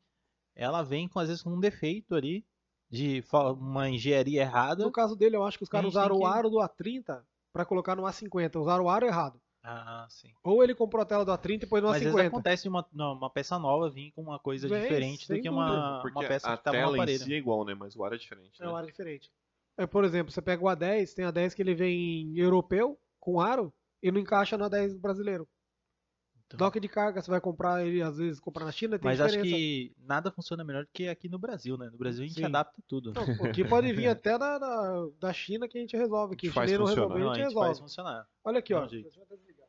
ela 0.56 0.84
vem 0.84 1.08
com 1.08 1.20
às 1.20 1.30
vezes 1.30 1.42
com 1.42 1.52
um 1.52 1.60
defeito 1.60 2.14
ali 2.14 2.46
de 2.90 3.24
uma 3.58 3.90
engenharia 3.90 4.42
errada. 4.42 4.84
No 4.84 4.92
caso 4.92 5.16
dele, 5.16 5.38
eu 5.38 5.44
acho 5.44 5.58
que 5.58 5.64
os 5.64 5.70
caras 5.70 5.88
usaram 5.88 6.16
o 6.16 6.20
que- 6.20 6.26
aro 6.26 6.50
do 6.50 6.58
A30 6.58 7.24
pra 7.54 7.66
colocar 7.66 7.96
no 7.96 8.04
A50. 8.04 8.60
Usaram 8.60 8.84
o 8.84 8.90
aro 8.90 9.06
errado. 9.06 9.41
Ah, 9.64 10.08
sim. 10.10 10.32
Ou 10.44 10.64
ele 10.64 10.74
comprou 10.74 11.04
a 11.04 11.06
tela 11.06 11.24
do 11.24 11.32
A30 11.32 11.64
e 11.64 11.66
pôs 11.68 11.84
no 11.84 11.90
Mas 11.90 11.98
às 11.98 12.04
vezes 12.04 12.18
A50. 12.20 12.28
acontece 12.28 12.68
uma, 12.68 12.86
não, 12.92 13.14
uma 13.14 13.30
peça 13.30 13.60
nova 13.60 13.90
vir 13.90 14.12
com 14.12 14.22
uma 14.22 14.40
coisa 14.40 14.68
Vem, 14.68 14.82
diferente 14.82 15.28
do 15.28 15.40
que 15.40 15.48
uma, 15.50 16.02
uma 16.04 16.22
peça 16.28 16.52
a 16.52 16.58
que 16.58 16.64
tava 16.64 16.78
no 16.78 16.84
tela 16.84 16.98
em 16.98 17.00
aparelho. 17.02 17.24
si 17.24 17.34
é 17.34 17.38
igual, 17.38 17.64
né? 17.64 17.76
Mas 17.76 17.96
o 17.96 18.04
ar 18.04 18.14
é 18.14 18.18
diferente. 18.18 18.60
É 18.60 18.66
né? 18.66 18.72
um 18.72 18.76
aro 18.76 18.88
diferente. 18.88 19.32
É, 19.78 19.86
por 19.86 20.04
exemplo, 20.04 20.32
você 20.32 20.42
pega 20.42 20.64
o 20.64 20.68
A10, 20.68 21.14
tem 21.14 21.26
a 21.26 21.32
10 21.32 21.54
que 21.54 21.62
ele 21.62 21.76
vem 21.76 22.36
europeu, 22.38 23.00
com 23.20 23.40
aro, 23.40 23.72
e 24.02 24.12
não 24.12 24.20
encaixa 24.20 24.58
no 24.58 24.66
A10 24.66 24.98
brasileiro. 25.00 25.48
Então. 26.48 26.58
Dock 26.58 26.78
de 26.82 26.90
carga, 26.90 27.22
você 27.22 27.32
vai 27.32 27.40
comprar 27.40 27.86
ele, 27.86 28.02
às 28.02 28.18
vezes, 28.18 28.38
comprar 28.38 28.66
na 28.66 28.74
China, 28.74 29.00
tem 29.00 29.10
Mas 29.10 29.20
diferença. 29.20 29.40
acho 29.40 29.48
que 29.56 29.96
nada 29.98 30.30
funciona 30.30 30.66
melhor 30.66 30.84
do 30.84 30.90
que 30.92 31.08
aqui 31.08 31.30
no 31.30 31.40
Brasil, 31.40 31.78
né? 31.78 31.90
No 31.90 31.98
Brasil 31.98 32.26
a 32.26 32.28
gente 32.28 32.38
Sim. 32.40 32.44
adapta 32.44 32.82
tudo. 32.90 33.14
Não, 33.14 33.46
aqui 33.46 33.64
pode 33.64 33.94
vir 33.94 34.08
até 34.10 34.38
da, 34.38 34.58
da, 34.60 35.08
da 35.18 35.32
China 35.32 35.66
que 35.70 35.78
a 35.78 35.82
gente 35.82 35.96
resolve 35.96 36.34
aqui. 36.34 36.48
A 36.48 36.50
gente 36.50 36.54
O 36.54 36.56
faz 36.56 36.70
chinês 36.70 36.80
não 36.80 36.88
funcionar. 36.88 37.08
resolver, 37.08 37.24
Não, 37.24 37.30
a 37.30 37.32
a 37.32 37.36
gente 37.36 37.46
gente 37.46 37.54
faz 37.54 37.68
resolve. 37.68 37.82
funcionar. 37.82 38.28
Olha 38.44 38.60
aqui, 38.60 38.74
ó. 38.74 38.80
Dá 38.82 38.86
um 38.86 38.90
jeito. 38.90 39.04
Deixa 39.04 39.20
eu 39.20 39.24
até 39.24 39.36
desligar. 39.38 39.68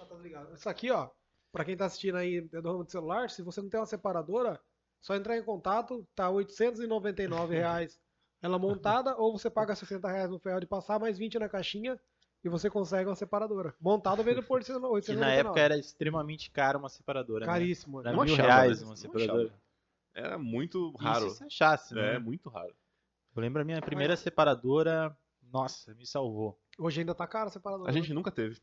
Ah, 0.00 0.03
tá 0.16 0.22
desligado. 0.22 0.54
Isso 0.54 0.68
aqui, 0.68 0.90
ó, 0.90 1.10
pra 1.52 1.64
quem 1.64 1.76
tá 1.76 1.86
assistindo 1.86 2.16
aí 2.16 2.40
do 2.40 2.60
ramo 2.70 2.84
de 2.84 2.92
celular, 2.92 3.30
se 3.30 3.42
você 3.42 3.60
não 3.60 3.68
tem 3.68 3.80
uma 3.80 3.86
separadora, 3.86 4.60
só 5.00 5.14
entrar 5.14 5.36
em 5.36 5.42
contato, 5.44 6.06
tá 6.14 6.30
899 6.30 7.54
reais 7.54 8.00
ela 8.40 8.58
montada, 8.58 9.16
ou 9.16 9.38
você 9.38 9.48
paga 9.48 9.74
60 9.74 10.06
reais 10.06 10.30
no 10.30 10.38
ferro 10.38 10.60
de 10.60 10.66
passar, 10.66 10.98
mais 11.00 11.16
20 11.16 11.38
na 11.38 11.48
caixinha, 11.48 11.98
e 12.44 12.48
você 12.48 12.68
consegue 12.68 13.08
uma 13.08 13.16
separadora. 13.16 13.74
Montada 13.80 14.22
veio 14.22 14.42
por 14.42 14.60
Que 14.62 14.70
899. 14.72 15.18
na 15.20 15.32
época 15.32 15.60
era 15.60 15.78
extremamente 15.78 16.50
caro 16.50 16.78
uma 16.78 16.90
separadora. 16.90 17.46
né? 17.46 17.52
caríssimo. 17.52 18.00
Era 18.00 18.10
né? 18.10 18.16
Não 18.16 18.24
mil 18.24 18.34
achava, 18.34 18.48
reais 18.48 18.80
né? 18.82 18.86
uma 18.86 18.96
separadora. 18.96 19.44
achava. 19.46 19.60
Era 20.14 20.38
muito 20.38 20.90
Isso 20.94 21.02
raro. 21.02 21.30
se 21.30 21.44
achasse, 21.44 21.94
né? 21.94 22.16
É, 22.16 22.18
muito 22.18 22.50
raro. 22.50 22.74
Eu 23.34 23.40
lembro 23.40 23.62
a 23.62 23.64
minha 23.64 23.80
primeira 23.80 24.14
separadora, 24.14 25.16
nossa, 25.54 25.94
me 25.94 26.04
salvou. 26.04 26.58
Hoje 26.78 27.00
ainda 27.00 27.14
tá 27.14 27.26
caro 27.28 27.46
a 27.46 27.50
separadora. 27.52 27.88
A 27.90 27.92
gente 27.94 28.12
nunca 28.12 28.30
teve. 28.32 28.60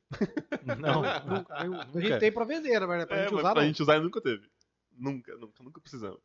Não, 0.78 1.02
Nunca. 1.02 1.56
A 1.56 1.64
Nunca. 1.64 2.02
gente 2.02 2.20
tem 2.20 2.32
pra 2.32 2.44
vender, 2.44 2.78
na 2.80 2.86
verdade. 2.86 3.08
Pra 3.08 3.18
É, 3.18 3.22
gente 3.24 3.32
mas 3.32 3.40
usar, 3.40 3.52
pra 3.54 3.62
não. 3.62 3.68
gente 3.68 3.82
usar 3.82 4.00
nunca 4.02 4.22
teve. 4.22 4.50
Nunca, 4.92 5.38
nunca, 5.38 5.64
nunca 5.64 5.80
precisamos. 5.82 6.20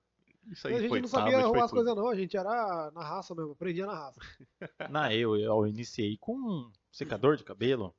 Isso 0.50 0.66
aí 0.68 0.74
a 0.74 0.78
gente 0.80 0.88
foi 0.88 1.00
não 1.00 1.08
sabia 1.08 1.38
arrumar 1.38 1.64
as 1.64 1.70
coisas, 1.70 1.94
não. 1.94 2.08
A 2.08 2.16
gente 2.16 2.36
era 2.36 2.90
na 2.92 3.02
raça 3.02 3.34
mesmo. 3.34 3.52
Aprendia 3.52 3.86
na 3.86 3.94
raça. 3.94 4.20
na 4.90 5.14
eu, 5.14 5.36
eu 5.36 5.66
iniciei 5.66 6.16
com 6.18 6.36
um 6.36 6.72
secador 6.90 7.36
de 7.36 7.44
cabelo, 7.44 7.94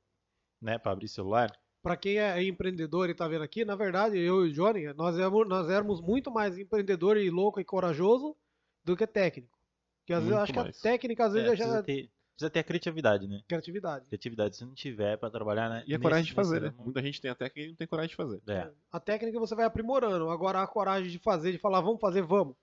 né, 0.60 0.78
para 0.78 0.92
abrir 0.92 1.08
celular. 1.08 1.50
Pra 1.82 1.96
quem 1.96 2.18
é 2.18 2.42
empreendedor 2.42 3.08
e 3.08 3.14
tá 3.14 3.26
vendo 3.28 3.42
aqui, 3.44 3.64
na 3.64 3.76
verdade, 3.76 4.18
eu 4.18 4.44
e 4.46 4.50
o 4.50 4.52
Johnny, 4.52 4.92
nós 4.94 5.16
éramos, 5.18 5.48
nós 5.48 5.70
éramos 5.70 6.00
muito 6.00 6.30
mais 6.30 6.58
empreendedor 6.58 7.16
e 7.16 7.30
louco 7.30 7.60
e 7.60 7.64
corajoso 7.64 8.36
do 8.84 8.96
que 8.96 9.06
técnico. 9.06 9.56
Porque 10.00 10.12
às 10.12 10.20
vezes 10.20 10.30
eu 10.32 10.36
Muito 10.38 10.42
acho 10.44 10.52
que 10.52 10.58
mais. 10.58 10.78
a 10.78 10.82
técnica, 10.82 11.24
às 11.26 11.32
vezes, 11.34 11.50
É, 11.52 11.56
já 11.56 11.82
ter, 11.82 12.10
precisa 12.38 12.50
ter 12.50 12.60
a 12.60 12.64
criatividade, 12.64 13.26
né? 13.26 13.42
Criatividade. 13.48 14.06
Criatividade, 14.06 14.56
se 14.56 14.64
não 14.64 14.72
tiver 14.74 15.16
pra 15.18 15.28
trabalhar, 15.28 15.68
né? 15.68 15.82
E 15.86 15.94
a 15.94 15.98
coragem 15.98 16.26
de 16.26 16.32
fazer, 16.32 16.60
né? 16.62 16.68
ramo- 16.68 16.84
Muita 16.84 17.02
gente 17.02 17.20
tem 17.20 17.30
até 17.30 17.50
que 17.50 17.66
não 17.68 17.74
tem 17.74 17.86
coragem 17.86 18.10
de 18.10 18.16
fazer. 18.16 18.40
É. 18.46 18.70
A 18.92 19.00
técnica 19.00 19.38
você 19.40 19.54
vai 19.54 19.64
aprimorando. 19.64 20.30
Agora 20.30 20.62
a 20.62 20.66
coragem 20.66 21.10
de 21.10 21.18
fazer, 21.18 21.50
de 21.52 21.58
falar, 21.58 21.80
vamos 21.80 22.00
fazer, 22.00 22.22
vamos. 22.22 22.54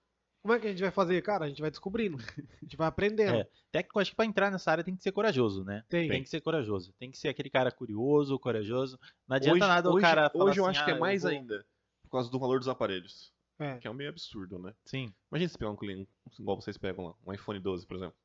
Como 0.42 0.54
é 0.54 0.60
que 0.60 0.68
a 0.68 0.70
gente 0.70 0.82
vai 0.82 0.92
fazer? 0.92 1.22
Cara, 1.24 1.46
a 1.46 1.48
gente 1.50 1.60
vai 1.60 1.70
descobrindo. 1.72 2.18
A 2.18 2.64
gente 2.64 2.78
vai 2.78 2.88
aprendendo. 2.88 3.36
É. 3.46 3.48
Técnico, 3.72 4.00
acho 4.00 4.12
que 4.12 4.16
pra 4.16 4.26
entrar 4.26 4.50
nessa 4.52 4.72
área 4.72 4.84
tem 4.86 4.96
que 4.96 5.04
ser 5.04 5.12
corajoso, 5.12 5.66
né? 5.66 5.84
Tem. 5.90 6.08
Tem 6.08 6.24
que 6.24 6.30
ser 6.30 6.40
corajoso. 6.40 6.94
Tem 6.98 7.12
que 7.12 7.18
ser 7.18 7.28
aquele 7.28 7.50
cara 7.50 7.70
curioso, 7.72 8.40
corajoso. 8.40 8.98
Não 9.28 9.36
adianta 9.36 9.58
Hoje, 9.58 9.68
nada 9.68 9.90
o 9.90 9.94
hoje- 9.96 10.02
cara 10.02 10.30
falar 10.30 10.46
hoje 10.46 10.60
eu 10.60 10.66
assim, 10.66 10.78
acho 10.78 10.86
que 10.86 10.92
é 10.92 10.94
"Ah, 10.94 11.00
mais 11.00 11.24
vou-" 11.24 11.32
ainda. 11.32 11.66
Por 12.04 12.12
causa 12.12 12.30
do 12.32 12.40
valor 12.40 12.60
dos 12.60 12.70
aparelhos. 12.70 13.34
É. 13.60 13.78
Que 13.80 13.88
é 13.88 13.92
um 13.92 13.94
meio 13.94 14.10
absurdo, 14.10 14.58
né? 14.60 14.74
Sim, 14.86 15.14
Imagina 15.32 15.50
se 15.50 15.58
pegar 15.58 15.72
um 15.72 15.76
cliente, 15.76 16.10
igual 16.40 16.62
vocês 16.62 16.78
pegam 16.78 17.06
lá, 17.08 17.14
um 17.26 17.34
iPhone 17.34 17.60
12, 17.60 17.86
por 17.86 17.98
exemplo. 17.98 18.16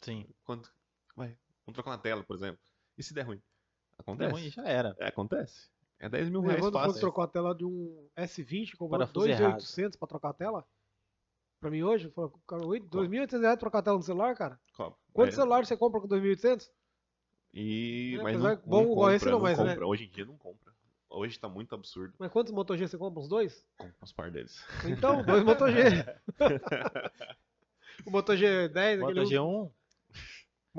Sim. 0.00 0.26
Quanto, 0.44 0.72
vai, 1.16 1.28
vamos 1.66 1.74
trocar 1.74 1.90
uma 1.90 1.98
tela, 1.98 2.22
por 2.22 2.36
exemplo. 2.36 2.60
E 2.96 3.02
se 3.02 3.14
der 3.14 3.22
ruim? 3.22 3.40
É 3.98 4.00
Acontece. 4.02 4.32
ruim, 4.32 4.50
já 4.50 4.62
era. 4.64 4.94
É, 4.98 5.08
acontece. 5.08 5.70
É 5.98 6.08
10 6.08 6.30
mil 6.30 6.40
Minha 6.40 6.52
reais 6.52 6.64
irmã 6.64 6.72
fácil. 6.78 6.88
fosse 6.92 7.00
trocar 7.00 7.24
a 7.24 7.28
tela 7.28 7.54
de 7.54 7.64
um 7.64 8.08
S20, 8.16 8.76
cobrou 8.76 8.98
Parafuso 8.98 9.26
2.800 9.28 9.98
pra 9.98 10.08
trocar 10.08 10.30
a 10.30 10.34
tela. 10.34 10.66
Pra 11.60 11.70
mim 11.70 11.82
hoje, 11.82 12.08
falou, 12.10 12.40
cara, 12.46 12.62
2.800 12.62 13.40
reais 13.40 13.42
pra 13.42 13.56
trocar 13.58 13.78
a 13.80 13.82
tela 13.82 13.96
no 13.98 14.02
celular, 14.02 14.34
cara. 14.34 14.58
Cobra. 14.74 14.96
Quantos 15.12 15.34
É, 15.34 15.36
celulares 15.36 15.68
você 15.68 15.76
compra 15.76 16.00
com 16.00 16.08
2.800? 16.08 16.70
E, 17.52 18.16
É, 18.18 18.22
mas 18.22 18.38
não, 18.40 18.56
bom 18.64 18.82
não 18.84 18.92
igual 18.92 19.10
esse 19.12 19.24
compra, 19.26 19.32
não, 19.32 19.38
não 19.38 19.42
mas, 19.44 19.58
né? 19.58 19.72
compra. 19.74 19.86
Hoje 19.86 20.04
em 20.04 20.08
dia 20.08 20.24
não 20.24 20.38
compra. 20.38 20.72
Hoje 21.10 21.38
tá 21.38 21.48
muito 21.48 21.74
absurdo. 21.74 22.14
Mas 22.18 22.30
quantos 22.30 22.52
Moto 22.52 22.76
G 22.76 22.86
você 22.88 22.96
compra? 22.96 23.20
Uns 23.20 23.28
dois? 23.28 23.66
Compra 23.76 23.94
uns 24.02 24.12
par 24.12 24.30
deles. 24.30 24.64
Então, 24.86 25.22
dois 25.24 25.42
Moto 25.44 25.66
G. 25.68 25.76
o 28.06 28.10
Moto 28.10 28.32
G10, 28.32 29.00
Moto 29.00 29.10
aquele 29.10 29.26
G1, 29.26 29.72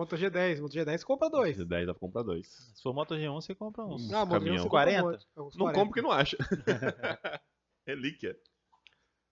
Moto 0.02 0.16
G10. 0.16 0.60
Moto 0.62 0.74
G10 0.74 0.98
você 0.98 1.06
compra 1.06 1.30
dois. 1.30 1.58
De 1.58 1.66
10 1.66 1.88
dá 1.88 1.94
pra 1.94 2.00
comprar 2.00 2.24
dois. 2.24 2.48
se 2.48 2.82
for 2.82 2.94
Moto 2.94 3.14
G1, 3.14 3.34
você 3.36 3.54
compra 3.56 3.86
uns. 3.86 4.06
Uns 4.06 4.14
Ah, 4.14 4.26
Moto 4.26 4.42
G1 4.44 4.58
caminhão. 4.58 4.58
você 4.58 4.70
compra 4.70 4.70
40? 4.70 5.04
um 5.04 5.12
monte. 5.12 5.28
É 5.38 5.42
uns 5.42 5.56
Não 5.56 5.66
40. 5.66 5.74
compra 5.80 5.88
porque 5.90 6.02
não 6.02 6.12
acha. 6.12 6.38
Relíquia. 7.86 8.36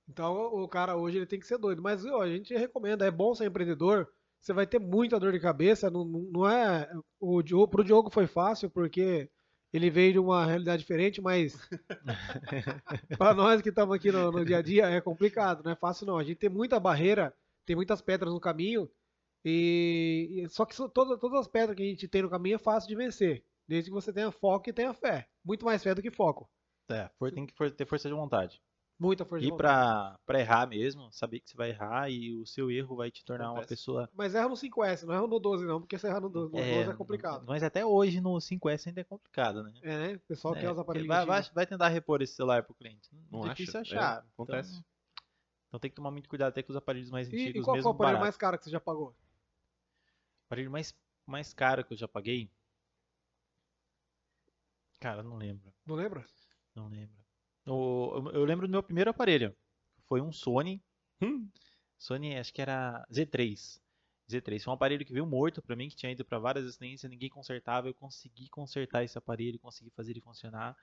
Então 0.07 0.33
o 0.53 0.67
cara 0.67 0.95
hoje 0.95 1.17
ele 1.17 1.25
tem 1.25 1.39
que 1.39 1.47
ser 1.47 1.57
doido. 1.57 1.81
Mas 1.81 2.05
ó, 2.05 2.21
a 2.21 2.29
gente 2.29 2.55
recomenda, 2.55 3.05
é 3.05 3.11
bom 3.11 3.33
ser 3.33 3.45
empreendedor. 3.45 4.07
Você 4.41 4.53
vai 4.53 4.65
ter 4.65 4.79
muita 4.79 5.19
dor 5.19 5.31
de 5.31 5.39
cabeça. 5.39 5.89
Não, 5.89 6.05
não 6.05 6.19
não 6.31 6.49
é. 6.49 6.89
O 7.19 7.41
Diogo, 7.41 7.67
pro 7.67 7.83
Diogo 7.83 8.09
foi 8.09 8.25
fácil, 8.27 8.69
porque 8.69 9.29
ele 9.73 9.89
veio 9.89 10.13
de 10.13 10.19
uma 10.19 10.45
realidade 10.45 10.81
diferente, 10.81 11.21
mas 11.21 11.57
para 13.17 13.33
nós 13.33 13.61
que 13.61 13.69
estamos 13.69 13.95
aqui 13.95 14.11
no, 14.11 14.31
no 14.31 14.45
dia 14.45 14.57
a 14.57 14.61
dia 14.61 14.85
é 14.87 15.01
complicado, 15.01 15.63
não 15.63 15.71
é 15.71 15.75
fácil 15.75 16.07
não. 16.07 16.17
A 16.17 16.23
gente 16.23 16.37
tem 16.37 16.49
muita 16.49 16.79
barreira, 16.79 17.33
tem 17.65 17.75
muitas 17.75 18.01
pedras 18.01 18.33
no 18.33 18.39
caminho. 18.39 18.89
E, 19.45 20.41
e- 20.43 20.49
só 20.49 20.65
que 20.65 20.75
toda- 20.75 21.17
todas 21.17 21.39
as 21.41 21.47
pedras 21.47 21.75
que 21.75 21.83
a 21.83 21.85
gente 21.85 22.07
tem 22.07 22.21
no 22.21 22.29
caminho 22.29 22.55
é 22.55 22.59
fácil 22.59 22.87
de 22.89 22.95
vencer. 22.95 23.43
Desde 23.67 23.89
que 23.89 23.93
você 23.95 24.11
tenha 24.11 24.31
foco 24.31 24.69
e 24.69 24.73
tenha 24.73 24.93
fé. 24.93 25.27
Muito 25.45 25.63
mais 25.65 25.81
fé 25.83 25.93
do 25.93 26.01
que 26.01 26.11
foco. 26.11 26.49
É, 26.89 27.09
for- 27.19 27.31
tem 27.31 27.45
que 27.45 27.53
for- 27.53 27.69
ter 27.71 27.85
força 27.85 28.09
de 28.09 28.15
vontade. 28.15 28.61
Muita 28.99 29.23
força 29.23 29.41
de 29.41 29.47
E 29.47 29.51
vontade. 29.51 29.69
pra, 29.79 30.19
pra 30.25 30.39
errar 30.41 30.67
mesmo, 30.67 31.09
saber 31.13 31.39
que 31.39 31.49
você 31.49 31.55
vai 31.55 31.69
errar 31.69 32.09
e 32.11 32.33
o 32.35 32.45
seu 32.45 32.69
erro 32.69 32.97
vai 32.97 33.09
te 33.09 33.23
tornar 33.23 33.45
uma 33.45 33.51
Acontece. 33.59 33.69
pessoa. 33.75 34.09
Mas 34.13 34.35
erra 34.35 34.49
no 34.49 34.57
5S, 34.57 35.03
não 35.05 35.13
erra 35.13 35.25
no 35.27 35.39
12 35.39 35.65
não, 35.65 35.79
porque 35.79 35.97
se 35.97 36.05
errar 36.05 36.19
no 36.19 36.29
12 36.29 36.51
no 36.51 36.57
12 36.57 36.69
é, 36.89 36.93
complicado. 36.93 37.45
Mas 37.47 37.63
até 37.63 37.85
hoje 37.85 38.19
no 38.19 38.41
5S 38.41 38.87
ainda 38.89 38.99
é 38.99 39.03
complicado, 39.05 39.63
né? 39.63 39.71
É, 39.83 39.97
né? 39.99 40.13
O 40.15 40.19
pessoal 40.21 40.53
É, 40.55 40.59
quer 40.61 40.71
os 40.71 40.79
aparelhos. 40.79 41.07
vai, 41.07 41.25
vai, 41.25 41.39
antigos. 41.39 41.55
vai 41.55 41.65
tentar 41.65 41.87
repor 41.87 42.21
esse 42.21 42.33
celular 42.33 42.63
pro 42.63 42.73
cliente. 42.73 43.07
Não 43.31 43.41
Difícil 43.41 43.79
acha? 43.79 43.95
achar. 43.95 44.17
É, 44.17 44.27
acontece. 44.33 44.71
Então, 44.73 44.83
então 45.69 45.79
tem 45.79 45.91
que 45.91 45.95
tomar 45.95 46.11
muito 46.11 46.27
cuidado 46.27 46.49
até 46.49 46.61
com 46.61 46.71
os 46.71 46.75
aparelhos 46.75 47.09
mais 47.09 47.29
E, 47.29 47.35
antigos, 47.35 47.61
e 47.61 47.63
qual 47.63 47.65
foi 47.65 47.73
o 47.73 47.75
mesmo 47.77 47.89
aparelho 47.91 48.17
baratos. 48.17 48.25
mais 48.25 48.35
caro 48.37 48.57
que 48.57 48.65
você 48.65 48.71
já 48.71 48.79
pagou? 48.81 49.15
Aparelho 50.49 50.69
mais, 50.69 50.93
mais 51.25 51.53
caro 51.53 51.85
que 51.85 51.93
eu 51.93 51.97
já 51.97 52.05
paguei? 52.05 52.51
Cara, 54.99 55.23
não 55.23 55.37
lembro. 55.37 55.73
Não 55.85 55.95
lembra? 55.95 56.25
Não 56.75 56.87
lembro. 56.87 57.15
O- 57.65 58.11
eu, 58.15 58.31
eu 58.41 58.45
lembro 58.45 58.67
do 58.67 58.71
meu 58.71 58.83
primeiro 58.83 59.09
aparelho. 59.09 59.55
Foi 60.07 60.21
um 60.21 60.31
Sony. 60.31 60.81
Hum. 61.21 61.49
Sony, 61.97 62.37
acho 62.37 62.53
que 62.53 62.61
era 62.61 63.05
Z3. 63.11 63.81
Z3. 64.29 64.63
Foi 64.63 64.71
um 64.71 64.75
aparelho 64.75 65.05
que 65.05 65.13
veio 65.13 65.25
morto 65.25 65.61
pra 65.61 65.75
mim, 65.75 65.89
que 65.89 65.95
tinha 65.95 66.11
ido 66.11 66.25
pra 66.25 66.39
várias 66.39 66.65
assistências, 66.65 67.09
ninguém 67.09 67.29
consertava. 67.29 67.87
Eu 67.87 67.93
consegui 67.93 68.49
consertar 68.49 69.03
esse 69.03 69.17
aparelho, 69.17 69.59
consegui 69.59 69.89
fazer 69.91 70.11
ele 70.11 70.21
funcionar. 70.21 70.75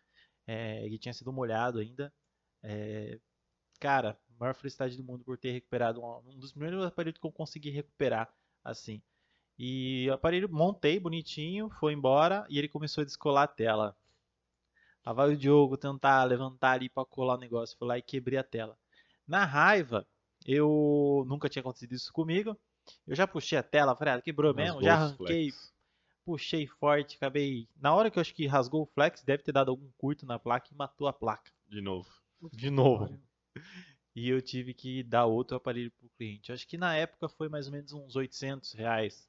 É, 0.47 0.85
ele 0.85 0.99
tinha 0.99 1.13
sido 1.13 1.33
molhado 1.33 1.79
ainda. 1.79 2.13
É, 2.63 3.19
cara, 3.81 4.19
maior 4.39 4.55
felicidade 4.55 4.97
do 4.97 5.05
mundo 5.05 5.25
por 5.25 5.39
ter 5.39 5.53
recuperado 5.53 6.03
um, 6.03 6.31
um 6.31 6.39
dos 6.39 6.53
primeiros 6.53 6.85
aparelhos 6.85 7.19
que 7.21 7.27
eu 7.27 7.33
consegui 7.33 7.71
recuperar 7.71 8.33
assim. 8.65 9.03
E 9.59 10.07
o 10.11 10.13
aparelho 10.13 10.49
montei 10.51 11.01
bonitinho, 11.01 11.71
foi 11.71 11.93
embora 11.93 12.47
e 12.49 12.59
ele 12.59 12.69
começou 12.69 13.03
a 13.03 13.05
descolar 13.05 13.45
a 13.45 13.49
tela. 13.49 13.97
Lá 15.05 15.13
vai 15.13 15.33
o 15.33 15.37
Diogo 15.37 15.77
tentar 15.77 16.25
levantar 16.25 16.73
ali 16.73 16.89
pra 16.89 17.05
colar 17.05 17.35
o 17.35 17.41
negócio. 17.41 17.77
Fui 17.79 17.87
lá 17.87 17.97
e 17.97 18.03
quebrei 18.03 18.39
a 18.39 18.45
tela. 18.45 18.77
Na 19.27 19.45
raiva, 19.45 20.07
eu 20.45 21.25
nunca 21.29 21.49
tinha 21.49 21.61
acontecido 21.61 21.93
isso 21.93 22.13
comigo. 22.13 22.57
Eu 23.07 23.17
já 23.17 23.27
puxei 23.27 23.57
a 23.57 23.63
tela, 23.63 23.97
falei, 23.97 24.15
ah, 24.15 24.21
quebrou 24.23 24.55
mesmo, 24.55 24.83
já 24.83 24.95
arranquei, 24.95 25.51
flex. 25.51 25.75
puxei 26.25 26.67
forte, 26.67 27.17
acabei. 27.17 27.69
Na 27.77 27.95
hora 27.95 28.11
que 28.11 28.19
eu 28.19 28.21
acho 28.21 28.35
que 28.35 28.47
rasgou 28.47 28.83
o 28.83 28.87
flex, 28.87 29.23
deve 29.23 29.43
ter 29.43 29.53
dado 29.53 29.71
algum 29.71 29.91
curto 29.97 30.27
na 30.27 30.39
placa 30.39 30.69
e 30.71 30.77
matou 30.77 31.09
a 31.09 31.13
placa. 31.13 31.51
De 31.69 31.81
novo. 31.81 32.11
De 32.53 32.71
novo. 32.71 33.19
E 34.15 34.29
eu 34.29 34.41
tive 34.41 34.73
que 34.73 35.03
dar 35.03 35.27
outro 35.27 35.57
aparelho 35.57 35.91
pro 35.91 36.09
cliente. 36.17 36.51
Eu 36.51 36.55
Acho 36.55 36.67
que 36.67 36.79
na 36.79 36.95
época 36.95 37.29
foi 37.29 37.49
mais 37.49 37.67
ou 37.67 37.73
menos 37.73 37.93
uns 37.93 38.17
800 38.17 38.73
reais. 38.73 39.29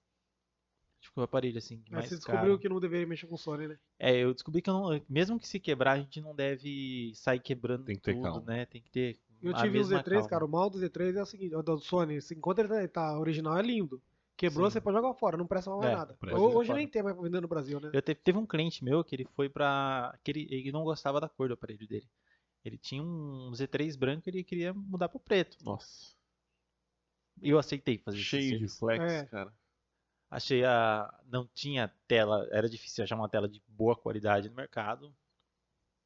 Foi 1.14 1.22
o 1.22 1.26
aparelho 1.26 1.58
assim 1.58 1.78
Mas 1.86 1.92
mais 1.92 2.06
você 2.10 2.16
caro. 2.20 2.20
descobriu 2.20 2.60
que 2.60 2.70
não 2.70 2.80
deveria 2.80 3.08
mexer 3.08 3.28
com 3.28 3.38
Sony, 3.38 3.68
né? 3.68 3.80
É, 3.98 4.16
eu 4.16 4.34
descobri 4.34 4.62
que 4.62 4.70
eu 4.70 4.74
não, 4.74 5.02
mesmo 5.10 5.40
que 5.40 5.48
se 5.48 5.60
quebrar, 5.60 5.94
a 5.94 6.00
gente 6.00 6.22
não 6.22 6.36
deve 6.36 7.12
sair 7.16 7.40
quebrando 7.40 7.86
Tem 7.86 7.96
que 7.96 8.02
ter 8.02 8.14
tudo, 8.14 8.24
calma. 8.24 8.42
né? 8.46 8.66
Tem 8.66 8.82
que 8.82 8.92
ter 8.92 9.20
Eu 9.42 9.56
a 9.56 9.62
tive 9.62 9.70
o 9.80 9.82
mesma 9.82 10.00
Z3, 10.04 10.10
calma. 10.14 10.30
cara. 10.30 10.46
O 10.46 10.50
mal 10.50 10.70
do 10.70 10.78
Z3 10.80 11.16
é 11.16 11.22
o 11.22 11.26
seguinte: 11.26 11.56
o 11.56 11.62
do 11.64 11.80
Sony, 11.80 12.22
se 12.22 12.36
enquanto 12.36 12.60
ele 12.60 12.68
tá, 12.70 12.88
tá 12.88 13.20
original, 13.20 13.58
é 13.58 13.62
lindo. 13.62 14.02
Quebrou, 14.36 14.70
Sim. 14.70 14.74
você 14.74 14.82
pode 14.82 14.98
jogar 14.98 15.14
fora, 15.16 15.36
não 15.36 15.48
presta 15.48 15.72
mais 15.72 15.92
É, 15.92 15.96
nada. 15.96 16.18
Hoje 16.34 16.72
nem 16.72 16.88
tem 16.88 17.02
mais 17.02 17.16
pra 17.16 17.24
vender 17.24 17.42
no 17.42 17.48
Brasil, 17.48 17.80
né? 17.80 17.90
Eu 17.92 18.02
teve, 18.04 18.20
teve 18.22 18.38
um 18.38 18.46
cliente 18.46 18.84
meu 18.84 19.04
que 19.04 19.16
ele 19.16 19.26
foi 19.36 19.50
pra. 19.50 20.16
que 20.24 20.30
ele, 20.30 20.48
ele 20.52 20.72
não 20.72 20.84
gostava 20.84 21.20
da 21.20 21.28
cor 21.28 21.48
do 21.48 21.56
aparelho 21.56 21.88
dele. 21.88 22.08
Ele 22.64 22.78
tinha 22.78 23.02
um 23.02 23.52
Z3 23.52 23.98
branco 23.98 24.28
e 24.28 24.30
ele 24.30 24.44
queria 24.44 24.74
mudar 24.74 25.10
pro 25.10 25.20
preto. 25.20 25.58
Nossa. 25.64 26.16
E 27.42 27.50
eu 27.50 27.58
aceitei 27.60 27.98
fazer 27.98 28.18
esse 28.18 28.26
Cheio 28.26 28.60
de 28.60 28.68
flex, 28.68 29.04
É. 29.04 29.26
cara. 29.26 29.54
Achei 30.30 30.64
a. 30.66 31.14
Não 31.26 31.48
tinha 31.48 31.88
tela, 32.08 32.48
era 32.52 32.70
difícil 32.70 33.04
achar 33.04 33.16
uma 33.16 33.30
tela 33.30 33.48
de 33.48 33.62
boa 33.68 33.96
qualidade 33.96 34.50
no 34.50 34.56
mercado. 34.56 35.16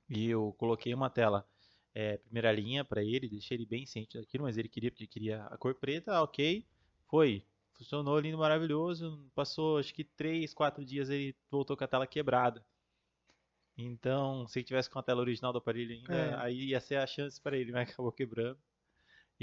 E 0.09 0.29
eu 0.29 0.53
coloquei 0.57 0.93
uma 0.93 1.09
tela 1.09 1.47
é, 1.93 2.17
primeira 2.17 2.51
linha 2.51 2.83
pra 2.83 3.03
ele, 3.03 3.29
deixei 3.29 3.57
ele 3.57 3.65
bem 3.65 3.85
ciente 3.85 4.19
daquilo, 4.19 4.43
mas 4.43 4.57
ele 4.57 4.69
queria 4.69 4.91
porque 4.91 5.07
queria 5.07 5.43
a 5.45 5.57
cor 5.57 5.73
preta, 5.75 6.13
ah, 6.13 6.23
ok. 6.23 6.65
Foi. 7.07 7.43
Funcionou 7.73 8.19
lindo, 8.19 8.37
maravilhoso. 8.37 9.25
Passou 9.33 9.77
acho 9.79 9.93
que 9.93 10.03
3, 10.03 10.53
4 10.53 10.85
dias 10.85 11.09
ele 11.09 11.35
voltou 11.49 11.75
com 11.75 11.83
a 11.83 11.87
tela 11.87 12.05
quebrada. 12.05 12.63
Então, 13.77 14.45
se 14.47 14.59
ele 14.59 14.65
tivesse 14.65 14.89
com 14.89 14.99
a 14.99 15.03
tela 15.03 15.21
original 15.21 15.51
do 15.51 15.57
aparelho 15.57 15.93
ainda, 15.93 16.13
É. 16.13 16.35
aí 16.35 16.65
ia 16.69 16.79
ser 16.79 16.97
a 16.97 17.07
chance 17.07 17.39
para 17.41 17.57
ele, 17.57 17.71
mas 17.71 17.89
acabou 17.97 18.11
quebrando. 18.11 18.59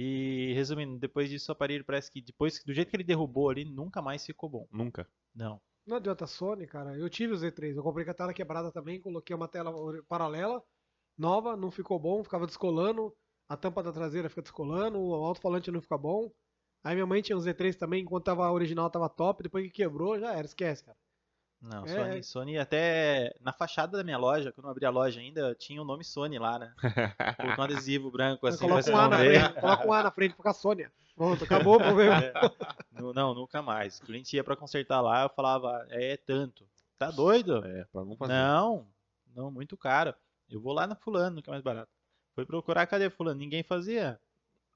E 0.00 0.52
resumindo, 0.54 0.96
depois 0.96 1.28
disso 1.28 1.50
o 1.50 1.52
aparelho 1.52 1.84
parece 1.84 2.08
que 2.08 2.22
depois 2.22 2.62
do 2.64 2.72
jeito 2.72 2.88
que 2.88 2.94
ele 2.94 3.02
derrubou 3.02 3.50
ali, 3.50 3.64
nunca 3.64 4.00
mais 4.00 4.24
ficou 4.24 4.48
bom. 4.48 4.68
Nunca. 4.70 5.10
Não. 5.34 5.60
Não 5.84 5.96
adianta 5.96 6.24
Sony, 6.24 6.68
cara. 6.68 6.96
Eu 6.96 7.10
tive 7.10 7.32
o 7.32 7.36
Z3, 7.36 7.74
eu 7.74 7.82
comprei 7.82 8.04
com 8.04 8.12
a 8.12 8.14
tela 8.14 8.32
quebrada 8.32 8.70
também, 8.70 9.00
coloquei 9.00 9.34
uma 9.34 9.48
tela 9.48 9.74
paralela, 10.06 10.62
nova, 11.18 11.56
não 11.56 11.68
ficou 11.68 11.98
bom, 11.98 12.22
ficava 12.22 12.46
descolando, 12.46 13.12
a 13.48 13.56
tampa 13.56 13.82
da 13.82 13.90
traseira 13.90 14.28
fica 14.28 14.42
descolando, 14.42 15.00
o 15.00 15.14
alto-falante 15.14 15.68
não 15.72 15.82
fica 15.82 15.98
bom. 15.98 16.30
Aí 16.84 16.94
minha 16.94 17.06
mãe 17.06 17.20
tinha 17.20 17.36
o 17.36 17.40
Z3 17.40 17.74
também, 17.74 18.04
enquanto 18.04 18.26
tava 18.26 18.48
original 18.52 18.88
tava 18.88 19.08
top, 19.08 19.42
depois 19.42 19.64
que 19.66 19.72
quebrou, 19.72 20.16
já 20.16 20.32
era, 20.32 20.46
esquece, 20.46 20.84
cara. 20.84 20.96
Não, 21.60 21.84
É, 21.84 21.88
Sony, 21.88 22.18
é. 22.18 22.22
Sony 22.22 22.58
até 22.58 23.34
na 23.40 23.52
fachada 23.52 23.96
da 23.98 24.04
minha 24.04 24.16
loja, 24.18 24.52
quando 24.52 24.66
eu 24.66 24.70
abri 24.70 24.84
a 24.86 24.90
loja 24.90 25.20
ainda, 25.20 25.54
tinha 25.56 25.82
o 25.82 25.84
nome 25.84 26.04
Sony 26.04 26.38
lá, 26.38 26.58
né? 26.58 26.72
Colocou 27.36 27.58
um 27.58 27.64
adesivo 27.64 28.10
branco 28.10 28.46
assim 28.46 28.58
coloca 28.68 28.90
um 28.90 28.96
A 28.96 29.08
na 29.08 29.18
frente, 29.18 29.60
coloca 29.60 29.86
um 29.88 29.92
A 29.92 30.02
na 30.04 30.10
frente 30.12 30.34
pra 30.36 30.52
Sônia. 30.52 30.92
Pronto, 31.16 31.42
acabou 31.42 31.74
o 31.76 31.78
problema. 31.82 32.16
É. 32.24 32.32
Nu- 32.92 33.12
Não, 33.12 33.34
nunca 33.34 33.60
mais. 33.60 33.98
O 33.98 34.02
cliente 34.02 34.36
ia 34.36 34.44
pra 34.44 34.54
consertar 34.54 35.00
lá, 35.00 35.24
eu 35.24 35.28
falava, 35.30 35.84
é 35.90 36.16
tanto. 36.16 36.64
Tá 36.96 37.10
doido? 37.10 37.64
É, 37.66 37.84
pra 37.92 38.04
não 38.04 38.16
fazer. 38.16 38.32
Não, 38.32 38.86
não, 39.34 39.50
muito 39.50 39.76
caro. 39.76 40.14
Eu 40.48 40.60
vou 40.60 40.72
lá 40.72 40.86
na 40.86 40.94
fulano, 40.94 41.42
que 41.42 41.50
é 41.50 41.52
mais 41.52 41.62
barato. 41.62 41.90
Foi 42.34 42.46
procurar, 42.46 42.86
cadê 42.86 43.10
fulano? 43.10 43.38
Ninguém 43.38 43.64
fazia. 43.64 44.20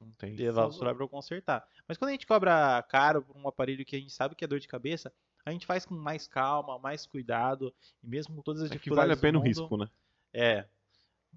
Não 0.00 0.10
tem. 0.18 0.34
Levar 0.34 0.66
o 0.66 0.72
celular 0.72 0.94
pra 0.96 1.04
eu 1.04 1.08
consertar. 1.08 1.64
Mas 1.86 1.96
quando 1.96 2.08
a 2.08 2.12
gente 2.12 2.26
cobra 2.26 2.82
caro 2.88 3.22
por 3.22 3.36
um 3.36 3.46
aparelho 3.46 3.84
que 3.84 3.94
a 3.94 3.98
gente 4.00 4.12
sabe 4.12 4.34
que 4.34 4.44
é 4.44 4.48
dor 4.48 4.58
de 4.58 4.66
cabeça, 4.66 5.12
a 5.45 5.51
gente 5.51 5.66
faz 5.66 5.84
com 5.84 5.95
mais 5.95 6.26
calma, 6.26 6.78
mais 6.78 7.07
cuidado, 7.07 7.74
e 8.03 8.07
mesmo 8.07 8.34
com 8.36 8.43
todas 8.43 8.62
as 8.62 8.68
É 8.70 8.72
que 8.72 8.78
dificuldades 8.78 9.09
vale 9.09 9.18
a 9.18 9.20
pena 9.20 9.32
do 9.32 9.43
o 9.43 9.45
mundo, 9.45 9.49
risco, 9.49 9.76
né? 9.76 9.90
É. 10.32 10.64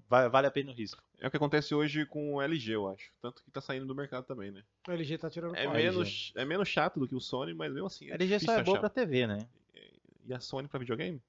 vale 0.08 0.46
a 0.46 0.50
pena 0.50 0.70
o 0.70 0.74
risco. 0.74 1.02
É 1.18 1.26
o 1.26 1.30
que 1.30 1.36
acontece 1.36 1.74
hoje 1.74 2.04
com 2.06 2.34
o 2.34 2.42
LG, 2.42 2.72
eu 2.72 2.88
acho. 2.88 3.10
Tanto 3.20 3.42
que 3.42 3.50
tá 3.50 3.60
saindo 3.60 3.86
do 3.86 3.94
mercado 3.94 4.24
também, 4.24 4.50
né? 4.50 4.62
O 4.86 4.92
LG 4.92 5.18
tá 5.18 5.30
tirando 5.30 5.56
É 5.56 5.66
menos, 5.66 6.32
é 6.36 6.44
menos 6.44 6.68
chato 6.68 7.00
do 7.00 7.08
que 7.08 7.14
o 7.14 7.20
Sony, 7.20 7.54
mas 7.54 7.72
mesmo 7.72 7.86
assim. 7.86 8.10
A 8.10 8.14
É 8.14 8.14
LG 8.14 8.40
só 8.40 8.52
é 8.58 8.62
boa 8.62 8.78
pra 8.80 8.88
TV, 8.90 9.26
né? 9.26 9.38
E 10.24 10.34
a 10.34 10.40
Sony 10.40 10.68
pra 10.68 10.78
videogame? 10.80 11.22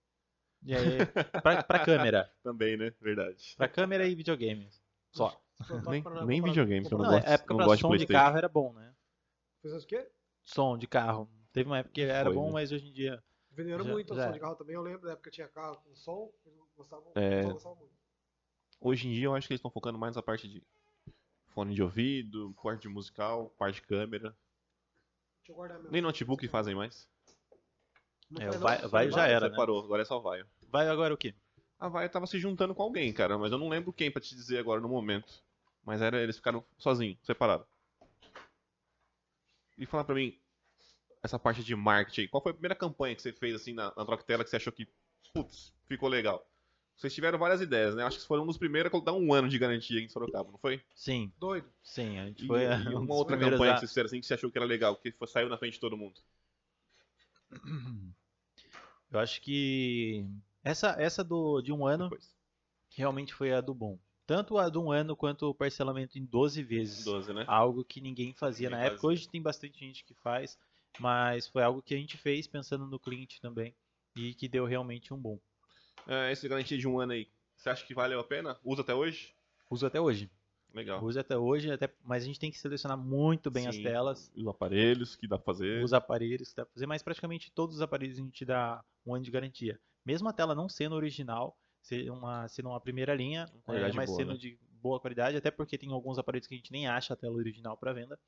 E 0.65 0.75
aí, 0.75 1.05
pra, 1.43 1.63
pra 1.63 1.79
câmera. 1.85 2.31
Também, 2.43 2.75
né? 2.75 2.91
Verdade. 2.99 3.53
Pra 3.55 3.67
câmera 3.67 4.07
e 4.07 4.15
videogame. 4.15 4.67
Só. 5.11 5.39
Tá 5.67 5.91
Nem, 5.91 6.03
nem 6.25 6.41
videogame, 6.41 6.85
que 6.87 6.93
eu 6.93 6.97
não, 6.97 7.05
Não, 7.05 7.13
gosto. 7.13 7.27
a 7.27 7.31
época 7.31 7.53
não 7.53 7.57
pra 7.57 7.65
gosto 7.67 7.77
de 7.77 7.81
som 7.81 7.87
de 7.89 7.95
PlayStation. 7.97 8.23
carro 8.25 8.37
era 8.37 8.49
bom, 8.49 8.73
né? 8.73 8.93
Fez 9.61 9.73
o 9.83 9.87
quê? 9.87 10.07
Som 10.43 10.77
de 10.77 10.87
carro. 10.87 11.29
Teve 11.57 11.69
uma 11.69 11.79
época 11.79 11.93
que 11.93 12.01
era 12.01 12.25
Foi, 12.25 12.33
bom, 12.35 12.45
né? 12.47 12.51
mas 12.53 12.71
hoje 12.71 12.87
em 12.87 12.93
dia. 12.93 13.23
Venderam 13.51 13.83
Já- 13.83 13.91
muito 13.91 14.13
o 14.13 14.15
já 14.15 14.23
som 14.23 14.29
é. 14.29 14.33
de 14.33 14.39
carro 14.39 14.55
também. 14.55 14.75
Eu 14.75 14.81
lembro 14.81 15.01
da 15.07 15.13
época 15.13 15.29
que 15.29 15.35
tinha 15.35 15.47
carro 15.47 15.77
com 15.77 15.95
som. 15.95 16.31
Eles 16.45 16.59
gostavam, 16.75 17.11
É. 17.15 17.43
só 17.43 17.49
gostavam 17.53 17.77
muito. 17.79 17.93
Hoje 18.79 19.07
em 19.07 19.11
dia 19.13 19.25
eu 19.25 19.33
acho 19.35 19.47
que 19.47 19.53
eles 19.53 19.59
estão 19.59 19.71
focando 19.71 19.97
mais 19.97 20.15
na 20.15 20.21
parte 20.21 20.47
de 20.47 20.61
fone 21.47 21.73
de 21.73 21.81
ouvido, 21.81 22.53
parte 22.61 22.81
de 22.83 22.89
musical, 22.89 23.49
parte 23.57 23.75
de 23.75 23.81
câmera. 23.87 24.29
Deixa 25.39 25.51
eu 25.51 25.55
guardar 25.55 25.79
meu. 25.81 25.91
Nem 25.91 26.01
notebook 26.01 26.47
fazem 26.47 26.75
mais. 26.75 27.07
Não 28.29 28.41
É, 28.41 28.51
vai- 28.51 28.81
não, 28.83 28.89
vai 28.89 29.09
já 29.09 29.15
vai. 29.17 29.31
era, 29.31 29.45
né? 29.45 29.51
Separou, 29.51 29.83
agora 29.83 30.01
é 30.03 30.05
só 30.05 30.19
Vaio. 30.19 30.45
Vai 30.69 30.87
agora 30.87 31.13
o 31.13 31.17
quê? 31.17 31.33
A 31.79 31.87
Vaio 31.87 32.09
tava 32.09 32.27
se 32.27 32.37
juntando 32.37 32.75
com 32.75 32.83
alguém, 32.83 33.11
cara, 33.13 33.37
mas 33.37 33.51
eu 33.51 33.57
não 33.57 33.69
lembro 33.69 33.91
quem 33.93 34.11
pra 34.11 34.21
te 34.21 34.35
dizer 34.35 34.59
agora 34.59 34.79
no 34.81 34.89
momento. 34.89 35.41
Mas 35.83 36.01
era, 36.01 36.21
eles 36.21 36.35
ficaram 36.35 36.63
sozinhos, 36.77 37.17
separados. 37.23 37.65
E 39.77 39.85
fala 39.85 40.03
pra 40.03 40.15
mim, 40.15 40.37
essa 41.27 41.39
parte 41.39 41.63
de 41.63 41.75
marketing 41.75 42.21
aí, 42.21 42.27
qual 42.27 42.41
foi 42.41 42.51
a 42.51 42.55
primeira 42.55 42.75
campanha 42.75 43.15
que 43.15 43.21
você 43.21 43.31
fez 43.33 43.55
assim 43.55 43.73
na, 43.73 43.93
na 43.95 44.05
Troctela 44.05 44.43
que 44.43 44.49
você 44.49 44.55
achou 44.57 44.73
que, 44.73 44.87
putz, 45.33 45.73
ficou 45.87 46.09
legal? 46.09 46.45
Vocês 46.95 47.13
tiveram 47.13 47.37
várias 47.37 47.61
ideias, 47.61 47.93
né? 47.95 48.03
Acho 48.03 48.19
que 48.19 48.25
foram 48.25 48.43
um 48.43 48.47
dos 48.47 48.57
primeiros 48.57 48.91
a 48.93 48.99
dar 48.99 49.13
um 49.13 49.31
ano 49.33 49.47
de 49.47 49.59
garantia 49.59 50.01
em 50.01 50.09
Sorocaba, 50.09 50.51
não 50.51 50.57
foi? 50.57 50.81
Sim, 50.95 51.31
Doido. 51.39 51.69
sim. 51.83 52.17
A 52.19 52.25
gente 52.27 52.43
E, 52.43 52.47
foi. 52.47 52.63
e 52.63 52.65
um 52.95 53.03
uma 53.05 53.15
outra 53.15 53.37
campanha 53.37 53.71
a- 53.71 53.75
que 53.75 53.79
vocês 53.81 53.91
fizeram 53.91 54.07
assim 54.07 54.19
que 54.19 54.25
você 54.25 54.33
achou 54.33 54.51
que 54.51 54.57
era 54.57 54.65
legal, 54.65 54.95
que 54.97 55.11
foi, 55.11 55.27
saiu 55.27 55.49
na 55.49 55.57
frente 55.57 55.73
de 55.73 55.79
todo 55.79 55.95
mundo. 55.97 56.19
Eu 59.11 59.19
acho 59.19 59.41
que 59.41 60.25
essa, 60.63 60.95
essa 60.99 61.23
do, 61.23 61.61
de 61.61 61.71
um 61.71 61.85
ano 61.85 62.05
Depois. 62.09 62.35
realmente 62.95 63.33
foi 63.33 63.53
a 63.53 63.61
do 63.61 63.73
bom. 63.73 63.97
Tanto 64.25 64.57
a 64.57 64.69
de 64.69 64.77
um 64.77 64.91
ano 64.91 65.15
quanto 65.15 65.43
o 65.49 65.55
parcelamento 65.55 66.17
em 66.19 66.25
12 66.25 66.61
vezes. 66.61 67.05
12, 67.05 67.33
né? 67.33 67.45
Algo 67.47 67.85
que 67.85 68.01
ninguém 68.01 68.33
fazia 68.33 68.69
Ninguém 68.69 68.83
na 68.85 68.91
época. 68.91 69.07
Hoje 69.07 69.29
tem 69.29 69.41
bastante 69.41 69.79
gente 69.79 70.03
que 70.03 70.13
faz, 70.15 70.57
mas 70.99 71.47
foi 71.47 71.63
algo 71.63 71.81
que 71.81 71.93
a 71.93 71.97
gente 71.97 72.17
fez 72.17 72.47
pensando 72.47 72.87
no 72.87 72.99
cliente 72.99 73.39
também 73.41 73.75
e 74.15 74.33
que 74.33 74.47
deu 74.47 74.65
realmente 74.65 75.13
um 75.13 75.17
bom. 75.17 75.39
É, 76.07 76.31
esse 76.31 76.47
garantia 76.47 76.77
de 76.77 76.87
um 76.87 76.99
ano 76.99 77.13
aí, 77.13 77.27
você 77.55 77.69
acha 77.69 77.85
que 77.85 77.93
valeu 77.93 78.19
a 78.19 78.23
pena? 78.23 78.57
Usa 78.63 78.81
até 78.81 78.93
hoje? 78.93 79.33
Uso 79.69 79.85
até 79.85 79.99
hoje. 79.99 80.29
Legal. 80.73 81.03
Uso 81.03 81.19
até 81.19 81.37
hoje, 81.37 81.71
até, 81.71 81.91
mas 82.03 82.23
a 82.23 82.25
gente 82.25 82.39
tem 82.39 82.51
que 82.51 82.57
selecionar 82.59 82.97
muito 82.97 83.49
bem 83.49 83.67
as 83.67 83.75
Sim. 83.75 83.83
telas, 83.83 84.31
Os 84.35 84.47
aparelhos 84.47 85.15
que 85.15 85.27
dá 85.27 85.37
pra 85.37 85.45
fazer. 85.45 85.83
os 85.83 85.93
aparelhos 85.93 86.49
que 86.49 86.55
dá 86.55 86.65
pra 86.65 86.73
fazer, 86.73 86.85
mas 86.85 87.01
praticamente 87.01 87.51
todos 87.51 87.77
os 87.77 87.81
aparelhos 87.81 88.19
a 88.19 88.21
gente 88.21 88.45
dá 88.45 88.83
um 89.05 89.15
ano 89.15 89.23
de 89.23 89.31
garantia. 89.31 89.79
Mesmo 90.05 90.29
a 90.29 90.33
tela 90.33 90.53
não 90.53 90.69
sendo 90.69 90.95
original, 90.95 91.57
sendo 91.81 92.13
uma, 92.13 92.47
sendo 92.47 92.69
uma 92.69 92.79
primeira 92.79 93.15
linha, 93.15 93.49
é, 93.67 93.91
mas 93.93 94.09
boa, 94.09 94.17
sendo 94.17 94.31
né? 94.33 94.37
de 94.37 94.59
boa 94.81 94.99
qualidade, 94.99 95.37
até 95.37 95.49
porque 95.49 95.77
tem 95.77 95.91
alguns 95.91 96.17
aparelhos 96.17 96.47
que 96.47 96.53
a 96.53 96.57
gente 96.57 96.71
nem 96.71 96.87
acha 96.87 97.13
a 97.13 97.17
tela 97.17 97.35
original 97.35 97.75
para 97.75 97.93
venda. 97.93 98.19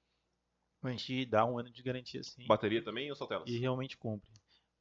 A 0.81 0.89
gente 0.91 1.25
dá 1.25 1.45
um 1.45 1.57
ano 1.59 1.69
de 1.69 1.83
garantia 1.83 2.23
sim 2.23 2.45
Bateria 2.47 2.81
também 2.83 3.09
ou 3.09 3.15
só 3.15 3.25
telas? 3.25 3.49
e 3.49 3.57
realmente 3.57 3.97
cumpre. 3.97 4.29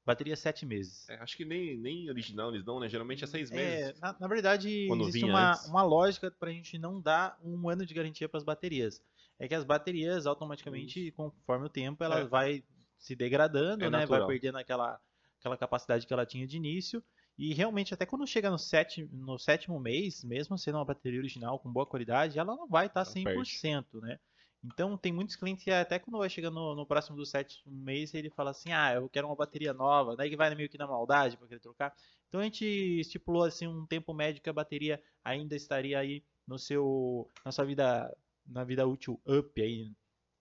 Bateria 0.07 0.37
7 0.37 0.65
meses. 0.65 1.07
É, 1.11 1.17
acho 1.17 1.37
que 1.37 1.45
nem, 1.45 1.77
nem 1.77 2.09
original 2.09 2.49
eles 2.51 2.65
dão, 2.65 2.81
né? 2.81 2.89
Geralmente 2.89 3.25
é 3.25 3.27
seis 3.27 3.51
É, 3.51 3.55
meses. 3.55 4.01
na, 4.01 4.17
na 4.19 4.27
verdade, 4.27 4.87
Quando 4.89 5.03
existe 5.07 5.25
uma, 5.27 5.51
antes. 5.51 5.67
uma 5.67 5.83
lógica 5.83 6.31
para 6.31 6.49
a 6.49 6.53
gente 6.53 6.79
não 6.79 6.99
dar 6.99 7.39
um 7.45 7.69
ano 7.69 7.85
de 7.85 7.93
garantia 7.93 8.27
para 8.27 8.39
as 8.39 8.45
baterias. 8.45 9.03
É 9.39 9.47
que 9.47 9.55
as 9.55 9.65
baterias, 9.65 10.25
automaticamente, 10.27 11.11
conforme 11.13 11.67
o 11.67 11.69
tempo, 11.69 12.03
ela 12.03 12.21
É. 12.21 12.25
vai 12.25 12.65
se 12.97 13.15
degradando, 13.15 13.85
É 13.85 13.91
né? 13.91 13.99
natural. 13.99 14.21
Vai 14.21 14.29
perdendo 14.29 14.57
aquela, 14.57 14.99
aquela 15.41 15.59
capacidade 15.59 16.07
que 16.07 16.13
ela 16.13 16.25
tinha 16.25 16.47
de 16.47 16.57
início. 16.57 17.05
E 17.37 17.53
realmente, 17.53 17.93
até 17.93 18.07
quando 18.07 18.27
chega 18.27 18.51
no, 18.51 18.59
sete, 18.59 19.05
no 19.13 19.39
sétimo 19.39 19.79
mês, 19.79 20.25
mesmo 20.25 20.57
sendo 20.57 20.79
uma 20.79 20.85
bateria 20.87 21.21
original 21.21 21.59
com 21.61 21.71
boa 21.71 21.85
qualidade, 21.87 22.39
ela 22.39 22.57
não 22.57 22.67
vai 22.67 22.87
estar 22.87 23.05
perde. 23.05 23.31
100%, 23.31 24.01
né? 24.01 24.19
Então, 24.65 24.97
tem 24.97 25.13
muitos 25.13 25.37
clientes 25.37 25.63
que 25.63 25.71
até 25.71 25.99
quando 25.99 26.19
vai 26.19 26.29
chegando 26.29 26.55
no, 26.55 26.75
no 26.75 26.87
próximo 26.87 27.17
do 27.17 27.25
sétimo 27.25 27.73
mês, 27.73 28.13
ele 28.13 28.29
fala 28.31 28.51
assim, 28.51 28.73
ah, 28.73 28.95
eu 28.95 29.09
quero 29.09 29.29
uma 29.29 29.37
bateria 29.37 29.73
nova, 29.73 30.17
daí 30.17 30.29
que 30.29 30.37
vai 30.37 30.53
meio 30.55 30.69
que 30.69 30.77
na 30.79 30.87
maldade 30.87 31.37
para 31.37 31.47
querer 31.47 31.61
trocar. 31.61 31.95
Então, 32.29 32.41
a 32.41 32.45
gente 32.45 32.65
estipulou 33.01 33.45
assim 33.45 33.67
um 33.67 33.87
tempo 33.87 34.13
médio 34.13 34.43
que 34.43 34.51
a 34.51 34.53
bateria 34.53 35.01
ainda 35.25 35.55
estaria 35.55 35.99
aí 35.99 36.23
no 36.47 36.59
seu, 36.59 37.29
na 37.45 37.53
sua 37.53 37.65
vida, 37.65 38.15
na 38.47 38.65
vida 38.65 38.87
útil 38.87 39.21
up 39.27 39.63
aí, 39.63 39.93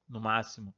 no 0.10 0.20
máximo. 0.20 0.74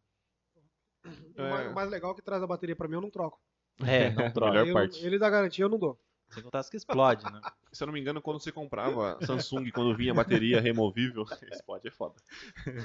O 1.37 1.41
mais, 1.41 1.71
o 1.71 1.73
mais 1.73 1.89
legal 1.89 2.11
é 2.11 2.15
que 2.15 2.21
traz 2.21 2.43
a 2.43 2.47
bateria 2.47 2.75
pra 2.75 2.87
mim, 2.87 2.95
eu 2.95 3.01
não 3.01 3.09
troco. 3.09 3.39
É, 3.79 4.09
não 4.11 4.29
troca. 4.33 4.51
Melhor 4.51 4.67
Eu- 4.67 4.73
parte. 4.73 5.05
Ele 5.05 5.17
dá 5.17 5.29
garantia, 5.29 5.63
eu 5.63 5.69
não 5.69 5.79
dou. 5.79 5.97
Sem 6.29 6.43
contar 6.43 6.59
as 6.59 6.69
que 6.69 6.77
explode, 6.77 7.23
né? 7.25 7.41
Se 7.71 7.83
eu 7.83 7.87
não 7.87 7.93
me 7.93 7.99
engano, 7.99 8.21
quando 8.21 8.39
você 8.39 8.51
comprava 8.51 9.17
Samsung, 9.25 9.69
quando 9.71 9.95
vinha 9.95 10.13
bateria 10.13 10.59
removível, 10.59 11.25
esse 11.51 11.63
pode 11.63 11.87
é 11.87 11.91
foda. 11.91 12.15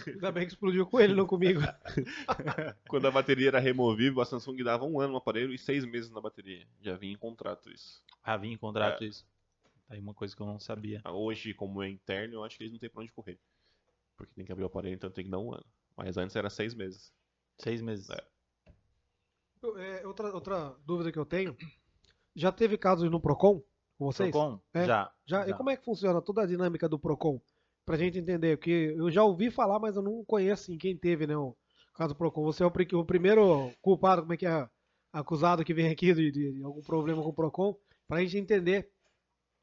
Ainda 0.07 0.33
bem 0.33 0.47
que 0.47 0.53
explodiu 0.53 0.87
com 0.87 1.01
ele, 1.01 1.15
não 1.15 1.27
comigo. 1.27 1.61
Quando 2.89 3.07
a 3.07 3.11
bateria 3.11 3.49
era 3.49 3.59
removível, 3.59 4.21
a 4.21 4.27
Samsung 4.27 4.63
dava 4.63 4.85
um 4.85 5.01
ano 5.01 5.13
no 5.13 5.19
aparelho 5.19 5.53
e 5.53 5.59
seis 5.59 5.85
meses 5.85 6.11
na 6.11 6.21
bateria. 6.21 6.67
Já 6.81 6.97
vinha 6.97 7.15
em 7.15 7.19
contrato 7.19 7.71
isso. 7.71 8.03
Ah, 8.23 8.37
vinha 8.37 8.55
em 8.55 8.59
contrato 8.59 9.05
É. 9.05 9.07
isso. 9.07 9.27
Aí 9.89 9.99
uma 9.99 10.15
coisa 10.15 10.35
que 10.35 10.43
eu 10.43 10.47
não 10.47 10.59
sabia. 10.59 11.01
Hoje, 11.07 11.55
como 11.55 11.83
é 11.83 11.89
interno, 11.89 12.35
eu 12.35 12.45
acho 12.45 12.57
que 12.57 12.65
eles 12.65 12.73
não 12.73 12.79
têm 12.79 12.91
pra 12.91 13.03
onde 13.03 13.13
correr. 13.13 13.39
Porque 14.17 14.33
tem 14.35 14.45
que 14.45 14.53
abrir 14.53 14.65
o 14.65 14.67
aparelho, 14.67 14.95
então 14.95 15.11
tem 15.11 15.25
que 15.25 15.31
dar 15.31 15.39
um 15.39 15.53
ano. 15.53 15.65
Mas 15.97 16.17
antes 16.17 16.35
era 16.37 16.51
seis 16.51 16.75
meses. 16.75 17.13
Seis 17.59 17.81
meses. 17.83 18.09
É. 18.11 18.25
É, 19.79 20.07
outra, 20.07 20.33
outra 20.35 20.77
dúvida 20.85 21.11
que 21.11 21.19
eu 21.19 21.25
tenho. 21.25 21.57
Já 22.35 22.51
teve 22.51 22.77
casos 22.77 23.11
no 23.11 23.21
Procon 23.21 23.63
com 23.99 24.07
vocês? 24.07 24.31
Procon? 24.31 24.61
É. 24.73 24.85
Já. 24.85 25.11
Já? 25.27 25.49
E 25.49 25.55
como 25.55 25.71
é 25.71 25.77
que 25.77 25.85
funciona 25.85 26.21
toda 26.21 26.43
a 26.43 26.47
dinâmica 26.47 26.89
do 26.89 26.99
Procon? 26.99 27.41
Pra 27.87 27.97
gente 27.97 28.19
entender, 28.19 28.57
porque 28.57 28.95
eu 28.97 29.11
já 29.11 29.23
ouvi 29.23 29.51
falar, 29.51 29.79
mas 29.79 29.97
eu 29.97 30.03
não 30.03 30.25
conheço 30.25 30.65
assim, 30.65 30.79
quem 30.79 30.97
teve, 30.97 31.27
né, 31.27 31.37
o 31.37 31.55
caso 31.95 32.15
do 32.15 32.17
Procon. 32.17 32.43
Você 32.45 32.63
é 32.63 32.67
o, 32.67 32.73
o 32.99 33.05
primeiro 33.05 33.71
culpado, 33.83 34.23
como 34.23 34.33
é 34.33 34.37
que 34.37 34.47
é, 34.47 34.69
acusado 35.13 35.65
que 35.65 35.75
vem 35.75 35.91
aqui 35.91 36.13
de, 36.15 36.31
de 36.31 36.63
algum 36.65 36.83
problema 36.83 37.23
com 37.23 37.29
o 37.29 37.35
Procon, 37.35 37.77
pra 38.09 38.21
gente 38.21 38.39
entender, 38.39 38.91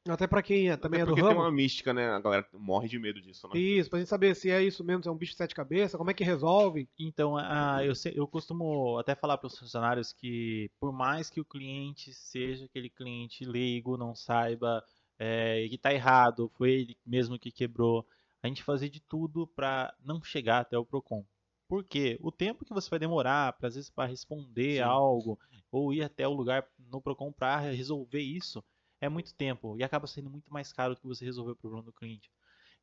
até 0.10 0.28
pra 0.28 0.42
quem 0.44 0.70
é, 0.70 0.78
também 0.78 1.00
Até 1.00 1.02
é 1.02 1.06
do 1.06 1.14
porque 1.14 1.24
tem 1.24 1.36
ramo, 1.36 1.38
uma 1.38 1.52
mística, 1.52 1.94
né? 1.94 2.10
A 2.10 2.20
galera 2.20 2.48
morre 2.54 2.88
de 2.88 3.00
medo 3.00 3.22
disso, 3.22 3.48
né? 3.48 3.60
isso, 3.60 3.90
pra 3.90 4.00
gente 4.00 4.08
saber 4.08 4.34
se 4.36 4.50
é 4.50 4.64
isso 4.64 4.82
mesmo, 4.84 5.04
se 5.04 5.10
é 5.10 5.12
um 5.12 5.18
bicho 5.18 5.34
de 5.34 5.38
sete 5.38 5.54
cabeças, 5.54 5.98
como 5.98 6.10
é 6.10 6.14
que 6.14 6.24
resolve. 6.24 6.90
Então, 6.98 7.36
a- 7.38 7.84
eu, 7.84 7.94
eu 8.16 8.28
costumo 8.28 8.98
até 8.98 9.14
falar 9.16 9.38
para 9.38 9.48
os 9.48 9.58
funcionários 9.60 10.14
que, 10.14 10.72
por 10.80 10.94
mais 10.94 11.30
que 11.30 11.42
o 11.42 11.46
cliente 11.46 12.14
seja 12.14 12.66
aquele 12.66 12.90
cliente 12.90 13.44
leigo, 13.46 13.98
não 13.98 14.16
saiba 14.16 14.82
é, 15.20 15.68
que 15.68 15.76
está 15.76 15.94
errado, 15.94 16.50
foi 16.56 16.72
ele 16.72 16.98
mesmo 17.06 17.38
que 17.38 17.52
quebrou, 17.52 18.08
a 18.42 18.48
gente 18.48 18.64
fazer 18.64 18.90
de 18.90 19.02
tudo 19.02 19.46
para 19.48 19.94
não 20.00 20.24
chegar 20.24 20.60
até 20.62 20.78
o 20.78 20.86
Procon. 20.86 21.26
Porque 21.68 22.18
o 22.22 22.32
tempo 22.32 22.66
que 22.66 22.74
você 22.74 22.90
vai 22.90 23.00
demorar, 23.00 23.54
pra, 23.54 23.68
às 23.68 23.76
vezes, 23.76 23.90
para 23.90 24.10
responder 24.10 24.82
Sim. 24.82 24.82
algo, 24.82 25.38
ou 25.72 25.94
ir 25.94 26.04
até 26.04 26.28
o 26.28 26.34
lugar 26.34 26.66
no 26.78 27.02
Procon 27.02 27.32
para 27.32 27.60
resolver 27.60 28.22
isso, 28.22 28.64
é 29.02 29.10
muito 29.10 29.34
tempo 29.34 29.76
e 29.78 29.84
acaba 29.84 30.08
sendo 30.08 30.30
muito 30.30 30.54
mais 30.54 30.72
caro 30.72 30.96
do 30.96 31.02
que 31.02 31.08
você 31.08 31.26
resolver 31.26 31.52
o 31.52 31.56
problema 31.56 31.84
do 31.84 31.92
cliente. 31.92 32.32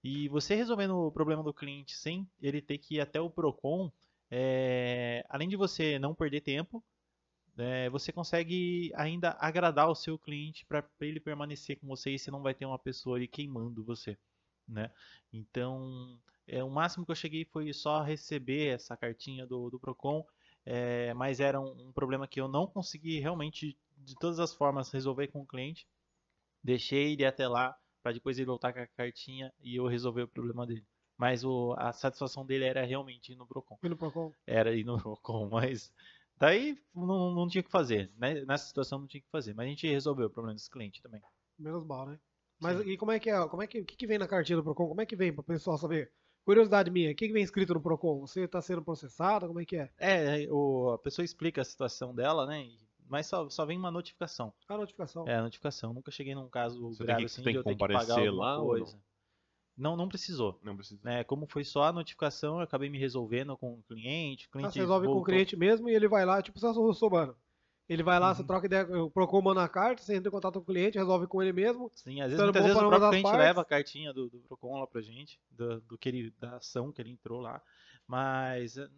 E 0.03 0.29
você 0.29 0.55
resolvendo 0.55 0.97
o 0.97 1.13
problema 1.13 1.43
do 1.43 1.55
cliente 1.55 1.97
sem 1.97 2.29
ele 2.41 2.61
ter 2.61 2.79
que 2.79 2.97
ir 2.97 3.01
até 3.01 3.21
o 3.21 3.31
Procon, 3.31 3.91
é, 4.31 5.25
além 5.29 5.49
de 5.49 5.57
você 5.57 5.99
não 5.99 6.15
perder 6.15 6.41
tempo, 6.43 6.85
é, 7.57 7.91
você 7.91 8.13
consegue 8.13 8.93
ainda 8.95 9.37
agradar 9.41 9.89
o 9.89 9.95
seu 9.95 10.19
cliente 10.19 10.65
para 10.67 10.85
ele 11.01 11.19
permanecer 11.19 11.79
com 11.79 11.87
você 11.89 12.11
e 12.13 12.19
você 12.19 12.31
não 12.31 12.43
vai 12.43 12.55
ter 12.55 12.67
uma 12.67 12.79
pessoa 12.79 13.17
ali 13.17 13.27
queimando 13.27 13.85
você, 13.85 14.17
né? 14.67 14.91
Então, 15.33 16.21
é, 16.47 16.63
o 16.63 16.71
máximo 16.71 17.05
que 17.05 17.11
eu 17.11 17.17
cheguei 17.17 17.45
foi 17.45 17.73
só 17.73 18.03
receber 18.03 18.75
essa 18.75 18.97
cartinha 18.97 19.47
do, 19.47 19.71
do 19.71 19.81
Procon, 19.81 20.25
é, 20.65 21.13
mas 21.15 21.41
era 21.41 21.61
um, 21.61 21.89
um 21.89 21.93
problema 21.93 22.29
que 22.29 22.41
eu 22.41 22.47
não 22.47 22.67
consegui 22.67 23.19
realmente, 23.19 23.77
de 23.97 24.15
todas 24.17 24.39
as 24.39 24.55
formas, 24.55 24.93
resolver 24.93 25.29
com 25.29 25.41
o 25.41 25.47
cliente. 25.47 25.87
Deixei 26.63 27.13
ele 27.13 27.25
até 27.25 27.47
lá 27.47 27.77
para 28.03 28.13
depois 28.13 28.39
ele 28.39 28.47
voltar 28.47 28.73
com 28.73 28.81
a 28.81 28.87
cartinha 28.87 29.53
e 29.61 29.77
eu 29.77 29.87
resolver 29.87 30.23
o 30.23 30.29
problema 30.29 30.67
dele. 30.67 30.87
Mas 31.17 31.45
o, 31.45 31.75
a 31.77 31.93
satisfação 31.93 32.47
dele 32.47 32.65
era 32.65 32.85
realmente 32.85 33.33
ir 33.33 33.37
no 33.37 33.47
Procon. 33.47 33.77
Fui 33.81 33.89
no 33.89 33.97
Procon. 33.97 34.33
Era 34.47 34.75
ir 34.75 34.85
no 34.85 34.97
Procon, 35.03 35.49
mas 35.51 35.93
daí 36.37 36.79
não, 36.95 37.35
não 37.35 37.49
tinha 37.49 37.61
o 37.61 37.65
que 37.65 37.71
fazer. 37.71 38.11
né? 38.17 38.45
Nessa 38.45 38.67
situação 38.67 39.01
não 39.01 39.07
tinha 39.07 39.21
o 39.21 39.25
que 39.25 39.31
fazer. 39.31 39.53
Mas 39.55 39.67
a 39.67 39.69
gente 39.69 39.89
resolveu 39.89 40.27
o 40.27 40.31
problema 40.31 40.55
desse 40.55 40.71
cliente 40.71 41.03
também. 41.03 41.21
Menos 41.59 41.85
mal, 41.85 42.07
né? 42.07 42.19
Mas 42.61 42.79
Sim. 42.79 42.91
e 42.91 42.97
como 42.97 43.13
é 43.13 43.19
que 43.19 43.31
é? 43.31 43.49
Como 43.49 43.63
é 43.63 43.67
que, 43.67 43.81
o 43.81 43.85
que, 43.85 43.97
que 43.97 44.07
vem 44.07 44.19
na 44.19 44.29
cartinha 44.29 44.57
do 44.57 44.63
Procon? 44.65 44.89
Como 44.89 45.01
é 45.01 45.07
que 45.07 45.17
vem 45.17 45.33
para 45.33 45.43
o 45.43 45.45
pessoal 45.45 45.77
saber? 45.77 46.13
Curiosidade 46.45 46.91
minha, 46.91 47.13
o 47.13 47.15
que, 47.15 47.27
que 47.27 47.33
vem 47.33 47.43
escrito 47.43 47.75
no 47.75 47.83
Procon? 47.83 48.21
Você 48.21 48.45
está 48.45 48.63
sendo 48.63 48.83
processado? 48.83 49.47
Como 49.47 49.61
é 49.61 49.67
que 49.67 49.77
é? 49.77 49.91
É, 49.99 50.51
o, 50.51 50.93
a 50.93 50.99
pessoa 50.99 51.25
explica 51.25 51.61
a 51.61 51.65
situação 51.65 52.15
dela, 52.15 52.47
né? 52.47 52.63
e 52.63 52.88
mas 53.09 53.27
só, 53.27 53.49
só 53.49 53.65
vem 53.67 53.79
uma 53.79 53.91
notificação. 53.91 54.53
A 54.69 54.77
notificação. 54.77 55.27
É, 55.29 55.35
a 55.37 55.43
notificação. 55.43 55.93
Nunca 55.93 56.11
cheguei 56.11 56.35
num 56.35 56.49
caso 56.49 56.89
Você 56.95 57.05
grave 57.05 57.19
tem 57.21 57.27
que- 57.27 57.33
assim 57.33 57.43
tem 57.43 57.53
de 57.55 57.57
que 57.57 57.59
eu 57.59 57.65
ter 57.65 57.75
que 57.75 57.79
pagar 57.79 57.99
comparecer 58.07 58.29
alguma 58.29 58.45
lá 58.47 58.59
ou 58.59 58.69
coisa. 58.69 58.99
Não, 59.77 59.97
não 59.97 60.09
precisou. 60.09 60.59
Não 60.63 60.77
precisa. 60.77 61.01
Né? 61.05 61.23
Como 61.23 61.47
foi 61.47 61.63
só 61.65 61.85
a 61.85 61.93
notificação, 61.93 62.57
eu 62.57 62.63
acabei 62.63 62.89
me 62.91 62.99
resolvendo 62.99 63.57
com 63.57 63.75
o 63.75 63.83
cliente. 63.85 64.47
O 64.47 64.49
Ah, 64.49 64.53
cliente 64.53 64.73
Você 64.75 64.81
resolve 64.81 65.07
com 65.07 65.13
o 65.13 65.15
voltou. 65.17 65.33
cliente 65.33 65.57
mesmo 65.57 65.89
e 65.89 65.95
ele 65.95 66.09
vai 66.09 66.25
lá, 66.27 66.43
tipo 66.43 66.59
o 66.65 66.73
Russomano. 66.87 67.37
Ele 67.89 68.03
vai 68.03 68.19
lá, 68.21 68.35
você 68.35 68.43
Uhum. 68.43 68.47
troca 68.49 68.67
ideia, 68.67 68.85
o 69.03 69.11
Procon 69.11 69.41
manda 69.41 69.63
a 69.65 69.69
carta, 69.69 70.03
você 70.03 70.15
entra 70.17 70.29
em 70.29 70.33
contato 70.33 70.55
com 70.55 70.61
o 70.61 70.65
cliente, 70.65 70.99
resolve 70.99 71.27
com 71.27 71.41
ele 71.41 71.53
mesmo. 71.55 71.91
Sim, 71.95 72.21
às 72.21 72.31
vezes, 72.31 72.35
Então, 72.35 72.45
muitas 72.47 72.63
vezes 72.65 72.77
o 72.77 72.87
próprio 72.87 73.09
cliente 73.09 73.23
partes. 73.23 73.41
leva 73.41 73.61
a 73.63 73.65
cartinha 73.65 74.13
do, 74.13 74.29
do 74.29 74.41
Procon 74.41 74.79
lá 74.81 74.87
pra 74.87 75.01
gente, 75.01 75.41
do, 75.51 75.81
do 75.81 75.97
que 75.97 76.09
ele, 76.09 76.31
da 76.39 76.57
ação 76.57 76.93
que 76.93 77.01
ele 77.01 77.11
entrou 77.13 77.41
lá, 77.41 77.63
mas 78.07 78.77
eh, 78.77 78.91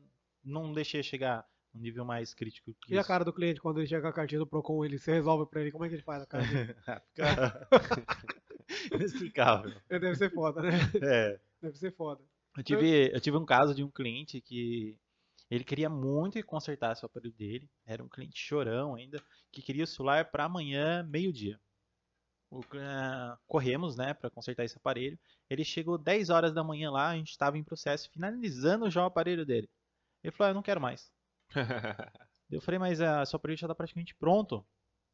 não 0.43 0.73
deixei 0.73 1.03
chegar 1.05 1.47
um 1.75 1.79
nível 1.81 2.05
mais 2.05 2.35
crítico 2.35 2.73
que 2.83 2.93
E 2.93 2.97
a 2.97 3.01
isso. 3.01 3.09
cara 3.09 3.25
do 3.25 3.33
cliente, 3.33 3.61
quando 3.61 3.79
ele 3.79 3.87
chega 3.87 4.03
com 4.03 4.09
a 4.09 4.13
cartinha 4.13 4.39
do 4.39 4.47
Procon, 4.47 4.85
ele 4.85 4.99
você 4.99 5.13
resolve 5.13 5.49
pra 5.51 5.61
ele, 5.61 5.71
como 5.71 5.85
é 5.85 5.89
que 5.89 5.95
ele 5.95 6.03
faz 6.03 6.23
a 6.23 6.27
cartinha? 6.27 6.77
Inexplicável. 8.93 9.73
Deve 9.89 10.15
ser 10.15 10.33
foda, 10.33 10.63
né? 10.63 10.71
É. 11.03 11.41
Deve 11.61 11.77
ser 11.79 11.93
foda. 11.95 12.23
Eu 12.57 12.63
tive, 12.63 13.11
eu 13.15 13.21
tive 13.21 13.37
um 13.37 13.45
caso 13.45 13.75
de 13.75 13.85
um 13.85 13.91
cliente 13.91 14.41
que 14.41 14.97
ele 15.51 15.65
queria 15.65 15.89
muito 15.89 16.35
que 16.35 16.43
consertasse 16.43 17.05
o 17.05 17.07
aparelho 17.07 17.33
dele. 17.35 17.69
Era 17.87 18.03
um 18.03 18.09
cliente 18.09 18.39
chorão 18.39 18.95
ainda, 18.95 19.23
que 19.53 19.63
queria 19.63 19.85
o 19.85 19.87
celular 19.87 20.31
para 20.31 20.45
amanhã, 20.45 21.03
meio-dia. 21.03 21.61
Ah, 22.75 23.39
Corremos, 23.47 23.97
né, 23.97 24.13
para 24.13 24.31
consertar 24.31 24.65
esse 24.65 24.77
aparelho. 24.77 25.19
Ele 25.49 25.65
chegou 25.65 25.97
10 25.97 26.31
horas 26.31 26.53
da 26.53 26.65
manhã 26.65 26.91
lá, 26.91 27.11
a 27.11 27.17
gente 27.17 27.31
estava 27.31 27.57
em 27.57 27.65
processo, 27.65 28.11
finalizando 28.11 28.91
já 28.91 29.03
o 29.03 29.07
aparelho 29.07 29.47
dele. 29.47 29.69
Ele 30.23 30.33
falou: 30.33 30.49
ah, 30.49 30.51
Eu 30.51 30.55
não 30.55 30.63
quero 30.63 30.81
mais. 30.81 31.11
Eu 32.51 32.61
falei: 32.61 32.79
Mas 32.79 33.01
a 33.01 33.25
seu 33.25 33.37
aparelho 33.37 33.59
já 33.59 33.67
está 33.67 33.75
praticamente 33.75 34.15
pronto. 34.15 34.65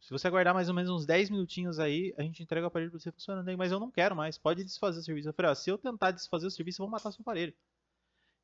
Se 0.00 0.10
você 0.10 0.28
aguardar 0.28 0.54
mais 0.54 0.68
ou 0.68 0.74
menos 0.74 0.90
uns 0.90 1.06
10 1.06 1.30
minutinhos 1.30 1.78
aí, 1.78 2.14
a 2.16 2.22
gente 2.22 2.42
entrega 2.42 2.66
o 2.66 2.68
aparelho 2.68 2.90
para 2.90 3.00
você 3.00 3.10
funcionando 3.10 3.48
aí, 3.48 3.56
mas 3.56 3.72
eu 3.72 3.80
não 3.80 3.90
quero 3.90 4.14
mais. 4.14 4.38
Pode 4.38 4.62
desfazer 4.64 5.00
o 5.00 5.02
serviço. 5.02 5.28
Eu 5.28 5.32
falei: 5.34 5.50
ó, 5.50 5.54
Se 5.54 5.70
eu 5.70 5.78
tentar 5.78 6.10
desfazer 6.10 6.46
o 6.46 6.50
serviço, 6.50 6.80
eu 6.82 6.86
vou 6.86 6.90
matar 6.90 7.12
seu 7.12 7.22
aparelho. 7.22 7.54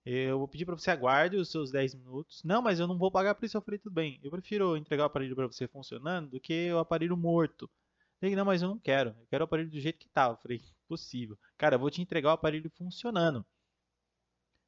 Eu 0.04 0.38
vou 0.38 0.48
pedir 0.48 0.64
para 0.64 0.76
você 0.76 0.90
aguarde 0.90 1.36
os 1.36 1.50
seus 1.50 1.70
10 1.70 1.94
minutos. 1.94 2.42
Não, 2.42 2.60
mas 2.60 2.80
eu 2.80 2.86
não 2.88 2.98
vou 2.98 3.10
pagar 3.10 3.34
por 3.34 3.44
isso. 3.44 3.56
Eu 3.56 3.62
falei: 3.62 3.78
Tudo 3.78 3.92
bem. 3.94 4.20
Eu 4.22 4.30
prefiro 4.30 4.76
entregar 4.76 5.04
o 5.04 5.06
aparelho 5.06 5.36
para 5.36 5.46
você 5.46 5.68
funcionando 5.68 6.30
do 6.30 6.40
que 6.40 6.72
o 6.72 6.78
aparelho 6.78 7.16
morto. 7.16 7.70
Ele, 8.20 8.36
não, 8.36 8.44
mas 8.44 8.62
eu 8.62 8.68
não 8.68 8.78
quero. 8.78 9.10
Eu 9.10 9.26
quero 9.28 9.42
o 9.42 9.46
aparelho 9.46 9.70
do 9.70 9.80
jeito 9.80 9.98
que 9.98 10.08
tava. 10.08 10.34
Eu 10.34 10.38
falei, 10.38 10.62
possível. 10.88 11.36
Cara, 11.58 11.74
eu 11.74 11.78
vou 11.78 11.90
te 11.90 12.00
entregar 12.00 12.30
o 12.30 12.32
aparelho 12.32 12.70
funcionando. 12.70 13.44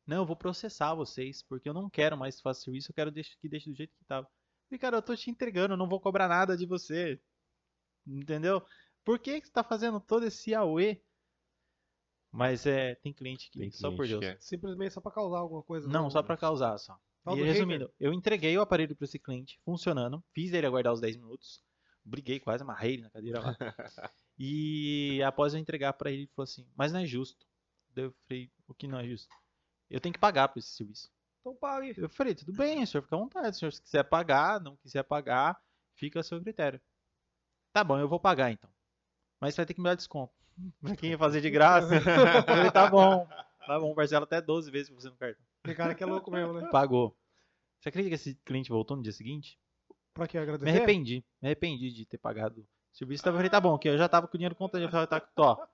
Não, 0.07 0.19
eu 0.19 0.27
vou 0.27 0.37
processar 0.37 0.95
vocês, 0.95 1.43
porque 1.43 1.69
eu 1.69 1.75
não 1.75 1.89
quero 1.89 2.17
mais 2.17 2.37
que 2.37 2.43
faça 2.43 2.61
serviço, 2.61 2.91
eu 2.91 2.95
quero 2.95 3.13
que 3.13 3.49
deixe 3.49 3.71
do 3.71 3.77
jeito 3.77 3.97
que 3.97 4.05
tava. 4.05 4.29
E 4.71 4.79
cara, 4.79 4.99
eu 4.99 5.03
tô 5.03 5.17
te 5.17 5.31
entregando, 5.31 5.75
eu 5.75 5.79
não 5.79 5.89
vou 5.89 6.01
cobrar 6.01 6.29
nada 6.29 6.57
de 6.57 6.67
você. 6.67 7.21
Entendeu? 8.07 8.63
Por 9.05 9.19
que, 9.19 9.41
que 9.41 9.47
você 9.47 9.53
tá 9.53 9.65
fazendo 9.65 10.01
todo 10.01 10.27
esse 10.27 10.55
AUE? 10.55 11.03
Mas 12.31 12.67
é, 12.67 12.97
tem 12.97 13.13
cliente 13.13 13.49
que, 13.51 13.61
Tem 13.61 13.71
só 13.71 13.91
por 13.95 14.07
Deus. 14.07 14.19
que 14.19 14.27
é. 14.27 14.37
Simplesmente 14.41 14.93
só 14.93 15.01
pra 15.01 15.13
causar 15.13 15.39
alguma 15.39 15.63
coisa. 15.63 15.89
Não, 15.89 16.11
só 16.11 16.23
pra 16.23 16.37
causar 16.37 16.77
só. 16.79 16.99
Tal 17.23 17.37
E 17.37 17.41
do 17.41 17.45
resumindo, 17.45 17.91
eu 17.99 18.13
entreguei 18.13 18.57
o 18.59 18.61
aparelho 18.61 18.95
para 18.95 19.05
esse 19.05 19.19
cliente 19.19 19.59
funcionando, 19.65 20.23
fiz 20.35 20.53
ele 20.53 20.67
aguardar 20.67 20.93
os 20.93 21.01
10 21.01 21.17
minutos, 21.17 21.63
briguei 22.05 22.39
quase, 22.39 22.63
amarrei 22.63 22.95
ele 22.95 23.03
na 23.03 23.11
cadeira 23.11 23.41
lá. 23.41 23.57
e 24.39 25.23
após 25.23 25.55
eu 25.55 25.61
entregar 25.61 25.95
para 25.95 26.11
ele, 26.11 26.23
ele 26.23 26.31
falou 26.35 26.45
assim: 26.45 26.69
Mas 26.77 26.93
não 26.93 27.01
é 27.01 27.07
justo. 27.07 27.47
Daí 27.91 28.05
eu 28.05 28.15
falei: 28.27 28.51
O 28.67 28.75
que 28.75 28.87
não 28.87 28.99
é 28.99 29.07
justo? 29.07 29.35
Eu 29.95 30.01
tenho 30.01 30.13
que 30.13 30.19
pagar 30.19 30.49
por 30.49 30.59
esse 30.59 30.71
serviço. 30.71 31.09
Então 31.41 31.55
pague. 31.55 31.95
Eu 31.97 32.09
falei: 32.09 32.35
Tudo 32.35 32.53
bem, 32.53 32.83
o 32.83 32.87
senhor 32.87 33.03
fica 33.03 33.15
à 33.15 33.19
vontade. 33.19 33.49
O 33.51 33.55
senhor, 33.55 33.73
se 33.73 33.81
quiser 33.81 34.03
pagar, 34.03 34.61
não 34.61 34.77
quiser 34.77 35.05
pagar, 35.05 35.57
fica 35.95 36.19
a 36.19 36.23
seu 36.23 36.41
critério. 36.41 36.81
Tá 37.73 37.85
bom, 37.85 37.99
eu 37.99 38.09
vou 38.09 38.19
pagar 38.19 38.51
então. 38.51 38.71
Mas 39.41 39.55
você 39.55 39.61
vai 39.61 39.67
ter 39.67 39.75
que 39.75 39.81
me 39.81 39.85
dar 39.85 39.95
desconto. 39.95 40.35
Pra 40.83 40.97
quem 40.97 41.11
ia 41.11 41.19
fazer 41.19 41.41
de 41.41 41.51
graça. 41.51 41.95
eu 41.95 42.01
falei: 42.43 42.71
Tá 42.73 42.91
bom, 42.91 43.29
tá 43.67 43.79
bom, 43.79 43.95
parcela 43.95 44.25
até 44.25 44.41
12 44.41 44.71
vezes 44.71 44.89
pra 44.89 45.01
você 45.01 45.09
no 45.11 45.17
cartão. 45.17 45.45
Tem 45.63 45.75
cara 45.75 45.95
que 45.95 46.03
é 46.03 46.07
louco 46.07 46.31
mesmo, 46.31 46.55
né? 46.55 46.69
Pagou. 46.71 47.17
Você 47.79 47.89
acredita 47.89 48.11
que 48.11 48.15
esse 48.15 48.35
cliente 48.45 48.71
voltou 48.71 48.97
no 48.97 49.03
dia 49.03 49.13
seguinte? 49.13 49.59
Pra 50.13 50.27
que 50.27 50.37
Me 50.37 50.43
agradecer? 50.43 50.71
arrependi. 50.71 51.25
Me 51.41 51.49
arrependi 51.49 51.93
de 51.93 52.07
ter 52.07 52.19
pagado 52.19 52.63
o 52.63 52.97
serviço. 52.97 53.27
Eu 53.29 53.33
falei, 53.33 53.51
tá 53.51 53.61
bom, 53.61 53.79
que 53.79 53.89
eu 53.89 53.99
já 53.99 54.09
tava 54.09 54.27
com 54.27 54.37
o 54.37 54.39
dinheiro 54.39 54.55
conta, 54.55 54.81
já 54.81 54.89
falei, 54.89 55.07
tá, 55.07 55.23
ó. 55.37 55.67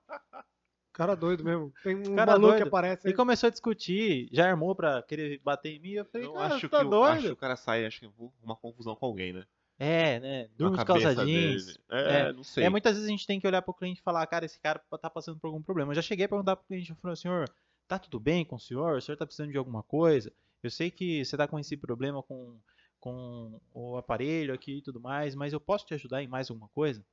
Cara 0.93 1.15
doido 1.15 1.43
mesmo. 1.43 1.73
Tem 1.83 1.95
um 1.95 2.15
Cara 2.15 2.33
maluco 2.33 2.47
que 2.53 2.59
doido. 2.59 2.67
aparece 2.67 3.07
E 3.07 3.11
aí. 3.11 3.15
começou 3.15 3.47
a 3.47 3.49
discutir, 3.51 4.27
já 4.31 4.49
armou 4.49 4.75
pra 4.75 5.01
querer 5.01 5.39
bater 5.43 5.73
em 5.75 5.79
mim. 5.79 5.91
Eu 5.91 6.05
falei, 6.05 6.27
Eu 6.27 6.33
cara, 6.33 6.55
acho 6.55 6.69
tá 6.69 6.79
que 6.79 6.85
o- 6.85 6.89
doido? 6.89 7.11
acho 7.13 7.25
que 7.27 7.31
o 7.33 7.37
cara 7.37 7.55
sai, 7.55 7.85
acho 7.85 7.99
que 8.01 8.05
eu- 8.05 8.33
uma 8.43 8.55
confusão 8.55 8.95
com 8.95 9.05
alguém, 9.05 9.31
né? 9.33 9.45
É, 9.79 10.19
né? 10.19 10.49
Durma 10.55 10.77
de 10.77 10.85
calça 10.85 11.15
jeans. 11.25 11.79
É, 11.89 12.19
É, 12.29 12.33
não 12.33 12.43
sei. 12.43 12.65
É, 12.65 12.69
muitas 12.69 12.93
vezes 12.93 13.07
a 13.07 13.11
gente 13.11 13.25
tem 13.25 13.39
que 13.39 13.47
olhar 13.47 13.61
pro 13.61 13.73
cliente 13.73 13.99
e 13.99 14.03
falar, 14.03 14.27
cara, 14.27 14.45
esse 14.45 14.59
cara 14.59 14.79
tá 15.01 15.09
passando 15.09 15.39
por 15.39 15.47
algum 15.47 15.61
problema. 15.61 15.91
Eu 15.91 15.95
já 15.95 16.01
cheguei 16.03 16.25
a 16.25 16.29
perguntar 16.29 16.55
pro 16.55 16.67
cliente, 16.67 16.91
eu 16.91 16.95
falei, 16.97 17.15
senhor, 17.15 17.49
tá 17.87 17.97
tudo 17.97 18.19
bem 18.19 18.45
com 18.45 18.57
o 18.57 18.59
senhor? 18.59 18.97
O 18.97 19.01
senhor 19.01 19.17
tá 19.17 19.25
precisando 19.25 19.51
de 19.51 19.57
alguma 19.57 19.81
coisa? 19.81 20.31
Eu 20.61 20.69
sei 20.69 20.91
que 20.91 21.25
você 21.25 21.35
tá 21.35 21.47
com 21.47 21.57
esse 21.57 21.75
problema 21.75 22.21
com, 22.21 22.59
com 22.99 23.59
o 23.73 23.97
aparelho 23.97 24.53
aqui 24.53 24.77
e 24.77 24.81
tudo 24.83 24.99
mais, 25.01 25.33
mas 25.33 25.51
eu 25.53 25.59
posso 25.59 25.85
te 25.85 25.95
ajudar 25.95 26.21
em 26.21 26.27
mais 26.27 26.51
alguma 26.51 26.67
coisa? 26.69 27.03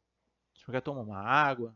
O 0.54 0.58
senhor 0.58 0.72
quer 0.72 0.82
tomar 0.82 1.00
uma 1.00 1.18
água? 1.22 1.74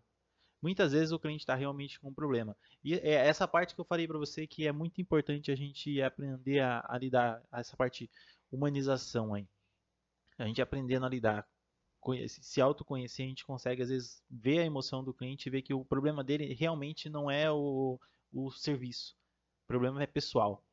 Muitas 0.63 0.93
vezes 0.93 1.11
o 1.11 1.19
cliente 1.19 1.43
está 1.43 1.57
realmente 1.57 1.99
com 1.99 2.09
um 2.09 2.15
problema. 2.15 2.57
E 2.85 2.95
é 2.95 3.15
essa 3.15 3.49
parte 3.49 3.75
que 3.75 3.81
eu 3.81 3.85
falei 3.85 4.07
para 4.07 4.17
você 4.17 4.47
que 4.47 4.67
é 4.67 4.73
muito 4.73 5.01
importante 5.01 5.51
a 5.51 5.57
gente 5.57 6.01
aprender 6.01 6.61
a, 6.61 6.87
a 6.89 6.97
lidar, 6.97 7.43
essa 7.53 7.77
parte 7.77 8.09
humanização 8.51 9.35
aí. 9.35 9.47
A 10.39 10.47
gente 10.47 10.63
aprendendo 10.63 11.05
a 11.05 11.09
lidar 11.09 11.47
se 12.27 12.61
autoconhecer, 12.61 13.25
a 13.25 13.29
gente 13.29 13.45
consegue 13.45 13.83
às 13.83 13.89
vezes 13.89 14.23
ver 14.29 14.61
a 14.61 14.65
emoção 14.65 15.05
do 15.05 15.15
cliente 15.15 15.49
e 15.49 15.51
ver 15.51 15.63
que 15.63 15.73
o 15.73 15.85
problema 15.85 16.25
dele 16.25 16.53
realmente 16.53 17.09
não 17.09 17.31
é 17.31 17.51
o, 17.51 17.99
o 18.33 18.51
serviço. 18.51 19.15
O 19.65 19.67
problema 19.69 20.03
é 20.03 20.07
pessoal. 20.07 20.65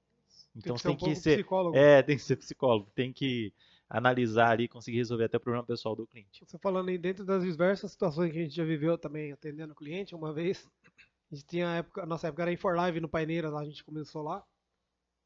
Então 0.55 0.77
ser 0.77 0.89
um 0.89 0.95
tem 0.95 1.09
que 1.09 1.15
ser. 1.15 1.37
psicólogo. 1.37 1.77
É, 1.77 2.01
tem 2.01 2.17
que 2.17 2.23
ser 2.23 2.35
psicólogo. 2.35 2.91
Tem 2.95 3.13
que 3.13 3.53
analisar 3.89 4.51
ali 4.51 4.65
e 4.65 4.69
conseguir 4.69 4.97
resolver 4.97 5.25
até 5.25 5.37
o 5.37 5.39
problema 5.39 5.65
pessoal 5.65 5.95
do 5.95 6.05
cliente. 6.07 6.45
Você 6.45 6.57
falando 6.59 6.89
aí 6.89 6.97
dentro 6.97 7.25
das 7.25 7.43
diversas 7.43 7.91
situações 7.91 8.31
que 8.31 8.37
a 8.37 8.41
gente 8.43 8.55
já 8.55 8.63
viveu 8.63 8.97
também 8.97 9.31
atendendo 9.31 9.73
o 9.73 9.75
cliente, 9.75 10.15
uma 10.15 10.31
vez, 10.33 10.69
a 11.31 11.35
gente 11.35 11.47
tinha 11.47 11.69
a 11.69 11.75
época, 11.77 12.03
a 12.03 12.05
nossa 12.05 12.27
época 12.27 12.43
era 12.43 12.53
em 12.53 12.57
For 12.57 12.75
Live 12.75 13.01
no 13.01 13.09
Paineira, 13.09 13.49
lá 13.49 13.61
a 13.61 13.65
gente 13.65 13.83
começou 13.83 14.21
lá. 14.21 14.45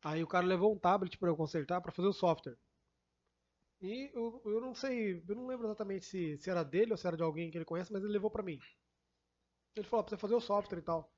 Aí 0.04 0.24
o 0.24 0.28
cara 0.28 0.46
levou 0.46 0.74
um 0.74 0.80
tablet 0.80 1.18
para 1.18 1.30
eu 1.30 1.36
consertar 1.38 1.82
para 1.82 1.92
fazer 1.92 2.08
o 2.08 2.14
software. 2.14 2.58
E 3.82 4.10
eu, 4.16 4.42
eu 4.46 4.60
não 4.62 4.74
sei, 4.74 5.22
eu 5.28 5.36
não 5.36 5.46
lembro 5.46 5.68
exatamente 5.68 6.06
se, 6.06 6.38
se 6.38 6.50
era 6.50 6.64
dele 6.64 6.92
ou 6.92 6.98
se 6.98 7.06
era 7.06 7.18
de 7.18 7.22
alguém 7.24 7.52
que 7.52 7.58
ele 7.58 7.66
conhece, 7.66 7.92
mas 7.94 8.04
ele 8.04 8.14
levou 8.14 8.32
para 8.32 8.42
mim. 8.44 8.58
Ele 9.76 9.86
falou, 9.86 10.02
"Ó, 10.02 10.04
pra 10.04 10.10
você 10.10 10.18
fazer 10.18 10.34
o 10.36 10.42
software 10.42 10.80
e 10.80 10.82
tal. 10.82 11.12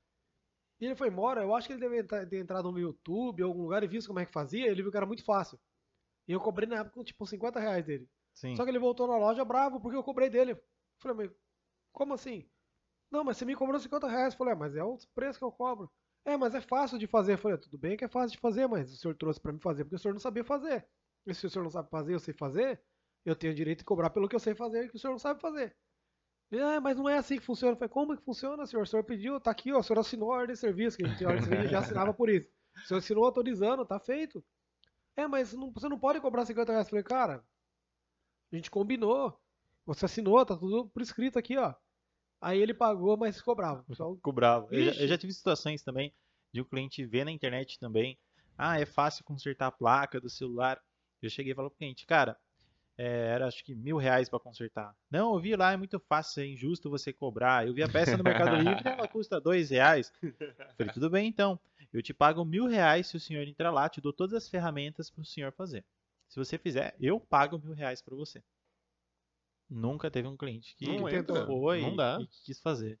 E 0.80 0.86
ele 0.86 0.96
foi 0.96 1.08
embora, 1.08 1.42
eu 1.42 1.54
acho 1.54 1.68
que 1.68 1.74
ele 1.74 1.80
deve 1.80 2.04
ter 2.04 2.38
entrado 2.38 2.70
no 2.72 2.78
YouTube 2.78 3.42
ou 3.42 3.50
algum 3.50 3.62
lugar 3.62 3.82
e 3.84 3.88
visto 3.88 4.08
como 4.08 4.20
é 4.20 4.26
que 4.26 4.32
fazia, 4.32 4.68
ele 4.68 4.82
viu 4.82 4.90
que 4.90 4.96
era 4.96 5.06
muito 5.06 5.24
fácil. 5.24 5.60
E 6.28 6.32
eu 6.32 6.40
cobrei 6.40 6.68
na 6.68 6.80
época 6.80 7.04
tipo 7.04 7.26
50 7.26 7.60
reais 7.60 7.84
dele. 7.84 8.08
Sim. 8.34 8.54
Só 8.56 8.64
que 8.64 8.70
ele 8.70 8.78
voltou 8.78 9.06
na 9.06 9.16
loja 9.16 9.44
bravo 9.44 9.80
porque 9.80 9.96
eu 9.96 10.02
cobrei 10.02 10.28
dele. 10.28 10.52
Eu 10.52 10.62
Falei, 10.98 11.16
mas 11.16 11.36
como 11.92 12.14
assim? 12.14 12.48
Não, 13.10 13.24
mas 13.24 13.36
você 13.36 13.44
me 13.44 13.54
cobrou 13.54 13.80
50 13.80 14.08
reais. 14.08 14.34
Eu 14.34 14.38
Falei, 14.38 14.52
é, 14.52 14.56
mas 14.56 14.76
é 14.76 14.84
o 14.84 14.98
preço 15.14 15.38
que 15.38 15.44
eu 15.44 15.52
cobro. 15.52 15.90
É, 16.24 16.36
mas 16.36 16.54
é 16.54 16.60
fácil 16.60 16.98
de 16.98 17.06
fazer. 17.06 17.34
Eu 17.34 17.38
Falei, 17.38 17.56
tudo 17.58 17.78
bem 17.78 17.96
que 17.96 18.04
é 18.04 18.08
fácil 18.08 18.32
de 18.32 18.40
fazer, 18.40 18.66
mas 18.66 18.92
o 18.92 18.96
senhor 18.96 19.14
trouxe 19.14 19.40
pra 19.40 19.52
mim 19.52 19.60
fazer 19.60 19.84
porque 19.84 19.96
o 19.96 19.98
senhor 19.98 20.12
não 20.12 20.20
sabia 20.20 20.44
fazer. 20.44 20.86
E 21.26 21.34
se 21.34 21.46
o 21.46 21.50
senhor 21.50 21.64
não 21.64 21.70
sabe 21.70 21.88
fazer, 21.90 22.14
eu 22.14 22.20
sei 22.20 22.34
fazer, 22.34 22.80
eu 23.24 23.34
tenho 23.34 23.54
direito 23.54 23.78
de 23.78 23.84
cobrar 23.84 24.10
pelo 24.10 24.28
que 24.28 24.36
eu 24.36 24.40
sei 24.40 24.54
fazer 24.54 24.84
e 24.84 24.88
que 24.88 24.96
o 24.96 24.98
senhor 24.98 25.12
não 25.12 25.18
sabe 25.18 25.40
fazer. 25.40 25.76
Ele, 26.50 26.62
ah, 26.62 26.80
mas 26.80 26.96
não 26.96 27.08
é 27.08 27.16
assim 27.16 27.36
que 27.38 27.44
funciona. 27.44 27.72
Eu 27.72 27.76
falei, 27.76 27.88
como 27.88 28.16
que 28.16 28.22
funciona, 28.22 28.66
senhor? 28.66 28.82
O 28.82 28.86
senhor 28.86 29.02
pediu, 29.02 29.40
tá 29.40 29.50
aqui, 29.50 29.72
ó, 29.72 29.78
o 29.78 29.82
senhor 29.82 29.98
assinou 29.98 30.32
a 30.32 30.36
ordem 30.36 30.54
de 30.54 30.60
serviço, 30.60 30.96
que 30.96 31.04
a 31.04 31.08
gente 31.08 31.18
tem 31.18 31.26
ordem 31.26 31.42
de 31.42 31.48
serviço 31.48 31.70
já 31.70 31.80
assinava 31.80 32.14
por 32.14 32.28
isso. 32.28 32.48
O 32.76 32.86
senhor 32.86 32.98
assinou 32.98 33.24
autorizando, 33.24 33.84
tá 33.84 33.98
feito. 33.98 34.44
É, 35.16 35.26
mas 35.26 35.52
não- 35.52 35.70
você 35.72 35.88
não 35.88 35.98
pode 35.98 36.20
cobrar 36.20 36.44
50 36.44 36.72
reais. 36.72 36.86
Eu 36.86 36.90
falei, 36.90 37.04
cara, 37.04 37.44
a 38.52 38.56
gente 38.56 38.70
combinou. 38.70 39.38
Você 39.86 40.04
assinou, 40.04 40.44
tá 40.44 40.56
tudo 40.56 40.88
por 40.88 41.00
escrito 41.00 41.38
aqui, 41.38 41.56
ó. 41.56 41.74
Aí 42.40 42.60
ele 42.60 42.74
pagou, 42.74 43.16
mas 43.16 43.40
cobrava. 43.40 43.84
Ficou 43.84 44.32
bravo. 44.34 44.68
Eu 44.70 44.92
já, 44.92 45.02
eu 45.02 45.08
já 45.08 45.18
tive 45.18 45.32
situações 45.32 45.82
também 45.82 46.14
de 46.52 46.60
o 46.60 46.64
cliente 46.64 47.04
ver 47.04 47.24
na 47.24 47.30
internet 47.30 47.78
também. 47.78 48.18
Ah, 48.58 48.80
é 48.80 48.86
fácil 48.86 49.24
consertar 49.24 49.66
a 49.68 49.72
placa 49.72 50.20
do 50.20 50.28
celular. 50.28 50.80
Eu 51.22 51.30
cheguei 51.30 51.52
e 51.52 51.54
falei 51.54 51.70
pro 51.70 51.78
cliente, 51.78 52.06
cara, 52.06 52.38
é, 52.98 53.28
era 53.34 53.46
acho 53.46 53.62
que 53.64 53.74
mil 53.74 53.96
reais 53.96 54.28
para 54.28 54.40
consertar. 54.40 54.94
Não, 55.10 55.34
eu 55.34 55.40
vi 55.40 55.54
lá, 55.54 55.72
é 55.72 55.76
muito 55.76 55.98
fácil, 56.00 56.42
é 56.42 56.46
injusto 56.46 56.88
você 56.88 57.12
cobrar. 57.12 57.66
Eu 57.66 57.74
vi 57.74 57.82
a 57.82 57.88
peça 57.88 58.16
no 58.16 58.24
Mercado 58.24 58.56
Livre, 58.56 58.88
ela 58.88 59.06
custa 59.06 59.40
dois 59.40 59.70
reais. 59.70 60.12
Falei, 60.76 60.92
tudo 60.92 61.10
bem 61.10 61.28
então. 61.28 61.58
Eu 61.92 62.02
te 62.02 62.14
pago 62.14 62.44
mil 62.44 62.66
reais 62.66 63.06
se 63.06 63.16
o 63.16 63.20
senhor 63.20 63.46
entrar 63.46 63.70
lá, 63.70 63.88
te 63.88 64.00
dou 64.00 64.12
todas 64.12 64.34
as 64.34 64.48
ferramentas 64.48 65.10
para 65.10 65.22
o 65.22 65.24
senhor 65.24 65.52
fazer. 65.52 65.84
Se 66.28 66.38
você 66.38 66.58
fizer, 66.58 66.96
eu 66.98 67.20
pago 67.20 67.58
mil 67.58 67.72
reais 67.72 68.02
para 68.02 68.16
você. 68.16 68.42
Nunca 69.68 70.10
teve 70.10 70.28
um 70.28 70.36
cliente 70.36 70.74
que 70.76 70.86
Não 70.86 71.08
entra, 71.08 71.46
foi 71.46 71.82
não 71.82 71.96
dá. 71.96 72.18
e 72.20 72.26
que 72.26 72.44
quis 72.44 72.60
fazer. 72.60 72.98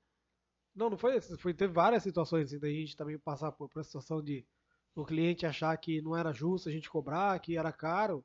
Não, 0.74 0.90
não 0.90 0.98
foi 0.98 1.16
esse. 1.16 1.36
Foi, 1.38 1.54
teve 1.54 1.72
várias 1.72 2.02
situações 2.02 2.46
assim, 2.48 2.58
da 2.58 2.68
gente 2.68 2.96
também 2.96 3.18
passar 3.18 3.52
por, 3.52 3.68
por 3.68 3.80
essa 3.80 3.88
situação 3.88 4.22
de 4.22 4.44
o 4.94 5.04
cliente 5.04 5.46
achar 5.46 5.76
que 5.76 6.02
não 6.02 6.16
era 6.16 6.32
justo 6.32 6.68
a 6.68 6.72
gente 6.72 6.90
cobrar, 6.90 7.38
que 7.40 7.56
era 7.56 7.72
caro. 7.72 8.24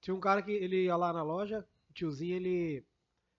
Tinha 0.00 0.14
um 0.14 0.20
cara 0.20 0.42
que 0.42 0.50
ele 0.52 0.84
ia 0.84 0.96
lá 0.96 1.12
na 1.12 1.22
loja, 1.22 1.68
O 1.90 1.92
tiozinho, 1.92 2.36
ele 2.36 2.86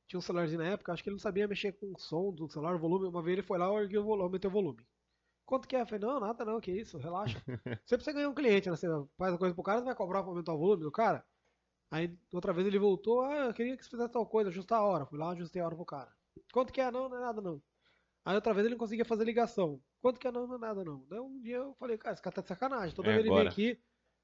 tinha 0.08 0.20
um 0.20 0.22
celularzinho 0.22 0.62
na 0.62 0.70
época, 0.70 0.94
acho 0.94 1.04
que 1.04 1.10
ele 1.10 1.16
não 1.16 1.20
sabia 1.22 1.48
mexer 1.48 1.74
com 1.74 1.94
o 1.94 2.00
som 2.00 2.34
do 2.34 2.50
celular, 2.50 2.76
o 2.76 2.80
volume. 2.80 3.08
Uma 3.08 3.24
vez 3.24 3.38
ele 3.40 3.48
foi 3.48 3.58
lá, 3.60 3.68
eu 3.68 3.80
ergui 3.80 3.98
o 3.98 4.04
volume, 4.04 4.24
aumentei 4.26 4.50
o 4.50 4.54
volume. 4.54 4.86
Quanto 5.46 5.68
que 5.68 5.76
é? 5.76 5.82
Eu 5.82 5.88
falei, 5.88 6.02
não, 6.02 6.20
nada 6.20 6.46
não, 6.46 6.62
que 6.62 6.72
isso, 6.72 6.98
relaxa. 6.98 7.44
Sempre 7.86 8.06
você 8.06 8.14
ganha 8.14 8.30
um 8.30 8.34
cliente, 8.36 8.70
né? 8.70 8.76
Você 8.76 8.88
faz 9.18 9.34
a 9.34 9.38
coisa 9.38 9.54
pro 9.56 9.64
cara, 9.64 9.80
você 9.80 9.86
vai 9.86 9.96
cobrar 9.96 10.22
pra 10.24 10.32
aumentar 10.32 10.54
o 10.54 10.60
volume 10.60 10.84
do 10.84 10.92
cara. 10.92 11.26
Aí, 11.92 12.18
outra 12.34 12.54
vez 12.54 12.68
ele 12.68 12.80
voltou, 12.80 13.22
ah, 13.24 13.48
eu 13.48 13.54
queria 13.54 13.78
que 13.78 13.84
você 13.84 13.90
fizesse 13.90 14.12
tal 14.12 14.26
coisa, 14.28 14.50
ajustar 14.50 14.80
a 14.80 14.84
hora. 14.84 15.06
Fui 15.06 15.20
lá, 15.20 15.32
ajustei 15.32 15.62
a 15.62 15.66
hora 15.66 15.76
pro 15.76 15.86
cara. 15.86 16.14
Quanto 16.54 16.72
que 16.74 16.82
é? 16.82 16.90
Não, 16.92 17.10
não 17.10 17.18
é 17.18 17.22
nada 17.22 17.42
não. 17.42 17.62
Aí 18.26 18.36
outra 18.36 18.54
vez 18.54 18.66
ele 18.66 18.76
não 18.76 18.80
conseguia 18.80 19.06
fazer 19.06 19.26
ligação. 19.26 19.84
Quanto 20.02 20.20
que 20.20 20.28
é? 20.28 20.32
Não, 20.32 20.48
não 20.48 20.56
é 20.56 20.60
nada 20.60 20.84
não. 20.86 21.06
Daí 21.08 21.20
um 21.20 21.40
dia 21.42 21.58
eu 21.58 21.76
falei, 21.76 21.98
cara, 21.98 22.14
esse 22.14 22.22
cara 22.22 22.36
tá 22.36 22.42
de 22.42 22.48
sacanagem. 22.50 22.96
Toda 22.96 23.12
É 23.12 23.14
vez 23.14 23.26
ele 23.26 23.32
vem 23.32 23.44
aqui. 23.44 23.82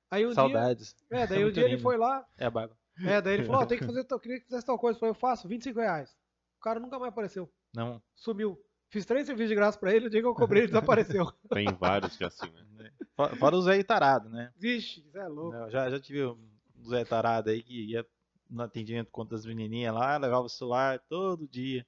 Aí 0.09 0.25
um 0.25 0.33
Saudades. 0.33 0.95
dia. 1.09 1.19
É, 1.23 1.27
daí 1.27 1.41
É 1.41 1.45
um 1.45 1.51
dia 1.51 1.63
ele 1.63 1.71
lindo. 1.73 1.83
foi 1.83 1.97
lá. 1.97 2.25
É 2.37 2.45
a 2.45 2.49
barba. 2.51 2.77
É, 3.05 3.21
daí 3.21 3.35
ele 3.35 3.43
falou, 3.45 3.61
ó, 3.61 3.65
tem 3.65 3.77
que 3.77 3.85
fazer, 3.85 4.05
eu 4.09 4.19
queria 4.19 4.39
que 4.39 4.45
fizesse 4.45 4.65
tal 4.65 4.77
coisa. 4.79 4.95
Eu 4.95 4.99
falei, 4.99 5.11
eu 5.11 5.15
faço, 5.15 5.47
25 5.47 5.79
reais. 5.79 6.15
O 6.57 6.61
cara 6.61 6.79
nunca 6.79 6.97
mais 6.97 7.11
apareceu. 7.11 7.51
Não. 7.75 8.01
Sumiu. 8.15 8.59
Fiz 8.89 9.05
três 9.05 9.25
serviços 9.27 9.49
de 9.49 9.55
graça 9.55 9.77
pra 9.77 9.93
ele, 9.93 10.07
o 10.07 10.09
dia 10.09 10.21
que 10.21 10.27
eu 10.27 10.33
cobrei 10.33 10.61
ele 10.61 10.67
desapareceu. 10.67 11.25
Tem 11.51 11.65
vários 11.73 12.15
que 12.15 12.23
é 12.23 12.27
assim, 12.27 12.49
né? 12.77 12.89
Fora 13.37 13.55
o 13.55 13.61
Zé 13.61 13.83
tarado, 13.83 14.29
né? 14.29 14.51
Vixe, 14.55 15.01
isso 15.05 15.17
é 15.17 15.27
louco. 15.27 15.69
Já, 15.69 15.89
já 15.89 15.99
tive 15.99 16.25
um 16.25 16.39
Zé 16.87 17.03
tarado 17.03 17.49
aí 17.49 17.61
que 17.61 17.91
ia 17.91 18.05
no 18.49 18.63
atendimento 18.63 19.11
contra 19.11 19.35
as 19.35 19.45
menininhas 19.45 19.93
lá, 19.93 20.15
levava 20.15 20.45
o 20.45 20.49
celular 20.49 20.99
todo 21.09 21.45
dia. 21.49 21.85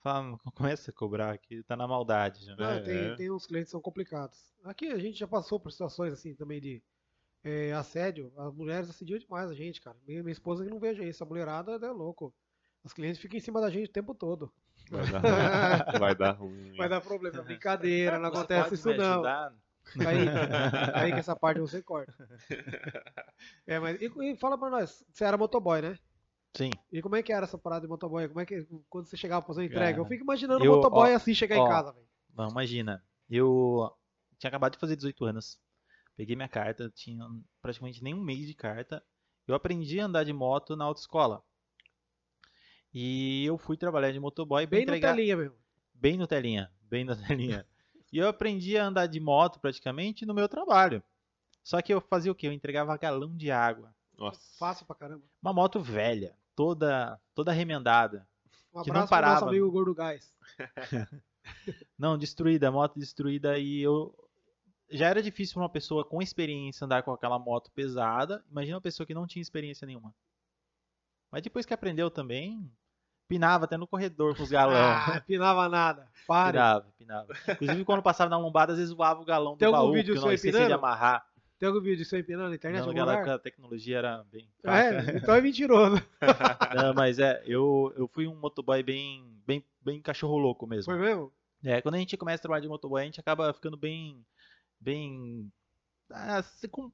Fala, 0.00 0.38
começa 0.54 0.90
a 0.90 0.94
cobrar 0.94 1.30
aqui, 1.32 1.62
tá 1.64 1.76
na 1.76 1.86
maldade 1.86 2.44
já. 2.46 2.56
Não, 2.56 2.70
É, 2.70 2.80
tem, 2.80 2.96
é. 2.96 3.14
tem 3.16 3.30
uns 3.30 3.46
clientes 3.46 3.68
que 3.68 3.72
são 3.72 3.80
complicados. 3.82 4.38
Aqui 4.64 4.88
a 4.88 4.98
gente 4.98 5.18
já 5.18 5.26
passou 5.28 5.60
por 5.60 5.70
situações 5.72 6.12
assim 6.14 6.34
também 6.34 6.58
de 6.60 6.82
é, 7.44 7.72
assédio. 7.72 8.32
As 8.36 8.52
mulheres 8.54 8.88
assediam 8.88 9.18
demais 9.18 9.50
a 9.50 9.54
gente, 9.54 9.80
cara. 9.80 9.96
Minha, 10.06 10.22
minha 10.22 10.32
esposa 10.32 10.64
que 10.64 10.70
não 10.70 10.80
veja 10.80 11.04
isso. 11.04 11.22
A 11.22 11.26
mulherada 11.26 11.72
é 11.74 11.90
louco. 11.90 12.34
Os 12.82 12.92
clientes 12.92 13.20
ficam 13.20 13.36
em 13.36 13.40
cima 13.40 13.60
da 13.60 13.70
gente 13.70 13.88
o 13.88 13.92
tempo 13.92 14.14
todo. 14.14 14.52
Vai 14.90 15.06
dar, 15.06 15.98
vai 15.98 16.14
dar 16.14 16.30
ruim. 16.32 16.74
Vai 16.76 16.88
dar 16.88 17.00
problema. 17.00 17.38
É 17.38 17.42
brincadeira, 17.42 18.18
não 18.18 18.30
Você 18.30 18.36
acontece 18.36 18.62
pode 18.64 18.74
isso 18.74 18.88
me 18.88 18.96
não. 18.96 19.24
Aí, 20.06 20.28
aí 20.94 21.12
que 21.12 21.18
essa 21.18 21.36
parte 21.36 21.60
você 21.60 21.82
corta. 21.82 22.12
É, 23.66 23.78
mas 23.78 24.00
e, 24.00 24.10
e 24.22 24.36
fala 24.36 24.58
pra 24.58 24.68
nós, 24.68 25.04
você 25.10 25.24
era 25.24 25.38
motoboy, 25.38 25.80
né? 25.80 25.98
Sim. 26.54 26.70
E 26.92 27.00
como 27.02 27.16
é 27.16 27.22
que 27.22 27.32
era 27.32 27.44
essa 27.44 27.58
parada 27.58 27.82
de 27.82 27.88
motoboy? 27.88 28.28
Como 28.28 28.40
é 28.40 28.46
que 28.46 28.66
quando 28.88 29.06
você 29.06 29.16
chegava 29.16 29.42
pra 29.42 29.48
fazer 29.48 29.60
uma 29.62 29.66
entrega? 29.66 29.98
Eu 29.98 30.04
fico 30.04 30.22
imaginando 30.22 30.64
eu- 30.64 30.72
um 30.72 30.76
motoboy 30.76 31.12
ó, 31.12 31.16
assim 31.16 31.34
chegar 31.34 31.58
ó, 31.58 31.66
em 31.66 31.68
casa, 31.68 31.92
velho. 31.92 32.06
Não, 32.34 32.50
imagina. 32.50 33.02
Eu 33.28 33.90
tinha 34.38 34.48
acabado 34.48 34.72
de 34.72 34.78
fazer 34.78 34.96
18 34.96 35.24
anos. 35.24 35.58
Peguei 36.16 36.36
minha 36.36 36.48
carta, 36.48 36.90
tinha 36.94 37.24
praticamente 37.60 38.02
nem 38.02 38.14
um 38.14 38.20
mês 38.22 38.46
de 38.46 38.54
carta. 38.54 39.02
Eu 39.46 39.54
aprendi 39.54 40.00
a 40.00 40.06
andar 40.06 40.24
de 40.24 40.32
moto 40.32 40.76
na 40.76 40.84
autoescola. 40.84 41.42
E 42.92 43.44
eu 43.44 43.58
fui 43.58 43.76
trabalhar 43.76 44.12
de 44.12 44.20
motoboy 44.20 44.66
Bem 44.66 44.80
no 44.80 44.82
entregar 44.84 45.14
telinha 45.14 45.36
mesmo. 45.36 45.56
bem 45.92 46.16
no 46.16 46.26
telinha, 46.26 46.70
bem 46.82 47.04
na 47.04 47.16
telinha. 47.60 47.66
E 48.12 48.18
eu 48.18 48.28
aprendi 48.28 48.78
a 48.78 48.86
andar 48.86 49.06
de 49.06 49.18
moto 49.18 49.58
praticamente 49.58 50.24
no 50.24 50.32
meu 50.34 50.48
trabalho. 50.48 51.02
Só 51.64 51.80
que 51.82 51.92
eu 51.92 52.00
fazia 52.00 52.30
o 52.30 52.34
quê? 52.34 52.46
Eu 52.46 52.52
entregava 52.52 52.96
galão 52.96 53.36
de 53.36 53.50
água. 53.50 53.92
Nossa. 54.16 54.40
Fácil 54.58 54.86
pra 54.86 54.94
caramba. 54.94 55.24
Uma 55.42 55.52
moto 55.52 55.80
velha, 55.80 56.36
toda 56.54 57.20
toda 57.34 57.50
remendada. 57.50 58.28
Um 58.72 58.82
Que 58.82 58.90
não 58.90 58.94
pro 58.94 59.00
nosso 59.00 59.10
parava. 59.10 59.48
amigo 59.48 59.70
Gordo 59.70 59.94
Gás. 59.94 60.32
Não, 61.98 62.16
destruída, 62.16 62.68
a 62.68 62.72
moto 62.72 62.98
destruída 62.98 63.58
e 63.58 63.80
eu 63.82 64.14
já 64.90 65.08
era 65.08 65.22
difícil 65.22 65.54
pra 65.54 65.62
uma 65.62 65.68
pessoa 65.68 66.04
com 66.04 66.20
experiência 66.22 66.84
andar 66.84 67.02
com 67.02 67.12
aquela 67.12 67.38
moto 67.38 67.70
pesada. 67.72 68.44
Imagina 68.50 68.76
uma 68.76 68.82
pessoa 68.82 69.06
que 69.06 69.14
não 69.14 69.26
tinha 69.26 69.42
experiência 69.42 69.86
nenhuma. 69.86 70.14
Mas 71.30 71.42
depois 71.42 71.66
que 71.66 71.74
aprendeu 71.74 72.10
também, 72.10 72.70
pinava 73.28 73.64
até 73.64 73.76
no 73.76 73.86
corredor 73.86 74.36
com 74.36 74.42
os 74.42 74.50
galão. 74.50 74.74
Ah, 75.18 75.20
pinava 75.20 75.68
nada. 75.68 76.08
Pare. 76.26 76.52
Pinava, 76.52 76.94
pinava. 76.98 77.32
Inclusive 77.48 77.84
quando 77.84 78.02
passava 78.02 78.30
na 78.30 78.38
lombada, 78.38 78.72
às 78.72 78.78
vezes 78.78 78.94
voava 78.94 79.20
o 79.20 79.24
galão 79.24 79.52
do 79.54 79.58
Tem 79.58 79.66
algum 79.66 79.78
baú, 79.78 79.92
vídeo 79.92 80.14
porque 80.14 80.18
eu 80.18 80.22
seu 80.22 80.26
não 80.28 80.34
esqueci 80.34 80.66
de 80.66 80.72
amarrar. 80.72 81.26
Tem 81.58 81.68
algum 81.68 81.80
vídeo 81.80 82.06
aí 82.12 82.20
empinando 82.20 82.50
na 82.50 82.54
internet? 82.56 82.80
Não, 82.80 82.88
naquela 82.88 83.14
época 83.14 83.34
a 83.34 83.38
tecnologia 83.38 83.98
era 83.98 84.24
bem 84.24 84.48
Ah, 84.64 84.82
fraca. 84.82 85.12
é? 85.12 85.16
Então 85.16 85.34
é 85.34 85.40
mentiroso. 85.40 86.02
Não, 86.76 86.94
mas 86.94 87.18
é, 87.18 87.42
eu, 87.46 87.92
eu 87.96 88.08
fui 88.08 88.26
um 88.26 88.34
motoboy 88.38 88.82
bem, 88.82 89.24
bem, 89.46 89.64
bem 89.80 90.00
cachorro 90.02 90.36
louco 90.36 90.66
mesmo. 90.66 90.92
Foi 90.92 91.00
mesmo? 91.00 91.32
É, 91.62 91.80
quando 91.80 91.94
a 91.94 91.98
gente 91.98 92.16
começa 92.16 92.40
a 92.40 92.42
trabalhar 92.42 92.60
de 92.60 92.68
motoboy, 92.68 93.00
a 93.00 93.04
gente 93.06 93.20
acaba 93.20 93.52
ficando 93.54 93.76
bem, 93.76 94.22
bem, 94.84 95.50
ah, 96.10 96.44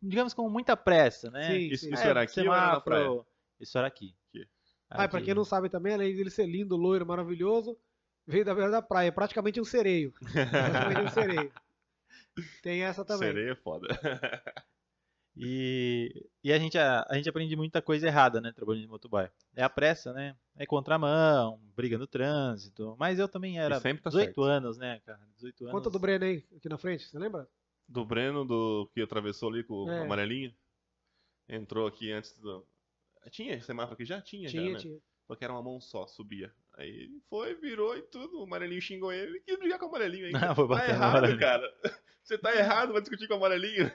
digamos 0.02 0.32
com 0.32 0.48
muita 0.48 0.76
pressa, 0.76 1.30
né? 1.30 1.46
Sim, 1.50 1.58
Isso, 1.72 1.84
sim. 1.86 1.92
isso 1.92 2.02
era 2.02 2.22
aqui 2.22 2.40
ou 2.40 2.46
era 2.46 2.54
na 2.54 2.60
semáforo- 2.68 2.84
praia? 2.84 3.20
Isso 3.58 3.76
era 3.78 3.86
aqui. 3.88 4.14
Aqui. 4.28 4.48
Ah, 4.88 5.08
pra 5.08 5.20
quem 5.20 5.34
não 5.34 5.44
sabe 5.44 5.68
também, 5.68 5.94
além 5.94 6.14
de 6.14 6.20
ele 6.20 6.30
ser 6.30 6.46
lindo, 6.46 6.76
loiro, 6.76 7.04
maravilhoso, 7.06 7.76
veio 8.26 8.44
da 8.44 8.54
beira 8.54 8.70
da 8.70 8.80
praia. 8.82 9.08
É 9.08 9.12
praticamente 9.12 9.60
um 9.60 9.64
sereio. 9.64 10.12
praticamente 10.32 11.00
um 11.02 11.08
sereio. 11.10 11.52
Tem 12.62 12.82
essa 12.82 13.04
também. 13.04 13.28
Sereia 13.28 13.52
é 13.52 13.56
foda. 13.56 13.88
E, 15.36 16.26
e 16.42 16.52
a, 16.52 16.58
gente, 16.58 16.76
a, 16.76 17.06
a 17.08 17.14
gente 17.14 17.28
aprende 17.28 17.54
muita 17.56 17.80
coisa 17.80 18.06
errada, 18.06 18.40
né, 18.40 18.52
trabalhando 18.52 18.82
de 18.82 18.88
motoboy. 18.88 19.28
É 19.54 19.62
a 19.62 19.70
pressa, 19.70 20.12
né? 20.12 20.36
É 20.56 20.66
contramão, 20.66 21.58
briga 21.74 21.96
no 21.96 22.06
trânsito. 22.06 22.94
Mas 22.98 23.18
eu 23.18 23.28
também 23.28 23.58
era 23.58 23.80
sempre 23.80 24.02
tá 24.02 24.10
18 24.10 24.24
certo. 24.26 24.42
anos, 24.42 24.76
né, 24.76 25.00
cara? 25.06 25.20
18 25.36 25.64
anos. 25.64 25.72
Conta 25.72 25.88
do 25.88 25.98
Breno 25.98 26.24
aí, 26.24 26.44
aqui 26.56 26.68
na 26.68 26.76
frente, 26.76 27.06
você 27.06 27.18
lembra? 27.18 27.48
Do 27.90 28.04
Breno, 28.04 28.44
do 28.44 28.88
que 28.94 29.02
atravessou 29.02 29.48
ali 29.50 29.64
com 29.64 29.84
o 29.84 29.90
É. 29.90 30.02
amarelinho. 30.02 30.54
Entrou 31.48 31.86
aqui 31.88 32.12
antes 32.12 32.38
do. 32.38 32.64
Tinha 33.30 33.60
semáforo 33.60 33.94
aqui? 33.94 34.04
Já 34.04 34.20
tinha, 34.22 34.48
Tinha, 34.48 34.64
já, 34.66 34.70
né? 34.72 34.78
tinha. 34.78 34.98
Só 35.26 35.34
que 35.34 35.44
era 35.44 35.52
uma 35.52 35.62
mão 35.62 35.80
só, 35.80 36.06
subia. 36.06 36.52
Aí 36.76 36.88
ele 36.88 37.20
foi, 37.28 37.54
virou 37.56 37.96
e 37.96 38.02
tudo. 38.02 38.40
O 38.40 38.44
amarelinho 38.44 38.80
xingou 38.80 39.12
ele. 39.12 39.32
Ele 39.32 39.40
quis 39.40 39.58
brigar 39.58 39.78
com 39.78 39.86
o 39.86 39.88
amarelinho 39.88 40.26
ainda. 40.26 40.38
Não, 40.48 40.54
foi 40.54 40.68
Tá 40.68 40.88
errado, 40.88 41.38
cara. 41.38 41.74
Você 42.22 42.38
tá 42.38 42.54
errado, 42.54 42.92
vai 42.92 43.00
discutir 43.00 43.26
com 43.26 43.34
o 43.34 43.36
amarelinho? 43.38 43.90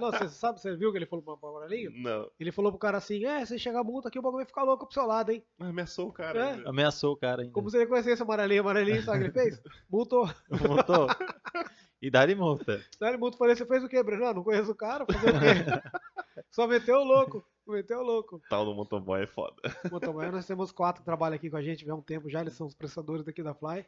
Não, 0.00 0.12
você 0.12 0.28
sabe, 0.28 0.60
você 0.60 0.76
viu 0.76 0.92
que 0.92 0.98
ele 0.98 1.06
falou 1.06 1.24
pro 1.36 1.48
amarelinho? 1.48 1.90
Não. 1.92 2.30
Ele 2.38 2.52
falou 2.52 2.70
pro 2.70 2.78
cara 2.78 2.98
assim, 2.98 3.24
é, 3.24 3.44
se 3.44 3.58
chegar 3.58 3.80
a 3.80 3.84
multa 3.84 4.08
aqui, 4.08 4.18
o 4.18 4.22
bagulho 4.22 4.38
vai 4.44 4.46
ficar 4.46 4.62
louco 4.62 4.86
pro 4.86 4.94
seu 4.94 5.06
lado, 5.06 5.32
hein? 5.32 5.44
Mas 5.58 5.70
ameaçou 5.70 6.08
o 6.08 6.12
cara. 6.12 6.38
É. 6.38 6.52
ainda. 6.52 6.70
Ameaçou 6.70 7.12
o 7.14 7.16
cara 7.16 7.42
ainda. 7.42 7.52
Como 7.52 7.68
se 7.68 7.76
ele 7.76 7.86
conhecesse 7.86 8.22
o 8.22 8.24
amarelinho, 8.24 8.62
o 8.62 8.66
amarelinho, 8.66 9.02
sabe 9.02 9.18
o 9.18 9.20
que 9.32 9.38
ele 9.38 9.50
fez? 9.50 9.62
Multou. 9.90 10.28
Multou. 10.50 11.08
e 12.02 12.10
dá-lhe 12.10 12.34
multa. 12.34 12.84
Daí 12.98 13.10
ele 13.10 13.18
multou, 13.18 13.38
falei, 13.38 13.54
você 13.56 13.66
fez 13.66 13.84
o 13.84 13.88
quê, 13.88 14.02
Breno? 14.02 14.24
Não, 14.24 14.34
não 14.34 14.44
conheço 14.44 14.70
o 14.72 14.74
cara, 14.74 15.04
fazer 15.06 15.28
o 15.30 15.32
quê? 15.40 15.40
Só 16.50 16.66
meteu 16.66 16.96
o 16.96 17.04
louco, 17.04 17.44
meteu 17.66 17.98
o 18.00 18.02
louco. 18.02 18.36
O 18.36 18.42
tal 18.48 18.64
do 18.64 18.74
motoboy 18.74 19.22
é 19.22 19.26
foda. 19.26 19.56
Motoboy, 19.90 20.30
nós 20.30 20.46
temos 20.46 20.72
quatro 20.72 21.02
que 21.02 21.04
trabalham 21.04 21.36
aqui 21.36 21.50
com 21.50 21.56
a 21.56 21.62
gente 21.62 21.84
já 21.84 21.92
há 21.92 21.96
um 21.96 22.02
tempo 22.02 22.28
já, 22.30 22.40
eles 22.40 22.54
são 22.54 22.66
os 22.66 22.74
prestadores 22.74 23.24
daqui 23.24 23.42
da 23.42 23.54
Fly. 23.54 23.84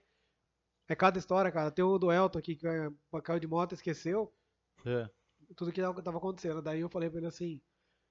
É 0.88 0.94
cada 0.94 1.18
história, 1.18 1.50
cara. 1.50 1.70
Tem 1.70 1.84
o 1.84 1.98
do 1.98 2.12
Elton 2.12 2.38
aqui 2.38 2.54
que 2.56 2.66
é, 2.66 2.90
caiu 3.22 3.40
de 3.40 3.46
moto 3.46 3.72
e 3.72 3.74
esqueceu 3.74 4.32
É. 4.84 5.08
tudo 5.56 5.72
que 5.72 5.80
tava 5.80 6.18
acontecendo. 6.18 6.60
Daí 6.60 6.80
eu 6.80 6.88
falei 6.88 7.08
pra 7.08 7.18
ele 7.18 7.28
assim: 7.28 7.60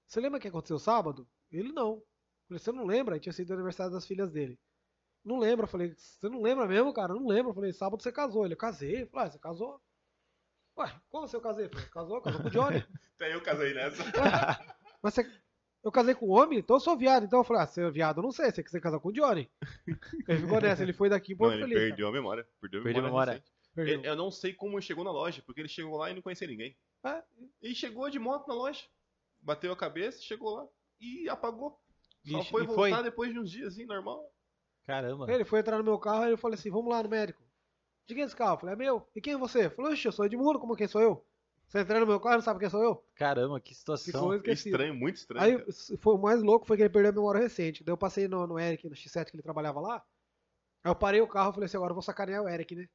Você 0.07 0.19
lembra 0.19 0.37
o 0.39 0.41
que 0.41 0.47
aconteceu 0.47 0.79
sábado? 0.79 1.27
Ele 1.51 1.71
não. 1.71 1.95
Eu 1.95 2.03
falei: 2.47 2.59
Você 2.59 2.71
não 2.71 2.85
lembra? 2.85 3.15
Aí 3.15 3.19
tinha 3.19 3.33
sido 3.33 3.49
o 3.51 3.53
aniversário 3.53 3.91
das 3.91 4.05
filhas 4.07 4.31
dele. 4.31 4.57
Não 5.23 5.37
lembro. 5.37 5.65
Eu 5.65 5.69
falei: 5.69 5.93
Você 5.95 6.27
não 6.29 6.41
lembra 6.41 6.65
mesmo, 6.65 6.93
cara? 6.93 7.13
Não 7.13 7.27
lembro. 7.27 7.51
Eu 7.51 7.55
falei: 7.55 7.73
Sábado 7.73 8.01
você 8.01 8.11
casou. 8.11 8.45
Ele: 8.45 8.53
Eu 8.53 8.57
casei. 8.57 9.03
Eu 9.03 9.07
falei: 9.07 9.27
ah, 9.27 9.31
Você 9.31 9.37
casou? 9.39 9.79
Ué, 10.77 10.91
como 11.09 11.27
você 11.27 11.35
eu 11.35 11.41
casei? 11.41 11.67
Falei: 11.69 11.85
Casou, 11.87 12.21
casou 12.21 12.41
com 12.41 12.47
o 12.47 12.51
Johnny. 12.51 12.85
Até 13.15 13.33
eu 13.33 13.41
casei 13.41 13.73
nessa. 13.73 14.03
Mas 15.01 15.13
você. 15.13 15.29
Eu 15.83 15.91
casei 15.91 16.13
com 16.13 16.27
homem? 16.29 16.59
Então 16.59 16.75
eu 16.75 16.79
sou 16.79 16.95
viado. 16.97 17.23
Então 17.25 17.39
eu 17.39 17.43
falei: 17.43 17.63
Ah, 17.63 17.67
você 17.67 17.81
é 17.83 17.89
viado? 17.91 18.17
Eu 18.19 18.23
não 18.23 18.31
sei. 18.31 18.51
Você 18.51 18.63
quiser 18.63 18.79
casar 18.79 18.99
com 18.99 19.09
o 19.09 19.13
Johnny. 19.13 19.49
Ele 20.27 20.39
ficou 20.39 20.59
nessa. 20.61 20.83
Ele 20.83 20.93
foi 20.93 21.09
daqui 21.09 21.35
por 21.35 21.47
Não, 21.47 21.53
ele 21.53 21.61
feliz. 21.63 21.75
cara. 21.77 21.87
perdeu 21.89 22.07
a 22.07 22.11
memória. 22.11 22.47
Perdeu 22.61 22.79
a 22.79 22.83
Perdeu 22.83 23.01
a 23.01 23.05
memória. 23.05 23.31
memória. 23.31 23.31
recente. 23.33 23.51
Perdeu. 23.75 23.93
Ele- 23.99 24.07
Eu 24.07 24.15
não 24.15 24.29
sei 24.31 24.53
como 24.53 24.75
ele 24.75 24.81
chegou 24.81 25.03
na 25.03 25.11
loja, 25.11 25.41
porque 25.45 25.59
ele 25.61 25.67
chegou 25.67 25.97
lá 25.97 26.09
e 26.11 26.13
não 26.13 26.21
conhecia 26.21 26.47
ninguém. 26.47 26.75
É. 27.03 27.23
Ele 27.61 27.73
chegou 27.75 28.09
de 28.09 28.19
moto 28.19 28.47
na 28.47 28.53
loja, 28.53 28.83
bateu 29.41 29.71
a 29.71 29.75
cabeça, 29.77 30.21
chegou 30.21 30.55
lá 30.55 30.67
e 30.99 31.27
apagou. 31.29 31.79
Só 32.27 32.39
Ixi, 32.41 32.51
foi 32.51 32.63
e 32.63 32.67
voltar 32.67 32.95
foi? 32.97 33.03
depois 33.03 33.33
de 33.33 33.39
uns 33.39 33.49
dias, 33.49 33.73
assim, 33.73 33.85
normal. 33.85 34.23
Caramba. 34.85 35.31
Ele 35.31 35.43
foi 35.45 35.59
entrar 35.61 35.77
no 35.79 35.83
meu 35.83 35.97
carro 35.97 36.25
e 36.27 36.31
eu 36.31 36.37
falei 36.37 36.55
assim: 36.59 36.69
vamos 36.69 36.91
lá 36.91 37.01
no 37.01 37.09
médico. 37.09 37.41
De 38.11 38.15
quem 38.15 38.23
é 38.23 38.25
esse 38.25 38.35
carro? 38.35 38.55
Eu 38.55 38.57
falei: 38.57 38.75
é 38.75 38.77
meu. 38.77 39.07
E 39.15 39.21
quem 39.21 39.33
é 39.33 39.37
você? 39.37 39.67
Eu 39.67 39.71
falei: 39.71 39.93
oxe, 39.93 40.05
eu 40.05 40.11
sou 40.11 40.25
Edmundo, 40.25 40.59
como 40.59 40.75
quem 40.75 40.85
sou 40.85 41.01
eu? 41.01 41.25
Você 41.65 41.79
entra 41.79 41.97
no 41.97 42.05
meu 42.05 42.19
carro 42.19 42.35
e 42.35 42.37
não 42.39 42.43
sabe 42.43 42.59
quem 42.59 42.69
sou 42.69 42.83
eu? 42.83 43.01
Caramba, 43.15 43.57
que 43.61 43.73
situação. 43.73 44.35
Estranho, 44.43 44.93
muito 44.93 45.15
estranho. 45.15 45.41
Aí 45.41 45.57
cara. 45.57 45.97
foi 45.97 46.15
o 46.15 46.17
mais 46.17 46.43
louco 46.43 46.65
foi 46.65 46.75
que 46.75 46.83
ele 46.83 46.89
perdeu 46.89 47.11
a 47.11 47.13
memória 47.13 47.39
recente. 47.39 47.85
Daí 47.85 47.93
eu 47.93 47.97
passei 47.97 48.27
no, 48.27 48.45
no 48.45 48.59
Eric, 48.59 48.89
no 48.89 48.95
X7 48.95 49.29
que 49.29 49.37
ele 49.37 49.41
trabalhava 49.41 49.79
lá. 49.79 50.03
Aí 50.83 50.91
eu 50.91 50.95
parei 50.95 51.21
o 51.21 51.27
carro 51.27 51.51
e 51.51 51.53
falei 51.53 51.65
assim: 51.67 51.77
agora 51.77 51.91
eu 51.91 51.95
vou 51.95 52.03
sacanear 52.03 52.43
o 52.43 52.49
Eric, 52.49 52.75
né? 52.75 52.89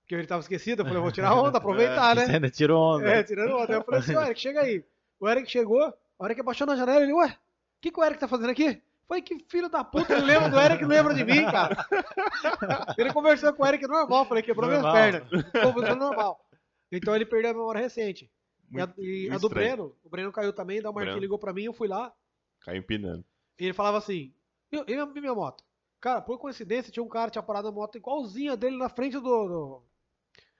Porque 0.00 0.16
ele 0.16 0.26
tava 0.26 0.40
esquecido. 0.40 0.80
Eu 0.80 0.84
falei: 0.84 0.98
eu 0.98 1.02
vou 1.02 1.12
tirar 1.12 1.32
onda, 1.32 1.58
aproveitar, 1.58 2.16
Você 2.16 2.26
né? 2.26 2.34
ainda 2.34 2.50
tirou 2.50 2.96
onda. 2.96 3.08
É, 3.08 3.22
tirando 3.22 3.54
onda. 3.54 3.72
Aí 3.72 3.78
eu 3.78 3.84
falei 3.84 4.00
assim: 4.00 4.16
ô, 4.16 4.20
Eric, 4.20 4.40
chega 4.40 4.62
aí. 4.62 4.84
O 5.20 5.28
Eric 5.28 5.48
chegou, 5.48 5.84
a 5.84 5.94
hora 6.18 6.34
que 6.34 6.40
abaixou 6.40 6.66
na 6.66 6.74
janela, 6.74 7.04
ele: 7.04 7.12
ué, 7.12 7.28
o 7.28 7.80
que, 7.80 7.92
que 7.92 8.00
o 8.00 8.04
Eric 8.04 8.18
tá 8.18 8.26
fazendo 8.26 8.50
aqui? 8.50 8.82
Foi 9.08 9.22
que 9.22 9.38
filho 9.48 9.68
da 9.68 9.84
puta, 9.84 10.14
ele 10.14 10.26
lembra 10.26 10.48
do 10.48 10.58
Eric, 10.58 10.84
lembra 10.84 11.14
de 11.14 11.24
mim, 11.24 11.44
cara. 11.44 11.76
Ele 12.98 13.12
conversou 13.12 13.52
com 13.52 13.62
o 13.62 13.66
Eric 13.66 13.86
normal, 13.86 14.24
falei, 14.26 14.42
quebrou 14.42 14.68
minhas 14.68 14.82
Normal. 14.82 15.02
pernas. 15.02 15.52
Conversando 15.62 16.00
normal. 16.00 16.44
Então 16.90 17.14
ele 17.14 17.24
perdeu 17.24 17.50
a 17.52 17.54
memória 17.54 17.80
recente. 17.80 18.28
E 18.72 18.80
a, 18.80 18.86
Muito- 18.86 19.02
e 19.04 19.26
a 19.28 19.30
muito 19.30 19.42
do. 19.42 19.48
Breno, 19.48 19.96
o 20.02 20.08
Breno 20.08 20.32
caiu 20.32 20.52
também, 20.52 20.80
Marquinhos 20.82 21.04
Breno. 21.04 21.20
ligou 21.20 21.38
pra 21.38 21.52
mim, 21.52 21.64
eu 21.64 21.72
fui 21.72 21.86
lá. 21.86 22.12
Caiu 22.60 22.78
empinando. 22.78 23.24
E 23.60 23.64
ele 23.64 23.72
falava 23.72 23.98
assim: 23.98 24.34
E, 24.72 24.76
e 24.92 25.20
minha, 25.20 25.34
moto? 25.34 25.62
Cara, 26.00 26.20
por 26.20 26.38
coincidência, 26.38 26.92
tinha 26.92 27.02
um 27.02 27.08
cara 27.08 27.26
que 27.26 27.32
tinha 27.32 27.42
parado 27.42 27.68
a 27.68 27.72
moto 27.72 27.96
igualzinha 27.96 28.56
dele 28.56 28.76
na 28.76 28.88
frente 28.88 29.14
do, 29.14 29.20
do, 29.20 29.82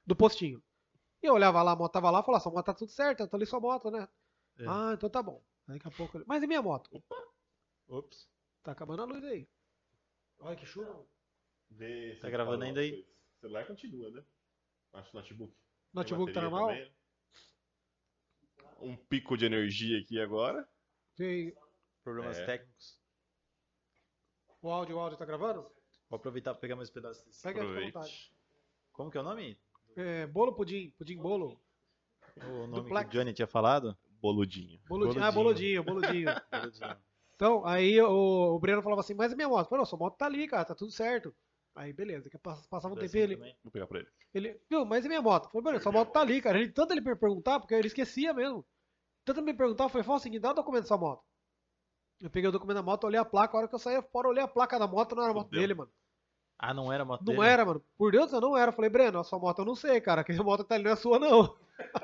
do 0.06 0.16
postinho. 0.16 0.62
E 1.22 1.26
eu 1.26 1.34
olhava 1.34 1.62
lá, 1.62 1.72
a 1.72 1.76
moto 1.76 1.92
tava 1.92 2.10
lá 2.10 2.20
e 2.20 2.22
falava, 2.24 2.42
sua 2.42 2.52
moto 2.52 2.64
tá 2.66 2.74
tudo 2.74 2.90
certo, 2.92 3.26
tá 3.26 3.36
ali 3.36 3.44
sua 3.46 3.58
moto, 3.60 3.90
né? 3.90 4.08
É. 4.58 4.64
Ah, 4.68 4.92
então 4.94 5.10
tá 5.10 5.20
bom. 5.22 5.42
Daqui 5.66 5.86
a 5.88 5.90
pouco 5.90 6.16
ele. 6.16 6.24
Mas 6.28 6.42
e 6.42 6.46
minha 6.46 6.62
moto? 6.62 7.02
Ops. 7.88 8.28
Tá 8.66 8.72
acabando 8.72 9.02
a 9.02 9.04
luz 9.04 9.22
aí. 9.22 9.48
Olha 10.40 10.56
que 10.56 10.66
chuva. 10.66 11.06
Vê 11.70 12.16
se 12.16 12.20
Tá 12.20 12.28
gravando 12.28 12.64
ainda 12.64 12.80
aí? 12.80 12.90
coisa. 12.90 13.06
O 13.06 13.38
celular 13.42 13.64
continua, 13.68 14.10
né? 14.10 14.24
Acho 14.94 15.10
que 15.12 15.16
o 15.16 15.20
notebook. 15.20 15.56
Notebook 15.94 16.32
tá 16.32 16.42
normal? 16.42 16.68
também. 16.70 16.92
Um 18.80 18.96
pico 18.96 19.36
de 19.36 19.44
energia 19.46 20.00
aqui 20.00 20.20
agora. 20.20 20.68
Tem- 21.14 21.54
Problemas 22.02 22.38
É. 22.38 22.44
técnicos. 22.46 23.00
O 24.60 24.68
áudio, 24.68 24.96
o 24.96 24.98
áudio 24.98 25.16
tá 25.16 25.24
gravando? 25.24 25.62
Vou 26.10 26.16
aproveitar 26.16 26.50
pra 26.52 26.60
pegar 26.60 26.74
mais 26.74 26.90
pedaços 26.90 27.24
desse. 27.24 27.42
Pega 27.44 27.64
vontade. 27.64 28.32
Como 28.92 29.12
que 29.12 29.16
é 29.16 29.20
o 29.20 29.24
nome? 29.24 29.56
É, 29.96 30.26
bolo 30.26 30.54
pudim, 30.56 30.90
pudim 30.98 31.16
bolo. 31.18 31.60
O 32.38 32.66
nome 32.66 32.82
Duplex. 32.82 33.08
que 33.10 33.16
o 33.16 33.20
Johnny 33.20 33.32
tinha 33.32 33.46
falado? 33.46 33.96
Boludinho. 34.20 34.80
Boludinho. 34.88 35.22
Ah, 35.24 35.30
boludinho, 35.30 35.84
boludinho. 35.84 36.26
Boludinho. 36.50 36.96
Então, 37.36 37.64
aí 37.66 38.00
o, 38.00 38.54
o 38.54 38.58
Breno 38.58 38.82
falava 38.82 39.00
assim, 39.00 39.14
mas 39.14 39.32
a 39.32 39.36
minha 39.36 39.48
moto? 39.48 39.66
Eu 39.66 39.68
falei, 39.68 39.80
não, 39.80 39.86
sua 39.86 39.98
moto 39.98 40.16
tá 40.16 40.26
ali, 40.26 40.48
cara, 40.48 40.64
tá 40.64 40.74
tudo 40.74 40.90
certo. 40.90 41.34
Aí, 41.74 41.92
beleza, 41.92 42.30
que 42.30 42.38
pass- 42.38 42.66
passava 42.66 42.94
um 42.94 42.96
Assim 42.96 43.06
tempinho 43.06 43.22
ele. 43.24 43.54
Vou 43.62 43.70
pegar 43.70 43.86
pra 43.86 43.98
ele. 43.98 44.08
ele, 44.32 44.60
viu, 44.70 44.84
mas 44.86 45.04
e 45.04 45.08
minha 45.08 45.20
moto? 45.20 45.44
Eu 45.44 45.50
falei, 45.50 45.64
Breno, 45.64 45.82
sua 45.82 45.92
moto 45.92 46.10
tá 46.12 46.20
ali, 46.22 46.40
cara. 46.40 46.58
Ele, 46.58 46.70
tanto 46.72 46.92
ele 46.92 47.02
me 47.02 47.14
perguntar, 47.14 47.60
porque 47.60 47.74
ele 47.74 47.88
esquecia 47.88 48.32
mesmo. 48.32 48.64
Tanto 49.24 49.40
ele 49.40 49.46
me 49.46 49.54
perguntar, 49.54 49.88
fala 49.90 50.16
o 50.16 50.18
seguinte, 50.18 50.40
dá 50.40 50.50
o 50.52 50.54
documento 50.54 50.82
da 50.84 50.88
sua 50.88 50.96
moto. 50.96 51.22
Eu 52.22 52.30
peguei 52.30 52.48
o 52.48 52.52
documento 52.52 52.76
da 52.76 52.82
moto, 52.82 53.04
olhei 53.04 53.20
a 53.20 53.24
placa, 53.24 53.54
a 53.54 53.58
hora 53.58 53.68
que 53.68 53.74
eu 53.74 53.78
saía 53.78 54.00
fora, 54.00 54.28
olhei 54.28 54.42
a 54.42 54.48
placa 54.48 54.78
da 54.78 54.86
moto, 54.86 55.14
não 55.14 55.22
era 55.22 55.32
a 55.32 55.34
moto 55.34 55.46
Fudeu. 55.48 55.60
dele, 55.60 55.74
mano. 55.74 55.90
Ah, 56.58 56.72
não 56.72 56.90
era 56.90 57.02
a 57.02 57.06
moto 57.06 57.20
Não 57.22 57.34
dele? 57.34 57.46
era, 57.46 57.66
mano. 57.66 57.84
Por 57.98 58.12
Deus, 58.12 58.32
eu 58.32 58.40
não 58.40 58.56
era. 58.56 58.70
Eu 58.70 58.74
falei, 58.74 58.88
Breno, 58.88 59.18
a 59.18 59.24
sua 59.24 59.38
moto 59.38 59.58
eu 59.58 59.66
não 59.66 59.74
sei, 59.74 60.00
cara. 60.00 60.24
Que 60.24 60.32
a 60.32 60.42
moto 60.42 60.64
tá 60.64 60.76
ali 60.76 60.84
não 60.84 60.92
é 60.92 60.96
sua, 60.96 61.18
não. 61.18 61.54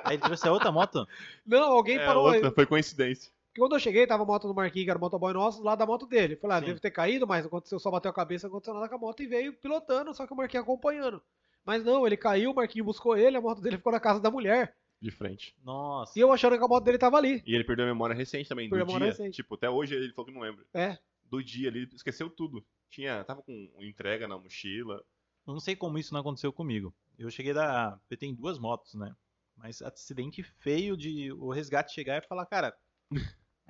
Aí 0.04 0.16
ele 0.16 0.22
trouxe 0.22 0.46
a 0.46 0.52
outra 0.52 0.70
moto? 0.70 1.08
Não, 1.46 1.72
alguém 1.72 1.96
É, 1.96 2.04
parou 2.04 2.28
aí. 2.28 2.34
outra, 2.36 2.52
foi 2.52 2.66
coincidência. 2.66 3.32
Porque 3.52 3.60
quando 3.60 3.74
eu 3.74 3.78
cheguei, 3.78 4.06
tava 4.06 4.22
a 4.22 4.26
moto 4.26 4.48
do 4.48 4.54
Marquinhos, 4.54 4.86
que 4.86 4.90
era 4.90 4.98
o 4.98 5.00
motoboy 5.00 5.34
nosso, 5.34 5.58
do 5.58 5.64
lado 5.64 5.78
da 5.78 5.84
moto 5.84 6.06
dele. 6.06 6.36
Falei, 6.36 6.56
ah, 6.56 6.60
Sim. 6.60 6.66
deve 6.68 6.80
ter 6.80 6.90
caído, 6.90 7.26
mas 7.26 7.44
aconteceu, 7.44 7.78
só 7.78 7.90
bateu 7.90 8.10
a 8.10 8.14
cabeça, 8.14 8.46
aconteceu 8.46 8.72
nada 8.72 8.88
com 8.88 8.94
a 8.94 8.98
moto 8.98 9.22
e 9.22 9.26
veio 9.26 9.52
pilotando, 9.52 10.14
só 10.14 10.26
que 10.26 10.32
o 10.32 10.36
Marquinhos 10.36 10.64
acompanhando. 10.64 11.22
Mas 11.62 11.84
não, 11.84 12.06
ele 12.06 12.16
caiu, 12.16 12.50
o 12.50 12.54
Marquinhos 12.54 12.86
buscou 12.86 13.14
ele, 13.14 13.36
a 13.36 13.42
moto 13.42 13.60
dele 13.60 13.76
ficou 13.76 13.92
na 13.92 14.00
casa 14.00 14.18
da 14.20 14.30
mulher. 14.30 14.74
De 14.98 15.10
frente. 15.10 15.54
Nossa. 15.62 16.18
E 16.18 16.22
eu 16.22 16.32
achando 16.32 16.56
que 16.56 16.64
a 16.64 16.68
moto 16.68 16.82
dele 16.82 16.96
tava 16.96 17.18
ali. 17.18 17.42
E 17.46 17.54
ele 17.54 17.62
perdeu 17.62 17.84
a 17.84 17.88
memória 17.88 18.16
recente 18.16 18.48
também, 18.48 18.68
do 18.68 18.70
Perdeu 18.70 18.84
a 18.84 18.86
dia. 18.86 18.94
memória 18.94 19.12
recente. 19.12 19.36
Tipo, 19.36 19.54
até 19.56 19.68
hoje 19.68 19.96
ele 19.96 20.12
falou 20.14 20.26
que 20.26 20.32
não 20.32 20.40
lembra. 20.40 20.64
É. 20.72 20.96
Do 21.24 21.44
dia 21.44 21.68
ele 21.68 21.86
esqueceu 21.92 22.30
tudo. 22.30 22.64
Tinha, 22.88 23.22
tava 23.24 23.42
com 23.42 23.70
entrega 23.80 24.26
na 24.26 24.38
mochila. 24.38 25.04
Eu 25.46 25.52
não 25.52 25.60
sei 25.60 25.76
como 25.76 25.98
isso 25.98 26.14
não 26.14 26.20
aconteceu 26.20 26.52
comigo. 26.52 26.94
Eu 27.18 27.30
cheguei 27.30 27.52
da. 27.52 27.98
Eu 28.08 28.16
tenho 28.16 28.34
duas 28.34 28.58
motos, 28.58 28.94
né? 28.94 29.14
Mas 29.56 29.82
acidente 29.82 30.42
feio 30.42 30.96
de 30.96 31.32
o 31.32 31.50
resgate 31.50 31.92
chegar 31.92 32.22
e 32.22 32.26
falar, 32.26 32.46
cara, 32.46 32.74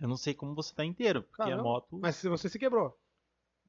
eu 0.02 0.08
não 0.08 0.16
sei 0.16 0.34
como 0.34 0.54
você 0.54 0.74
tá 0.74 0.84
inteiro. 0.84 1.22
Porque 1.22 1.42
a 1.42 1.46
Caramba. 1.46 1.62
moto. 1.62 1.98
Mas 1.98 2.16
se 2.16 2.28
você 2.28 2.48
se 2.48 2.58
quebrou. 2.58 2.98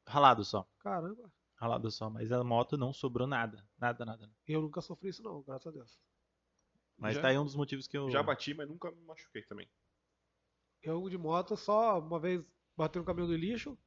Ralado 0.05 0.43
só. 0.43 0.68
Caramba. 0.80 1.31
Ralado 1.55 1.89
só. 1.91 2.10
Mas 2.10 2.31
a 2.31 2.43
moto 2.43 2.77
não 2.77 2.91
sobrou 2.91 3.27
nada. 3.27 3.65
Nada, 3.77 4.03
nada. 4.03 4.30
Eu 4.47 4.61
nunca 4.61 4.81
sofri 4.81 5.10
isso, 5.10 5.23
não, 5.23 5.41
graças 5.43 5.68
a 5.68 5.72
Deus. 5.72 5.99
Mas 6.97 7.15
Já- 7.15 7.22
tá 7.22 7.27
aí 7.30 7.38
um 7.38 7.45
dos 7.45 7.55
motivos 7.55 7.88
que 7.88 7.97
eu. 7.97 8.10
Já 8.10 8.22
bati, 8.22 8.53
mas 8.53 8.68
nunca 8.68 8.91
me 8.91 9.01
machuquei 9.03 9.43
também. 9.43 9.69
Eu 10.81 11.07
de 11.10 11.18
moto 11.18 11.55
só 11.55 11.99
uma 11.99 12.19
vez 12.19 12.43
bati 12.76 12.97
no 12.97 13.05
caminhão 13.05 13.27
do 13.27 13.35
lixo. 13.35 13.77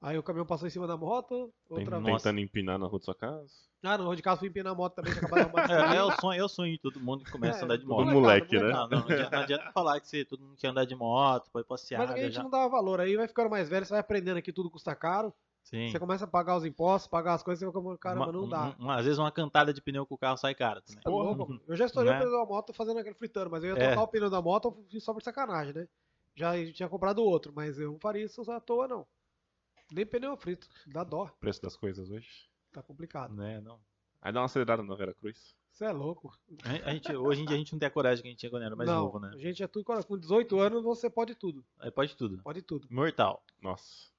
Aí 0.00 0.16
o 0.16 0.22
caminhão 0.22 0.46
passou 0.46 0.68
em 0.68 0.70
cima 0.70 0.86
da 0.86 0.96
moto. 0.96 1.52
Outra 1.68 1.96
Tem- 1.96 2.04
vez. 2.04 2.16
Tentando 2.22 2.40
empinar 2.40 2.78
na 2.78 2.86
rua 2.86 2.98
da 3.00 3.04
sua 3.04 3.14
casa. 3.14 3.50
Ah, 3.82 3.98
no 3.98 4.14
de 4.14 4.22
casa 4.22 4.38
fui 4.38 4.48
empinar 4.48 4.72
a 4.72 4.76
moto 4.76 4.94
também, 4.94 5.12
arrumar 5.12 5.66
É, 5.94 5.96
é 5.96 6.02
o 6.04 6.10
sonho, 6.20 6.40
é 6.40 6.44
o 6.44 6.48
sonho 6.48 6.72
de 6.72 6.78
todo 6.78 7.00
mundo 7.00 7.24
que 7.24 7.30
começa 7.32 7.58
É, 7.58 7.62
a 7.62 7.64
andar 7.64 7.76
de 7.78 7.84
todo 7.84 7.90
moto. 7.96 8.06
Do 8.06 8.12
molecada, 8.20 8.54
moleque, 8.54 8.56
né? 8.58 8.72
Não, 8.72 8.88
não, 8.88 8.98
adianta, 8.98 9.36
não 9.36 9.42
adianta 9.42 9.72
falar 9.72 10.00
que 10.00 10.08
você, 10.08 10.24
todo 10.24 10.40
mundo 10.44 10.56
quer 10.56 10.68
andar 10.68 10.84
de 10.84 10.94
moto, 10.94 11.50
pode 11.52 11.66
passear. 11.66 11.98
Mas 11.98 12.10
a 12.10 12.14
gente 12.14 12.22
viajar. 12.22 12.42
não 12.44 12.50
dava 12.50 12.68
valor. 12.68 13.00
Aí 13.00 13.16
vai 13.16 13.26
ficando 13.28 13.50
mais 13.50 13.68
velho, 13.68 13.84
você 13.84 13.90
vai 13.92 14.00
aprendendo 14.00 14.40
que 14.42 14.52
tudo 14.52 14.70
custa 14.70 14.94
caro. 14.94 15.32
Sim. 15.64 15.90
Você 15.90 15.98
começa 15.98 16.24
a 16.24 16.28
pagar 16.28 16.56
os 16.56 16.64
impostos, 16.64 17.08
pagar 17.10 17.34
as 17.34 17.42
coisas, 17.42 17.60
você 17.60 17.66
fica 17.66 17.78
como, 17.82 17.96
caramba, 17.98 18.26
Uma- 18.26 18.32
não 18.32 18.48
dá. 18.48 18.74
um- 18.80 18.86
um- 18.86 18.90
às 18.90 19.04
vezes 19.04 19.18
uma 19.18 19.30
cantada 19.30 19.72
de 19.72 19.82
pneu 19.82 20.06
com 20.06 20.14
o 20.14 20.18
carro 20.18 20.36
sai 20.36 20.54
caro 20.54 20.80
também. 20.80 21.02
Louco, 21.06 21.46
mano. 21.48 21.60
Eu 21.68 21.76
já 21.76 21.84
estourei 21.86 22.10
Né? 22.12 22.18
o 22.18 22.22
pneu 22.22 22.38
da 22.38 22.46
moto 22.46 22.72
fazendo 22.72 22.98
aquele 23.00 23.14
fritando, 23.16 23.50
mas 23.50 23.62
eu 23.64 23.76
ia 23.76 23.82
É. 23.82 23.86
trocar 23.88 24.02
o 24.02 24.08
pneu 24.08 24.30
da 24.30 24.40
moto, 24.40 24.74
só 25.00 25.12
por 25.12 25.22
sacanagem, 25.22 25.74
né? 25.74 25.86
Já 26.34 26.52
tinha 26.72 26.88
comprado 26.88 27.22
outro, 27.22 27.52
mas 27.54 27.78
eu 27.78 27.92
não 27.92 27.98
faria 27.98 28.24
isso 28.24 28.48
à 28.50 28.60
toa, 28.60 28.88
não. 28.88 29.06
Nem 29.92 30.06
pneu 30.06 30.36
frito, 30.36 30.68
dá 30.86 31.02
dó, 31.04 31.26
Preço 31.40 31.62
das 31.62 31.76
coisas 31.76 32.10
hoje. 32.10 32.48
tá 32.72 32.82
complicado. 32.82 33.34
Né, 33.34 33.60
não. 33.60 33.78
Aí 34.20 34.32
dá 34.32 34.40
uma 34.40 34.46
acelerada 34.46 34.82
na 34.82 34.94
Vera 34.94 35.14
Cruz. 35.14 35.54
Você 35.72 35.84
é 35.84 35.92
louco. 35.92 36.36
A 36.84 36.92
gente, 36.92 37.14
hoje 37.14 37.42
em 37.42 37.44
dia 37.44 37.54
a 37.54 37.58
gente 37.58 37.72
não 37.72 37.78
tem 37.78 37.86
a 37.86 37.90
coragem 37.90 38.20
que 38.20 38.28
a 38.28 38.30
gente 38.32 38.40
tinha 38.40 38.50
quando 38.50 38.64
era 38.64 38.74
mais 38.74 38.90
não, 38.90 39.02
novo, 39.04 39.20
né? 39.20 39.30
a 39.32 39.38
gente 39.38 39.62
é 39.62 39.66
tudo, 39.68 39.84
com 39.84 40.18
18 40.18 40.58
anos 40.58 40.82
você 40.82 41.08
pode 41.08 41.36
tudo, 41.36 41.64
Aí 41.78 41.90
pode 41.90 42.16
tudo. 42.16 42.38
pode 42.42 42.62
tudo. 42.62 42.88
Mortal. 42.90 43.44
Nossa. 43.62 44.10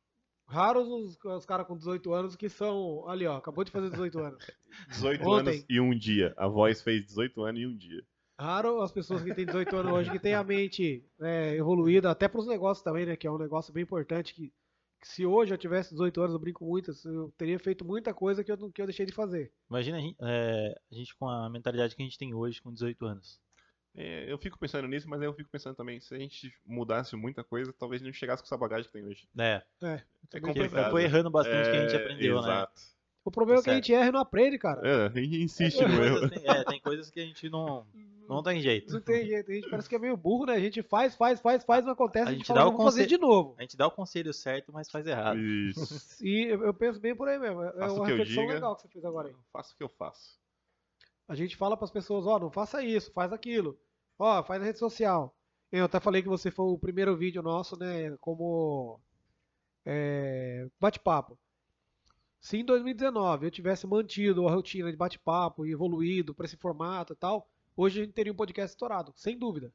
Raros 0.45 0.87
os, 0.87 1.17
os 1.23 1.45
caras 1.45 1.67
com 1.67 1.77
18 1.77 2.11
anos 2.13 2.35
que 2.35 2.49
são, 2.49 3.07
ali 3.07 3.27
ó, 3.27 3.35
acabou 3.37 3.63
de 3.63 3.71
fazer 3.71 3.89
18 3.89 4.19
anos. 4.19 4.47
18 4.89 5.27
Ontem. 5.27 5.49
anos 5.49 5.65
e 5.69 5.79
um 5.79 5.95
dia. 5.95 6.33
A 6.37 6.47
voz 6.47 6.81
fez 6.81 7.05
18 7.05 7.43
anos 7.43 7.61
e 7.61 7.67
um 7.67 7.77
dia. 7.77 8.03
Raro 8.39 8.81
as 8.81 8.91
pessoas 8.91 9.21
que 9.21 9.35
têm 9.35 9.45
18 9.45 9.75
anos 9.75 9.91
hoje 9.91 10.11
que 10.11 10.17
têm 10.17 10.33
a 10.33 10.43
mente 10.43 11.05
é, 11.19 11.55
evoluída, 11.57 12.09
até 12.09 12.27
para 12.27 12.39
os 12.39 12.47
negócios 12.47 12.81
também, 12.81 13.05
né? 13.05 13.17
Que 13.17 13.27
é 13.27 13.31
um 13.31 13.37
negócio 13.37 13.73
bem 13.73 13.83
importante. 13.83 14.33
Que, 14.33 14.51
que 14.99 15.07
se 15.07 15.25
hoje 15.25 15.53
eu 15.53 15.57
tivesse 15.57 15.91
18 15.91 16.21
anos, 16.21 16.33
eu 16.33 16.39
brinco 16.39 16.65
muito, 16.65 16.91
eu 17.05 17.31
teria 17.37 17.57
feito 17.59 17.85
muita 17.85 18.13
coisa 18.13 18.43
que 18.43 18.51
eu, 18.51 18.57
não- 18.57 18.71
que 18.71 18.81
eu 18.81 18.85
deixei 18.85 19.05
de 19.05 19.13
fazer. 19.13 19.51
Imagina 19.69 19.97
a 19.97 20.01
gente, 20.01 20.17
é, 20.21 20.75
a 20.91 20.95
gente 20.95 21.15
com 21.15 21.27
a 21.27 21.49
mentalidade 21.49 21.95
que 21.95 22.01
a 22.01 22.05
gente 22.05 22.17
tem 22.17 22.33
hoje 22.33 22.61
com 22.61 22.73
18 22.73 23.05
anos. 23.05 23.39
É, 23.95 24.31
eu 24.31 24.37
fico 24.37 24.57
pensando 24.59 24.87
nisso, 24.87 25.09
mas 25.09 25.21
eu 25.21 25.33
fico 25.33 25.49
pensando 25.49 25.75
também, 25.75 25.99
se 25.99 26.13
a 26.13 26.19
gente 26.19 26.53
mudasse 26.65 27.15
muita 27.15 27.43
coisa, 27.43 27.73
talvez 27.73 28.01
não 28.01 28.13
chegasse 28.13 28.43
com 28.43 28.47
essa 28.47 28.57
bagagem 28.57 28.85
que 28.85 28.93
tem 28.93 29.05
hoje. 29.05 29.27
É, 29.37 29.63
É, 29.81 30.03
É 30.33 30.39
complicado. 30.39 30.91
foi 30.91 31.03
errando 31.03 31.29
bastante 31.31 31.69
que 31.69 31.75
a 31.75 31.81
gente 31.81 31.95
É, 31.95 31.97
aprendeu, 31.97 32.35
né? 32.41 32.47
Exato. 32.49 32.81
O 33.29 33.31
problema 33.31 33.61
é 33.61 33.63
que 33.63 33.69
a 33.69 33.75
gente 33.75 33.93
erra 33.93 34.07
e 34.07 34.11
não 34.11 34.19
aprende, 34.19 34.57
cara. 34.57 34.81
É, 34.87 35.05
a 35.05 35.09
gente 35.09 35.43
insiste 35.43 35.77
Tem 35.77 35.87
no 35.87 36.03
erro. 36.03 36.19
coisas, 36.19 36.31
tem, 36.31 36.49
é, 36.49 36.63
tem 36.63 36.81
coisas 36.81 37.09
que 37.11 37.19
a 37.19 37.23
gente 37.23 37.47
não, 37.47 37.85
não 38.27 38.41
tem 38.41 38.59
jeito. 38.59 38.91
Não 38.91 38.99
tem 39.01 39.23
jeito, 39.27 39.51
a 39.51 39.53
gente 39.53 39.69
parece 39.69 39.87
que 39.87 39.95
é 39.95 39.99
meio 39.99 40.17
burro, 40.17 40.47
né? 40.47 40.53
A 40.53 40.59
gente 40.59 40.81
faz, 40.81 41.15
faz, 41.15 41.39
faz, 41.39 41.63
faz, 41.63 41.85
não 41.85 41.93
acontece, 41.93 42.25
a 42.25 42.29
A 42.29 42.31
gente, 42.31 42.39
gente 42.39 42.47
fala, 42.47 42.61
dá 42.61 42.67
o 42.67 42.71
vamos 42.71 42.85
fazer 42.85 43.05
de 43.05 43.19
novo. 43.19 43.53
A 43.57 43.61
gente 43.61 43.77
dá 43.77 43.85
o 43.85 43.91
conselho 43.91 44.33
certo, 44.33 44.73
mas 44.73 44.89
faz 44.89 45.05
errado. 45.05 45.39
Isso. 45.39 45.79
E 46.25 46.47
eu, 46.49 46.63
eu 46.63 46.73
penso 46.73 46.99
bem 46.99 47.15
por 47.15 47.27
aí 47.27 47.37
mesmo. 47.37 47.61
É 47.63 47.71
Faça 47.73 47.93
o 47.93 47.97
uma 47.97 48.05
que 48.07 48.11
eu 48.13 48.17
reflexão 48.17 48.43
diga. 48.43 48.53
legal 48.55 48.75
que 48.75 48.81
você 48.81 48.87
fez 48.87 49.05
agora 49.05 49.27
aí. 49.27 49.35
Faço 49.53 49.73
o 49.75 49.77
que 49.77 49.83
eu 49.83 49.89
faço. 49.89 50.39
A 51.27 51.35
gente 51.35 51.55
fala 51.55 51.77
para 51.77 51.85
as 51.85 51.91
pessoas, 51.91 52.25
ó, 52.25 52.39
não 52.39 52.49
faça 52.49 52.83
isso, 52.83 53.11
faz 53.13 53.31
aquilo. 53.31 53.77
Ó, 54.17 54.41
faz 54.43 54.59
na 54.59 54.65
rede 54.65 54.79
social. 54.79 55.35
Eu 55.71 55.85
até 55.85 55.99
falei 55.99 56.23
que 56.23 56.27
você 56.27 56.49
foi 56.49 56.65
o 56.65 56.79
primeiro 56.79 57.15
vídeo 57.15 57.43
nosso, 57.43 57.77
né, 57.77 58.17
como 58.19 58.99
é, 59.85 60.67
bate-papo. 60.79 61.37
Se 62.39 62.57
em 62.57 62.63
2019 62.65 63.45
eu 63.47 63.51
tivesse 63.51 63.85
mantido 63.85 64.47
a 64.47 64.51
rotina 64.51 64.89
de 64.91 64.97
bate-papo 64.97 65.65
e 65.65 65.71
evoluído 65.71 66.33
para 66.33 66.45
esse 66.45 66.55
formato 66.57 67.13
e 67.13 67.15
tal, 67.15 67.49
hoje 67.75 68.01
a 68.01 68.03
gente 68.05 68.13
teria 68.13 68.31
um 68.31 68.35
podcast 68.35 68.73
estourado, 68.73 69.11
sem 69.15 69.37
dúvida. 69.37 69.73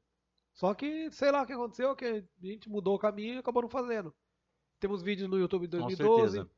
Só 0.54 0.72
que, 0.72 1.10
sei 1.10 1.30
lá 1.30 1.42
o 1.42 1.46
que 1.46 1.52
aconteceu, 1.52 1.94
que 1.96 2.04
a 2.04 2.24
gente 2.46 2.68
mudou 2.68 2.94
o 2.94 2.98
caminho 2.98 3.34
e 3.34 3.38
acabou 3.38 3.62
não 3.62 3.68
fazendo. 3.68 4.14
Temos 4.80 5.02
vídeos 5.02 5.28
no 5.28 5.38
YouTube 5.38 5.66
de 5.66 5.76
Com 5.76 5.82
2012, 5.82 6.36
certeza. 6.36 6.50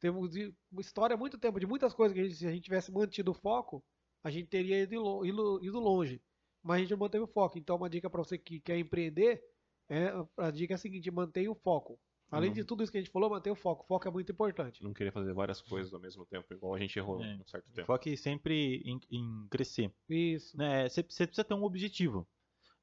temos 0.00 0.34
uma 0.72 0.80
história 0.80 1.14
há 1.14 1.16
muito 1.16 1.38
tempo 1.38 1.60
de 1.60 1.66
muitas 1.66 1.92
coisas 1.94 2.14
que 2.14 2.20
a 2.20 2.24
gente, 2.24 2.36
se 2.36 2.46
a 2.46 2.50
gente 2.50 2.64
tivesse 2.64 2.90
mantido 2.90 3.30
o 3.30 3.34
foco, 3.34 3.84
a 4.22 4.30
gente 4.30 4.48
teria 4.48 4.82
ido- 4.82 5.24
ido 5.62 5.78
longe. 5.80 6.20
Mas 6.62 6.76
a 6.76 6.80
gente 6.80 6.90
não 6.92 6.98
manteve 6.98 7.24
o 7.24 7.28
foco. 7.28 7.58
Então, 7.58 7.76
uma 7.76 7.90
dica 7.90 8.08
para 8.08 8.22
você 8.24 8.38
que 8.38 8.58
quer 8.58 8.78
empreender, 8.78 9.42
é, 9.88 10.10
a 10.38 10.50
dica 10.50 10.72
é 10.72 10.76
a 10.76 10.78
seguinte: 10.78 11.10
mantenha 11.10 11.50
o 11.50 11.54
foco. 11.54 12.00
Além 12.30 12.50
Uhum. 12.50 12.54
de 12.54 12.64
tudo 12.64 12.82
isso 12.82 12.90
que 12.90 12.98
a 12.98 13.00
gente 13.00 13.12
falou, 13.12 13.30
mantenha 13.30 13.52
o 13.52 13.56
foco. 13.56 13.84
O 13.84 13.86
foco 13.86 14.08
é 14.08 14.10
muito 14.10 14.32
importante. 14.32 14.82
Não 14.82 14.92
querer 14.92 15.12
fazer 15.12 15.32
várias 15.32 15.60
coisas 15.60 15.92
ao 15.94 16.00
mesmo 16.00 16.24
tempo, 16.26 16.52
igual 16.52 16.74
a 16.74 16.78
gente 16.78 16.98
errou 16.98 17.22
É. 17.22 17.36
um 17.36 17.44
certo 17.46 17.70
tempo. 17.70 17.86
Foque 17.86 18.16
sempre 18.16 18.82
em, 18.84 19.00
em 19.10 19.46
crescer. 19.48 19.92
Isso. 20.08 20.56
né, 20.56 20.88
você, 20.88 21.02
você 21.02 21.26
precisa 21.26 21.44
ter 21.44 21.54
um 21.54 21.62
objetivo. 21.64 22.26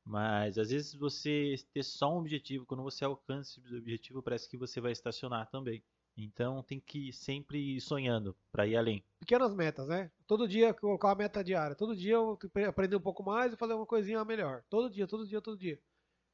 Mas 0.03 0.57
às 0.57 0.69
vezes 0.69 0.93
você 0.95 1.55
ter 1.73 1.83
só 1.83 2.11
um 2.13 2.17
objetivo, 2.17 2.65
quando 2.65 2.81
você 2.83 3.05
alcança 3.05 3.59
esse 3.59 3.75
objetivo, 3.75 4.23
parece 4.23 4.49
que 4.49 4.57
você 4.57 4.81
vai 4.81 4.91
estacionar 4.91 5.49
também. 5.49 5.83
Então 6.17 6.61
tem 6.63 6.79
que 6.79 7.09
ir 7.09 7.13
sempre 7.13 7.79
sonhando 7.79 8.35
para 8.51 8.67
ir 8.67 8.75
além. 8.75 9.03
Pequenas 9.19 9.53
metas, 9.53 9.87
né? 9.87 10.11
Todo 10.27 10.47
dia 10.47 10.73
colocar 10.73 11.09
uma 11.09 11.15
meta 11.15 11.43
diária. 11.43 11.75
Todo 11.75 11.95
dia 11.95 12.15
eu 12.15 12.37
aprender 12.67 12.95
um 12.95 13.01
pouco 13.01 13.23
mais 13.23 13.53
e 13.53 13.57
fazer 13.57 13.73
uma 13.73 13.85
coisinha 13.85 14.23
melhor. 14.25 14.63
Todo 14.69 14.89
dia, 14.89 15.07
todo 15.07 15.25
dia, 15.27 15.39
todo 15.41 15.57
dia. 15.57 15.79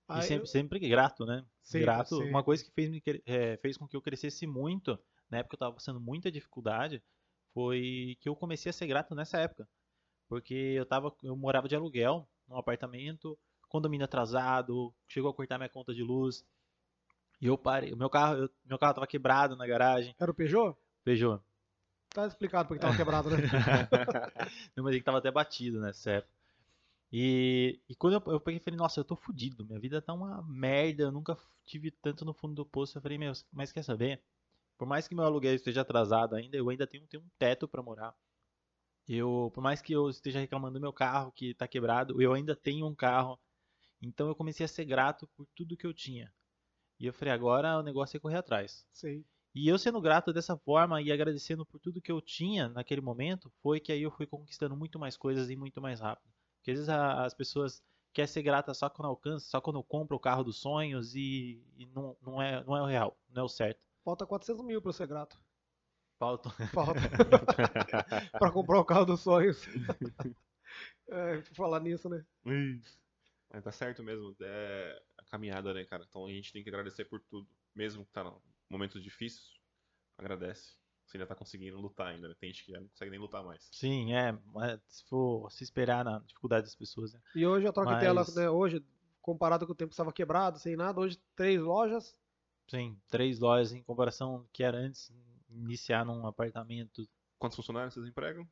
E 0.10 0.14
Aí 0.14 0.22
sempre, 0.22 0.44
eu- 0.44 0.46
sempre 0.48 0.80
grato, 0.80 1.26
né? 1.26 1.44
Sempre, 1.62 1.86
grato. 1.86 2.16
sempre. 2.16 2.30
Uma 2.30 2.44
coisa 2.44 2.64
que 2.64 2.72
fez, 2.72 2.90
me 2.90 3.02
eh, 3.26 3.58
fez 3.58 3.78
com 3.78 3.88
que 3.88 3.96
eu 3.96 4.02
crescesse 4.02 4.48
muito, 4.48 4.98
na 5.30 5.40
época 5.40 5.56
eu 5.56 5.58
estava 5.58 5.74
passando 5.74 6.00
muita 6.00 6.32
dificuldade, 6.32 7.04
foi 7.54 8.18
que 8.22 8.30
eu 8.30 8.36
comecei 8.36 8.70
a 8.70 8.74
ser 8.74 8.88
grato 8.88 9.14
nessa 9.14 9.38
época. 9.40 9.68
Porque 10.30 10.54
eu 10.54 10.86
tava, 10.86 11.14
eu 11.24 11.36
morava 11.36 11.68
de 11.68 11.76
aluguel 11.76 12.28
num 12.48 12.58
apartamento, 12.58 13.38
condomínio 13.68 14.06
atrasado, 14.06 14.94
chegou 15.08 15.30
a 15.30 15.34
cortar 15.34 15.58
minha 15.58 15.70
conta 15.70 15.94
de 15.94 16.04
luz. 16.04 16.46
E 17.42 17.48
eu 17.48 17.58
parei. 17.58 17.92
O 17.94 17.98
meu 17.98 18.10
carro, 18.10 18.38
eu, 18.44 18.50
meu 18.66 18.80
carro 18.80 18.94
tava 18.94 19.08
quebrado 19.08 19.56
na 19.56 19.68
garagem. 19.68 20.16
Era 20.20 20.32
o 20.32 20.34
Peugeot? 20.34 20.76
Peugeot. 21.04 21.42
Tá 22.10 22.26
explicado 22.26 22.68
porque 22.68 22.82
tava 22.82 22.96
quebrado, 22.96 23.30
né? 23.30 23.38
Não, 24.76 24.84
mas 24.84 24.96
ele 24.96 25.04
tava 25.04 25.20
até 25.20 25.30
batido 25.30 25.80
nessa 25.80 26.12
época. 26.12 26.34
E, 27.12 27.82
e 27.88 27.96
quando 27.96 28.14
eu, 28.16 28.34
eu 28.34 28.40
peguei 28.40 28.60
e 28.60 28.64
falei, 28.64 28.78
nossa, 28.78 29.00
eu 29.00 29.06
tô 29.06 29.16
fudido, 29.16 29.66
minha 29.66 29.80
vida 29.80 30.02
tá 30.02 30.14
uma 30.14 30.44
merda, 30.44 31.04
eu 31.04 31.12
nunca 31.12 31.38
tive 31.66 31.92
tanto 31.92 32.26
no 32.26 32.34
fundo 32.34 32.56
do 32.56 32.66
poço. 32.66 32.98
Eu 32.98 33.02
falei, 33.02 33.18
meu, 33.18 33.32
mas 33.52 33.72
quer 33.72 33.84
saber? 33.84 34.22
Por 34.78 34.88
mais 34.88 35.08
que 35.08 35.16
meu 35.16 35.24
aluguel 35.26 35.56
esteja 35.56 35.82
atrasado 35.82 36.36
ainda, 36.36 36.58
eu 36.58 36.70
ainda 36.70 36.86
tenho, 36.86 37.08
tenho 37.08 37.24
um 37.24 37.30
teto 37.40 37.68
para 37.68 37.82
morar. 37.82 38.14
Eu, 39.08 39.52
por 39.54 39.62
mais 39.62 39.82
que 39.82 39.94
eu 39.94 40.10
esteja 40.10 40.40
reclamando 40.40 40.76
do 40.76 40.82
meu 40.82 40.94
carro 40.94 41.32
que 41.32 41.54
tá 41.54 41.68
quebrado, 41.68 42.22
eu 42.22 42.34
ainda 42.34 42.56
tenho 42.56 42.86
um 42.86 42.96
carro. 42.96 43.40
Então 44.02 44.28
eu 44.28 44.36
comecei 44.36 44.66
a 44.66 44.68
ser 44.70 44.86
grato 44.86 45.28
por 45.36 45.48
tudo 45.56 45.78
que 45.78 45.88
eu 45.88 45.94
tinha. 45.94 46.32
E 47.00 47.06
eu 47.06 47.14
falei, 47.14 47.34
agora 47.34 47.80
o 47.80 47.84
negócio 47.84 48.18
é 48.18 48.20
correr 48.20 48.38
atrás. 48.38 48.86
Sim. 48.92 49.24
E 49.56 49.68
eu 49.68 49.78
sendo 49.80 50.02
grato 50.02 50.34
dessa 50.34 50.58
forma 50.58 51.02
e 51.02 51.12
agradecendo 51.12 51.66
por 51.66 51.80
tudo 51.80 52.02
que 52.02 52.12
eu 52.12 52.22
tinha 52.22 52.70
naquele 52.70 53.02
momento, 53.02 53.52
foi 53.62 53.80
que 53.80 53.92
aí 53.92 54.04
eu 54.04 54.12
fui 54.12 54.28
conquistando 54.28 54.76
muito 54.76 55.00
mais 55.00 55.18
coisas 55.18 55.50
e 55.50 55.56
muito 55.56 55.82
mais 55.82 56.00
rápido. 56.00 56.37
Porque 56.68 56.72
às 56.72 56.80
vezes 56.80 56.90
a, 56.90 57.24
as 57.24 57.34
pessoas 57.34 57.82
querem 58.14 58.28
ser 58.28 58.44
grata 58.44 58.74
só 58.74 58.90
quando 58.90 59.08
alcança, 59.08 59.46
só 59.48 59.62
quando 59.62 59.82
compra 59.82 60.18
o 60.18 60.20
carro 60.20 60.44
dos 60.44 60.58
sonhos 60.58 61.16
e, 61.16 61.64
e 61.78 61.86
não, 61.96 62.18
não, 62.22 62.42
é, 62.42 62.62
não 62.66 62.76
é 62.76 62.82
o 62.82 62.86
real, 62.86 63.18
não 63.30 63.44
é 63.44 63.46
o 63.46 63.48
certo. 63.48 63.86
Falta 64.04 64.26
400 64.26 64.66
mil 64.66 64.82
pra 64.82 64.90
eu 64.90 64.94
ser 64.94 65.08
grato. 65.08 65.40
Falta. 66.20 66.50
Falta. 66.74 67.00
pra 68.38 68.52
comprar 68.52 68.80
o 68.80 68.86
carro 68.86 69.06
dos 69.06 69.22
sonhos. 69.22 69.66
é, 71.10 71.42
falar 71.54 71.80
nisso, 71.80 72.10
né? 72.10 72.26
Mas 73.50 73.64
tá 73.64 73.72
certo 73.72 74.04
mesmo. 74.04 74.36
É 74.42 75.02
a 75.20 75.24
caminhada, 75.24 75.74
né, 75.74 75.86
cara? 75.86 76.04
Então 76.04 76.26
a 76.26 76.32
gente 76.32 76.52
tem 76.52 76.64
que 76.64 76.70
agradecer 76.70 77.06
por 77.06 77.22
tudo. 77.30 77.48
Mesmo 77.74 78.06
que 78.06 78.12
tá 78.12 78.26
no 78.26 78.42
momentos 78.70 79.02
difíceis, 79.02 79.54
agradece. 80.18 80.76
Você 81.08 81.18
ainda 81.18 81.28
tá 81.28 81.36
conseguindo 81.36 81.80
lutar 81.80 82.08
ainda, 82.08 82.28
né? 82.28 82.36
Tem 82.38 82.52
gente 82.52 82.66
que 82.66 82.72
já 82.74 82.82
não 82.82 82.88
consegue 82.90 83.10
nem 83.10 83.20
lutar 83.20 83.42
mais. 83.42 83.70
Sim, 83.72 84.14
é. 84.14 84.38
Se 84.90 85.06
for 85.06 85.50
se 85.50 85.64
esperar 85.64 86.04
na 86.04 86.20
dificuldade 86.20 86.66
das 86.66 86.76
pessoas, 86.76 87.14
né? 87.14 87.22
E 87.34 87.48
hoje 87.48 87.66
a 87.66 87.72
troca 87.72 87.92
Mas... 87.92 88.00
de 88.00 88.06
tela, 88.06 88.26
né, 88.36 88.50
hoje, 88.50 88.86
comparado 89.22 89.66
com 89.66 89.72
o 89.72 89.76
tempo 89.76 89.90
que 89.90 89.94
estava 89.94 90.12
quebrado, 90.12 90.60
sem 90.60 90.76
nada, 90.76 91.00
hoje 91.00 91.18
três 91.34 91.62
lojas. 91.62 92.14
Sim, 92.68 93.00
três 93.08 93.40
lojas 93.40 93.72
em 93.72 93.82
comparação 93.82 94.46
que 94.52 94.64
era 94.64 94.78
antes 94.78 95.14
iniciar 95.50 96.06
num 96.06 96.28
apartamento. 96.28 97.08
Quantos 97.40 97.56
funcionários 97.56 97.94
vocês 97.94 98.06
empregam? 98.06 98.46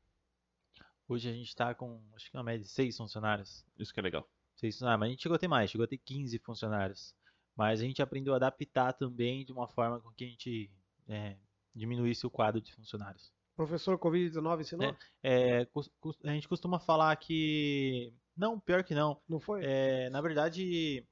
Hoje 1.10 1.30
a 1.30 1.34
gente 1.34 1.50
está 1.50 1.76
com, 1.76 2.02
acho 2.16 2.32
que 2.32 2.38
uma 2.38 2.44
média 2.44 2.64
de 2.64 2.70
seis 2.70 2.96
funcionários. 2.96 3.66
Isso 3.78 3.94
que 3.94 4.00
é 4.00 4.04
legal. 4.04 4.26
Seis 4.56 4.76
funcionários, 4.76 5.00
mas 5.02 5.08
a 5.08 5.12
gente 5.12 5.24
chegou 5.24 5.36
a 5.36 5.40
ter 5.40 5.48
mais, 5.50 5.70
chegou 5.70 5.84
a 5.84 5.88
ter 5.88 5.98
15 5.98 6.40
funcionários. 6.40 7.14
Mas 7.54 7.82
a 7.82 7.84
gente 7.84 8.02
aprendeu 8.02 8.34
a 8.34 8.38
adaptar 8.38 8.94
também 8.94 9.44
de 9.44 9.52
uma 9.52 9.68
forma 9.68 10.00
com 10.00 10.12
que 10.12 10.24
a 10.24 10.28
gente 10.28 10.72
é, 11.08 11.38
diminuísse 11.76 12.26
o 12.26 12.30
quadro 12.30 12.62
de 12.62 12.74
funcionários. 12.74 13.32
Professor 13.56 13.98
Covid-19 13.98 14.62
ensinou? 14.62 14.96
É, 15.24 15.62
é, 15.62 15.68
a 16.24 16.34
gente 16.34 16.48
costuma 16.48 16.80
falar 16.80 17.16
que. 17.16 18.14
Não, 18.36 18.60
pior 18.60 18.84
que 18.84 18.94
não. 18.94 19.20
Não 19.28 19.40
foi? 19.40 19.62
É, 19.64 20.10
na 20.10 20.22
verdade, 20.22 21.06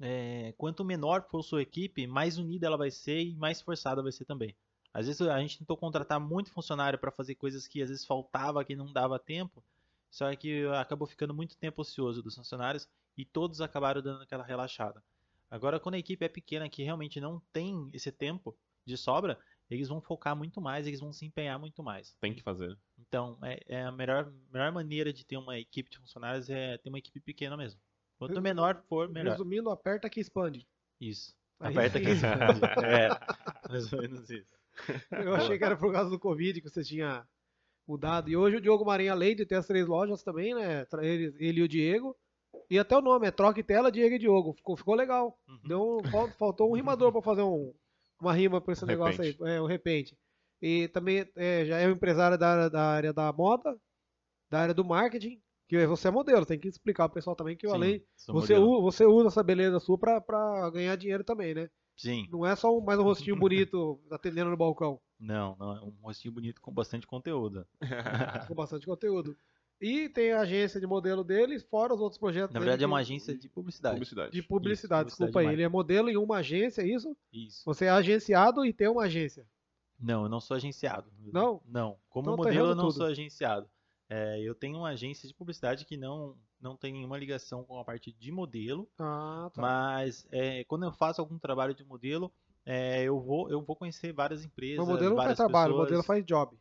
é, 0.00 0.54
quanto 0.56 0.84
menor 0.84 1.26
for 1.30 1.40
a 1.40 1.42
sua 1.42 1.62
equipe, 1.62 2.06
mais 2.06 2.38
unida 2.38 2.66
ela 2.66 2.76
vai 2.76 2.90
ser 2.90 3.22
e 3.22 3.36
mais 3.36 3.60
forçada 3.60 4.02
vai 4.02 4.12
ser 4.12 4.24
também. 4.24 4.56
Às 4.94 5.06
vezes 5.06 5.20
a 5.22 5.38
gente 5.40 5.58
tentou 5.58 5.76
contratar 5.76 6.20
muito 6.20 6.50
funcionário 6.50 6.98
para 6.98 7.10
fazer 7.10 7.34
coisas 7.34 7.66
que 7.66 7.82
às 7.82 7.88
vezes 7.88 8.04
faltava, 8.04 8.64
que 8.64 8.76
não 8.76 8.92
dava 8.92 9.18
tempo, 9.18 9.62
só 10.10 10.34
que 10.36 10.66
acabou 10.78 11.06
ficando 11.06 11.32
muito 11.32 11.56
tempo 11.56 11.80
ocioso 11.80 12.22
dos 12.22 12.34
funcionários 12.34 12.86
e 13.16 13.24
todos 13.24 13.60
acabaram 13.60 14.02
dando 14.02 14.22
aquela 14.22 14.44
relaxada. 14.44 15.02
Agora, 15.50 15.78
quando 15.78 15.94
a 15.94 15.98
equipe 15.98 16.24
é 16.24 16.28
pequena, 16.28 16.68
que 16.68 16.82
realmente 16.82 17.20
não 17.20 17.40
tem 17.52 17.88
esse 17.92 18.10
tempo 18.10 18.56
de 18.84 18.96
sobra, 18.96 19.38
eles 19.74 19.88
vão 19.88 20.00
focar 20.00 20.36
muito 20.36 20.60
mais, 20.60 20.86
eles 20.86 21.00
vão 21.00 21.12
se 21.12 21.24
empenhar 21.24 21.58
muito 21.58 21.82
mais. 21.82 22.14
Tem 22.20 22.34
que 22.34 22.42
fazer. 22.42 22.76
Então, 22.98 23.38
é, 23.42 23.60
é 23.68 23.82
a 23.82 23.92
melhor, 23.92 24.32
melhor 24.52 24.72
maneira 24.72 25.12
de 25.12 25.24
ter 25.24 25.36
uma 25.36 25.58
equipe 25.58 25.90
de 25.90 25.98
funcionários 25.98 26.48
é 26.50 26.78
ter 26.78 26.88
uma 26.88 26.98
equipe 26.98 27.20
pequena 27.20 27.56
mesmo. 27.56 27.80
Quanto 28.18 28.40
menor 28.40 28.82
for, 28.88 29.08
melhor. 29.08 29.32
Resumindo, 29.32 29.70
aperta 29.70 30.08
que 30.08 30.20
expande. 30.20 30.66
Isso. 31.00 31.34
Aí 31.58 31.72
aperta 31.72 32.00
que 32.00 32.10
expande. 32.10 32.60
é, 32.86 33.08
mais 33.68 33.92
ou 33.92 34.00
menos 34.00 34.30
isso. 34.30 34.50
Eu 35.10 35.34
achei 35.34 35.58
que 35.58 35.64
era 35.64 35.76
por 35.76 35.92
causa 35.92 36.10
do 36.10 36.18
Covid 36.18 36.60
que 36.60 36.68
você 36.68 36.82
tinha 36.84 37.26
mudado. 37.86 38.30
E 38.30 38.36
hoje 38.36 38.56
o 38.56 38.60
Diogo 38.60 38.84
Marinho, 38.84 39.12
além 39.12 39.34
de 39.34 39.44
ter 39.44 39.56
as 39.56 39.66
três 39.66 39.86
lojas 39.86 40.22
também, 40.22 40.54
né? 40.54 40.86
Ele, 41.00 41.34
ele 41.38 41.60
e 41.60 41.62
o 41.64 41.68
Diego. 41.68 42.16
E 42.70 42.78
até 42.78 42.96
o 42.96 43.02
nome 43.02 43.26
é 43.26 43.30
Troca 43.30 43.60
e 43.60 43.62
Tela, 43.62 43.90
Diego 43.90 44.14
e 44.14 44.18
Diogo. 44.18 44.52
Ficou, 44.52 44.76
ficou 44.76 44.94
legal. 44.94 45.38
Uhum. 45.48 45.60
Deu, 45.64 46.00
faltou 46.38 46.70
um 46.70 46.74
rimador 46.74 47.12
para 47.12 47.22
fazer 47.22 47.42
um, 47.42 47.74
uma 48.22 48.32
rima 48.32 48.60
para 48.60 48.72
esse 48.72 48.86
negócio 48.86 49.22
aí. 49.22 49.36
É, 49.42 49.60
o 49.60 49.66
repente. 49.66 50.16
E 50.60 50.88
também 50.88 51.26
é, 51.36 51.64
já 51.64 51.78
é 51.78 51.88
um 51.88 51.92
empresário 51.92 52.38
da, 52.38 52.68
da 52.68 52.82
área 52.82 53.12
da 53.12 53.32
moda, 53.32 53.76
da 54.48 54.60
área 54.60 54.74
do 54.74 54.84
marketing. 54.84 55.40
Que 55.68 55.86
você 55.86 56.08
é 56.08 56.10
modelo, 56.10 56.44
tem 56.44 56.58
que 56.58 56.68
explicar 56.68 57.08
pro 57.08 57.14
pessoal 57.14 57.34
também 57.34 57.56
que 57.56 57.66
Sim, 57.66 57.72
além 57.72 58.04
você, 58.28 58.58
você 58.58 59.06
usa 59.06 59.28
essa 59.28 59.42
beleza 59.42 59.80
sua 59.80 59.96
para 59.98 60.70
ganhar 60.70 60.94
dinheiro 60.96 61.24
também, 61.24 61.54
né? 61.54 61.70
Sim. 61.96 62.28
Não 62.30 62.44
é 62.44 62.54
só 62.54 62.76
um, 62.76 62.80
mais 62.80 62.98
um 62.98 63.04
rostinho 63.04 63.36
bonito 63.40 63.98
atendendo 64.10 64.50
no 64.50 64.56
balcão. 64.56 65.00
Não, 65.18 65.56
não, 65.58 65.76
é 65.76 65.80
um 65.80 65.94
rostinho 66.02 66.34
bonito 66.34 66.60
com 66.60 66.72
bastante 66.72 67.06
conteúdo. 67.06 67.66
com 68.48 68.54
bastante 68.54 68.84
conteúdo. 68.84 69.36
E 69.82 70.08
tem 70.08 70.32
a 70.32 70.42
agência 70.42 70.80
de 70.80 70.86
modelo 70.86 71.24
dele, 71.24 71.58
fora 71.58 71.92
os 71.92 72.00
outros 72.00 72.16
projetos. 72.16 72.54
Na 72.54 72.60
verdade, 72.60 72.84
é 72.84 72.86
uma 72.86 73.00
agência 73.00 73.36
de 73.36 73.48
publicidade. 73.48 73.96
publicidade. 73.96 74.30
De 74.30 74.40
publicidade, 74.40 75.08
isso, 75.08 75.16
desculpa 75.16 75.32
publicidade 75.32 75.48
aí. 75.48 75.54
Ele 75.56 75.62
é 75.64 75.68
modelo 75.68 76.08
em 76.08 76.16
uma 76.16 76.36
agência, 76.36 76.82
é 76.82 76.86
isso? 76.86 77.16
Isso. 77.32 77.62
Você 77.64 77.86
é 77.86 77.90
agenciado 77.90 78.64
e 78.64 78.72
tem 78.72 78.86
uma 78.86 79.02
agência. 79.02 79.44
Não, 79.98 80.22
eu 80.22 80.28
não 80.28 80.40
sou 80.40 80.56
agenciado. 80.56 81.10
Não? 81.32 81.60
Não. 81.66 81.96
Como 82.08 82.30
então, 82.30 82.36
tá 82.36 82.42
modelo, 82.44 82.68
eu 82.68 82.74
não 82.76 82.84
tudo. 82.84 82.94
sou 82.94 83.06
agenciado. 83.06 83.68
É, 84.08 84.40
eu 84.40 84.54
tenho 84.54 84.78
uma 84.78 84.90
agência 84.90 85.26
de 85.26 85.34
publicidade 85.34 85.84
que 85.84 85.96
não, 85.96 86.36
não 86.60 86.76
tem 86.76 86.92
nenhuma 86.92 87.18
ligação 87.18 87.64
com 87.64 87.76
a 87.80 87.84
parte 87.84 88.12
de 88.12 88.30
modelo. 88.30 88.88
Ah, 89.00 89.50
tá. 89.52 89.60
Mas 89.60 90.26
é, 90.30 90.62
quando 90.64 90.84
eu 90.84 90.92
faço 90.92 91.20
algum 91.20 91.38
trabalho 91.38 91.74
de 91.74 91.84
modelo, 91.84 92.32
é, 92.64 93.02
eu, 93.02 93.18
vou, 93.20 93.50
eu 93.50 93.60
vou 93.62 93.74
conhecer 93.74 94.12
várias 94.12 94.44
empresas. 94.44 94.78
O 94.78 94.88
modelo 94.88 95.16
não 95.16 95.24
faz 95.24 95.36
trabalho, 95.36 95.74
o 95.74 95.78
modelo 95.78 96.02
faz 96.04 96.24
job. 96.24 96.56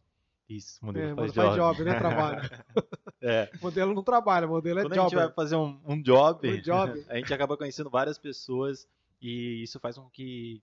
Isso, 0.52 0.86
modelo 0.86 1.12
é, 1.12 1.16
faz, 1.16 1.34
modelo 1.34 1.56
job. 1.56 1.58
faz 1.58 1.78
job, 1.78 1.90
né? 1.90 1.98
Trabalho. 1.98 2.42
é. 3.22 3.50
Modelo 3.62 3.94
não 3.94 4.04
trabalha, 4.04 4.46
modelo 4.46 4.80
é 4.80 4.84
Quando 4.84 4.96
job. 4.96 5.06
a 5.06 5.10
gente 5.10 5.16
vai 5.16 5.32
fazer 5.32 5.56
um, 5.56 5.82
um 5.86 6.02
job, 6.02 6.50
um 6.50 6.62
job, 6.62 7.06
a 7.08 7.16
gente 7.16 7.34
acaba 7.34 7.56
conhecendo 7.56 7.90
várias 7.90 8.18
pessoas 8.18 8.86
e 9.22 9.64
isso 9.64 9.80
faz 9.80 9.98
com 9.98 10.10
que 10.10 10.62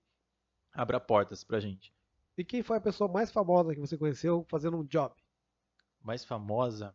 abra 0.74 1.00
portas 1.00 1.42
pra 1.42 1.58
gente. 1.58 1.90
E 2.36 2.44
quem 2.44 2.62
foi 2.62 2.76
a 2.76 2.80
pessoa 2.82 3.10
mais 3.10 3.32
famosa 3.32 3.74
que 3.74 3.80
você 3.80 3.96
conheceu 3.96 4.44
fazendo 4.46 4.76
um 4.76 4.84
job? 4.84 5.14
Mais 6.02 6.22
famosa? 6.22 6.94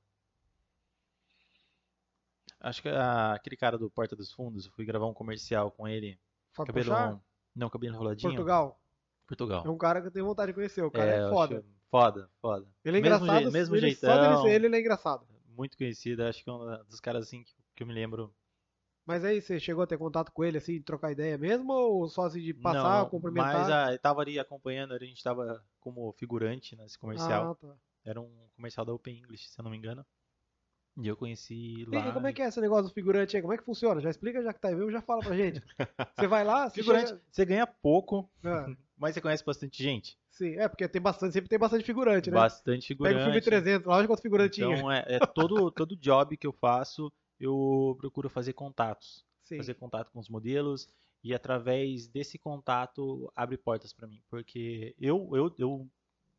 Acho 2.60 2.84
que 2.84 2.90
a, 2.90 3.34
aquele 3.34 3.57
cara 3.57 3.76
do 3.76 3.90
Porta 3.90 4.15
dos 4.15 4.32
Fundos, 4.32 4.68
eu 4.68 4.72
fui 4.72 4.86
gravar 4.86 5.07
um 5.07 5.14
comercial 5.15 5.72
com 5.72 5.88
ele. 5.88 6.20
Fábio 6.52 6.72
cabelo, 6.72 7.22
Não, 7.56 7.70
cabelo 7.72 7.95
enroladinho. 7.95 8.32
Portugal. 8.32 8.80
Portugal. 9.26 9.64
É 9.65 9.70
um 9.70 9.78
cara 9.78 9.99
que 9.99 10.07
eu 10.07 10.11
tenho 10.11 10.28
vontade 10.28 10.52
de 10.52 10.56
conhecer. 10.56 10.84
O 10.84 10.91
cara 10.91 11.10
é, 11.10 11.26
é 11.26 11.30
foda. 11.30 11.65
Foda, 11.94 12.28
foda. 12.41 12.65
Ele 12.84 12.98
é 12.98 13.02
mesmo 13.02 13.18
engraçado. 13.18 13.45
Je 13.45 13.52
mesmo 13.52 13.76
ele, 13.76 13.91
jeitão. 13.91 14.41
Só 14.41 14.48
ele, 14.48 14.65
ele 14.65 14.76
é 14.76 14.80
engraçado. 14.80 15.28
Muito 15.56 15.78
conhecido. 15.78 16.24
Acho 16.24 16.44
que 16.44 16.49
é 16.49 16.53
um 16.53 16.84
dos 16.86 16.99
caras 16.99 17.28
assim 17.28 17.44
que, 17.44 17.53
que 17.76 17.84
eu 17.84 17.88
me 17.88 17.94
lembro. 17.94 18.34
Mas 19.06 19.24
aí, 19.24 19.40
você 19.40 19.60
chegou 19.60 19.84
a 19.84 19.86
ter 19.86 19.99
contato 19.99 20.32
com 20.32 20.44
ele, 20.44 20.57
assim, 20.57 20.74
de 20.74 20.84
trocar 20.84 21.11
ideia 21.11 21.38
mesmo? 21.38 21.72
Ou 21.72 22.10
só 22.10 22.24
assim 22.24 22.41
de 22.41 22.52
passar, 22.52 23.03
não, 23.03 23.10
cumprimentar? 23.10 23.53
Mas 23.53 23.70
ah, 23.70 23.91
eu 23.91 23.99
tava 23.99 24.22
ali 24.22 24.40
acompanhando, 24.40 24.95
a 24.95 24.98
gente 24.98 25.24
tava 25.24 25.64
como 25.80 26.11
figurante 26.14 26.76
nesse 26.76 26.98
comercial. 26.98 27.52
Ah, 27.52 27.56
tá. 27.56 27.76
Era 28.03 28.20
um 28.20 28.49
comercial 28.56 28.88
da 28.88 28.94
Open 28.94 29.20
English, 29.20 29.49
se 29.49 29.60
eu 29.60 29.64
não 29.64 29.70
me 29.70 29.78
engano. 29.78 30.03
E 30.98 31.07
eu 31.07 31.15
conheci 31.15 31.86
lá. 31.90 32.10
E 32.10 32.11
como 32.11 32.26
é 32.26 32.34
que 32.34 32.41
é 32.41 32.48
esse 32.48 32.60
negócio 32.60 32.90
do 32.90 32.94
figurante 32.94 33.36
aí? 33.36 33.41
Como 33.44 33.53
é 33.53 33.57
que 33.57 33.64
funciona? 33.64 34.02
Já 34.02 34.10
explica, 34.10 34.41
já 34.41 34.52
que 34.52 34.60
tá 34.60 34.70
aí 34.70 34.76
mesmo, 34.76 34.91
já 34.91 35.02
fala 35.02 35.22
pra 35.22 35.36
gente. 35.36 35.61
Você 36.18 36.28
vai 36.28 36.44
lá, 36.44 36.70
você 36.70 36.82
figurante, 36.82 37.10
chega... 37.10 37.22
você 37.30 37.45
ganha 37.45 37.68
pouco, 37.68 38.28
é. 38.44 38.76
Mas 38.98 39.14
você 39.14 39.22
conhece 39.22 39.44
bastante 39.44 39.82
gente. 39.82 40.18
Sim, 40.30 40.56
é 40.57 40.68
porque 40.68 40.88
tem 40.88 41.02
bastante, 41.02 41.34
sempre 41.34 41.49
tem 41.49 41.60
bastante 41.60 41.84
figurante, 41.84 42.30
né? 42.30 42.38
Bastante 42.38 42.88
figurante. 42.88 43.15
Pega 43.15 43.24
o 43.24 43.32
filme 43.32 43.41
300, 43.41 43.88
lógico 43.88 44.14
quanto 44.14 44.22
figurantinho. 44.22 44.74
Então, 44.74 44.91
é, 44.91 45.06
é 45.07 45.20
todo, 45.20 45.70
todo 45.72 45.95
job 45.95 46.38
que 46.38 46.48
eu 46.48 46.53
faço, 46.53 47.11
eu 47.40 47.95
procuro 47.99 48.30
fazer 48.30 48.53
contatos. 48.53 49.26
Sim. 49.44 49.57
Fazer 49.57 49.74
contato 49.76 50.11
com 50.11 50.20
os 50.20 50.30
modelos 50.30 50.88
e 51.24 51.34
através 51.34 52.07
desse 52.07 52.38
contato 52.38 53.32
abre 53.36 53.57
portas 53.57 53.94
para 53.94 54.07
mim. 54.07 54.22
Porque 54.30 54.95
eu, 54.99 55.30
eu, 55.34 55.53
eu 55.57 55.90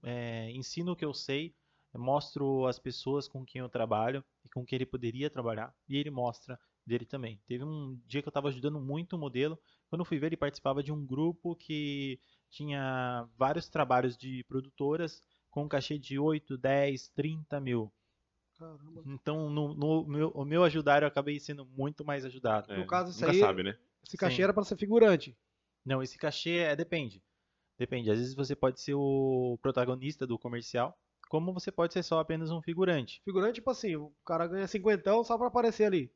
é, 0.03 0.51
ensino 0.53 0.93
o 0.93 0.97
que 0.97 1.05
eu 1.05 1.13
sei 1.13 1.55
mostro 1.99 2.67
as 2.67 2.79
pessoas 2.79 3.29
com 3.29 3.45
quem 3.45 3.61
eu 3.61 3.69
trabalho 3.69 4.25
e 4.45 4.49
com 4.49 4.65
quem 4.65 4.77
ele 4.77 4.87
poderia 4.87 5.31
trabalhar 5.31 5.73
e 5.89 5.97
ele 5.97 6.11
mostra 6.11 6.59
dele 6.87 7.07
também. 7.07 7.41
Teve 7.47 7.65
um 7.65 7.99
dia 8.07 8.21
que 8.21 8.29
eu 8.29 8.31
estava 8.31 8.49
ajudando 8.49 8.81
muito 8.81 9.17
o 9.17 9.19
modelo, 9.19 9.59
quando 9.89 10.01
eu 10.01 10.05
fui 10.05 10.19
ver 10.19 10.27
ele 10.27 10.37
participava 10.37 10.83
de 10.83 10.93
um 10.93 11.05
grupo 11.05 11.57
que 11.57 12.19
tinha 12.55 13.29
vários 13.37 13.69
trabalhos 13.69 14.17
de 14.17 14.45
produtoras 14.45 15.21
com 15.51 15.65
um 15.65 15.69
cachê 15.69 15.99
de 15.99 16.19
8, 16.19 16.57
10, 16.57 17.09
30 17.09 17.61
mil. 17.61 17.93
Caramba. 18.57 19.03
Então, 19.07 19.51
no, 19.51 19.75
no 19.75 20.07
meu, 20.07 20.29
o 20.31 20.45
meu 20.45 20.63
ajudar, 20.63 21.03
eu 21.03 21.09
acabei 21.09 21.41
sendo 21.41 21.67
muito 21.67 22.05
mais 22.05 22.25
ajudado. 22.25 22.73
É, 22.73 22.77
no 22.77 22.87
caso, 22.87 23.11
isso 23.11 23.21
nunca 23.21 23.33
aí, 23.33 23.41
sabe, 23.41 23.63
né? 23.65 23.77
esse 24.07 24.17
cachê 24.17 24.37
Sim. 24.37 24.43
era 24.43 24.55
para 24.55 24.65
ser 24.65 24.77
figurante. 24.77 25.37
Não, 25.85 26.03
esse 26.03 26.17
cachê 26.17 26.59
é, 26.59 26.77
depende. 26.77 27.23
Depende. 27.77 28.11
Às 28.11 28.19
vezes 28.19 28.35
você 28.35 28.55
pode 28.55 28.81
ser 28.81 28.95
o 28.95 29.59
protagonista 29.61 30.25
do 30.25 30.39
comercial, 30.39 30.97
como 31.29 31.53
você 31.53 31.73
pode 31.73 31.93
ser 31.93 32.05
só 32.05 32.21
apenas 32.21 32.51
um 32.53 32.63
figurante. 32.63 33.21
Figurante, 33.25 33.55
tipo 33.55 33.71
assim, 33.71 33.97
o 33.97 34.15
cara 34.25 34.47
ganha 34.47 34.69
cinquentão 34.69 35.25
só 35.25 35.37
pra 35.37 35.49
aparecer 35.49 35.85
ali. 35.85 36.13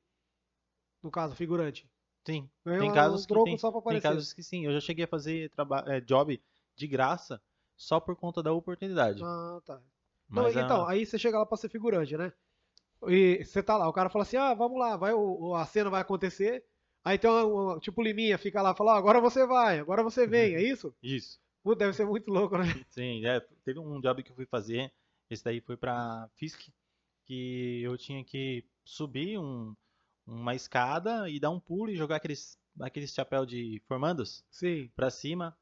No 1.03 1.11
caso, 1.11 1.35
figurante. 1.35 1.91
Sim. 2.29 2.51
Ganha 2.63 2.81
Tem 2.81 2.91
um 2.91 2.95
casos 2.95 3.25
que 3.25 3.35
tem, 3.43 3.57
só 3.57 3.73
pra 3.73 3.81
tem 3.81 4.01
casos 4.01 4.33
que 4.35 4.43
sim. 4.43 4.67
Eu 4.67 4.73
já 4.75 4.81
cheguei 4.81 5.07
a 5.07 5.09
fazer 5.09 5.51
é, 5.87 5.99
job 6.01 6.39
de 6.77 6.87
graça 6.87 7.41
só 7.75 7.99
por 7.99 8.15
conta 8.15 8.43
da 8.43 8.53
oportunidade. 8.53 9.25
Ah, 9.25 9.61
tá. 9.65 9.81
Mas 10.29 10.55
a- 10.55 10.61
então, 10.61 10.87
aí 10.87 11.07
você 11.07 11.19
chega 11.19 11.39
lá 11.39 11.47
pra 11.47 11.57
ser 11.57 11.71
figurante, 11.71 12.17
né? 12.19 12.31
E 13.07 13.43
você 13.43 13.63
tá 13.63 13.79
lá, 13.79 13.89
o 13.89 13.93
cara 13.93 14.11
fala 14.11 14.25
assim, 14.25 14.37
ah, 14.37 14.53
vamos 14.53 14.79
lá, 14.79 14.97
vai, 14.97 15.15
o, 15.15 15.55
a 15.55 15.65
cena 15.65 15.89
vai 15.89 16.03
acontecer. 16.03 16.65
Aí 17.03 17.17
tem 17.17 17.31
uma, 17.31 17.45
uma- 17.45 17.81
tipo 17.81 18.03
Liminha, 18.03 18.37
fica 18.37 18.61
lá, 18.61 18.75
fala, 18.75 18.95
agora 18.99 19.21
você 19.21 19.47
vai, 19.47 19.79
agora 19.79 20.03
você 20.03 20.27
vem, 20.27 20.55
é 20.55 20.63
isso? 20.63 20.95
Isso. 21.03 21.41
Deve 21.79 21.93
ser 21.95 22.05
muito 22.07 22.31
louco, 22.31 22.59
né? 22.59 22.65
Sim, 22.91 23.25
é, 23.25 23.41
teve 23.65 23.79
um 23.79 24.01
job 24.01 24.23
que 24.23 24.31
eu 24.33 24.37
fui 24.37 24.47
fazer, 24.47 24.93
esse 25.31 25.43
daí 25.45 25.61
foi 25.61 25.77
pra 25.77 26.29
Fisk, 26.35 26.69
que 27.25 27.81
eu 27.83 27.97
tinha 27.97 28.23
que 28.25 28.65
subir 28.85 29.39
um- 29.39 29.75
uma 30.29 30.55
escada 30.55 31.29
e 31.29 31.41
dar 31.41 31.51
um 31.51 31.59
pulo 31.59 31.91
e 31.91 31.97
jogar 31.97 32.17
aqueles, 32.17 32.59
aqueles 32.81 33.13
chapéu 33.15 33.47
de 33.47 33.83
formandos 33.87 34.45
Sim, 34.51 34.91
pra 34.95 35.11
cima. 35.11 35.57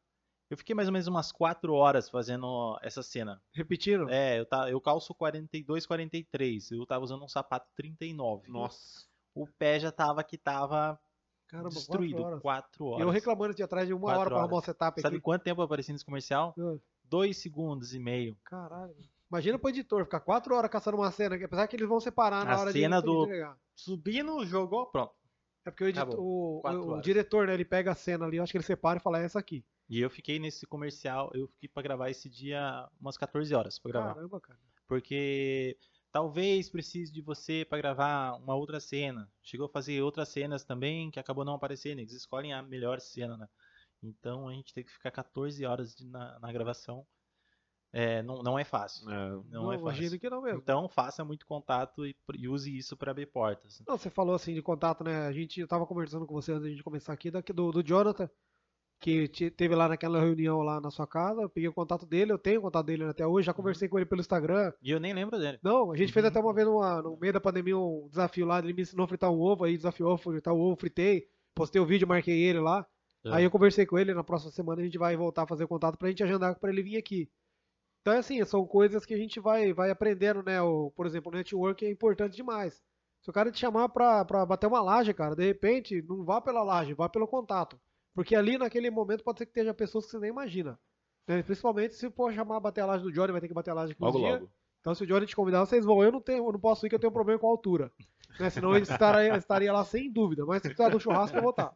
Eu 0.50 0.56
fiquei 0.56 0.74
mais 0.74 0.88
ou 0.88 0.92
menos 0.92 1.08
umas 1.08 1.32
4 1.32 1.72
horas 1.74 2.08
fazendo 2.08 2.78
essa 2.82 3.02
cena. 3.02 3.42
repetindo. 3.52 4.08
É, 4.10 4.38
eu, 4.38 4.46
tá, 4.46 4.70
eu 4.70 4.80
calço 4.80 5.14
42, 5.14 5.86
43, 5.86 6.70
eu 6.70 6.86
tava 6.86 7.04
usando 7.04 7.24
um 7.24 7.28
sapato 7.28 7.68
39. 7.76 8.48
Nossa. 8.50 9.06
O 9.34 9.46
pé 9.46 9.78
já 9.80 9.90
tava 9.90 10.22
que 10.24 10.38
tava 10.38 10.98
Caramba, 11.48 11.68
destruído, 11.70 12.16
quatro 12.16 12.26
horas. 12.26 12.42
4 12.42 12.84
E 12.84 12.88
horas. 12.88 13.06
eu 13.06 13.10
reclamando 13.10 13.54
de 13.54 13.62
atrás 13.62 13.86
de 13.88 13.92
uma 13.94 14.02
Quatro 14.02 14.20
hora 14.20 14.30
pra 14.30 14.38
arrumar 14.38 14.52
o 14.52 14.56
horas. 14.56 14.64
setup 14.66 15.00
Sabe 15.00 15.16
aqui. 15.16 15.22
quanto 15.22 15.42
tempo 15.42 15.60
eu 15.60 15.64
apareci 15.64 15.92
nesse 15.92 16.04
comercial? 16.04 16.54
Ah, 16.58 16.76
2 17.04 17.36
segundos 17.36 17.92
e 17.94 17.98
meio. 17.98 18.36
Caralho. 18.44 18.96
Imagina 19.30 19.58
pro 19.58 19.70
editor 19.70 20.04
ficar 20.04 20.20
quatro 20.20 20.54
horas 20.54 20.70
caçando 20.70 20.96
uma 20.98 21.10
cena, 21.10 21.36
apesar 21.36 21.66
que 21.66 21.74
eles 21.76 21.88
vão 21.88 21.98
separar 22.00 22.44
na 22.44 22.54
A 22.54 22.60
hora 22.60 22.72
cena 22.72 23.00
de, 23.00 23.06
do- 23.06 23.24
entregar. 23.24 23.58
Subindo, 23.74 24.44
jogou, 24.46 24.86
pronto. 24.86 25.14
É 25.64 25.70
porque 25.70 25.84
o, 25.84 25.88
edito- 25.88 26.02
Acabou. 26.02 26.20
o- 26.24 26.60
o 26.86 26.90
horas. 26.92 27.02
diretor, 27.02 27.46
né, 27.48 27.54
ele 27.54 27.64
pega 27.64 27.90
a 27.90 27.94
cena 27.96 28.24
ali, 28.24 28.36
eu 28.36 28.42
acho 28.44 28.52
que 28.52 28.56
ele 28.58 28.64
separa 28.64 28.98
e 28.98 29.02
fala, 29.02 29.20
é 29.20 29.24
essa 29.24 29.38
aqui. 29.38 29.64
E 29.88 30.00
eu 30.00 30.08
fiquei 30.08 30.38
nesse 30.38 30.64
comercial, 30.66 31.30
eu 31.34 31.48
fiquei 31.48 31.68
pra 31.68 31.82
gravar 31.82 32.08
esse 32.10 32.28
dia 32.28 32.88
umas 33.00 33.16
14 33.16 33.52
horas 33.54 33.78
pra 33.78 33.90
gravar. 33.92 34.14
Caramba, 34.14 34.40
cara. 34.40 34.58
Porque 34.86 35.76
talvez 36.12 36.70
precise 36.70 37.12
de 37.12 37.20
você 37.20 37.64
pra 37.68 37.78
gravar 37.78 38.34
uma 38.36 38.54
outra 38.54 38.78
cena. 38.80 39.28
Chegou 39.42 39.66
a 39.66 39.68
fazer 39.68 40.00
outras 40.02 40.28
cenas 40.28 40.64
também 40.64 41.10
que 41.10 41.18
acabou 41.20 41.44
não 41.44 41.54
aparecendo. 41.54 41.98
Eles 41.98 42.12
escolhem 42.12 42.52
a 42.52 42.62
melhor 42.62 43.00
cena, 43.00 43.36
né? 43.36 43.48
Então 44.02 44.48
a 44.48 44.52
gente 44.52 44.72
tem 44.72 44.84
que 44.84 44.92
ficar 44.92 45.10
14 45.10 45.64
horas 45.64 45.94
de- 45.94 46.06
na, 46.06 46.38
na 46.38 46.52
gravação. 46.52 47.04
É, 47.98 48.22
não, 48.22 48.42
não 48.42 48.58
é 48.58 48.64
fácil. 48.64 49.08
É, 49.10 49.30
Não, 49.50 49.72
é 49.72 49.76
imagino 49.76 50.04
fácil. 50.08 50.20
que 50.20 50.28
não 50.28 50.42
mesmo. 50.42 50.58
Então 50.58 50.86
faça 50.86 51.24
muito 51.24 51.46
contato 51.46 52.06
e, 52.06 52.14
e 52.34 52.46
use 52.46 52.76
isso 52.76 52.94
pra 52.94 53.10
abrir 53.10 53.24
portas. 53.26 53.82
Não, 53.88 53.96
você 53.96 54.10
falou 54.10 54.34
assim 54.34 54.52
de 54.52 54.60
contato, 54.60 55.02
né? 55.02 55.26
A 55.26 55.32
gente 55.32 55.60
eu 55.60 55.66
tava 55.66 55.86
conversando 55.86 56.26
com 56.26 56.34
você 56.34 56.52
antes 56.52 56.76
de 56.76 56.82
começar 56.82 57.14
aqui, 57.14 57.30
daqui 57.30 57.54
do, 57.54 57.72
do 57.72 57.82
Jonathan, 57.82 58.28
que 59.00 59.28
te- 59.28 59.50
teve 59.50 59.74
lá 59.74 59.88
naquela 59.88 60.20
reunião 60.20 60.60
lá 60.60 60.78
na 60.78 60.90
sua 60.90 61.06
casa. 61.06 61.40
Eu 61.40 61.48
peguei 61.48 61.68
o 61.68 61.72
contato 61.72 62.04
dele, 62.04 62.32
eu 62.32 62.38
tenho 62.38 62.58
o 62.58 62.62
contato 62.64 62.84
dele 62.84 63.04
até 63.04 63.26
hoje, 63.26 63.46
já 63.46 63.52
Uhum. 63.52 63.56
conversei 63.56 63.88
com 63.88 63.98
ele 63.98 64.04
pelo 64.06 64.20
Instagram. 64.20 64.72
E 64.82 64.90
eu 64.90 65.00
nem 65.00 65.14
lembro 65.14 65.38
dele. 65.38 65.58
Não, 65.62 65.90
a 65.90 65.96
gente 65.96 66.12
fez 66.12 66.22
Uhum. 66.24 66.30
até 66.30 66.40
uma 66.40 66.52
vez 66.52 66.66
numa- 66.66 67.00
no 67.00 67.16
meio 67.16 67.32
da 67.32 67.40
pandemia 67.40 67.78
um 67.78 68.08
desafio 68.10 68.44
lá, 68.44 68.58
ele 68.58 68.74
me 68.74 68.82
ensinou 68.82 69.04
a 69.04 69.08
fritar 69.08 69.30
um 69.32 69.40
ovo, 69.40 69.64
aí 69.64 69.74
desafiou 69.74 70.12
a 70.12 70.18
fritar 70.18 70.52
o 70.52 70.60
ovo, 70.60 70.76
fritei, 70.76 71.28
postei 71.54 71.80
o 71.80 71.86
vídeo, 71.86 72.06
marquei 72.06 72.42
ele 72.42 72.60
lá. 72.60 72.86
É. 73.24 73.32
Aí 73.32 73.44
eu 73.44 73.50
conversei 73.50 73.86
com 73.86 73.98
ele, 73.98 74.12
na 74.12 74.22
próxima 74.22 74.52
semana 74.52 74.82
a 74.82 74.84
gente 74.84 74.98
vai 74.98 75.16
voltar 75.16 75.44
a 75.44 75.46
fazer 75.46 75.66
contato 75.66 75.96
pra 75.96 76.08
gente 76.10 76.22
agendar 76.22 76.58
pra 76.58 76.70
ele 76.70 76.82
vir 76.82 76.98
aqui. 76.98 77.28
Então, 78.06 78.14
é 78.14 78.18
assim, 78.18 78.44
são 78.44 78.64
coisas 78.64 79.04
que 79.04 79.12
a 79.12 79.16
gente 79.16 79.40
vai, 79.40 79.72
vai 79.72 79.90
aprendendo, 79.90 80.40
né? 80.40 80.62
O, 80.62 80.92
por 80.92 81.06
exemplo, 81.06 81.32
o 81.32 81.34
network 81.34 81.84
é 81.84 81.90
importante 81.90 82.36
demais. 82.36 82.80
Se 83.20 83.28
o 83.28 83.32
cara 83.32 83.50
te 83.50 83.58
chamar 83.58 83.88
pra, 83.88 84.24
pra 84.24 84.46
bater 84.46 84.68
uma 84.68 84.80
laje, 84.80 85.12
cara, 85.12 85.34
de 85.34 85.44
repente, 85.44 86.00
não 86.02 86.22
vá 86.24 86.40
pela 86.40 86.62
laje, 86.62 86.94
vá 86.94 87.08
pelo 87.08 87.26
contato. 87.26 87.76
Porque 88.14 88.36
ali, 88.36 88.58
naquele 88.58 88.90
momento, 88.92 89.24
pode 89.24 89.40
ser 89.40 89.46
que 89.46 89.50
esteja 89.50 89.74
pessoas 89.74 90.04
que 90.04 90.12
você 90.12 90.20
nem 90.20 90.30
imagina. 90.30 90.78
né? 91.26 91.42
Principalmente 91.42 91.96
se 91.96 92.08
for 92.08 92.32
chamar 92.32 92.60
bater 92.60 92.82
a 92.82 92.86
laje 92.86 93.02
do 93.02 93.10
Johnny, 93.10 93.32
vai 93.32 93.40
ter 93.40 93.48
que 93.48 93.54
bater 93.54 93.72
a 93.72 93.74
laje 93.74 93.96
logo, 93.98 94.18
dias. 94.18 94.34
logo. 94.34 94.50
Então, 94.80 94.94
se 94.94 95.02
o 95.02 95.06
Johnny 95.08 95.26
te 95.26 95.34
convidar, 95.34 95.66
vocês 95.66 95.84
vão. 95.84 96.00
Eu 96.00 96.12
não 96.12 96.20
tenho, 96.20 96.46
eu 96.46 96.52
não 96.52 96.60
posso 96.60 96.86
ir, 96.86 96.88
que 96.88 96.94
eu 96.94 97.00
tenho 97.00 97.10
um 97.10 97.12
problema 97.12 97.40
com 97.40 97.48
a 97.48 97.50
altura. 97.50 97.90
Né? 98.38 98.50
Senão 98.50 98.70
ele 98.76 98.84
estaria, 98.84 99.36
estaria 99.36 99.72
lá 99.72 99.84
sem 99.84 100.12
dúvida. 100.12 100.46
Mas 100.46 100.62
se 100.62 100.68
precisar 100.68 100.90
do 100.90 101.00
churrasco, 101.00 101.36
eu 101.36 101.42
vou 101.42 101.50
estar. 101.50 101.74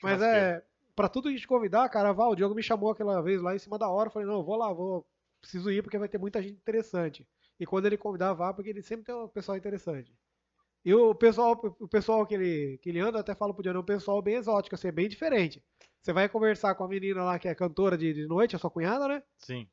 Mas 0.00 0.22
é, 0.22 0.62
pra 0.94 1.08
tudo 1.08 1.26
a 1.26 1.32
gente 1.32 1.48
convidar, 1.48 1.88
cara, 1.88 2.12
vá, 2.12 2.28
o 2.28 2.36
Diogo 2.36 2.54
me 2.54 2.62
chamou 2.62 2.92
aquela 2.92 3.20
vez 3.20 3.42
lá 3.42 3.52
em 3.52 3.58
cima 3.58 3.76
da 3.76 3.90
hora. 3.90 4.06
Eu 4.06 4.12
falei, 4.12 4.28
não, 4.28 4.36
eu 4.36 4.44
vou 4.44 4.54
lá, 4.54 4.72
vou. 4.72 5.04
Preciso 5.46 5.70
ir 5.70 5.80
porque 5.80 5.96
vai 5.96 6.08
ter 6.08 6.18
muita 6.18 6.42
gente 6.42 6.56
interessante. 6.56 7.24
E 7.58 7.64
quando 7.64 7.86
ele 7.86 7.96
convidar, 7.96 8.32
vá, 8.32 8.52
porque 8.52 8.68
ele 8.68 8.82
sempre 8.82 9.04
tem 9.04 9.14
um 9.14 9.28
pessoal 9.28 9.56
interessante. 9.56 10.12
E 10.84 10.92
o 10.92 11.14
pessoal, 11.14 11.52
o 11.78 11.88
pessoal 11.88 12.26
que 12.26 12.34
ele, 12.34 12.78
que 12.78 12.88
ele 12.88 12.98
anda, 12.98 13.20
até 13.20 13.32
falo 13.32 13.54
pro 13.54 13.62
Diogo, 13.62 13.78
é 13.78 13.80
um 13.80 13.84
pessoal 13.84 14.20
bem 14.20 14.34
exótico, 14.34 14.74
assim, 14.74 14.88
é 14.88 14.92
bem 14.92 15.08
diferente. 15.08 15.62
Você 16.02 16.12
vai 16.12 16.28
conversar 16.28 16.74
com 16.74 16.82
a 16.82 16.88
menina 16.88 17.22
lá 17.22 17.38
que 17.38 17.46
é 17.46 17.54
cantora 17.54 17.96
de, 17.96 18.12
de 18.12 18.26
noite, 18.26 18.56
a 18.56 18.58
sua 18.58 18.70
cunhada, 18.70 19.06
né? 19.06 19.22
Sim. 19.38 19.68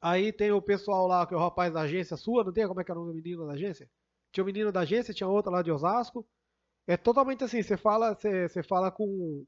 Aí 0.00 0.32
tem 0.32 0.52
o 0.52 0.62
pessoal 0.62 1.06
lá, 1.06 1.26
que 1.26 1.34
é 1.34 1.36
o 1.36 1.40
rapaz 1.40 1.72
da 1.72 1.82
agência 1.82 2.16
sua, 2.16 2.44
não 2.44 2.52
tem? 2.52 2.66
Como 2.66 2.80
é 2.80 2.84
que 2.84 2.90
era 2.90 2.98
o 2.98 3.04
nome 3.04 3.20
do 3.20 3.22
menino 3.22 3.46
da 3.46 3.52
agência? 3.52 3.90
Tinha 4.32 4.42
um 4.42 4.46
menino 4.46 4.72
da 4.72 4.80
agência, 4.80 5.12
tinha 5.12 5.28
outra 5.28 5.52
lá 5.52 5.62
de 5.62 5.70
Osasco. 5.70 6.26
É 6.86 6.96
totalmente 6.96 7.44
assim, 7.44 7.62
você 7.62 7.76
fala, 7.76 8.14
você, 8.14 8.48
você 8.48 8.62
fala 8.62 8.90
com 8.90 9.44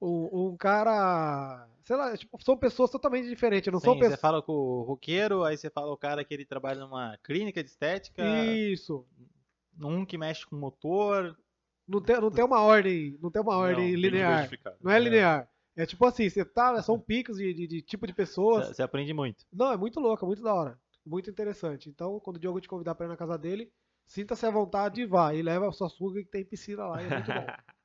um, 0.00 0.48
um 0.50 0.56
cara. 0.56 1.66
Sei 1.84 1.96
lá, 1.96 2.16
tipo, 2.16 2.42
são 2.42 2.56
pessoas 2.56 2.90
totalmente 2.90 3.28
diferentes. 3.28 3.72
Não 3.72 3.80
são 3.80 3.94
Sim, 3.94 3.98
você 4.00 4.04
pessoas. 4.06 4.20
fala 4.20 4.42
com 4.42 4.52
o 4.52 4.82
roqueiro, 4.82 5.42
aí 5.44 5.56
você 5.56 5.70
fala 5.70 5.90
o 5.92 5.96
cara 5.96 6.22
que 6.24 6.34
ele 6.34 6.44
trabalha 6.44 6.80
numa 6.80 7.16
clínica 7.24 7.62
de 7.64 7.70
estética, 7.70 8.22
Isso. 8.44 9.06
um 9.80 10.04
que 10.04 10.18
mexe 10.18 10.46
com 10.46 10.56
motor. 10.56 11.36
Não 11.86 12.02
tem, 12.02 12.20
não 12.20 12.30
tem 12.30 12.44
uma 12.44 12.60
ordem. 12.60 13.18
Não 13.22 13.30
tem 13.30 13.40
uma 13.40 13.56
ordem 13.56 13.86
bem 13.92 13.96
linear. 13.96 14.32
diversificado. 14.32 14.76
Não 14.82 14.90
é 14.92 14.96
É. 14.96 15.00
linear. 15.00 15.48
É 15.74 15.86
tipo 15.86 16.04
assim, 16.04 16.28
você 16.28 16.44
tá. 16.44 16.82
São 16.82 16.98
picos 16.98 17.38
de, 17.38 17.54
de- 17.54 17.66
de 17.66 17.80
tipo 17.82 18.06
de 18.06 18.12
pessoas. 18.12 18.66
Você 18.66 18.74
você 18.74 18.82
aprende 18.82 19.14
muito. 19.14 19.44
Não, 19.52 19.72
é 19.72 19.76
muito 19.76 19.98
louco, 20.00 20.24
é 20.24 20.26
muito 20.26 20.42
da 20.42 20.52
hora. 20.52 20.78
Muito 21.06 21.30
interessante. 21.30 21.88
Então, 21.88 22.20
quando 22.20 22.36
o 22.36 22.40
Diogo 22.40 22.60
te 22.60 22.68
convidar 22.68 22.94
pra 22.96 23.06
ir 23.06 23.08
na 23.08 23.16
casa 23.16 23.38
dele, 23.38 23.72
sinta-se 24.06 24.44
à 24.44 24.50
vontade 24.50 25.00
e 25.00 25.06
vá. 25.06 25.32
E 25.32 25.40
leva 25.40 25.68
a 25.68 25.72
sua 25.72 25.88
suga 25.88 26.20
que 26.22 26.28
tem 26.28 26.44
piscina 26.44 26.84
lá. 26.86 27.00
E 27.02 27.06
é 27.06 27.08
muito 27.08 27.32
bom. 27.32 27.46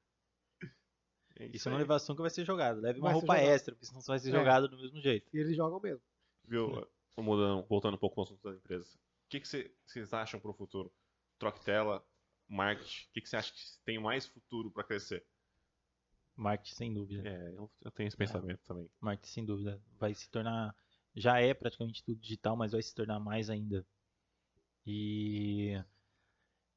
É 1.36 1.46
Isso 1.46 1.56
isso 1.56 1.70
não 1.70 1.78
aí. 1.78 1.84
levar 1.84 2.00
sunga 2.00 2.22
vai 2.22 2.30
ser 2.30 2.46
jogado. 2.46 2.80
Leve 2.80 3.00
uma 3.00 3.10
Vai 3.10 3.14
roupa 3.14 3.38
extra, 3.38 3.74
porque 3.74 3.86
senão 3.88 4.02
você 4.02 4.08
vai 4.12 4.20
ser 4.20 4.30
É. 4.30 4.32
jogado 4.32 4.68
do 4.68 4.78
mesmo 4.78 5.00
jeito. 5.02 5.30
E 5.36 5.40
eles 5.40 5.56
jogam 5.56 5.80
mesmo. 5.80 6.02
Viu? 6.46 6.88
Mudando, 7.18 7.66
voltando 7.68 7.96
um 7.96 7.98
pouco 7.98 8.16
para 8.16 8.22
o 8.22 8.24
assunto 8.26 8.44
da 8.50 8.56
empresa. 8.56 8.86
O 8.96 9.30
que, 9.30 9.40
que 9.40 9.48
cê- 9.48 9.74
vocês 9.86 10.14
acham 10.14 10.40
para 10.40 10.52
o 10.52 10.54
futuro? 10.54 10.92
Troque 11.40 11.64
tela, 11.64 12.06
marketing. 12.48 13.08
O 13.08 13.12
que, 13.14 13.22
que 13.22 13.30
você 13.30 13.38
acha 13.38 13.52
que 13.54 13.60
tem 13.86 14.00
mais 14.00 14.26
futuro 14.26 14.72
para 14.72 14.84
crescer? 14.84 15.26
Marketing, 16.36 16.76
sem 16.76 16.94
dúvida. 16.94 17.28
É, 17.30 17.50
eu, 17.56 17.92
tenho 17.92 18.08
esse 18.08 18.18
pensamento 18.18 18.60
também. 18.66 18.90
Marketing, 19.00 19.32
sem 19.32 19.46
dúvida. 19.46 19.82
Vai 20.00 20.14
se 20.16 20.30
tornar. 20.30 20.76
Já 21.16 21.40
é 21.40 21.54
praticamente 21.54 22.04
tudo 22.04 22.20
digital, 22.20 22.56
mas 22.56 22.72
vai 22.72 22.82
se 22.82 22.94
tornar 22.94 23.20
mais 23.20 23.50
ainda. 23.50 23.86
E. 24.86 25.80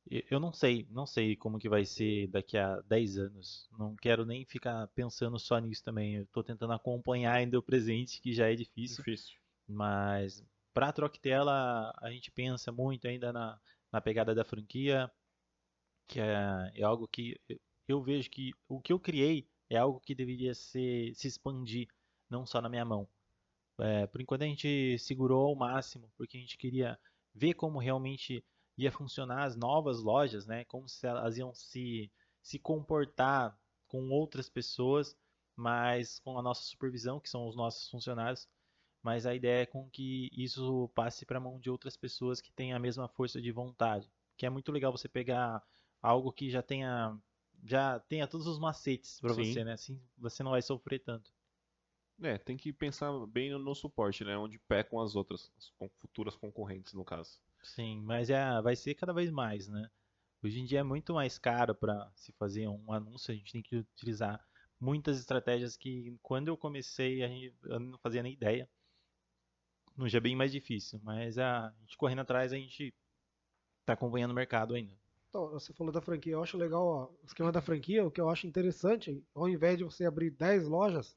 Eu 0.08 0.38
não 0.38 0.52
sei, 0.52 0.86
não 0.90 1.04
sei 1.04 1.34
como 1.34 1.58
que 1.58 1.68
vai 1.68 1.84
ser 1.84 2.28
daqui 2.28 2.56
a 2.56 2.80
10 2.82 3.18
anos. 3.18 3.68
Não 3.78 3.96
quero 3.96 4.24
nem 4.24 4.44
ficar 4.44 4.86
pensando 4.88 5.38
só 5.38 5.58
nisso 5.58 5.82
também. 5.82 6.16
Eu 6.16 6.26
tô 6.26 6.42
tentando 6.44 6.72
acompanhar 6.72 7.34
ainda 7.34 7.58
o 7.58 7.62
presente, 7.62 8.20
que 8.20 8.32
já 8.32 8.50
é 8.50 8.54
difícil. 8.54 8.98
Difícil. 8.98 9.34
Mas 9.66 10.44
para 10.72 10.92
Troctela 10.92 11.92
a 12.00 12.10
gente 12.10 12.30
pensa 12.30 12.70
muito 12.70 13.08
ainda 13.08 13.32
na, 13.32 13.58
na 13.92 14.00
pegada 14.00 14.34
da 14.34 14.44
franquia, 14.44 15.10
que 16.08 16.20
é, 16.20 16.72
é 16.74 16.82
algo 16.82 17.08
que 17.08 17.40
eu- 17.48 17.60
eu 17.88 18.02
vejo 18.02 18.30
que 18.30 18.52
o 18.68 18.80
que 18.80 18.92
eu 18.92 19.00
criei 19.00 19.48
é 19.70 19.76
algo 19.76 20.00
que 20.00 20.14
deveria 20.14 20.54
ser, 20.54 21.14
se 21.14 21.28
expandir, 21.28 21.88
não 22.30 22.46
só 22.46 22.60
na 22.60 22.68
minha 22.68 22.84
mão. 22.84 23.08
É, 23.80 24.06
por 24.06 24.20
enquanto 24.20 24.42
a 24.42 24.46
gente 24.46 24.98
segurou 24.98 25.46
ao 25.48 25.56
máximo, 25.56 26.10
porque 26.16 26.36
a 26.38 26.40
gente 26.40 26.58
queria 26.58 26.98
ver 27.34 27.54
como 27.54 27.78
realmente 27.78 28.44
ia 28.76 28.92
funcionar 28.92 29.44
as 29.44 29.56
novas 29.56 30.00
lojas, 30.00 30.46
né? 30.46 30.64
Como 30.64 30.88
se 30.88 31.06
elas 31.06 31.38
iam 31.38 31.54
se, 31.54 32.10
se 32.42 32.58
comportar 32.58 33.58
com 33.86 34.08
outras 34.10 34.48
pessoas, 34.48 35.16
mas 35.54 36.18
com 36.18 36.38
a 36.38 36.42
nossa 36.42 36.62
supervisão, 36.62 37.20
que 37.20 37.28
são 37.28 37.46
os 37.46 37.56
nossos 37.56 37.88
funcionários 37.90 38.48
mas 39.06 39.24
a 39.24 39.32
ideia 39.32 39.62
é 39.62 39.66
com 39.66 39.88
que 39.88 40.28
isso 40.32 40.90
passe 40.92 41.24
para 41.24 41.38
a 41.38 41.40
mão 41.40 41.60
de 41.60 41.70
outras 41.70 41.96
pessoas 41.96 42.40
que 42.40 42.50
têm 42.50 42.72
a 42.72 42.78
mesma 42.80 43.06
força 43.06 43.40
de 43.40 43.52
vontade. 43.52 44.10
Que 44.36 44.44
é 44.44 44.50
muito 44.50 44.72
legal 44.72 44.90
você 44.90 45.08
pegar 45.08 45.62
algo 46.02 46.32
que 46.32 46.50
já 46.50 46.60
tenha 46.60 47.16
já 47.62 48.00
tenha 48.00 48.26
todos 48.26 48.48
os 48.48 48.58
macetes 48.58 49.20
para 49.20 49.32
você, 49.32 49.62
né? 49.62 49.74
Assim 49.74 50.02
você 50.18 50.42
não 50.42 50.50
vai 50.50 50.60
sofrer 50.60 50.98
tanto. 50.98 51.32
É, 52.20 52.36
tem 52.36 52.56
que 52.56 52.72
pensar 52.72 53.12
bem 53.28 53.48
no, 53.50 53.60
no 53.60 53.76
suporte, 53.76 54.24
né? 54.24 54.36
Onde 54.36 54.58
pecam 54.58 54.98
as 55.00 55.14
outras, 55.14 55.52
as 55.56 55.72
futuras 56.00 56.34
concorrentes, 56.34 56.92
no 56.92 57.04
caso. 57.04 57.38
Sim, 57.74 58.00
mas 58.02 58.30
é, 58.30 58.62
vai 58.62 58.74
ser 58.76 58.94
cada 58.94 59.12
vez 59.12 59.30
mais, 59.30 59.68
né? 59.68 59.90
Hoje 60.42 60.60
em 60.60 60.64
dia 60.64 60.80
é 60.80 60.82
muito 60.82 61.12
mais 61.12 61.38
caro 61.38 61.74
para 61.74 62.10
se 62.14 62.32
fazer 62.32 62.68
um 62.68 62.92
anúncio, 62.92 63.32
a 63.32 63.36
gente 63.36 63.52
tem 63.52 63.62
que 63.62 63.76
utilizar 63.76 64.40
muitas 64.80 65.18
estratégias 65.18 65.76
que 65.76 66.16
quando 66.22 66.48
eu 66.48 66.56
comecei 66.56 67.22
a 67.22 67.28
gente, 67.28 67.54
eu 67.64 67.80
não 67.80 67.98
fazia 67.98 68.22
nem 68.22 68.32
ideia. 68.32 68.68
No 69.96 70.08
já 70.08 70.18
é 70.18 70.20
bem 70.20 70.36
mais 70.36 70.52
difícil, 70.52 71.00
mas 71.02 71.38
a, 71.38 71.68
a 71.68 71.74
gente 71.80 71.96
correndo 71.96 72.20
atrás 72.20 72.52
a 72.52 72.56
gente 72.56 72.94
está 73.80 73.94
acompanhando 73.94 74.32
o 74.32 74.34
mercado 74.34 74.74
ainda. 74.74 74.94
Então, 75.28 75.50
você 75.50 75.72
falou 75.72 75.92
da 75.92 76.00
franquia, 76.00 76.32
eu 76.32 76.42
acho 76.42 76.56
legal 76.56 76.86
ó, 76.86 77.04
o 77.22 77.26
esquema 77.26 77.52
da 77.52 77.60
franquia, 77.60 78.06
o 78.06 78.10
que 78.10 78.20
eu 78.20 78.30
acho 78.30 78.46
interessante, 78.46 79.22
ao 79.34 79.48
invés 79.48 79.76
de 79.76 79.84
você 79.84 80.04
abrir 80.04 80.30
10 80.30 80.66
lojas, 80.68 81.16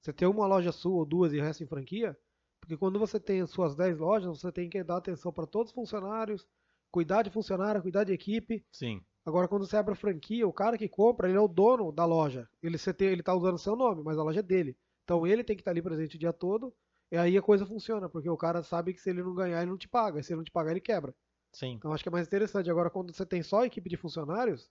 você 0.00 0.12
ter 0.12 0.26
uma 0.26 0.46
loja 0.46 0.72
sua 0.72 0.94
ou 0.94 1.06
duas 1.06 1.32
e 1.32 1.38
o 1.38 1.42
resto 1.42 1.62
em 1.64 1.66
franquia, 1.66 2.18
porque 2.60 2.76
quando 2.76 2.98
você 2.98 3.18
tem 3.18 3.40
as 3.40 3.50
suas 3.50 3.74
10 3.74 3.98
lojas, 3.98 4.40
você 4.40 4.52
tem 4.52 4.68
que 4.68 4.82
dar 4.82 4.98
atenção 4.98 5.32
para 5.32 5.46
todos 5.46 5.70
os 5.70 5.74
funcionários, 5.74 6.46
cuidar 6.90 7.22
de 7.22 7.30
funcionário, 7.30 7.82
cuidar 7.82 8.04
de 8.04 8.12
equipe. 8.12 8.64
Sim. 8.72 9.02
Agora, 9.24 9.46
quando 9.46 9.66
você 9.66 9.76
abre 9.76 9.92
a 9.92 9.96
franquia, 9.96 10.46
o 10.46 10.52
cara 10.52 10.78
que 10.78 10.88
compra, 10.88 11.28
ele 11.28 11.36
é 11.36 11.40
o 11.40 11.48
dono 11.48 11.92
da 11.92 12.04
loja. 12.04 12.48
Ele, 12.62 12.78
você 12.78 12.94
tem, 12.94 13.08
ele 13.08 13.22
tá 13.22 13.34
usando 13.34 13.58
seu 13.58 13.76
nome, 13.76 14.02
mas 14.02 14.18
a 14.18 14.22
loja 14.22 14.40
é 14.40 14.42
dele. 14.42 14.76
Então 15.04 15.26
ele 15.26 15.44
tem 15.44 15.56
que 15.56 15.60
estar 15.60 15.70
tá 15.70 15.72
ali 15.72 15.82
presente 15.82 16.16
o 16.16 16.18
dia 16.18 16.32
todo. 16.32 16.74
E 17.10 17.16
aí 17.16 17.36
a 17.36 17.42
coisa 17.42 17.64
funciona, 17.64 18.08
porque 18.08 18.28
o 18.28 18.36
cara 18.36 18.62
sabe 18.62 18.92
que 18.92 19.00
se 19.00 19.10
ele 19.10 19.22
não 19.22 19.34
ganhar, 19.34 19.62
ele 19.62 19.70
não 19.70 19.78
te 19.78 19.88
paga. 19.88 20.20
E 20.20 20.22
se 20.22 20.32
ele 20.32 20.38
não 20.38 20.44
te 20.44 20.50
pagar, 20.50 20.70
ele 20.70 20.80
quebra. 20.80 21.14
Sim. 21.52 21.72
Então 21.72 21.92
acho 21.92 22.02
que 22.02 22.08
é 22.08 22.12
mais 22.12 22.26
interessante. 22.26 22.70
Agora, 22.70 22.90
quando 22.90 23.14
você 23.14 23.24
tem 23.24 23.42
só 23.42 23.64
equipe 23.64 23.88
de 23.88 23.96
funcionários, 23.96 24.70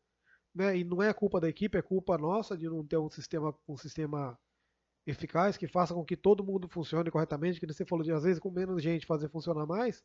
né, 0.53 0.77
e 0.77 0.83
não 0.83 1.01
é 1.01 1.13
culpa 1.13 1.39
da 1.39 1.49
equipe, 1.49 1.77
é 1.77 1.81
culpa 1.81 2.17
nossa 2.17 2.57
de 2.57 2.67
não 2.67 2.85
ter 2.85 2.97
um 2.97 3.09
sistema, 3.09 3.55
um 3.67 3.77
sistema 3.77 4.37
eficaz 5.07 5.55
que 5.55 5.67
faça 5.67 5.93
com 5.93 6.03
que 6.03 6.17
todo 6.17 6.43
mundo 6.43 6.67
funcione 6.67 7.09
corretamente, 7.09 7.59
que 7.59 7.65
você 7.65 7.85
falou 7.85 8.03
de 8.03 8.11
às 8.11 8.23
vezes 8.23 8.39
com 8.39 8.51
menos 8.51 8.83
gente 8.83 9.05
fazer 9.05 9.29
funcionar 9.29 9.65
mais. 9.65 10.03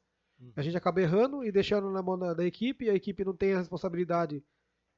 A 0.57 0.63
gente 0.63 0.77
acaba 0.77 1.01
errando 1.01 1.45
e 1.45 1.53
deixando 1.53 1.91
na 1.91 2.03
mão 2.03 2.19
da, 2.19 2.35
da 2.35 2.45
equipe, 2.45 2.89
a 2.89 2.95
equipe 2.95 3.25
não 3.25 3.35
tem 3.35 3.53
a 3.53 3.59
responsabilidade, 3.59 4.43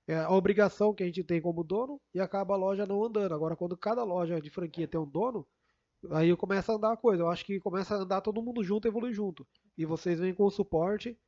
é, 0.06 0.16
a 0.16 0.31
obrigação 0.31 0.94
que 0.94 1.02
a 1.02 1.06
gente 1.06 1.22
tem 1.24 1.40
como 1.40 1.64
dono, 1.64 2.01
e 2.14 2.20
acaba 2.20 2.55
a 2.55 2.56
loja 2.56 2.86
não 2.86 3.05
andando. 3.05 3.35
Agora, 3.35 3.56
quando 3.56 3.76
cada 3.76 4.05
loja 4.05 4.40
de 4.40 4.51
franquia 4.51 4.89
tem 4.89 5.01
um 5.01 5.09
dono, 5.09 5.47
aí 6.10 6.35
começa 6.36 6.72
a 6.72 6.76
andar 6.76 6.93
a 6.93 6.97
coisa. 6.97 7.22
Eu 7.22 7.28
acho 7.28 7.44
que 7.44 7.60
começa 7.60 7.94
a 7.94 7.98
andar 7.98 8.20
todo 8.20 8.43
mundo 8.43 8.62
junto, 8.62 8.89
evoluir 8.89 9.12
junto. 9.12 9.47
E 9.76 9.85
vocês 9.85 10.18
vêm 10.18 10.35
com 10.35 10.44
o 10.44 10.51
suporte, 10.51 11.18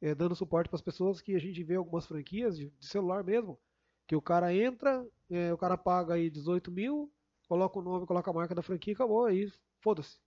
é, 0.00 0.14
dando 0.14 0.34
suporte 0.34 0.68
para 0.68 0.76
as 0.76 0.82
pessoas 0.82 1.20
que 1.20 1.34
a 1.34 1.38
gente 1.38 1.62
vê 1.62 1.74
algumas 1.74 2.06
franquias 2.06 2.56
de, 2.56 2.70
de 2.70 2.86
celular 2.86 3.24
mesmo, 3.24 3.58
que 4.06 4.16
o 4.16 4.22
cara 4.22 4.54
entra, 4.54 5.06
é, 5.30 5.52
o 5.52 5.58
cara 5.58 5.76
paga 5.76 6.14
aí 6.14 6.30
18 6.30 6.70
mil, 6.70 7.10
coloca 7.48 7.78
o 7.78 7.82
nome, 7.82 8.06
coloca 8.06 8.30
a 8.30 8.34
marca 8.34 8.54
da 8.54 8.62
franquia 8.62 8.92
e 8.92 8.94
acabou, 8.94 9.26
aí 9.26 9.50
foda-se. 9.80 10.18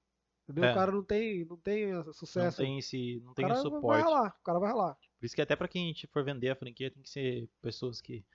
Entendeu? 0.49 0.63
É. 0.63 0.71
O 0.71 0.75
cara 0.75 0.91
não 0.91 1.03
tem, 1.03 1.45
não 1.45 1.57
tem 1.57 2.03
sucesso. 2.13 2.59
Não 2.59 2.67
tem 2.67 2.79
esse, 2.79 3.21
não 3.23 3.33
tem 3.35 3.45
o, 3.45 3.53
o 3.53 3.55
suporte. 3.57 4.03
Vai 4.03 4.11
lá, 4.11 4.27
o 4.27 4.43
cara 4.43 4.59
vai 4.59 4.73
lá. 4.73 4.95
Por 5.19 5.25
isso 5.25 5.35
que 5.35 5.41
até 5.41 5.55
para 5.55 5.67
quem 5.67 5.85
a 5.85 5.87
gente 5.87 6.07
for 6.07 6.23
vender 6.23 6.49
a 6.49 6.55
franquia 6.55 6.89
tem 6.89 7.03
que 7.03 7.09
ser 7.09 7.47
pessoas 7.61 8.01
que 8.01 8.25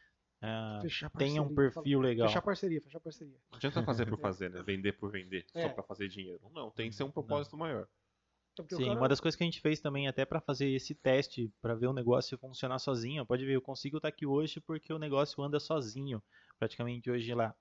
uh, 0.42 1.18
tenham 1.18 1.46
um 1.46 1.54
perfil 1.54 2.00
legal. 2.00 2.28
Fechar 2.28 2.42
parceria, 2.42 2.80
fechar 2.80 3.00
parceria. 3.00 3.36
Não 3.50 3.56
adianta 3.56 3.82
fazer 3.82 4.06
por 4.06 4.18
fazer, 4.20 4.48
né? 4.48 4.62
Vender 4.62 4.92
por 4.92 5.10
vender, 5.10 5.44
é. 5.54 5.62
só 5.62 5.68
para 5.70 5.82
fazer 5.82 6.08
dinheiro. 6.08 6.40
Não, 6.52 6.70
tem 6.70 6.88
que 6.88 6.94
ser 6.94 7.02
um 7.02 7.10
propósito 7.10 7.54
não. 7.54 7.60
maior. 7.60 7.88
Então, 8.52 8.78
Sim, 8.78 8.84
cara... 8.84 9.00
uma 9.00 9.08
das 9.08 9.18
coisas 9.18 9.36
que 9.36 9.42
a 9.42 9.46
gente 9.46 9.60
fez 9.60 9.80
também 9.80 10.06
até 10.06 10.24
para 10.24 10.40
fazer 10.40 10.68
esse 10.68 10.94
teste, 10.94 11.52
para 11.60 11.74
ver 11.74 11.88
o 11.88 11.92
negócio 11.92 12.38
funcionar 12.38 12.78
sozinho. 12.78 13.26
Pode 13.26 13.44
ver, 13.44 13.56
eu 13.56 13.62
consigo 13.62 13.96
estar 13.96 14.08
aqui 14.08 14.24
hoje 14.24 14.60
porque 14.60 14.92
o 14.92 14.98
negócio 14.98 15.42
anda 15.42 15.58
sozinho, 15.58 16.22
praticamente 16.58 17.10
hoje 17.10 17.34
lá. 17.34 17.54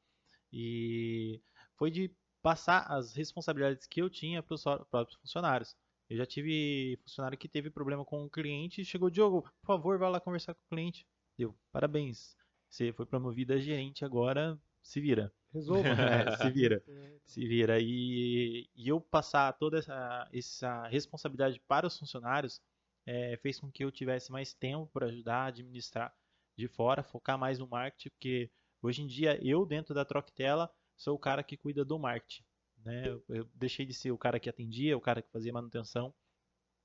E 0.53 1.41
foi 1.75 1.89
de 1.89 2.11
passar 2.41 2.85
as 2.91 3.15
responsabilidades 3.15 3.87
que 3.87 4.01
eu 4.01 4.09
tinha 4.09 4.43
para 4.43 4.53
os 4.53 4.63
próprios 4.63 5.19
funcionários. 5.19 5.75
Eu 6.09 6.17
já 6.17 6.25
tive 6.25 6.99
funcionário 7.01 7.37
que 7.37 7.47
teve 7.47 7.71
problema 7.71 8.05
com 8.05 8.23
o 8.23 8.29
cliente 8.29 8.81
e 8.81 8.85
chegou, 8.85 9.09
Diogo, 9.09 9.41
por 9.41 9.65
favor, 9.65 9.97
vá 9.97 10.09
lá 10.09 10.19
conversar 10.19 10.53
com 10.53 10.61
o 10.61 10.69
cliente. 10.69 11.07
Deu, 11.37 11.55
parabéns. 11.71 12.37
Você 12.69 12.91
foi 12.93 13.05
promovido 13.05 13.53
a 13.53 13.57
gerente 13.57 14.05
agora, 14.05 14.59
se 14.81 15.01
vira. 15.01 15.33
Resolva. 15.51 15.83
É, 16.33 16.37
se 16.37 16.49
vira. 16.51 16.83
Se 17.25 17.47
vira. 17.47 17.79
E, 17.79 18.69
e 18.75 18.89
eu 18.89 18.99
passar 18.99 19.53
toda 19.53 19.79
essa, 19.79 20.29
essa 20.33 20.87
responsabilidade 20.87 21.59
para 21.67 21.87
os 21.87 21.97
funcionários 21.97 22.61
é, 23.05 23.37
fez 23.37 23.59
com 23.59 23.71
que 23.71 23.83
eu 23.83 23.91
tivesse 23.91 24.31
mais 24.31 24.53
tempo 24.53 24.87
para 24.91 25.07
ajudar 25.07 25.37
a 25.37 25.45
administrar 25.45 26.13
de 26.57 26.67
fora, 26.67 27.01
focar 27.01 27.37
mais 27.37 27.57
no 27.57 27.67
marketing, 27.67 28.09
porque 28.09 28.51
hoje 28.83 29.01
em 29.01 29.07
dia 29.07 29.39
eu, 29.41 29.65
dentro 29.65 29.93
da 29.93 30.05
Troctela, 30.05 30.69
sou 30.95 31.15
o 31.15 31.19
cara 31.19 31.43
que 31.43 31.57
cuida 31.57 31.83
do 31.83 31.97
marketing. 31.97 32.43
Né? 32.83 33.07
Eu, 33.07 33.23
eu 33.29 33.49
deixei 33.55 33.85
de 33.85 33.93
ser 33.93 34.11
o 34.11 34.17
cara 34.17 34.39
que 34.39 34.49
atendia, 34.49 34.97
o 34.97 35.01
cara 35.01 35.21
que 35.21 35.31
fazia 35.31 35.53
manutenção, 35.53 36.13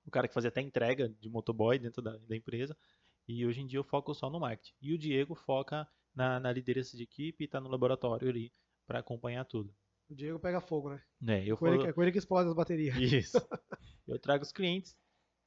o 0.07 0.11
cara 0.11 0.29
que 0.29 0.35
fazia 0.35 0.49
até 0.49 0.61
entrega 0.61 1.09
de 1.09 1.29
motoboy 1.29 1.79
dentro 1.79 2.01
da, 2.01 2.17
da 2.17 2.37
empresa. 2.37 2.77
E 3.27 3.45
hoje 3.45 3.61
em 3.61 3.67
dia 3.67 3.79
eu 3.79 3.85
foco 3.85 4.15
só 4.15 4.31
no 4.31 4.41
marketing. 4.41 4.75
E 4.81 4.95
o 4.95 4.99
Diego 4.99 5.35
foca 5.35 5.87
na, 6.15 6.41
na 6.41 6.51
liderança 6.51 6.97
de 6.97 7.03
equipe 7.03 7.45
e 7.45 7.47
está 7.47 7.61
no 7.61 7.69
laboratório 7.69 8.29
ali 8.29 8.53
para 8.87 9.01
acompanhar 9.01 9.45
tudo. 9.45 9.75
O 10.09 10.15
Diego 10.15 10.39
pega 10.39 10.61
fogo, 10.61 10.89
né? 10.89 11.03
É, 11.27 11.45
eu 11.45 11.57
com, 11.57 11.67
falo... 11.67 11.81
ele, 11.81 11.89
é 11.91 11.93
com 11.93 12.03
ele 12.03 12.13
que 12.13 12.19
explode 12.19 12.49
as 12.49 12.55
baterias. 12.55 12.97
Isso. 12.97 13.39
eu 14.07 14.19
trago 14.19 14.43
os 14.43 14.53
clientes 14.53 14.97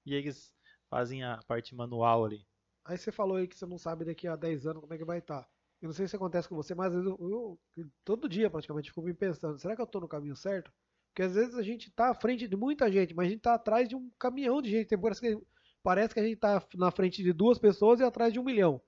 e 0.05 0.13
eles 0.13 0.53
fazem 0.87 1.23
a 1.23 1.39
parte 1.47 1.73
manual 1.73 2.25
ali. 2.25 2.45
Aí 2.85 2.97
você 2.97 3.11
falou 3.11 3.37
aí 3.37 3.47
que 3.47 3.55
você 3.55 3.65
não 3.65 3.77
sabe 3.77 4.05
daqui 4.05 4.27
a 4.27 4.35
10 4.35 4.67
anos 4.67 4.81
como 4.81 4.93
é 4.93 4.97
que 4.97 5.05
vai 5.05 5.17
estar. 5.17 5.47
Eu 5.81 5.87
não 5.87 5.93
sei 5.93 6.07
se 6.07 6.15
acontece 6.15 6.47
com 6.47 6.55
você, 6.55 6.75
mas 6.75 6.93
eu, 6.93 7.59
eu, 7.75 7.89
todo 8.05 8.29
dia 8.29 8.49
praticamente 8.49 8.89
fico 8.89 9.01
me 9.01 9.13
pensando, 9.13 9.57
será 9.57 9.75
que 9.75 9.81
eu 9.81 9.85
estou 9.85 9.99
no 9.99 10.07
caminho 10.07 10.35
certo? 10.35 10.71
Porque 11.11 11.23
às 11.23 11.33
vezes 11.33 11.55
a 11.55 11.63
gente 11.63 11.89
está 11.89 12.11
à 12.11 12.13
frente 12.13 12.47
de 12.47 12.55
muita 12.55 12.89
gente, 12.91 13.13
mas 13.13 13.25
a 13.25 13.29
gente 13.29 13.39
está 13.39 13.55
atrás 13.55 13.89
de 13.89 13.95
um 13.95 14.09
caminhão 14.17 14.61
de 14.61 14.69
gente. 14.69 14.87
Tem, 14.87 14.97
parece, 14.97 15.19
que, 15.19 15.41
parece 15.83 16.13
que 16.13 16.19
a 16.19 16.23
gente 16.23 16.35
está 16.35 16.65
na 16.75 16.91
frente 16.91 17.21
de 17.21 17.33
duas 17.33 17.59
pessoas 17.59 17.99
e 17.99 18.03
atrás 18.03 18.31
de 18.31 18.39
um 18.39 18.43
milhão. 18.43 18.81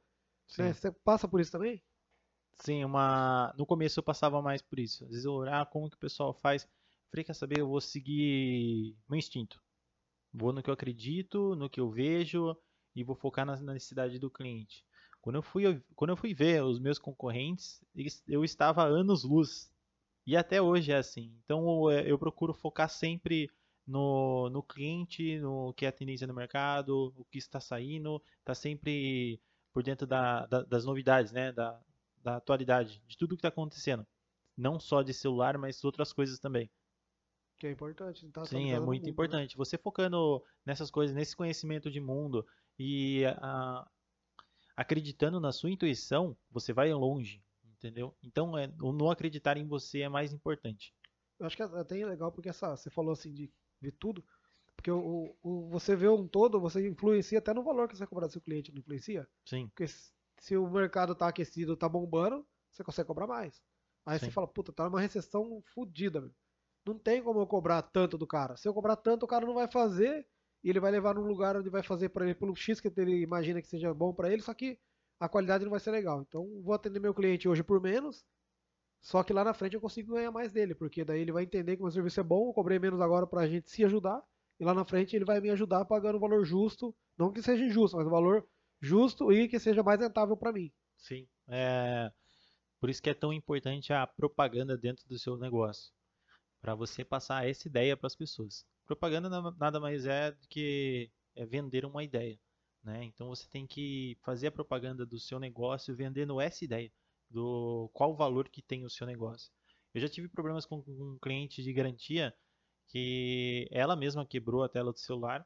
Né? 0.58 0.72
Você 0.72 0.92
passa 0.92 1.28
por 1.28 1.42
isso 1.42 1.52
também? 1.52 1.84
Sim, 2.54 2.86
uma... 2.86 3.54
no 3.58 3.66
começo 3.66 4.00
eu 4.00 4.04
passava 4.04 4.42
mais 4.42 4.62
por 4.62 4.80
isso. 4.80 5.04
Às 5.06 5.10
vezes 5.10 5.26
eu 5.26 5.34
olhava 5.34 5.64
ah, 5.64 5.66
como 5.66 5.90
que 5.90 5.98
o 5.98 6.00
pessoal 6.00 6.34
faz. 6.34 6.68
Falei, 7.10 7.24
quer 7.26 7.34
saber, 7.34 7.60
eu 7.60 7.68
vou 7.68 7.82
seguir 7.82 8.96
meu 9.10 9.18
instinto. 9.18 9.62
Vou 10.32 10.54
no 10.54 10.64
que 10.64 10.70
eu 10.70 10.74
acredito, 10.74 11.56
no 11.56 11.70
que 11.70 11.80
eu 11.80 11.90
vejo 11.90 12.56
e 12.96 13.04
vou 13.04 13.16
focar 13.16 13.46
na 13.46 13.56
necessidade 13.58 14.18
do 14.18 14.32
cliente. 14.32 14.86
Quando 15.24 15.38
eu 15.38 15.42
fui, 15.42 15.82
quando 15.96 16.10
eu 16.10 16.18
fui 16.18 16.34
ver 16.34 16.62
os 16.62 16.80
meus 16.80 17.00
concorrentes, 17.00 17.82
eu 18.28 18.44
estava 18.44 18.84
anos 18.84 19.24
luz. 19.24 19.72
E 20.28 20.36
até 20.36 20.62
hoje 20.62 20.92
é 20.92 20.98
assim. 20.98 21.34
Então 21.46 21.90
eu, 21.90 22.00
eu 22.02 22.20
procuro 22.20 22.54
focar 22.54 22.90
sempre 22.90 23.50
no, 23.88 24.50
no 24.50 24.62
cliente, 24.62 25.40
no 25.40 25.74
que 25.76 25.86
é 25.86 25.88
a 25.88 25.94
tendência 25.94 26.28
no 26.28 26.34
mercado, 26.34 27.14
o 27.16 27.24
que 27.24 27.38
está 27.38 27.62
saindo, 27.62 28.22
está 28.40 28.54
sempre 28.54 29.40
por 29.72 29.82
dentro 29.82 30.06
da, 30.06 30.46
da, 30.46 30.62
das 30.64 30.84
novidades, 30.84 31.32
né? 31.32 31.54
Da, 31.54 31.82
da 32.22 32.36
atualidade, 32.36 33.02
de 33.08 33.18
tudo 33.18 33.38
que 33.38 33.40
está 33.40 33.48
acontecendo. 33.48 34.06
Não 34.58 34.78
só 34.78 35.02
de 35.02 35.14
celular, 35.14 35.58
mas 35.58 35.86
outras 35.86 36.12
coisas 36.12 36.38
também. 36.38 36.70
Que 37.58 37.68
é 37.68 37.72
importante. 37.72 38.30
Tá 38.30 38.44
Sim, 38.44 38.74
é 38.74 38.80
muito 38.80 39.00
mundo, 39.00 39.04
né? 39.06 39.10
importante. 39.10 39.56
Né? 39.56 39.58
Você 39.58 39.78
focando 39.78 40.44
nessas 40.66 40.92
coisas, 40.92 41.16
nesse 41.16 41.34
conhecimento 41.34 41.90
de 41.90 42.02
mundo 42.02 42.46
e 42.78 43.24
a, 43.38 43.88
acreditando 44.76 45.40
na 45.40 45.52
sua 45.52 45.70
intuição, 45.70 46.36
você 46.50 46.74
vai 46.74 46.92
longe, 46.94 47.44
entendeu? 47.64 48.16
Então, 48.24 48.58
é, 48.58 48.68
não 48.68 49.12
acreditar 49.12 49.58
em 49.58 49.68
você 49.68 50.02
é 50.02 50.10
mais 50.10 50.34
importante. 50.34 50.94
Eu 51.40 51.46
acho 51.46 51.56
que 51.56 51.64
é 51.64 51.66
até 51.66 52.06
legal 52.06 52.32
porque 52.32 52.50
essa, 52.50 52.76
você 52.76 52.90
falou 52.90 53.12
assim 53.12 53.34
de 53.34 53.52
ver 53.82 53.92
tudo, 54.00 54.24
porque 54.76 54.92
o, 54.92 55.36
o, 55.42 55.70
você 55.70 55.96
vê 55.96 56.08
um 56.08 56.28
todo, 56.28 56.60
você 56.60 56.88
influencia 56.88 57.40
até 57.40 57.54
no 57.54 57.64
valor 57.64 57.88
que 57.88 57.96
você 57.96 58.00
vai 58.00 58.08
cobrar 58.08 58.28
do 58.28 58.34
seu 58.34 58.42
cliente, 58.42 58.72
não 58.72 58.80
influencia? 58.80 59.28
Sim. 59.46 59.68
Porque 59.68 59.86
se 60.40 60.58
o 60.58 60.70
mercado 60.70 61.16
tá 61.16 61.28
aquecido, 61.28 61.78
tá 61.78 61.88
bombando, 61.88 62.46
você 62.72 62.84
consegue 62.84 63.08
cobrar 63.08 63.28
mais. 63.28 63.62
Aí 64.06 64.20
Sim. 64.20 64.26
você 64.26 64.32
fala, 64.32 64.48
puta, 64.48 64.74
tá 64.74 64.86
numa 64.86 65.00
recessão 65.00 65.64
fodida, 65.74 66.30
Não 66.86 66.98
tem 67.00 67.24
como 67.24 67.40
eu 67.40 67.48
cobrar 67.48 67.82
tanto 67.82 68.18
do 68.18 68.28
cara. 68.28 68.58
Se 68.58 68.68
eu 68.68 68.74
cobrar 68.74 68.98
tanto, 68.98 69.24
o 69.24 69.28
cara 69.28 69.46
não 69.46 69.54
vai 69.54 69.72
fazer 69.72 70.28
e 70.64 70.70
ele 70.70 70.80
vai 70.80 70.92
levar 70.92 71.16
num 71.16 71.28
lugar 71.28 71.58
onde 71.58 71.70
vai 71.70 71.84
fazer 71.84 72.10
para 72.10 72.26
ele 72.26 72.36
pelo 72.36 72.56
X 72.56 72.80
que 72.80 72.92
ele 72.98 73.22
imagina 73.22 73.62
que 73.62 73.68
seja 73.68 73.94
bom 73.94 74.14
para 74.14 74.32
ele, 74.32 74.42
só 74.42 74.54
que 74.54 74.80
a 75.20 75.28
qualidade 75.28 75.64
não 75.64 75.72
vai 75.72 75.80
ser 75.80 75.92
legal. 75.92 76.22
Então, 76.22 76.48
vou 76.62 76.74
atender 76.74 77.00
meu 77.00 77.14
cliente 77.14 77.48
hoje 77.48 77.64
por 77.64 77.82
menos, 77.82 78.26
só 79.02 79.24
que 79.24 79.34
lá 79.34 79.44
na 79.44 79.54
frente 79.54 79.76
eu 79.76 79.82
consigo 79.82 80.14
ganhar 80.14 80.32
mais 80.32 80.52
dele, 80.52 80.74
porque 80.74 81.04
daí 81.04 81.22
ele 81.22 81.32
vai 81.32 81.44
entender 81.44 81.76
que 81.76 81.82
o 81.82 81.86
meu 81.86 81.92
serviço 81.92 82.20
é 82.20 82.24
bom, 82.24 82.50
eu 82.50 82.54
cobrei 82.54 82.80
menos 82.80 83.02
agora 83.02 83.28
para 83.28 83.42
a 83.42 83.48
gente 83.48 83.70
se 83.70 83.84
ajudar, 83.84 84.22
e 84.60 84.64
lá 84.64 84.74
na 84.74 84.86
frente 84.86 85.16
ele 85.16 85.26
vai 85.26 85.42
me 85.42 85.50
ajudar 85.50 85.84
pagando 85.86 86.18
um 86.18 86.22
valor 86.22 86.46
justo, 86.46 86.96
não 87.18 87.32
que 87.32 87.42
seja 87.42 87.66
injusto, 87.66 87.98
mas 87.98 88.08
um 88.08 88.12
valor 88.12 88.48
justo 88.80 89.32
e 89.32 89.48
que 89.48 89.60
seja 89.60 89.84
mais 89.84 90.00
rentável 90.00 90.38
para 90.38 90.54
mim. 90.54 90.72
Sim, 90.98 91.28
é 91.48 92.12
por 92.80 92.90
isso 92.90 93.02
que 93.02 93.10
é 93.10 93.14
tão 93.14 93.32
importante 93.32 93.94
a 93.94 94.06
propaganda 94.06 94.78
dentro 94.78 95.08
do 95.08 95.18
seu 95.18 95.38
negócio, 95.38 95.94
para 96.60 96.76
você 96.76 97.06
passar 97.06 97.48
essa 97.48 97.66
ideia 97.66 97.96
para 97.96 98.08
as 98.08 98.16
pessoas. 98.16 98.66
Propaganda 98.86 99.30
nada 99.58 99.80
mais 99.80 100.06
é 100.06 100.32
do 100.32 100.48
que 100.48 101.10
é 101.36 101.46
vender 101.46 101.86
uma 101.86 102.04
ideia. 102.04 102.40
Né? 102.84 103.06
Então 103.06 103.30
você 103.30 103.48
tem 103.50 103.66
que 103.66 104.18
fazer 104.24 104.48
a 104.48 104.52
propaganda 104.52 105.06
do 105.06 105.20
seu 105.20 105.40
negócio 105.40 105.96
vendendo 105.96 106.40
essa 106.42 106.66
ideia, 106.66 106.92
do 107.30 107.90
qual 107.94 108.16
valor 108.16 108.50
que 108.50 108.62
tem 108.62 108.86
o 108.86 108.90
seu 108.90 109.08
negócio. 109.08 109.52
Eu 109.94 110.02
já 110.02 110.10
tive 110.10 110.28
problemas 110.28 110.66
com 110.66 110.84
um 110.88 111.18
cliente 111.22 111.64
de 111.64 111.72
garantia 111.74 112.34
que 112.88 113.68
ela 113.72 113.96
mesma 113.96 114.26
quebrou 114.26 114.64
a 114.64 114.70
tela 114.70 114.92
do 114.92 115.00
celular 115.00 115.46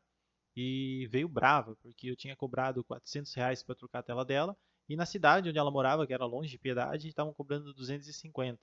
e 0.55 1.07
veio 1.11 1.30
brava 1.30 1.76
porque 1.77 2.09
eu 2.09 2.15
tinha 2.15 2.35
cobrado 2.35 2.84
400 2.84 3.34
reais 3.35 3.64
para 3.64 3.76
trocar 3.76 3.99
a 3.99 4.03
tela 4.03 4.26
dela 4.26 4.57
E 4.89 4.95
na 4.95 5.05
cidade 5.05 5.49
onde 5.49 5.59
ela 5.59 5.72
morava, 5.72 6.07
que 6.07 6.14
era 6.14 6.26
longe 6.26 6.49
de 6.49 6.57
Piedade, 6.59 7.07
estavam 7.09 7.34
cobrando 7.34 7.73
250. 7.73 8.59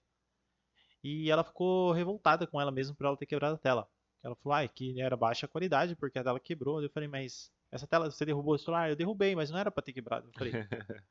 E 1.04 1.30
ela 1.30 1.44
ficou 1.44 1.92
revoltada 1.92 2.46
com 2.46 2.60
ela 2.60 2.72
mesmo 2.72 2.96
por 2.96 3.06
ela 3.06 3.16
ter 3.16 3.26
quebrado 3.26 3.54
a 3.56 3.58
tela. 3.58 3.88
Ela 4.24 4.34
falou, 4.36 4.56
ah, 4.56 4.66
que 4.66 4.98
era 4.98 5.16
baixa 5.16 5.46
qualidade 5.46 5.94
porque 5.94 6.18
a 6.18 6.24
tela 6.24 6.40
quebrou. 6.40 6.82
Eu 6.82 6.88
falei, 6.88 7.08
mas 7.08 7.52
essa 7.70 7.86
tela 7.86 8.10
você 8.10 8.24
derrubou 8.24 8.54
o 8.54 8.58
celular? 8.58 8.88
Eu 8.88 8.96
derrubei, 8.96 9.36
mas 9.36 9.50
não 9.50 9.58
era 9.58 9.70
para 9.70 9.82
ter 9.82 9.92
quebrado. 9.92 10.28
Eu 10.28 10.32
falei, 10.32 10.52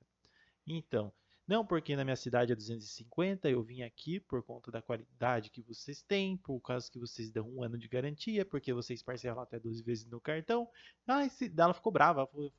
então, 0.65 1.13
não, 1.47 1.63
porque 1.63 1.95
na 1.95 2.03
minha 2.03 2.15
cidade 2.15 2.53
é 2.53 2.55
250, 2.55 3.49
eu 3.49 3.61
vim 3.61 3.83
aqui 3.83 4.19
por 4.19 4.41
conta 4.41 4.71
da 4.71 4.81
qualidade 4.81 5.51
que 5.51 5.61
vocês 5.61 6.01
têm, 6.01 6.37
por 6.37 6.59
causa 6.61 6.89
que 6.89 6.97
vocês 6.97 7.29
dão 7.29 7.47
um 7.47 7.61
ano 7.61 7.77
de 7.77 7.87
garantia, 7.87 8.43
porque 8.43 8.73
vocês 8.73 9.03
parcelam 9.03 9.43
até 9.43 9.59
12 9.59 9.83
vezes 9.83 10.05
no 10.09 10.19
cartão. 10.19 10.67
Ah, 11.05 11.23
esse... 11.23 11.53
ela 11.55 11.73
ficou 11.73 11.91
brava. 11.91 12.25
Falou, 12.25 12.51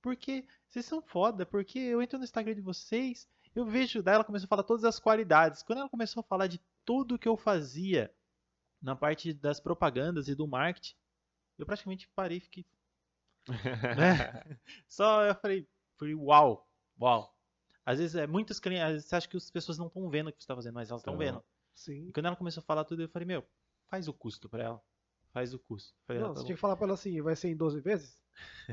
porque 0.00 0.46
vocês 0.68 0.86
são 0.86 1.02
foda, 1.02 1.44
porque 1.44 1.78
eu 1.78 2.00
entro 2.00 2.18
no 2.18 2.24
Instagram 2.24 2.54
de 2.54 2.62
vocês, 2.62 3.28
eu 3.54 3.66
vejo, 3.66 4.02
daí 4.02 4.14
ela 4.14 4.24
começou 4.24 4.46
a 4.46 4.48
falar 4.48 4.62
todas 4.62 4.84
as 4.84 4.98
qualidades. 4.98 5.62
Quando 5.62 5.80
ela 5.80 5.88
começou 5.88 6.20
a 6.22 6.24
falar 6.24 6.46
de 6.46 6.60
tudo 6.84 7.18
que 7.18 7.28
eu 7.28 7.36
fazia 7.36 8.10
na 8.80 8.96
parte 8.96 9.32
das 9.32 9.60
propagandas 9.60 10.28
e 10.28 10.34
do 10.34 10.46
marketing, 10.46 10.94
eu 11.58 11.66
praticamente 11.66 12.08
parei 12.14 12.38
e 12.38 12.40
fiquei. 12.40 12.66
né? 13.96 14.58
Só 14.88 15.24
eu 15.24 15.34
falei, 15.34 15.68
falei, 15.98 16.14
uau, 16.14 16.68
uau. 17.00 17.34
Às 17.84 17.98
vezes 17.98 18.16
é 18.16 18.26
muitos 18.26 18.60
clientes, 18.60 18.84
às 18.84 18.92
vezes 18.92 19.08
você 19.08 19.16
acha 19.16 19.28
que 19.28 19.36
as 19.36 19.50
pessoas 19.50 19.78
não 19.78 19.86
estão 19.86 20.08
vendo 20.08 20.28
o 20.28 20.32
que 20.32 20.38
você 20.38 20.44
está 20.44 20.54
fazendo, 20.54 20.74
mas 20.74 20.90
elas 20.90 21.00
estão 21.00 21.16
vendo. 21.16 21.42
Sim. 21.74 22.08
E 22.08 22.12
quando 22.12 22.26
ela 22.26 22.36
começou 22.36 22.60
a 22.60 22.64
falar 22.64 22.84
tudo, 22.84 23.02
eu 23.02 23.08
falei, 23.08 23.26
meu, 23.26 23.46
faz 23.88 24.06
o 24.08 24.12
custo 24.12 24.48
para 24.48 24.64
ela. 24.64 24.82
Faz 25.32 25.54
o 25.54 25.58
custo. 25.58 25.94
Falei, 26.06 26.22
não, 26.22 26.30
ah, 26.30 26.34
tá 26.34 26.40
você 26.40 26.46
tinha 26.46 26.56
que 26.56 26.60
falar 26.60 26.76
pra 26.76 26.86
ela 26.86 26.94
assim, 26.94 27.20
vai 27.22 27.36
ser 27.36 27.48
em 27.48 27.56
12 27.56 27.80
vezes? 27.80 28.20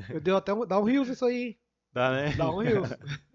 Eu 0.10 0.20
dei 0.20 0.34
até 0.34 0.54
um, 0.54 0.66
dá 0.66 0.80
um 0.80 0.84
rios 0.84 1.08
isso 1.08 1.26
aí. 1.26 1.60
Dá, 1.92 2.12
né? 2.12 2.36
Dá 2.36 2.52
um 2.52 2.58
rios. 2.58 2.90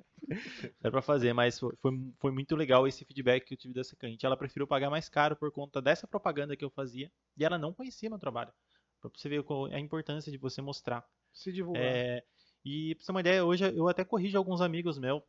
Dá 0.81 0.91
pra 0.91 1.03
fazer, 1.03 1.33
mas 1.33 1.59
foi, 1.59 1.73
foi 2.19 2.31
muito 2.31 2.55
legal 2.57 2.87
esse 2.87 3.05
feedback 3.05 3.45
que 3.45 3.55
eu 3.55 3.59
tive 3.59 3.75
dessa 3.75 3.97
cliente. 3.97 4.25
Ela 4.25 4.37
preferiu 4.37 4.67
pagar 4.67 4.91
mais 4.91 5.09
caro 5.09 5.37
por 5.37 5.51
conta 5.51 5.81
dessa 5.83 6.07
propaganda 6.07 6.57
que 6.57 6.65
eu 6.65 6.71
fazia 6.71 7.11
e 7.37 7.45
ela 7.45 7.59
não 7.59 7.73
conhecia 7.73 8.09
meu 8.09 8.19
trabalho. 8.19 8.53
Pra 9.01 9.11
você 9.13 9.29
ver 9.29 9.45
a 9.73 9.79
importância 9.81 10.31
de 10.31 10.39
você 10.39 10.63
mostrar. 10.63 11.05
Se 11.33 11.53
divulgar. 11.53 11.83
É, 11.83 12.25
e 12.65 12.95
pra 12.95 13.03
você 13.03 13.07
ter 13.07 13.13
uma 13.13 13.21
ideia, 13.21 13.45
hoje 13.45 13.65
eu 13.65 13.89
até 13.89 14.05
corrijo 14.05 14.39
alguns 14.39 14.61
amigos 14.61 14.99
meus 14.99 15.23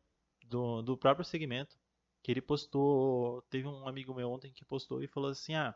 do, 0.45 0.82
do 0.82 0.98
próprio 0.98 1.26
segmento, 1.26 1.76
que 2.22 2.32
ele 2.32 2.41
postou, 2.41 3.41
teve 3.49 3.68
um 3.68 3.88
amigo 3.88 4.14
meu 4.14 4.30
ontem 4.30 4.52
que 4.53 4.64
postou 4.64 5.02
e 5.02 5.07
falou 5.07 5.32
assim, 5.32 5.56
ah, 5.56 5.76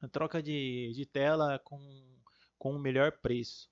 a 0.00 0.08
troca 0.08 0.42
de, 0.42 0.92
de 0.94 1.06
tela 1.06 1.58
com, 1.60 1.78
com 2.58 2.74
o 2.74 2.78
melhor 2.78 3.12
preço. 3.12 3.71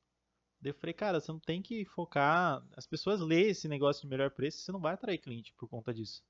Daí 0.60 0.70
eu 0.70 0.74
falei, 0.74 0.92
cara, 0.92 1.20
você 1.20 1.32
não 1.32 1.40
tem 1.40 1.62
que 1.62 1.84
focar. 1.84 2.62
As 2.76 2.86
pessoas 2.86 3.20
lêem 3.20 3.48
esse 3.50 3.66
negócio 3.68 4.02
de 4.02 4.08
melhor 4.08 4.30
preço, 4.30 4.58
você 4.58 4.70
não 4.72 4.80
vai 4.80 4.94
atrair 4.94 5.18
cliente 5.18 5.54
por 5.54 5.68
conta 5.68 5.92
disso. 5.92 6.22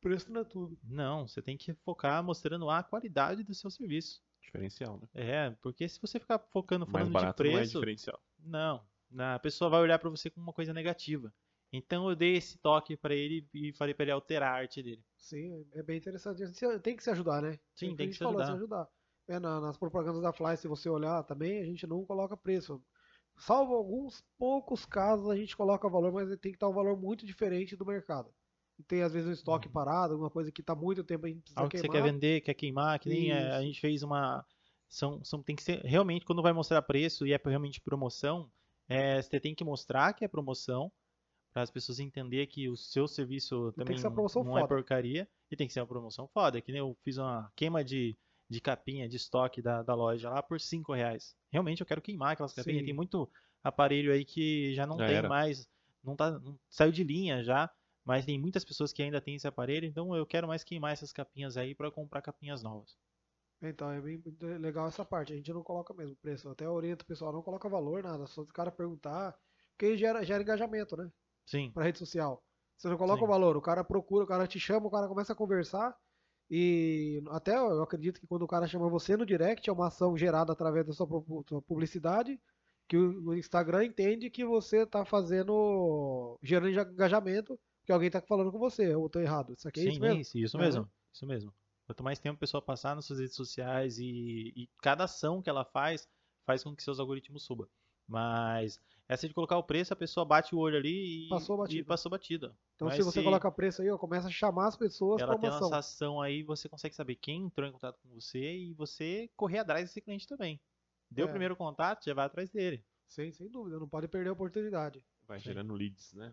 Preço 0.00 0.32
não 0.32 0.40
é 0.40 0.44
tudo. 0.44 0.76
Não, 0.84 1.26
você 1.26 1.40
tem 1.40 1.56
que 1.56 1.72
focar 1.74 2.22
mostrando 2.22 2.68
a 2.70 2.82
qualidade 2.82 3.42
do 3.44 3.54
seu 3.54 3.70
serviço. 3.70 4.20
Diferencial, 4.40 4.98
né? 5.00 5.08
É, 5.14 5.50
porque 5.62 5.88
se 5.88 6.00
você 6.00 6.18
ficar 6.18 6.38
focando 6.38 6.84
Mais 6.86 6.92
falando 6.92 7.12
barato 7.12 7.42
de 7.42 7.50
não 7.50 7.56
é 7.56 7.60
preço, 7.60 7.78
diferencial. 7.78 8.20
não, 8.38 8.82
a 9.18 9.38
pessoa 9.38 9.70
vai 9.70 9.80
olhar 9.80 9.98
pra 9.98 10.10
você 10.10 10.28
como 10.30 10.44
uma 10.46 10.52
coisa 10.52 10.72
negativa. 10.72 11.32
Então 11.72 12.08
eu 12.10 12.14
dei 12.16 12.36
esse 12.36 12.58
toque 12.58 12.96
pra 12.96 13.14
ele 13.14 13.48
e 13.54 13.72
falei 13.72 13.94
pra 13.94 14.04
ele 14.04 14.10
alterar 14.12 14.52
a 14.52 14.56
arte 14.58 14.82
dele. 14.82 15.02
Sim, 15.16 15.64
é 15.72 15.82
bem 15.82 15.96
interessante. 15.98 16.44
Você 16.46 16.78
Tem 16.80 16.96
que 16.96 17.02
se 17.02 17.10
ajudar, 17.10 17.40
né? 17.40 17.58
Sim, 17.74 17.86
tem 17.86 17.94
a 17.94 17.96
que 17.96 18.04
gente 18.06 18.14
se 18.14 18.18
falou, 18.18 18.40
ajudar. 18.40 18.52
se 18.52 18.58
ajudar. 18.58 18.88
É, 19.28 19.38
na- 19.38 19.60
nas 19.60 19.78
propagandas 19.78 20.20
da 20.20 20.32
Fly, 20.32 20.56
se 20.56 20.68
você 20.68 20.88
olhar 20.88 21.22
também, 21.22 21.60
a 21.60 21.64
gente 21.64 21.86
não 21.86 22.04
coloca 22.04 22.36
preço. 22.36 22.82
Salvo 23.36 23.74
alguns 23.74 24.22
poucos 24.38 24.84
casos, 24.84 25.28
a 25.28 25.36
gente 25.36 25.56
coloca 25.56 25.88
valor, 25.88 26.12
mas 26.12 26.28
tem 26.38 26.52
que 26.52 26.56
estar 26.56 26.68
um 26.68 26.74
valor 26.74 26.96
muito 26.96 27.26
diferente 27.26 27.76
do 27.76 27.84
mercado. 27.84 28.32
E 28.78 28.82
tem 28.82 29.02
às 29.02 29.12
vezes 29.12 29.28
um 29.28 29.32
estoque 29.32 29.68
parado, 29.68 30.14
alguma 30.14 30.30
coisa 30.30 30.50
que 30.50 30.60
está 30.60 30.74
muito 30.74 31.04
tempo 31.04 31.26
a 31.26 31.28
gente 31.28 31.42
precisa 31.42 31.60
Algo 31.60 31.70
que 31.70 31.78
você 31.78 31.88
queimar. 31.88 32.02
quer 32.04 32.12
vender, 32.12 32.40
quer 32.40 32.54
queimar, 32.54 32.98
que 32.98 33.08
nem 33.08 33.30
é, 33.30 33.52
a 33.52 33.58
Isso. 33.58 33.62
gente 33.62 33.80
fez 33.80 34.02
uma. 34.02 34.44
São, 34.88 35.22
são, 35.24 35.42
tem 35.42 35.56
que 35.56 35.62
ser. 35.62 35.80
Realmente, 35.84 36.24
quando 36.24 36.42
vai 36.42 36.52
mostrar 36.52 36.82
preço 36.82 37.26
e 37.26 37.32
é 37.32 37.40
realmente 37.44 37.80
promoção, 37.80 38.50
é, 38.88 39.20
você 39.20 39.40
tem 39.40 39.54
que 39.54 39.64
mostrar 39.64 40.12
que 40.12 40.24
é 40.24 40.28
promoção, 40.28 40.92
para 41.52 41.62
as 41.62 41.70
pessoas 41.70 41.98
entenderem 41.98 42.46
que 42.46 42.68
o 42.68 42.76
seu 42.76 43.06
serviço 43.06 43.72
também 43.72 43.96
não 43.98 44.58
é 44.58 44.62
foda. 44.62 44.68
porcaria 44.68 45.28
e 45.50 45.56
tem 45.56 45.66
que 45.66 45.72
ser 45.72 45.80
uma 45.80 45.86
promoção 45.86 46.26
foda. 46.28 46.60
Que 46.60 46.72
nem 46.72 46.78
eu 46.80 46.96
fiz 47.02 47.18
uma 47.18 47.50
queima 47.54 47.84
de, 47.84 48.16
de 48.52 48.60
capinha 48.60 49.08
de 49.08 49.16
estoque 49.16 49.62
da, 49.62 49.82
da 49.82 49.94
loja 49.94 50.30
lá 50.30 50.42
por 50.42 50.60
5 50.60 50.92
reais. 50.92 51.36
Realmente 51.50 51.80
eu 51.80 51.86
quero 51.86 52.02
queimar 52.02 52.32
aquelas 52.32 52.52
capinhas. 52.52 52.80
Sim. 52.80 52.86
Tem 52.86 52.94
muito 52.94 53.30
aparelho 53.62 54.12
aí 54.12 54.24
que 54.24 54.74
já 54.74 54.86
não 54.86 54.98
Já 54.98 55.06
tem 55.06 55.16
era. 55.16 55.28
mais, 55.28 55.68
não 56.02 56.16
tá, 56.16 56.30
não- 56.38 56.58
saiu 56.70 56.92
de 56.92 57.04
linha 57.04 57.42
já. 57.42 57.70
Mas 58.04 58.26
tem 58.26 58.36
muitas 58.38 58.64
pessoas 58.64 58.92
que 58.92 59.00
ainda 59.02 59.20
têm 59.20 59.36
esse 59.36 59.46
aparelho, 59.46 59.86
então 59.86 60.14
eu 60.16 60.26
quero 60.26 60.48
mais 60.48 60.64
queimar 60.64 60.92
essas 60.92 61.12
capinhas 61.12 61.56
aí 61.56 61.72
para 61.72 61.90
comprar 61.90 62.20
capinhas 62.20 62.60
novas. 62.62 62.96
Então, 63.60 63.90
é 63.92 64.00
bem 64.00 64.20
legal 64.58 64.88
essa 64.88 65.04
parte. 65.04 65.32
A 65.32 65.36
gente 65.36 65.52
não 65.52 65.62
coloca 65.62 65.94
mesmo 65.94 66.16
preço. 66.16 66.48
Eu 66.48 66.52
até 66.52 66.68
oriento 66.68 67.04
o 67.04 67.06
pessoal, 67.06 67.32
não 67.32 67.42
coloca 67.42 67.68
valor, 67.68 68.02
nada. 68.02 68.26
Só 68.26 68.42
o 68.42 68.46
cara 68.46 68.72
perguntar. 68.72 69.38
Porque 69.70 69.86
aí 69.86 69.96
gera, 69.96 70.24
gera 70.24 70.42
engajamento, 70.42 70.96
né? 70.96 71.10
Sim, 71.46 71.72
Pra 71.72 71.84
rede 71.84 71.98
social. 71.98 72.42
Você 72.76 72.88
não 72.88 72.98
coloca 72.98 73.20
Sim. 73.20 73.24
o 73.24 73.28
valor, 73.28 73.56
o 73.56 73.62
cara 73.62 73.84
procura, 73.84 74.24
o 74.24 74.28
cara 74.28 74.46
te 74.46 74.58
chama, 74.60 74.86
o 74.86 74.90
cara 74.90 75.08
começa 75.08 75.32
a 75.32 75.36
conversar. 75.36 75.96
E 76.52 77.22
até 77.30 77.56
eu 77.56 77.82
acredito 77.82 78.20
que 78.20 78.26
quando 78.26 78.42
o 78.42 78.48
cara 78.48 78.68
chama 78.68 78.88
você 78.90 79.16
no 79.16 79.24
direct, 79.26 79.68
é 79.70 79.72
uma 79.72 79.88
ação 79.88 80.16
gerada 80.18 80.52
através 80.52 80.86
da 80.86 80.92
sua 80.92 81.06
pu- 81.08 81.44
sua 81.48 81.62
publicidade, 81.62 82.40
que 82.88 82.96
o 82.98 83.34
Instagram 83.34 83.84
entende 83.86 84.30
que 84.30 84.44
você 84.44 84.86
tá 84.86 85.04
fazendo. 85.04 86.38
gerando 86.42 86.70
engajamento, 86.70 87.58
que 87.86 87.92
alguém 87.92 88.10
tá 88.10 88.20
falando 88.22 88.52
com 88.52 88.58
você, 88.58 88.94
ou 88.94 89.08
tô 89.08 89.20
errado. 89.20 89.54
Isso 89.54 89.68
aqui 89.68 89.80
é 89.80 89.84
sim, 89.84 89.88
isso 89.88 90.02
mesmo? 90.02 90.20
isso, 90.20 90.38
isso 90.38 90.58
Aham. 90.58 90.58
mesmo, 90.58 90.90
isso 91.12 91.26
mesmo. 91.26 91.54
Quanto 91.86 92.02
mais 92.02 92.18
tempo 92.18 92.36
a 92.36 92.40
pessoa 92.40 92.62
passar 92.62 92.94
nas 92.94 93.04
suas 93.04 93.18
redes 93.18 93.34
sociais 93.36 93.98
e, 93.98 94.52
e 94.56 94.68
cada 94.80 95.04
ação 95.04 95.42
que 95.42 95.50
ela 95.50 95.64
faz, 95.64 96.08
faz 96.46 96.62
com 96.62 96.74
que 96.74 96.82
seus 96.82 97.00
algoritmos 97.00 97.44
subam. 97.44 97.68
Mas 98.06 98.80
essa 99.08 99.28
de 99.28 99.34
colocar 99.34 99.56
o 99.58 99.64
preço, 99.64 99.92
a 99.92 99.96
pessoa 99.96 100.24
bate 100.26 100.54
o 100.54 100.58
olho 100.58 100.76
ali 100.76 100.90
e 100.90 101.28
Passou 101.28 101.56
e 101.66 101.82
batida. 101.82 101.84
passou 101.84 102.10
batida. 102.10 102.56
Então 102.76 102.88
Mas 102.88 102.96
se 102.96 103.02
você 103.02 103.22
coloca 103.22 103.50
preço 103.50 103.82
aí, 103.82 103.90
ó, 103.90 103.98
começa 103.98 104.28
a 104.28 104.30
chamar 104.30 104.68
as 104.68 104.76
pessoas 104.76 105.22
ela 105.22 105.34
para 105.34 105.36
tem 105.36 105.48
uma 105.48 105.56
essa 105.56 105.64
ação. 105.66 105.78
ação 105.78 106.20
aí, 106.20 106.42
você 106.42 106.68
consegue 106.68 106.94
saber 106.94 107.16
quem 107.16 107.44
entrou 107.44 107.68
em 107.68 107.72
contato 107.72 107.98
com 108.00 108.08
você 108.10 108.56
e 108.56 108.74
você 108.74 109.30
correr 109.36 109.58
atrás 109.58 109.84
desse 109.84 110.00
cliente 110.00 110.26
também. 110.26 110.60
Deu 111.10 111.26
o 111.26 111.28
É. 111.28 111.30
primeiro 111.30 111.56
contato, 111.56 112.04
já 112.04 112.14
vai 112.14 112.24
atrás 112.26 112.50
dele. 112.50 112.84
Sem, 113.06 113.32
sem 113.32 113.48
dúvida, 113.48 113.78
não 113.78 113.88
pode 113.88 114.08
perder 114.08 114.30
a 114.30 114.32
oportunidade. 114.32 115.06
Vai 115.26 115.40
Sim. 115.40 115.42
gerando 115.42 115.74
leads, 115.74 116.12
né? 116.12 116.32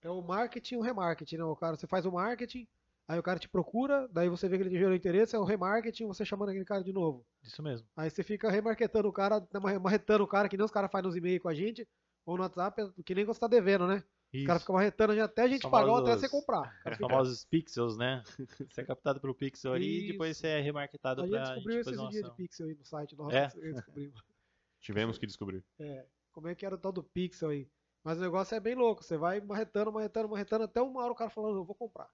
É 0.00 0.10
o 0.10 0.20
marketing 0.22 0.74
e 0.74 0.78
o 0.78 0.80
remarketing, 0.80 1.36
né? 1.38 1.44
O 1.44 1.56
cara, 1.56 1.76
você 1.76 1.86
faz 1.86 2.04
o 2.06 2.12
marketing, 2.12 2.68
aí 3.08 3.18
o 3.18 3.22
cara 3.22 3.38
te 3.38 3.48
procura, 3.48 4.08
daí 4.08 4.28
você 4.28 4.48
vê 4.48 4.56
que 4.58 4.64
ele 4.64 4.78
gerou 4.78 4.94
interesse, 4.94 5.34
é 5.36 5.38
o 5.38 5.44
remarketing, 5.44 6.06
você 6.06 6.24
chamando 6.24 6.50
aquele 6.50 6.64
cara 6.64 6.82
de 6.82 6.92
novo. 6.92 7.26
Isso 7.42 7.62
mesmo. 7.62 7.86
Aí 7.96 8.10
você 8.10 8.22
fica 8.22 8.50
remarketando 8.50 9.08
o 9.08 9.12
cara, 9.12 9.46
marretando 9.80 10.24
o 10.24 10.28
cara, 10.28 10.48
que 10.48 10.56
nem 10.56 10.64
os 10.64 10.70
caras 10.70 10.90
fazem 10.90 11.06
nos 11.06 11.16
e-mails 11.16 11.42
com 11.42 11.48
a 11.48 11.54
gente, 11.54 11.86
ou 12.24 12.36
no 12.36 12.42
WhatsApp, 12.42 12.92
que 13.04 13.14
nem 13.14 13.24
quando 13.24 13.34
você 13.34 13.40
tá 13.40 13.48
devendo, 13.48 13.86
né? 13.86 14.04
O 14.34 14.46
cara 14.46 14.56
Isso. 14.56 14.60
fica 14.60 14.72
marretando 14.72 15.20
até 15.20 15.42
a 15.42 15.48
gente 15.48 15.68
pagar 15.68 15.90
ou 15.92 15.96
até 15.98 16.16
você 16.16 16.28
comprar. 16.28 16.62
Os 16.90 16.96
famosos 16.96 17.44
pixels, 17.44 17.98
né? 17.98 18.22
Você 18.72 18.80
é 18.80 18.84
captado 18.84 19.20
pelo 19.20 19.34
pixel 19.34 19.74
ali 19.74 20.04
e 20.04 20.12
depois 20.12 20.30
Isso. 20.30 20.40
você 20.40 20.46
é 20.46 20.60
remarketado 20.60 21.22
A 21.22 21.26
gente 21.26 21.38
descobriu 21.38 21.80
esses 21.80 22.08
dias 22.08 22.24
de 22.24 22.34
pixel 22.34 22.66
aí 22.66 22.74
no 22.74 22.84
site 22.84 23.14
nosso, 23.14 23.36
É? 23.36 23.48
descobrimos. 23.48 24.22
Tivemos 24.80 25.18
que 25.18 25.26
descobrir. 25.26 25.62
É, 25.78 26.06
como 26.32 26.48
é 26.48 26.54
que 26.54 26.64
era 26.64 26.76
o 26.76 26.78
tal 26.78 26.92
do 26.92 27.04
pixel 27.04 27.50
aí. 27.50 27.68
Mas 28.02 28.18
o 28.18 28.22
negócio 28.22 28.54
é 28.54 28.60
bem 28.60 28.74
louco, 28.74 29.04
você 29.04 29.18
vai 29.18 29.40
marretando, 29.40 29.92
marretando, 29.92 30.28
marretando, 30.30 30.64
até 30.64 30.80
uma 30.80 31.02
hora 31.02 31.12
o 31.12 31.16
cara 31.16 31.30
falando, 31.30 31.58
eu 31.58 31.64
vou 31.64 31.74
comprar. 31.74 32.08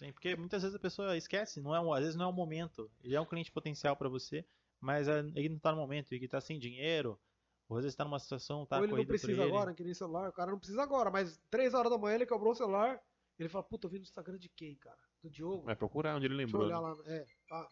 Sim, 0.00 0.12
porque 0.12 0.34
muitas 0.34 0.62
vezes 0.62 0.74
a 0.74 0.80
pessoa 0.80 1.14
esquece, 1.14 1.60
não 1.60 1.76
é 1.76 1.80
um, 1.80 1.92
às 1.92 2.00
vezes 2.00 2.16
não 2.16 2.24
é 2.24 2.28
um 2.28 2.32
momento. 2.32 2.90
Ele 3.04 3.14
é 3.14 3.20
um 3.20 3.26
cliente 3.26 3.52
potencial 3.52 3.94
para 3.94 4.08
você, 4.08 4.46
mas 4.80 5.06
é, 5.06 5.18
ele 5.18 5.50
não 5.50 5.58
tá 5.58 5.72
no 5.72 5.76
momento, 5.76 6.14
ele 6.14 6.26
tá 6.26 6.40
sem 6.40 6.58
dinheiro, 6.58 7.20
ou 7.68 7.76
às 7.76 7.84
vezes 7.84 7.94
tá 7.94 8.02
numa 8.02 8.18
situação, 8.18 8.64
tá 8.64 8.78
Ou 8.78 8.84
ele 8.84 8.96
não 8.96 9.04
precisa 9.04 9.32
ele. 9.32 9.42
agora, 9.42 9.74
que 9.74 9.84
nem 9.84 9.92
celular, 9.92 10.30
o 10.30 10.32
cara 10.32 10.52
não 10.52 10.58
precisa 10.58 10.82
agora, 10.82 11.10
mas 11.10 11.38
3 11.50 11.74
horas 11.74 11.92
da 11.92 11.98
manhã 11.98 12.14
ele 12.14 12.24
quebrou 12.24 12.52
o 12.52 12.54
celular, 12.54 12.98
ele 13.38 13.50
fala, 13.50 13.62
puta, 13.62 13.86
eu 13.88 13.90
vi 13.90 13.98
no 13.98 14.04
Instagram 14.04 14.38
de 14.38 14.48
quem, 14.48 14.74
cara? 14.76 14.96
Do 15.22 15.28
Diogo? 15.28 15.64
Vai 15.64 15.76
procurar 15.76 16.16
onde 16.16 16.24
ele 16.24 16.34
Deixa 16.34 16.56
eu 16.56 16.60
lembrou. 16.62 16.80
olhar 16.80 16.96
né? 16.96 17.02
lá. 17.04 17.14
É, 17.14 17.26
ah, 17.50 17.68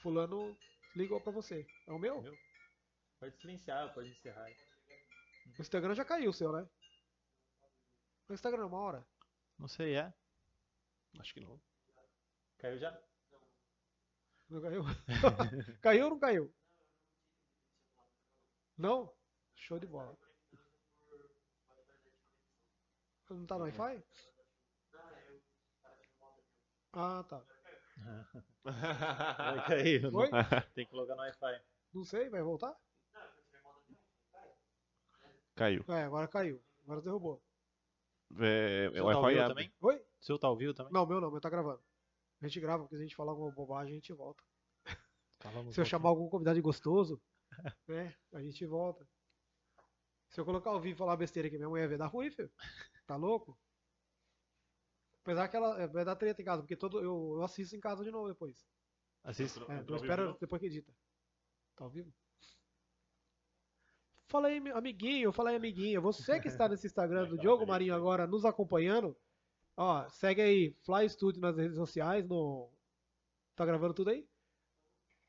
fulano 0.00 0.56
ligou 0.94 1.20
pra 1.20 1.32
você. 1.32 1.66
É 1.88 1.92
o 1.92 1.98
meu? 1.98 2.22
Meu? 2.22 2.36
Pode 3.18 3.36
silenciar, 3.40 3.92
pode 3.92 4.10
encerrar. 4.10 4.48
O 5.58 5.60
Instagram 5.60 5.96
já 5.96 6.04
caiu 6.04 6.30
o 6.30 6.32
seu, 6.34 6.52
né? 6.52 6.68
O 8.28 8.32
Instagram 8.32 8.62
é 8.62 8.66
uma 8.66 8.78
hora. 8.78 9.04
Não 9.58 9.66
sei, 9.66 9.96
é? 9.96 10.14
Acho 11.18 11.34
que 11.34 11.40
não. 11.40 11.60
Caiu 12.58 12.78
já? 12.78 13.00
Não 14.48 14.60
caiu? 14.60 14.82
caiu 15.82 16.04
ou 16.04 16.10
não 16.10 16.18
caiu? 16.18 16.54
Não? 18.76 19.12
Show 19.54 19.78
de 19.78 19.86
bola. 19.86 20.16
Não 23.30 23.46
tá 23.46 23.58
no 23.58 23.64
Wi-Fi? 23.64 24.02
Ah, 26.92 27.24
tá. 27.28 27.42
Vai 28.64 29.66
cair. 29.66 30.10
Foi? 30.10 30.28
Tem 30.74 30.84
que 30.86 30.90
colocar 30.90 31.14
no 31.14 31.22
Wi-Fi. 31.22 31.62
Não 31.92 32.04
sei, 32.04 32.28
vai 32.30 32.42
voltar? 32.42 32.74
Caiu. 35.54 35.84
É, 35.88 36.04
agora 36.04 36.28
caiu. 36.28 36.62
Agora 36.84 37.02
derrubou. 37.02 37.42
É, 38.40 38.86
é 38.86 38.92
Seu 38.92 39.04
tá 39.04 39.14
ao 39.14 39.22
Wi-Fi 39.22 39.48
também? 39.48 39.72
Oi? 39.80 40.04
Seu 40.20 40.38
tá 40.38 40.46
ao 40.46 40.56
vivo 40.56 40.74
também? 40.74 40.92
Não, 40.92 41.06
meu 41.06 41.20
não, 41.20 41.30
meu 41.30 41.40
tá 41.40 41.48
gravando. 41.48 41.82
A 42.40 42.46
gente 42.46 42.60
grava, 42.60 42.84
porque 42.84 42.96
se 42.96 43.02
a 43.02 43.04
gente 43.04 43.16
falar 43.16 43.32
alguma 43.32 43.50
bobagem, 43.50 43.92
a 43.92 43.94
gente 43.96 44.12
volta. 44.12 44.42
Falamos 45.40 45.74
Se 45.74 45.80
eu 45.80 45.84
chamar 45.84 46.10
algum 46.10 46.28
convidado 46.28 46.56
de 46.56 46.62
gostoso, 46.62 47.20
né, 47.88 48.14
a 48.32 48.40
gente 48.40 48.64
volta. 48.66 49.06
Se 50.28 50.40
eu 50.40 50.44
colocar 50.44 50.70
ao 50.70 50.80
vivo 50.80 50.94
e 50.94 50.98
falar 50.98 51.16
besteira 51.16 51.48
aqui, 51.48 51.56
minha 51.56 51.68
mulher 51.68 51.88
vai 51.88 51.96
dar 51.96 52.06
ruim, 52.06 52.30
filho. 52.30 52.50
Tá 53.06 53.16
louco? 53.16 53.58
Apesar 55.22 55.48
que 55.48 55.56
ela 55.56 55.80
é, 55.80 55.86
vai 55.86 56.04
dar 56.04 56.16
treta 56.16 56.40
em 56.40 56.44
casa, 56.44 56.62
porque 56.62 56.76
todo, 56.76 57.00
eu, 57.00 57.34
eu 57.36 57.42
assisto 57.42 57.74
em 57.74 57.80
casa 57.80 58.04
de 58.04 58.10
novo 58.10 58.28
depois. 58.28 58.66
Assiste. 59.24 59.58
É, 59.68 59.78
Entrou 59.78 59.98
eu 59.98 60.02
espero 60.02 60.38
depois 60.38 60.60
que 60.60 60.66
edita. 60.66 60.94
Tá 61.74 61.84
ao 61.84 61.90
vivo? 61.90 62.12
Fala 64.28 64.48
aí, 64.48 64.62
amiguinho, 64.74 65.32
fala 65.32 65.50
aí, 65.50 65.56
amiguinho. 65.56 66.02
Você 66.02 66.38
que 66.38 66.48
está 66.48 66.68
nesse 66.68 66.86
Instagram 66.86 67.26
do 67.26 67.38
Diogo 67.38 67.66
Marinho 67.66 67.94
agora 67.94 68.26
nos 68.26 68.44
acompanhando, 68.44 69.16
ó, 69.74 70.06
segue 70.10 70.42
aí 70.42 70.76
Fly 70.84 71.08
Studio 71.08 71.40
nas 71.40 71.56
redes 71.56 71.76
sociais, 71.76 72.26
no 72.26 72.70
Tá 73.58 73.66
gravando 73.66 73.92
tudo 73.92 74.10
aí? 74.10 74.24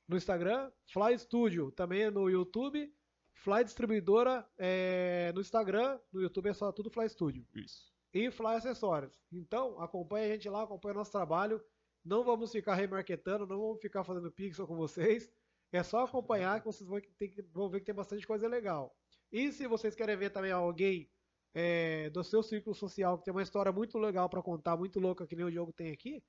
No 0.07 0.15
Instagram, 0.15 0.71
Fly 0.85 1.17
Studio, 1.17 1.71
também 1.71 2.11
no 2.11 2.29
YouTube, 2.29 2.93
Fly 3.31 3.63
Distribuidora 3.63 4.47
é, 4.55 5.31
no 5.33 5.41
Instagram, 5.41 5.97
no 6.13 6.21
YouTube 6.21 6.49
é 6.49 6.53
só 6.53 6.71
tudo 6.71 6.91
Fly 6.91 7.09
Studio 7.09 7.43
Isso. 7.55 7.91
e 8.13 8.29
Fly 8.29 8.55
Acessórios. 8.55 9.11
Então, 9.31 9.81
acompanha 9.81 10.27
a 10.27 10.29
gente 10.29 10.47
lá, 10.47 10.61
acompanha 10.61 10.93
nosso 10.93 11.11
trabalho. 11.11 11.59
Não 12.05 12.23
vamos 12.23 12.51
ficar 12.51 12.75
remarketando, 12.75 13.47
não 13.47 13.59
vamos 13.59 13.81
ficar 13.81 14.03
fazendo 14.03 14.31
pixel 14.31 14.67
com 14.67 14.75
vocês. 14.75 15.31
É 15.71 15.83
só 15.83 16.03
acompanhar 16.05 16.59
que 16.59 16.65
vocês 16.65 16.87
vão, 16.89 16.99
ter 17.17 17.47
vão 17.51 17.69
ver 17.69 17.79
que 17.79 17.85
tem 17.85 17.95
bastante 17.95 18.25
coisa 18.25 18.47
legal. 18.47 18.95
E 19.31 19.51
se 19.51 19.67
vocês 19.67 19.95
querem 19.95 20.17
ver 20.17 20.31
também 20.31 20.51
alguém 20.51 21.11
é, 21.53 22.09
do 22.09 22.23
seu 22.23 22.41
círculo 22.43 22.75
social 22.75 23.17
que 23.17 23.25
tem 23.25 23.33
uma 23.33 23.43
história 23.43 23.71
muito 23.71 23.97
legal 23.97 24.29
para 24.29 24.41
contar, 24.41 24.77
muito 24.77 24.99
louca, 24.99 25.27
que 25.27 25.35
nem 25.35 25.45
o 25.45 25.51
Diogo 25.51 25.73
tem 25.73 25.91
aqui, 25.91 26.23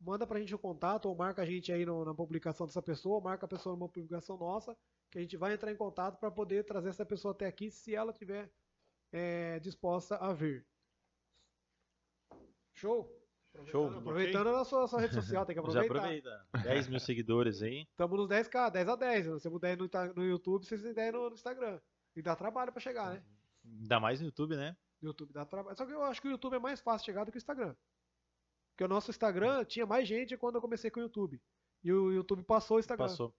manda 0.00 0.26
pra 0.26 0.38
gente 0.40 0.54
o 0.54 0.58
contato 0.58 1.06
ou 1.08 1.16
marca 1.16 1.42
a 1.42 1.46
gente 1.46 1.72
aí 1.72 1.86
no- 1.86 2.04
na 2.04 2.14
publicação 2.14 2.66
dessa 2.66 2.82
pessoa, 2.82 3.20
marca 3.20 3.46
a 3.46 3.48
pessoa 3.48 3.74
numa 3.76 3.88
publicação 3.90 4.36
nossa, 4.38 4.76
que 5.10 5.18
a 5.18 5.22
gente 5.22 5.36
vai 5.36 5.54
entrar 5.54 5.72
em 5.72 5.76
contato 5.76 6.18
para 6.18 6.30
poder 6.30 6.64
trazer 6.64 6.90
essa 6.90 7.06
pessoa 7.06 7.32
até 7.34 7.46
aqui, 7.46 7.70
se 7.70 7.94
ela 7.94 8.12
tiver 8.12 8.52
é, 9.12 9.58
disposta 9.60 10.16
a 10.16 10.32
vir. 10.34 10.68
Show? 12.74 13.21
Show. 13.66 13.86
Aproveitando, 13.86 13.98
aproveitando 13.98 14.48
a 14.56 14.64
sua, 14.64 14.86
sua 14.88 15.00
rede 15.00 15.14
social, 15.14 15.44
tem 15.44 15.54
que 15.54 15.60
Já 15.72 15.82
aproveitar. 15.82 16.30
aproveita. 16.46 16.46
10 16.62 16.88
mil 16.88 17.00
seguidores 17.00 17.62
aí. 17.62 17.82
Estamos 17.90 18.18
nos 18.18 18.28
10k, 18.28 18.70
10 18.70 18.88
a 18.88 18.96
10. 18.96 19.24
Se 19.24 19.30
você 19.30 19.48
mudar 19.48 19.68
aí 19.68 19.76
no, 19.76 19.84
Ita- 19.84 20.12
no 20.14 20.24
YouTube, 20.24 20.64
vocês 20.64 20.80
têm 20.82 20.92
10 20.94 21.12
no, 21.12 21.28
no 21.28 21.34
Instagram. 21.34 21.80
E 22.16 22.22
dá 22.22 22.34
trabalho 22.36 22.72
pra 22.72 22.80
chegar, 22.80 23.10
né? 23.12 23.22
Ainda 23.64 24.00
mais 24.00 24.20
no 24.20 24.26
YouTube, 24.26 24.56
né? 24.56 24.76
No 25.00 25.08
YouTube 25.10 25.32
dá 25.32 25.44
trabalho. 25.44 25.76
Só 25.76 25.84
que 25.86 25.92
eu 25.92 26.02
acho 26.02 26.20
que 26.20 26.28
o 26.28 26.30
YouTube 26.30 26.54
é 26.54 26.58
mais 26.58 26.80
fácil 26.80 27.04
chegar 27.06 27.24
do 27.24 27.30
que 27.30 27.36
o 27.36 27.38
Instagram. 27.38 27.74
Porque 28.70 28.84
o 28.84 28.88
nosso 28.88 29.10
Instagram 29.10 29.64
tinha 29.64 29.84
mais 29.86 30.08
gente 30.08 30.36
quando 30.36 30.56
eu 30.56 30.60
comecei 30.60 30.90
com 30.90 31.00
o 31.00 31.02
YouTube. 31.02 31.40
E 31.84 31.92
o 31.92 32.10
YouTube 32.12 32.42
passou 32.42 32.76
o 32.78 32.80
Instagram. 32.80 33.04
Passou. 33.06 33.34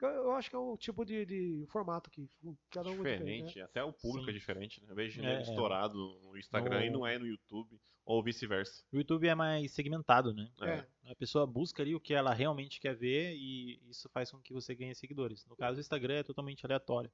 Eu, 0.00 0.08
eu 0.08 0.30
acho 0.32 0.50
que 0.50 0.56
é 0.56 0.58
um 0.58 0.76
tipo 0.76 1.04
de, 1.04 1.24
de 1.24 1.66
formato 1.68 2.10
que 2.10 2.28
cada 2.70 2.88
um 2.90 2.92
é 2.92 2.96
diferente. 2.96 3.24
Diferente. 3.46 3.60
Até 3.62 3.82
o 3.82 3.92
público 3.92 4.24
Sim. 4.26 4.30
é 4.30 4.34
diferente. 4.34 4.82
Né? 4.82 4.90
Eu 4.90 4.94
vejo 4.94 5.20
É, 5.20 5.24
ele 5.24 5.32
é. 5.38 5.42
estourado 5.42 5.96
no 6.22 6.36
Instagram 6.36 6.84
e 6.84 6.90
No- 6.90 6.98
não 7.00 7.06
é 7.06 7.18
no 7.18 7.26
YouTube. 7.26 7.80
Ou 8.04 8.22
vice-versa. 8.22 8.84
O 8.92 8.96
YouTube 8.98 9.26
é 9.26 9.34
mais 9.34 9.72
segmentado, 9.72 10.32
né? 10.32 10.48
Né? 10.60 10.86
É. 11.04 11.10
A 11.10 11.14
pessoa 11.16 11.44
busca 11.44 11.82
ali 11.82 11.92
o 11.94 12.00
que 12.00 12.14
ela 12.14 12.32
realmente 12.32 12.78
quer 12.78 12.94
ver 12.94 13.34
e 13.34 13.80
isso 13.88 14.08
faz 14.10 14.30
com 14.30 14.38
que 14.40 14.52
você 14.52 14.74
ganhe 14.76 14.94
seguidores. 14.94 15.44
No 15.46 15.56
caso, 15.56 15.78
o 15.78 15.80
Instagram 15.80 16.14
é 16.14 16.22
totalmente 16.22 16.64
aleatório. 16.64 17.10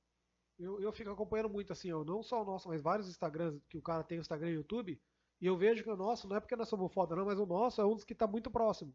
Eu, 0.59 0.79
eu 0.81 0.93
fico 0.93 1.09
acompanhando 1.11 1.49
muito 1.49 1.73
assim, 1.73 1.91
ó, 1.93 2.05
não 2.05 2.23
só 2.23 2.43
o 2.43 2.45
nosso, 2.45 2.69
mas 2.69 2.83
vários 2.83 3.09
Instagrams 3.09 3.59
que 3.71 3.79
o 3.79 3.83
cara 3.83 4.05
tem 4.05 4.19
o 4.19 4.21
Instagram 4.21 4.51
e 4.51 4.53
o 4.53 4.57
YouTube. 4.57 5.01
E 5.41 5.47
eu 5.47 5.57
vejo 5.57 5.83
que 5.83 5.89
o 5.91 5.97
nosso, 5.97 6.29
não 6.29 6.37
é 6.37 6.41
porque 6.41 6.55
nós 6.55 6.69
somos 6.69 6.93
foda, 6.93 7.17
não, 7.17 7.25
mas 7.25 7.39
o 7.39 7.47
nosso 7.47 7.81
é 7.81 7.87
um 7.87 7.95
dos 7.95 8.05
que 8.05 8.15
tá 8.15 8.27
muito 8.27 8.51
próximo. 8.51 8.95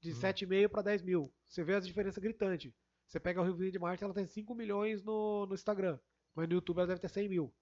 De 0.00 0.12
Hum. 0.12 0.14
7,5 0.20 0.68
para 0.68 0.82
10 0.82 1.02
mil. 1.02 1.32
Você 1.48 1.64
vê 1.64 1.74
as 1.74 1.86
diferenças 1.86 2.22
gritantes. 2.22 2.72
Você 3.08 3.18
pega 3.18 3.40
o 3.40 3.44
Rio 3.44 3.72
de 3.72 3.78
Marte, 3.78 4.04
ela 4.04 4.14
tem 4.14 4.26
5 4.26 4.54
milhões 4.54 5.02
no, 5.02 5.46
no 5.46 5.54
Instagram. 5.54 5.98
Mas 6.34 6.46
no 6.48 6.54
YouTube 6.54 6.78
ela 6.78 6.86
deve 6.86 7.00
ter 7.00 7.08
100 7.08 7.28
mil. 7.28 7.52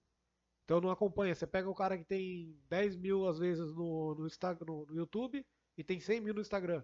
Então 0.65 0.81
não 0.81 0.91
acompanha. 0.91 1.33
Você 1.33 1.47
pega 1.47 1.69
o 1.69 1.75
cara 1.75 1.97
que 1.97 2.03
tem 2.03 2.59
10 2.69 2.95
mil 2.97 3.27
às 3.27 3.39
vezes 3.39 3.73
no, 3.73 4.15
no, 4.15 4.27
no, 4.67 4.85
no 4.85 4.95
YouTube 4.97 5.45
e 5.77 5.83
tem 5.83 5.99
100 5.99 6.21
mil 6.21 6.33
no 6.33 6.41
Instagram. 6.41 6.83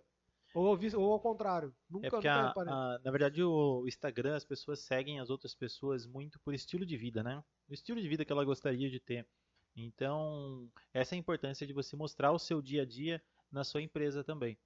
Ou, 0.56 0.77
ou 0.98 1.11
ao 1.14 1.19
contrário. 1.19 1.76
Nunca, 1.90 2.07
É 2.07 2.10
porque, 2.10 2.27
nunca 2.30 2.61
a- 2.72 2.95
a- 2.95 2.99
na 3.03 3.11
verdade, 3.11 3.44
o 3.44 3.85
Instagram, 3.88 4.35
as 4.35 4.45
pessoas 4.45 4.80
seguem 4.80 5.19
as 5.19 5.30
outras 5.30 5.56
pessoas 5.56 6.06
muito 6.06 6.40
por 6.40 6.53
estilo 6.53 6.85
de 6.85 6.95
vida, 6.95 7.23
né? 7.23 7.44
O 7.68 7.73
estilo 7.73 7.99
de 7.99 8.07
vida 8.07 8.23
que 8.23 8.31
ela 8.31 8.45
gostaria 8.45 8.90
de 8.90 8.99
ter. 8.99 9.27
Então, 9.76 10.69
essa 10.94 11.15
é 11.15 11.18
a 11.18 11.19
importância 11.19 11.65
de 11.65 11.73
você 11.73 11.95
mostrar 11.95 12.31
o 12.31 12.40
seu 12.40 12.61
dia 12.61 12.84
a 12.84 12.85
dia 12.85 13.22
na 13.52 13.64
sua 13.64 13.81
empresa 13.81 14.23
também. 14.23 14.57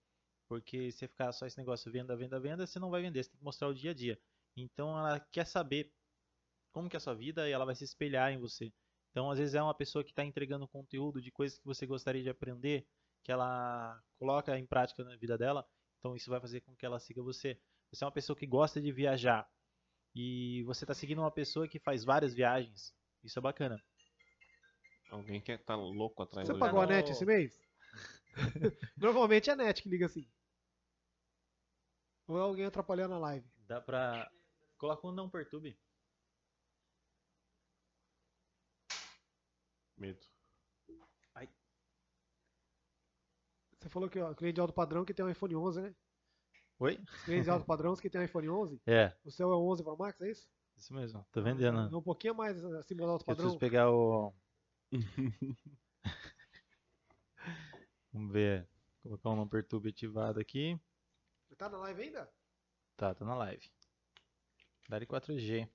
Porque 0.48 0.92
se 0.92 1.00
você 1.00 1.08
ficar 1.08 1.32
só 1.32 1.46
esse 1.46 1.58
negócio 1.58 1.92
venda, 1.92 2.16
venda, 2.16 2.40
venda, 2.40 2.66
você 2.66 2.80
não 2.80 2.90
vai 2.90 3.02
vender, 3.02 3.24
você 3.24 3.30
tem 3.30 3.38
que 3.38 3.44
mostrar 3.44 3.68
o 3.68 3.74
dia 3.74 3.92
a 3.92 3.94
dia. 3.94 4.20
Então, 4.56 4.98
ela 4.98 5.20
quer 5.32 5.46
saber 5.46 5.92
como 6.72 6.90
que 6.90 6.96
é 6.96 7.00
a 7.00 7.02
sua 7.02 7.14
vida 7.14 7.48
e 7.48 7.52
ela 7.52 7.66
vai 7.66 7.76
se 7.76 7.84
espelhar 7.84 8.32
em 8.32 8.40
você. 8.40 8.72
Então, 9.12 9.30
às 9.30 9.40
vezes 9.40 9.56
é 9.56 9.62
uma 9.62 9.74
pessoa 9.74 10.04
que 10.04 10.12
está 10.12 10.24
entregando 10.24 10.68
conteúdo 10.68 11.22
de 11.22 11.32
coisas 11.32 11.58
que 11.58 11.66
você 11.66 11.86
gostaria 11.86 12.24
de 12.24 12.30
aprender, 12.30 12.88
que 13.24 13.32
ela 13.32 14.02
coloca 14.18 14.58
em 14.58 14.66
prática 14.66 15.04
na 15.04 15.16
vida 15.18 15.38
dela. 15.38 15.66
Então, 16.00 16.16
isso 16.16 16.30
vai 16.30 16.40
fazer 16.40 16.62
com 16.62 16.76
que 16.76 16.86
ela 16.86 17.00
siga 17.00 17.22
você. 17.22 17.60
Você 17.92 18.04
é 18.04 18.08
uma 18.08 18.14
pessoa 18.14 18.38
que 18.38 18.46
gosta 18.46 18.82
de 18.82 18.92
viajar 18.92 19.50
e 20.16 20.64
você 20.64 20.84
está 20.84 20.94
seguindo 20.94 21.20
uma 21.20 21.32
pessoa 21.32 21.68
que 21.68 21.80
faz 21.80 22.04
várias 22.04 22.34
viagens. 22.34 22.94
Isso 23.24 23.38
é 23.38 23.42
bacana. 23.42 23.82
Alguém 25.10 25.42
que 25.42 25.58
tá 25.58 25.76
louco 25.76 26.22
atrás 26.24 26.48
Você 26.48 26.58
pagou 26.58 26.82
a 26.82 26.86
net 26.86 27.12
esse 27.12 27.26
mês? 27.26 27.67
Normalmente 28.98 29.50
é 29.50 29.54
a 29.54 29.56
net 29.56 29.82
que 29.82 29.90
liga 29.90 30.06
assim. 30.06 30.30
Ou 32.28 32.38
é 32.38 32.42
alguém 32.42 32.66
atrapalhando 32.66 33.16
a 33.16 33.20
live. 33.20 33.50
Dá 33.68 33.82
pra. 33.82 34.30
Coloca 34.78 35.08
um 35.08 35.12
não 35.12 35.30
perturbe. 35.30 35.80
medo. 39.98 40.20
Você 43.80 43.90
falou 43.90 44.10
que 44.10 44.20
ó, 44.20 44.34
cliente 44.34 44.56
de 44.56 44.62
alto 44.62 44.74
padrão 44.74 45.06
que 45.06 45.14
tem 45.14 45.24
um 45.26 45.30
iPhone 45.30 45.56
11, 45.56 45.82
né? 45.82 45.96
Oi? 46.80 46.98
Clientes 47.26 47.46
de 47.46 47.52
alto 47.52 47.66
padrão 47.66 47.96
que 47.96 48.10
tem 48.10 48.20
um 48.20 48.24
iPhone 48.24 48.50
11. 48.50 48.82
É, 48.88 49.16
O 49.24 49.32
seu 49.32 49.52
é 49.52 49.56
o 49.56 49.70
11 49.72 49.84
Pro 49.84 49.98
Max, 49.98 50.20
é 50.22 50.32
isso? 50.32 50.50
isso 50.76 50.94
mesmo. 50.94 51.26
Tô 51.32 51.42
vendendo. 51.42 51.80
É 51.94 51.96
um 51.98 52.02
pouquinho 52.02 52.36
mais 52.36 52.58
acima 52.76 53.06
do 53.06 53.12
alto 53.12 53.22
Eu 53.24 53.26
padrão. 53.28 53.46
preciso 53.46 53.60
pegar 53.60 53.92
o. 53.92 54.34
Vamos 58.18 58.34
ver. 58.34 58.68
Colocar 59.04 59.30
um 59.30 59.36
não 59.36 59.48
perturbe 59.48 59.90
ativado 59.90 60.40
aqui. 60.40 60.76
Tá 61.56 61.70
na 61.70 61.78
live 61.78 62.02
ainda? 62.02 62.28
Tá, 62.96 63.14
tá 63.14 63.24
na 63.24 63.36
live. 63.36 63.72
Dá 64.90 65.00
4G. 65.00 65.70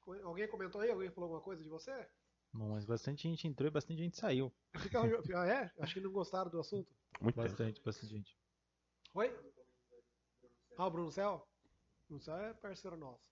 Co- 0.00 0.20
Alguém 0.24 0.48
comentou 0.48 0.80
aí? 0.80 0.90
Alguém 0.90 1.08
falou 1.10 1.28
alguma 1.28 1.40
coisa 1.40 1.62
de 1.62 1.68
você? 1.68 2.08
Bom, 2.52 2.70
mas 2.70 2.84
bastante 2.84 3.22
gente 3.28 3.46
entrou 3.46 3.68
e 3.68 3.70
bastante 3.70 4.00
gente 4.02 4.16
saiu. 4.16 4.52
Fica- 4.76 4.98
ah, 5.40 5.46
é? 5.46 5.72
Acho 5.78 5.94
que 5.94 6.00
não 6.00 6.10
gostaram 6.10 6.50
do 6.50 6.58
assunto. 6.58 6.92
Muito 7.20 7.36
tempo. 7.36 7.48
Bastante, 7.48 7.80
bastante 7.80 8.10
gente. 8.12 8.36
Oi? 9.14 9.32
Ah, 10.76 10.86
o 10.88 10.90
Bruno 10.90 11.12
Céu? 11.12 11.48
O 12.04 12.06
Bruno 12.08 12.20
Céu 12.22 12.36
é 12.38 12.54
parceiro 12.54 12.96
nosso. 12.96 13.24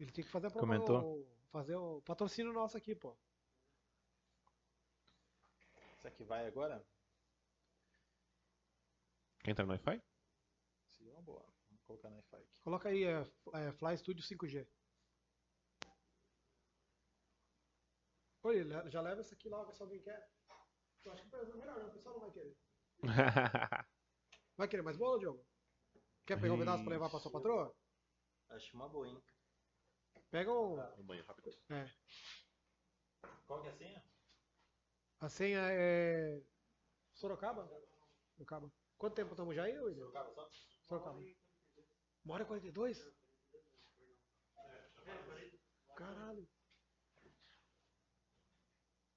Ele 0.00 0.10
tem 0.10 0.24
que 0.24 0.30
fazer 0.30 0.48
a 0.48 0.50
Comentou? 0.50 1.00
o- 1.20 1.32
fazer 1.52 1.76
o 1.76 2.02
patrocínio 2.02 2.52
nosso 2.52 2.76
aqui, 2.76 2.92
pô. 2.92 3.16
Isso 6.02 6.08
aqui 6.08 6.24
vai 6.24 6.44
agora? 6.48 6.84
Quem 9.44 9.54
tá 9.54 9.62
no 9.62 9.68
Wi-Fi? 9.70 10.02
Seria 10.88 11.12
uma 11.12 11.22
boa. 11.22 11.46
Vamos 11.68 11.84
colocar 11.84 12.10
no 12.10 12.16
Wi-Fi 12.16 12.36
aqui. 12.38 12.60
Coloca 12.60 12.88
aí, 12.88 13.04
é, 13.04 13.20
é, 13.54 13.70
Fly 13.70 13.96
Studio 13.98 14.24
5G. 14.24 14.66
Oi, 18.42 18.90
já 18.90 19.00
leva 19.00 19.20
isso 19.20 19.32
aqui 19.32 19.48
lá, 19.48 19.62
ver 19.62 19.74
se 19.74 19.82
alguém 19.84 20.02
quer. 20.02 20.28
Eu 21.04 21.12
acho 21.12 21.22
que 21.22 21.36
é 21.36 21.44
melhor, 21.44 21.78
não, 21.78 21.88
o 21.88 21.92
pessoal 21.92 22.14
não 22.16 22.22
vai 22.22 22.32
querer. 22.32 22.58
Vai 24.56 24.68
querer 24.68 24.82
mais 24.82 24.96
bola, 24.96 25.18
Diogo? 25.18 25.46
Quer 26.26 26.40
pegar 26.40 26.54
um 26.54 26.58
pedaço 26.58 26.82
pra 26.84 26.92
levar 26.92 27.08
pra 27.08 27.20
sua 27.20 27.30
patroa? 27.30 27.74
Acho 28.50 28.76
uma 28.76 28.88
boa, 28.88 29.08
hein? 29.08 29.22
Pega 30.30 30.52
um. 30.52 30.76
no 30.96 31.04
banheiro, 31.04 31.26
rápido. 31.26 31.56
Qual 33.46 33.62
que 33.62 33.68
é 33.68 33.70
a 33.70 33.74
senha? 33.74 34.11
A 35.22 35.28
senha 35.28 35.60
é. 35.70 36.42
Sorocaba? 37.14 37.70
Sorocaba. 38.34 38.72
Quanto 38.98 39.14
tempo 39.14 39.30
estamos 39.30 39.54
já 39.54 39.62
aí, 39.62 39.78
William? 39.78 39.94
Sorocaba 40.06 40.32
só? 40.32 40.50
Sorocaba. 40.88 41.20
Uma 42.24 42.34
hora 42.34 42.42
e 42.42 42.46
42? 42.46 43.08
Caralho. 45.94 46.48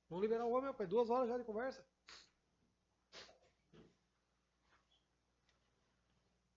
Vamos 0.07 0.21
liberar 0.21 0.45
o 0.45 0.51
homem, 0.51 0.69
rapaz. 0.69 0.87
Duas 0.87 1.09
horas 1.09 1.27
já 1.27 1.39
de 1.39 1.43
conversa. 1.43 1.83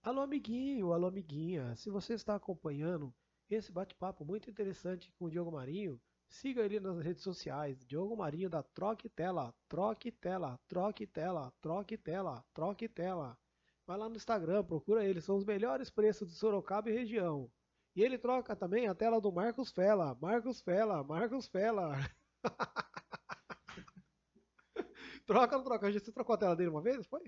Alô, 0.02 0.20
amiguinho, 0.20 0.92
alô, 0.92 1.06
amiguinha. 1.06 1.74
Se 1.74 1.88
você 1.88 2.12
está 2.12 2.34
acompanhando 2.34 3.14
esse 3.48 3.72
bate-papo 3.72 4.26
muito 4.26 4.50
interessante 4.50 5.10
com 5.12 5.24
o 5.24 5.30
Diogo 5.30 5.52
Marinho, 5.52 5.98
Siga 6.28 6.62
ele 6.62 6.78
nas 6.78 7.00
redes 7.00 7.22
sociais. 7.22 7.84
Diogo 7.86 8.16
Marinho 8.16 8.50
da 8.50 8.62
Troque 8.62 9.08
Tela. 9.08 9.54
Troque 9.68 10.12
Tela. 10.12 10.60
Troque 10.68 11.06
Tela. 11.06 11.52
Troque 11.60 11.96
Tela. 11.96 12.44
Troque 12.52 12.88
Tela. 12.88 13.38
Vai 13.86 13.96
lá 13.96 14.08
no 14.08 14.16
Instagram, 14.16 14.64
procura 14.64 15.04
ele. 15.04 15.20
São 15.20 15.36
os 15.36 15.44
melhores 15.44 15.88
preços 15.88 16.28
de 16.28 16.34
Sorocaba 16.34 16.90
e 16.90 16.92
região. 16.92 17.50
E 17.96 18.02
ele 18.02 18.18
troca 18.18 18.54
também 18.54 18.86
a 18.86 18.94
tela 18.94 19.20
do 19.20 19.32
Marcos 19.32 19.72
Fela. 19.72 20.16
Marcos 20.20 20.60
Fela. 20.60 21.02
Marcos 21.02 21.48
Fela. 21.48 21.96
troca 25.26 25.56
ou 25.56 25.58
não 25.58 25.64
troca? 25.64 25.90
Você 25.90 26.12
trocou 26.12 26.34
a 26.34 26.38
tela 26.38 26.54
dele 26.54 26.70
uma 26.70 26.82
vez? 26.82 27.06
Foi? 27.06 27.22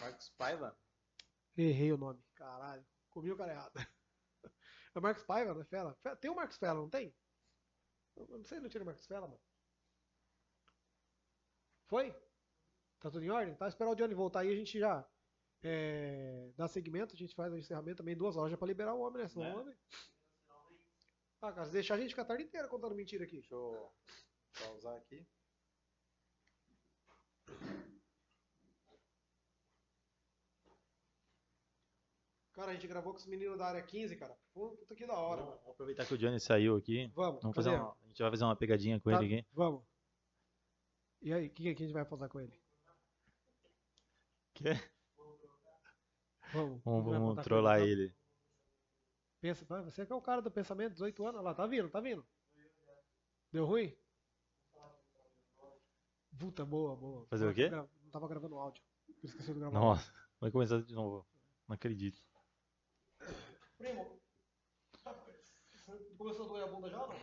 Marcos 0.00 0.28
Paiva? 0.36 0.76
Errei 1.56 1.92
o 1.92 1.96
nome. 1.96 2.20
Caralho. 2.34 2.84
Comi 3.08 3.30
o 3.30 3.36
cara 3.36 3.52
errado. 3.52 3.74
É 4.94 5.00
Marcos 5.00 5.24
Paiva, 5.24 5.52
não 5.52 5.60
é 5.60 5.64
Fela? 5.66 5.94
Tem 6.22 6.30
o 6.30 6.34
Marcos 6.34 6.56
Fela, 6.56 6.80
não 6.80 6.88
tem? 6.88 7.14
Eu 8.16 8.26
não 8.38 8.44
sei, 8.44 8.60
não 8.60 8.68
tinha 8.68 8.82
o 8.82 8.86
Marcos 8.86 9.06
Fela, 9.06 9.26
mano. 9.26 9.40
Foi? 11.86 12.12
Tá 13.00 13.10
tudo 13.10 13.22
em 13.22 13.30
ordem? 13.30 13.54
Tá? 13.54 13.68
Esperar 13.68 13.90
o 13.90 13.94
Johnny 13.94 14.14
voltar 14.14 14.40
aí, 14.40 14.50
a 14.50 14.56
gente 14.56 14.78
já 14.78 15.08
é, 15.62 16.50
dá 16.56 16.66
segmento, 16.66 17.14
a 17.14 17.18
gente 17.18 17.34
faz 17.34 17.52
o 17.52 17.58
encerramento 17.58 17.98
também 17.98 18.16
duas 18.16 18.36
horas 18.36 18.50
já 18.50 18.56
pra 18.56 18.66
liberar 18.66 18.94
o 18.94 19.00
homem, 19.00 19.22
né? 19.22 19.28
Senão 19.28 19.46
É. 19.46 19.54
o 19.54 19.60
homem. 19.60 19.76
Ah, 21.42 21.52
cara, 21.52 21.68
deixar 21.68 21.94
a 21.94 21.98
gente 21.98 22.10
ficar 22.10 22.22
a 22.22 22.26
tarde 22.26 22.44
inteira 22.44 22.66
contando 22.68 22.94
mentira 22.94 23.24
aqui. 23.24 23.36
Deixa 23.36 23.54
eu 23.54 23.92
pausar 24.58 24.96
aqui. 24.96 25.26
Cara, 32.56 32.70
a 32.70 32.74
gente 32.74 32.86
gravou 32.86 33.12
com 33.12 33.18
os 33.18 33.26
meninos 33.26 33.58
da 33.58 33.66
área 33.66 33.82
15, 33.82 34.16
cara. 34.16 34.34
Puta 34.54 34.94
que 34.94 35.06
da 35.06 35.12
hora, 35.14 35.42
mano. 35.42 35.56
Vamos 35.58 35.70
aproveitar 35.72 36.06
que 36.06 36.14
o 36.14 36.18
Johnny 36.18 36.40
saiu 36.40 36.76
aqui. 36.76 37.06
Vamos, 37.14 37.42
Vamos 37.42 37.54
fazer 37.54 37.68
uma, 37.70 37.90
a 38.02 38.06
gente 38.08 38.22
vai 38.22 38.30
fazer 38.30 38.44
uma 38.44 38.56
pegadinha 38.56 38.98
com 38.98 39.10
Tá, 39.10 39.22
ele 39.22 39.34
aqui. 39.40 39.46
Vamos. 39.52 39.84
E 41.20 41.32
aí, 41.34 41.46
o 41.48 41.50
que, 41.50 41.62
que 41.74 41.82
a 41.82 41.86
gente 41.86 41.92
vai 41.92 42.04
fazer 42.06 42.28
com 42.30 42.40
ele? 42.40 42.58
Quê? 44.54 44.70
Vamos, 46.54 46.80
Vamos, 46.82 47.12
vamos 47.12 47.44
trollar 47.44 47.80
ele. 47.82 47.90
ele. 48.04 48.14
Pensa, 49.40 49.64
você 49.84 50.06
que 50.06 50.12
é 50.12 50.16
o 50.16 50.22
cara 50.22 50.40
do 50.40 50.50
pensamento, 50.50 50.92
18 50.94 51.22
anos, 51.26 51.34
olha 51.36 51.44
lá, 51.44 51.54
tá 51.54 51.66
vindo, 51.66 51.90
tá 51.90 52.00
vindo. 52.00 52.26
Deu 53.52 53.66
ruim? 53.66 53.94
Puta, 56.38 56.64
boa, 56.64 56.96
boa. 56.96 57.26
Fazer 57.26 57.48
o 57.48 57.54
quê? 57.54 57.68
Gra- 57.68 57.88
Não 58.02 58.10
tava 58.10 58.28
gravando 58.28 58.56
áudio. 58.56 58.82
Eu 59.08 59.14
esqueci 59.24 59.52
de 59.52 59.58
gravar. 59.58 59.78
Nossa, 59.78 60.12
vai 60.40 60.50
começar 60.50 60.80
de 60.82 60.94
novo. 60.94 61.26
Não 61.68 61.74
acredito. 61.74 62.22
Primo, 63.78 64.20
começou 66.16 66.46
a 66.46 66.48
doer 66.48 66.64
a 66.64 66.66
bunda 66.66 66.88
já 66.90 67.02
ou 67.02 67.08
não? 67.08 67.18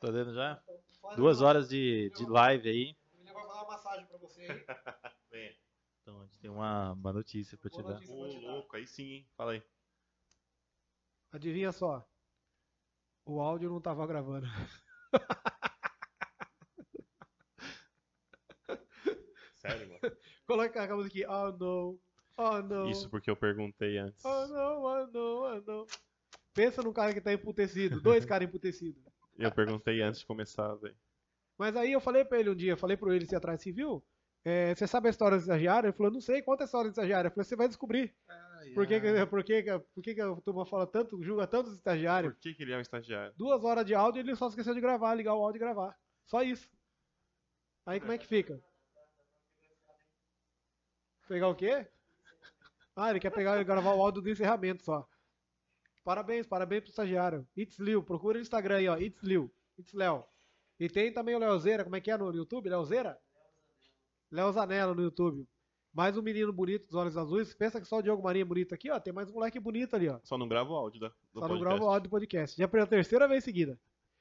Tá 0.00 0.10
vendo 0.10 0.34
já? 0.34 0.62
Faz 1.00 1.16
Duas 1.16 1.40
uma- 1.40 1.48
horas 1.48 1.68
de, 1.68 2.10
de 2.10 2.26
live 2.26 2.68
aí. 2.68 2.96
Ele 3.14 3.32
vai 3.32 3.42
fazer 3.46 3.52
uma 3.58 3.66
massagem 3.68 4.06
pra 4.06 4.18
você 4.18 4.40
aí. 4.42 4.66
Vem. 5.30 5.56
Então 6.02 6.20
a 6.20 6.24
gente 6.24 6.38
tem 6.38 6.50
uma, 6.50 6.92
uma 6.92 7.12
notícia 7.12 7.56
pra 7.56 7.70
te 7.70 7.80
dar. 7.82 8.00
Ô, 8.08 8.24
louco, 8.40 8.76
aí 8.76 8.86
sim, 8.86 9.04
hein? 9.12 9.28
Fala 9.36 9.52
aí. 9.52 9.62
Adivinha 11.30 11.70
só. 11.72 12.04
O 13.24 13.40
áudio 13.40 13.70
não 13.70 13.80
tava 13.80 14.04
gravando. 14.06 14.46
Sério, 19.54 19.88
mano? 19.88 20.00
Coloca 20.46 20.82
a 20.82 20.96
música 20.96 21.18
aqui. 21.18 21.26
Oh, 21.26 21.52
não. 21.58 21.98
Oh, 22.36 22.62
não. 22.62 22.90
Isso 22.90 23.08
porque 23.10 23.30
eu 23.30 23.36
perguntei 23.36 23.98
antes. 23.98 24.24
Oh, 24.24 24.46
não, 24.48 24.82
oh, 24.82 25.06
não, 25.06 25.36
oh, 25.42 25.62
não. 25.66 25.86
Pensa 26.54 26.82
num 26.82 26.92
cara 26.92 27.12
que 27.12 27.20
tá 27.20 27.32
emputecido. 27.32 28.00
Dois 28.00 28.24
caras 28.24 28.48
emputecidos. 28.48 29.02
Eu 29.38 29.50
perguntei 29.50 30.02
antes 30.02 30.20
de 30.20 30.26
começar, 30.26 30.74
velho. 30.76 30.96
Mas 31.58 31.76
aí 31.76 31.92
eu 31.92 32.00
falei 32.00 32.24
pra 32.24 32.40
ele 32.40 32.50
um 32.50 32.54
dia, 32.54 32.76
falei 32.76 32.96
pro 32.96 33.12
ele 33.12 33.26
se 33.26 33.36
atrás, 33.36 33.62
viu? 33.64 34.02
É, 34.44 34.74
você 34.74 34.86
sabe 34.86 35.06
a 35.06 35.10
história 35.10 35.36
do 35.36 35.40
estagiário? 35.40 35.86
Ele 35.86 35.96
falou, 35.96 36.12
não 36.12 36.20
sei, 36.20 36.42
conta 36.42 36.64
a 36.64 36.66
história 36.66 36.90
do 36.90 36.92
estagiário. 36.92 37.28
Eu 37.28 37.32
falei, 37.32 37.44
você 37.44 37.56
vai 37.56 37.68
descobrir. 37.68 38.14
Por 38.74 38.86
que, 38.86 39.00
que, 39.00 39.26
por 39.26 39.44
que, 39.44 39.62
que, 39.62 39.78
por 39.78 40.02
que, 40.02 40.14
que 40.14 40.20
a 40.20 40.34
turma 40.36 40.64
fala 40.64 40.86
tanto, 40.86 41.22
julga 41.22 41.46
tanto 41.46 41.68
os 41.68 41.74
estagiários? 41.74 42.32
Por 42.34 42.40
que, 42.40 42.54
que 42.54 42.62
ele 42.62 42.72
é 42.72 42.78
um 42.78 42.80
estagiário? 42.80 43.32
Duas 43.36 43.64
horas 43.64 43.84
de 43.84 43.94
áudio 43.94 44.20
ele 44.20 44.34
só 44.34 44.48
esqueceu 44.48 44.74
de 44.74 44.80
gravar, 44.80 45.14
ligar 45.14 45.34
o 45.34 45.42
áudio 45.42 45.58
e 45.58 45.60
gravar. 45.60 45.96
Só 46.26 46.42
isso. 46.42 46.68
Aí 47.86 48.00
como 48.00 48.12
é 48.12 48.18
que 48.18 48.26
fica? 48.26 48.60
Pegar 51.28 51.48
o 51.48 51.54
quê? 51.54 51.86
Ah, 52.94 53.10
ele 53.10 53.20
quer 53.20 53.30
pegar 53.30 53.60
e 53.60 53.64
gravar 53.64 53.94
o 53.94 54.02
áudio 54.02 54.22
do 54.22 54.30
encerramento 54.30 54.82
só. 54.82 55.06
Parabéns, 56.04 56.46
parabéns 56.46 56.82
pro 56.82 56.90
estagiário. 56.90 57.46
It's 57.56 57.78
Liu, 57.78 58.02
procura 58.02 58.38
no 58.38 58.42
Instagram 58.42 58.76
aí, 58.76 58.88
ó. 58.88 58.96
It's 58.96 59.22
Liu. 59.22 59.50
It's 59.78 59.92
Léo. 59.92 60.24
E 60.78 60.88
tem 60.88 61.12
também 61.12 61.34
o 61.34 61.38
Leozeira, 61.38 61.84
como 61.84 61.96
é 61.96 62.00
que 62.00 62.10
é 62.10 62.16
no 62.16 62.34
YouTube? 62.34 62.68
Leozeira? 62.68 63.18
Léo 64.30 64.52
Zanella 64.52 64.94
no 64.94 65.02
YouTube. 65.02 65.46
Mais 65.92 66.16
um 66.16 66.22
menino 66.22 66.52
bonito 66.52 66.86
dos 66.86 66.94
olhos 66.94 67.16
azuis. 67.16 67.54
Pensa 67.54 67.80
que 67.80 67.86
só 67.86 67.98
o 67.98 68.02
Diogo 68.02 68.22
Marinho 68.22 68.42
é 68.42 68.46
bonito 68.46 68.74
aqui, 68.74 68.90
ó. 68.90 68.98
Tem 68.98 69.12
mais 69.12 69.30
um 69.30 69.34
moleque 69.34 69.60
bonito 69.60 69.94
ali, 69.94 70.08
ó. 70.08 70.18
Só 70.24 70.38
não 70.38 70.48
grava 70.48 70.70
o 70.70 70.74
áudio 70.74 71.00
da, 71.00 71.08
do 71.08 71.14
Só 71.34 71.40
não 71.40 71.48
podcast. 71.48 71.64
gravo 71.64 71.84
o 71.84 71.88
áudio 71.88 72.02
do 72.08 72.10
podcast. 72.10 72.56
Já 72.58 72.66
pela 72.66 72.86
terceira 72.86 73.28
vez 73.28 73.44
seguida. 73.44 73.78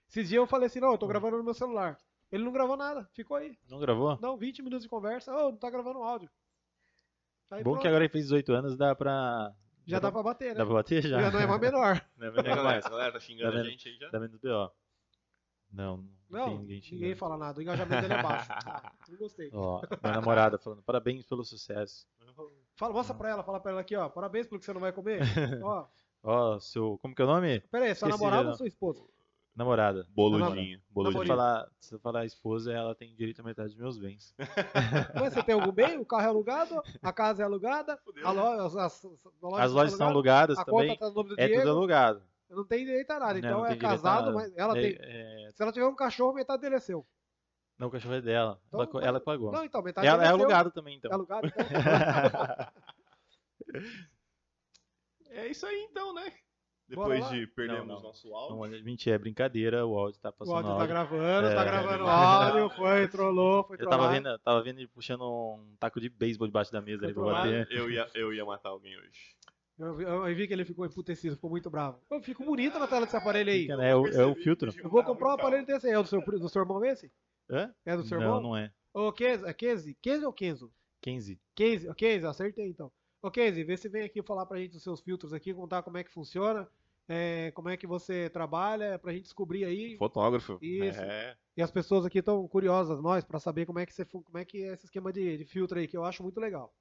Esses 0.10 0.28
dias 0.28 0.40
eu 0.42 0.46
falei 0.46 0.68
assim, 0.68 0.82
não, 0.82 0.92
eu 0.92 0.98
tô 0.98 1.08
gravando 1.08 1.38
no 1.38 1.44
meu 1.44 1.54
celular. 1.54 1.98
Ele 2.30 2.44
não 2.44 2.52
gravou 2.52 2.76
nada, 2.76 3.10
ficou 3.14 3.38
aí. 3.38 3.58
Não 3.70 3.80
gravou? 3.80 4.20
Não, 4.22 4.38
20 4.38 4.62
minutos 4.62 4.84
de 4.84 4.90
conversa, 4.90 5.34
oh, 5.34 5.52
não 5.52 5.58
tá 5.58 5.70
gravando 5.70 6.04
áudio. 6.04 6.30
Aí 7.52 7.64
Bom 7.64 7.72
pronto, 7.72 7.82
que 7.82 7.88
agora 7.88 8.04
ele 8.06 8.12
fez 8.12 8.26
18 8.26 8.54
anos, 8.54 8.78
dá 8.78 8.96
pra. 8.96 9.54
já 9.86 10.00
dá 10.00 10.12
pra 10.12 10.24
bater, 10.24 10.50
né? 10.50 10.56
Dá 10.56 10.66
pra 10.66 10.76
bater 10.76 11.04
já? 11.04 11.22
Já 11.22 11.32
não 11.32 11.40
é 11.40 11.48
mais 11.48 11.60
menor. 11.62 12.02
Não 12.18 12.28
é 12.28 12.32
menor 12.32 12.44
galera, 12.44 12.64
mais. 12.64 12.86
a 12.86 12.90
galera 12.90 13.12
tá 13.12 13.20
xingando 13.20 13.54
Tá 13.54 13.60
a 13.60 13.64
gente 13.64 13.90
aí 13.90 13.98
já? 13.98 14.10
Dá 14.10 14.20
menos 14.20 14.38
BO. 14.40 14.72
Não, 15.74 15.98
não, 15.98 16.06
Não, 16.30 16.46
tem 16.48 16.58
ninguém 16.60 16.82
ninguém 16.92 17.16
fala 17.16 17.38
nada, 17.38 17.58
o 17.58 17.62
engajamento 17.62 18.02
dele 18.02 18.14
é 18.14 18.24
baixo. 18.24 18.50
Ah, 18.68 18.92
não 19.10 19.18
gostei. 19.18 19.50
Ó, 19.54 19.82
minha 20.04 20.16
namorada 20.16 20.58
falando, 20.58 20.82
parabéns 20.84 21.26
pelo 21.26 21.44
sucesso. 21.46 22.06
Fala, 22.76 22.94
mostra 22.94 23.16
pra 23.16 23.30
ela, 23.30 23.44
fala 23.44 23.60
pra 23.60 23.72
ela 23.72 23.82
aqui, 23.82 23.96
ó. 23.96 24.10
Parabéns 24.10 24.48
pelo 24.48 24.60
que 24.60 24.66
você 24.66 24.74
não 24.74 24.82
vai 24.82 24.92
comer. 24.92 25.22
ó, 25.64 25.88
Ó, 26.24 26.60
seu. 26.60 26.98
Como 27.02 27.16
que 27.16 27.22
é 27.22 27.26
o 27.26 27.28
nome? 27.28 27.60
pera 27.62 27.86
aí, 27.86 27.96
sua 27.96 28.10
Esqueci 28.10 28.24
namorada 28.24 28.50
ou 28.50 28.56
sua 28.56 28.68
esposa? 28.68 29.02
Namorada. 29.62 30.06
Boludinho. 30.10 30.80
Se 30.80 30.86
eu 30.86 30.94
Boludinho. 30.94 31.26
falar, 31.28 31.70
se 31.80 31.96
eu 31.96 32.00
falar 32.00 32.26
esposa, 32.26 32.72
ela 32.74 32.96
tem 32.96 33.14
direito 33.16 33.40
à 33.42 33.44
metade 33.44 33.70
dos 33.70 33.78
meus 33.78 33.98
bens. 33.98 34.34
Mas 35.16 35.34
você 35.34 35.44
tem 35.44 35.56
algum 35.56 35.72
bem? 35.72 35.98
O 36.00 36.06
carro 36.06 36.24
é 36.24 36.28
alugado, 36.28 36.82
a 37.02 37.14
casa 37.14 37.44
é 37.44 37.46
alugada, 37.46 38.00
a 38.24 38.32
loja, 38.32 38.66
as, 38.66 38.76
as- 38.76 39.06
as 39.06 39.24
lojas, 39.42 39.66
As 39.66 39.72
lojas 39.72 39.72
estão 39.72 39.86
estão 39.92 40.08
alugadas, 40.08 40.58
a 40.58 40.66
também. 40.66 40.90
conta 40.90 41.00
tá 41.00 41.10
no 41.10 41.14
nome 41.16 41.30
do 41.30 41.36
É 41.40 41.48
tudo 41.48 41.56
Diego. 41.56 41.70
alugado. 41.70 42.24
Não 42.50 42.66
tem 42.66 42.86
direito 42.86 43.12
a 43.12 43.20
nada. 43.20 43.34
Não, 43.34 43.40
Então 43.40 43.58
não 43.60 43.66
é 43.66 43.74
a 43.74 43.78
casado, 43.78 44.34
mas 44.34 44.52
ela 44.58 44.78
É- 44.78 44.82
tem. 44.82 44.98
é- 45.00 45.50
Se 45.54 45.64
ela 45.64 45.72
tiver 45.72 45.86
um 45.88 45.96
cachorro, 45.96 46.34
metade 46.34 46.62
dele 46.62 46.76
é 46.76 46.80
seu. 46.80 47.06
Não, 47.80 47.88
o 47.88 47.92
cachorro 47.92 48.16
é 48.16 48.22
dela. 48.22 48.60
Então, 48.68 48.82
ela, 48.82 49.06
ela 49.06 49.20
pagou. 49.22 49.52
Não, 49.52 49.64
então, 49.64 49.82
metade 49.82 50.06
ela 50.06 50.22
é 50.24 50.26
é 50.26 50.30
seu. 50.30 50.36
alugado 50.36 50.72
também, 50.72 50.98
então. 50.98 51.10
É 51.10 51.14
alugado, 51.14 51.48
então. 51.48 51.56
É 55.30 55.48
isso 55.48 55.66
aí 55.66 55.88
então, 55.90 56.14
né? 56.14 56.32
Depois 56.92 57.30
de 57.30 57.48
perdermos 57.48 57.88
Não, 57.88 57.96
não. 57.96 58.02
nosso 58.04 58.34
áudio. 58.36 58.56
Não, 58.78 58.84
mentira, 58.84 59.16
é 59.16 59.20
brincadeira, 59.20 59.86
o 59.86 59.98
áudio 59.98 60.20
tá 60.20 60.30
O 60.30 60.34
passando 60.34 60.56
áudio 60.56 60.70
tá 60.70 60.74
áudio. 60.76 60.88
gravando, 60.88 61.48
tá 61.56 61.62
É. 61.62 61.66
gravando 61.66 62.04
o 62.04 62.08
áudio, 62.08 62.70
foi, 62.76 63.08
trollou, 63.10 63.64
foi 63.64 63.76
Eu 63.76 63.90
tava 63.90 64.04
trollado. 64.04 64.14
vendo, 64.14 64.40
tava 64.40 64.62
vendo 64.64 64.80
ele 64.80 64.88
puxando 64.88 65.22
um 65.24 65.76
taco 65.80 66.00
de 66.00 66.10
beisebol 66.10 66.48
debaixo 66.48 66.72
da 66.72 66.82
mesa 66.82 67.06
ali 67.06 67.14
pra 67.14 67.24
bater. 67.24 67.68
Eu 67.72 67.90
ia, 67.90 68.08
eu 68.14 68.34
ia 68.34 68.46
matar 68.46 68.70
alguém 68.70 68.98
hoje. 68.98 69.36
Eu, 69.80 69.96
vi- 69.96 70.04
eu 70.04 70.36
vi 70.36 70.48
que 70.48 70.54
ele 70.54 70.66
ficou 70.66 70.86
emputecido, 70.86 71.36
ficou 71.36 71.50
muito 71.50 71.70
bravo. 71.70 72.00
Eu 72.12 72.22
fico 72.22 72.44
bonito 72.46 72.78
na 72.78 72.88
tela 72.88 73.06
desse 73.06 73.18
aparelho 73.18 73.50
aí. 73.52 73.62
Fica, 73.62 73.78
né? 73.78 73.90
É 73.92 73.96
o, 73.96 74.06
é 74.08 74.26
o 74.26 74.36
filtro. 74.36 74.72
Eu 74.78 74.90
vou 74.90 75.04
comprar 75.04 75.30
um 75.30 75.32
aparelho 75.32 75.66
desse 75.66 75.88
aí. 75.88 75.94
É 75.94 75.98
do 76.02 76.08
seu, 76.08 76.22
do 76.22 76.50
seu 76.50 76.62
irmão 76.62 76.86
esse? 76.86 77.12
Hã? 77.50 77.74
É 77.84 77.98
do 77.98 78.04
seu 78.04 78.20
Não, 78.20 78.26
irmão? 78.28 78.42
não 78.42 78.58
é. 78.58 78.72
Ô, 78.94 79.12
Kenzo, 79.12 79.48
é 79.48 79.54
Kenzie? 79.54 79.96
Kenzie 80.02 80.26
ou 80.26 80.34
Kenzo? 80.34 80.72
15. 81.02 81.40
Kenzie, 81.56 81.90
ô, 81.90 81.96
Kenzie, 81.96 82.28
acertei 82.28 82.68
então. 82.68 82.92
Ô, 83.24 83.32
Kenzie, 83.32 83.64
vê 83.64 83.76
se 83.76 83.90
vem 83.90 84.04
aqui 84.04 84.22
falar 84.22 84.46
pra 84.46 84.60
gente 84.60 84.74
dos 84.74 84.84
seus 84.84 85.02
filtros 85.02 85.34
aqui, 85.34 85.54
contar 85.54 85.82
como 85.82 85.98
é 85.98 86.04
que 86.04 86.12
funciona, 86.12 86.68
é, 87.12 87.52
como 87.52 87.70
é 87.70 87.76
que 87.78 87.86
você 87.86 88.30
trabalha, 88.30 88.98
pra 88.98 89.12
gente 89.14 89.24
descobrir 89.24 89.66
aí. 89.66 89.98
Fotógrafo. 89.98 90.58
Isso. 90.62 91.00
É. 91.02 91.38
E 91.58 91.62
as 91.62 91.70
pessoas 91.72 92.06
aqui 92.06 92.20
estão 92.20 92.48
curiosas, 92.48 93.02
nós, 93.02 93.24
pra 93.24 93.40
saber 93.40 93.66
como 93.66 93.80
é 93.80 93.86
que, 93.86 93.94
você, 93.94 94.06
como 94.06 94.38
é, 94.38 94.46
que 94.46 94.64
é 94.64 94.74
esse 94.74 94.86
esquema 94.86 95.12
de, 95.12 95.38
de 95.38 95.46
filtro 95.46 95.78
aí, 95.78 95.88
que 95.88 95.98
eu 95.98 96.06
acho 96.06 96.24
muito 96.24 96.40
legal. 96.40 96.74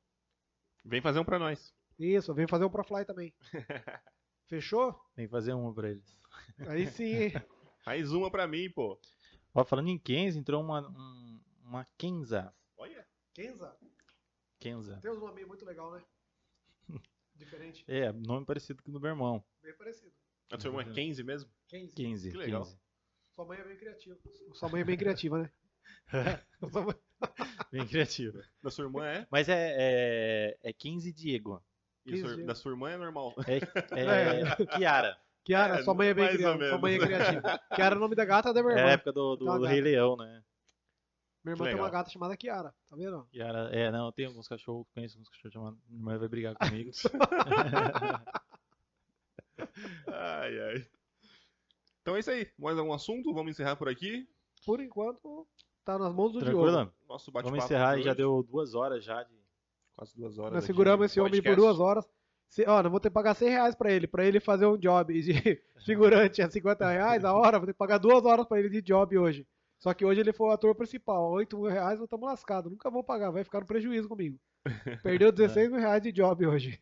Vem 0.85 1.01
fazer 1.01 1.19
um 1.19 1.25
pra 1.25 1.39
nós. 1.39 1.75
Isso, 1.99 2.33
vem 2.33 2.47
fazer 2.47 2.65
um 2.65 2.71
ProFly 2.71 3.05
também. 3.05 3.35
Fechou? 4.47 4.95
Que 5.15 5.29
fazer 5.29 5.53
uma 5.53 5.75
pra 5.75 5.91
eles. 5.91 6.17
Aí 6.67 6.87
sim? 6.87 7.31
Faz 7.85 8.11
uma 8.13 8.31
pra 8.31 8.47
mim, 8.47 8.71
pô. 8.71 8.99
Ó, 9.55 9.65
falando 9.65 9.89
em 9.89 9.99
Kenza, 9.99 10.39
entrou 10.39 10.63
uma, 10.63 10.89
um- 10.89 11.41
uma 11.65 11.87
Kenza. 11.99 12.55
Olha. 12.77 13.07
Kenza, 13.35 13.77
Kenza. 14.59 14.99
tem 15.01 15.11
um 15.11 15.19
nome 15.21 15.45
muito 15.45 15.65
legal, 15.65 15.91
né? 15.93 16.03
Diferente, 17.41 17.85
É, 17.89 18.13
nome 18.13 18.45
parecido 18.47 18.83
com 18.83 18.91
o 18.91 18.95
do 18.95 19.01
meu 19.01 19.11
irmão. 19.11 19.43
bem 19.63 19.75
parecido. 19.77 20.13
A 20.53 20.59
sua 20.61 20.69
irmã 20.71 20.83
é 20.83 20.93
Kenzie 20.95 21.25
mesmo? 21.25 21.51
Kenzie. 21.69 21.95
15. 21.95 22.31
Que 22.31 22.37
legal. 22.37 22.63
15. 22.65 22.79
Sua 23.35 23.45
mãe 23.47 23.59
é 23.59 23.65
bem 23.65 23.77
criativa. 23.77 24.19
Sua 24.55 24.69
mãe 24.69 24.81
é 24.81 24.85
bem 24.85 24.97
criativa, 24.97 25.39
né? 25.39 25.51
Bem 27.71 27.87
criativo. 27.87 28.41
Da 28.63 28.71
sua 28.71 28.85
irmã 28.85 29.07
é? 29.07 29.27
Mas 29.31 29.49
é, 29.49 29.75
é, 29.79 30.59
é 30.63 30.73
15 30.73 31.13
Diego. 31.13 31.63
E 32.07 32.15
a 32.15 32.17
sua- 32.19 32.31
15. 32.31 32.43
da 32.47 32.55
sua 32.55 32.73
irmã 32.73 32.91
é 32.91 32.97
normal. 32.97 33.35
É, 33.47 33.59
é 34.01 34.67
Kiara. 34.77 35.17
Kiara, 35.45 35.81
É, 35.81 35.83
sua 35.85 35.95
mãe 35.95 36.09
é 36.09 36.15
bem 36.15 36.29
criativa. 36.29 36.69
Sua 36.69 36.79
mãe 36.79 36.95
é 36.95 36.99
criativa. 36.99 37.61
Kiara 37.75 37.95
é 37.95 37.99
o 37.99 38.01
nome 38.01 38.15
da 38.17 38.25
gata 38.25 38.53
da 38.53 38.63
minha 38.63 38.75
É 38.75 38.79
irmã. 38.79 38.89
a 38.91 38.93
época 38.93 39.13
do, 39.13 39.37
do, 39.37 39.45
Então, 39.45 39.55
do 39.57 39.61
gata. 39.63 39.73
Rei 39.73 39.81
Leão, 39.83 40.17
né? 40.17 40.43
Minha 41.43 41.55
irmã 41.55 41.65
tem 41.65 41.75
uma 41.75 41.91
gata 41.91 42.11
chamada 42.11 42.37
Kiara, 42.37 42.75
tá 42.89 42.97
vendo? 42.97 43.27
Yara, 43.35 43.71
é, 43.73 43.91
não, 43.91 44.13
tem 44.13 44.27
alguns 44.27 44.47
cachorros, 44.47 44.87
conheço 44.95 45.17
alguns 45.17 45.31
cachorros 45.31 45.53
chamados. 45.53 45.79
Minha 45.89 46.01
irmã 46.01 46.19
vai 46.19 46.29
brigar 46.29 46.55
comigo. 46.55 46.91
Ai, 50.07 50.61
ai. 50.61 50.87
Então 52.03 52.17
é 52.17 52.21
isso 52.21 52.31
aí. 52.31 52.49
Mais 52.59 52.79
algum 52.79 52.93
assunto? 52.93 53.33
Vamos 53.33 53.53
encerrar 53.53 53.77
por 53.77 53.89
aqui. 53.89 54.29
Por 54.65 54.81
enquanto, 54.81 55.47
tá 55.85 55.99
nas 55.99 56.13
mãos 56.15 56.33
do 56.33 56.41
Diogo. 56.41 56.67
Tranquilo? 56.67 56.93
Nosso 57.09 57.31
bate-papo. 57.31 57.51
Vamos 57.51 57.65
encerrar, 57.65 57.99
e 57.99 58.03
já 58.03 58.15
deu 58.15 58.43
duas 58.43 58.75
horas 58.75 59.05
já 59.05 59.23
de. 59.23 59.35
quase 59.97 60.15
duas 60.17 60.39
horas. 60.39 60.55
Nós 60.55 60.65
seguramos 60.65 61.07
esse 61.07 61.21
homem 61.21 61.43
por 61.43 61.57
duas 61.57 61.79
horas. 61.79 62.07
Se, 62.49 62.65
ó, 62.65 62.75
nós 62.75 62.85
vamos 62.85 63.01
ter 63.01 63.11
que 63.11 63.15
pagar 63.15 63.35
100 63.35 63.49
reais 63.49 63.75
pra 63.75 63.93
ele. 63.93 64.07
Pra 64.07 64.25
ele 64.25 64.41
fazer 64.41 64.67
um 64.67 64.77
job 64.77 65.23
de 65.23 65.63
figurante 65.87 66.43
a 66.43 66.51
50 66.51 66.91
reais 66.91 67.25
a 67.25 67.33
hora, 67.33 67.59
vou 67.59 67.67
ter 67.67 67.73
que 67.73 67.79
pagar 67.79 67.99
duas 67.99 68.25
horas 68.25 68.47
pra 68.47 68.59
ele 68.59 68.69
de 68.69 68.83
job 68.83 69.17
hoje. 69.17 69.47
Só 69.81 69.93
que 69.95 70.05
hoje 70.05 70.21
ele 70.21 70.33
foi 70.33 70.47
o 70.49 70.51
ator 70.51 70.75
principal. 70.75 71.31
8 71.33 71.59
mil 71.59 71.71
reais 71.71 71.99
nós 71.99 72.05
estamos 72.07 72.29
lascados. 72.29 72.71
Nunca 72.71 72.91
vou 72.91 73.03
pagar, 73.03 73.31
vai 73.31 73.43
ficar 73.43 73.61
no 73.61 73.67
prejuízo 73.67 74.09
comigo. 74.09 74.39
Perdeu 75.03 75.33
16 75.33 75.71
mil 75.71 75.81
reais 75.81 76.03
de 76.03 76.13
job 76.13 76.47
hoje. 76.47 76.81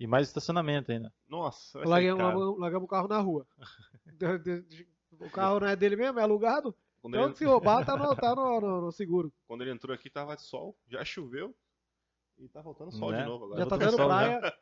E 0.00 0.06
mais 0.06 0.28
estacionamento 0.28 0.90
ainda. 0.90 1.12
Nossa, 1.28 1.78
vai 1.80 1.86
Largamos, 1.88 2.82
o 2.84 2.86
carro 2.88 3.08
na 3.08 3.18
rua. 3.20 3.46
O 5.20 5.30
carro 5.30 5.60
não 5.60 5.68
é 5.68 5.76
dele 5.76 5.94
mesmo, 5.96 6.18
é 6.18 6.22
alugado. 6.22 6.74
Quando, 7.00 7.14
Então 7.14 7.26
ele, 7.26 7.36
se 7.36 7.44
roubar, 7.44 7.84
tá 7.84 7.96
no, 7.96 8.16
tá 8.16 8.34
no- 8.34 8.60
no- 8.60 8.80
no 8.80 8.92
seguro. 8.92 9.32
quando 9.46 9.60
ele 9.62 9.70
entrou 9.70 9.94
aqui 9.94 10.10
tava 10.10 10.34
de 10.34 10.42
sol, 10.42 10.76
já 10.88 11.04
choveu 11.04 11.54
e 12.38 12.48
tá 12.48 12.60
voltando 12.62 12.90
sol 12.90 13.12
Né? 13.12 13.20
de 13.22 13.28
novo 13.28 13.44
agora. 13.44 13.60
Já 13.60 13.66
tá 13.66 13.76
dando 13.76 13.90
pessoal 13.90 14.08
praia. 14.08 14.54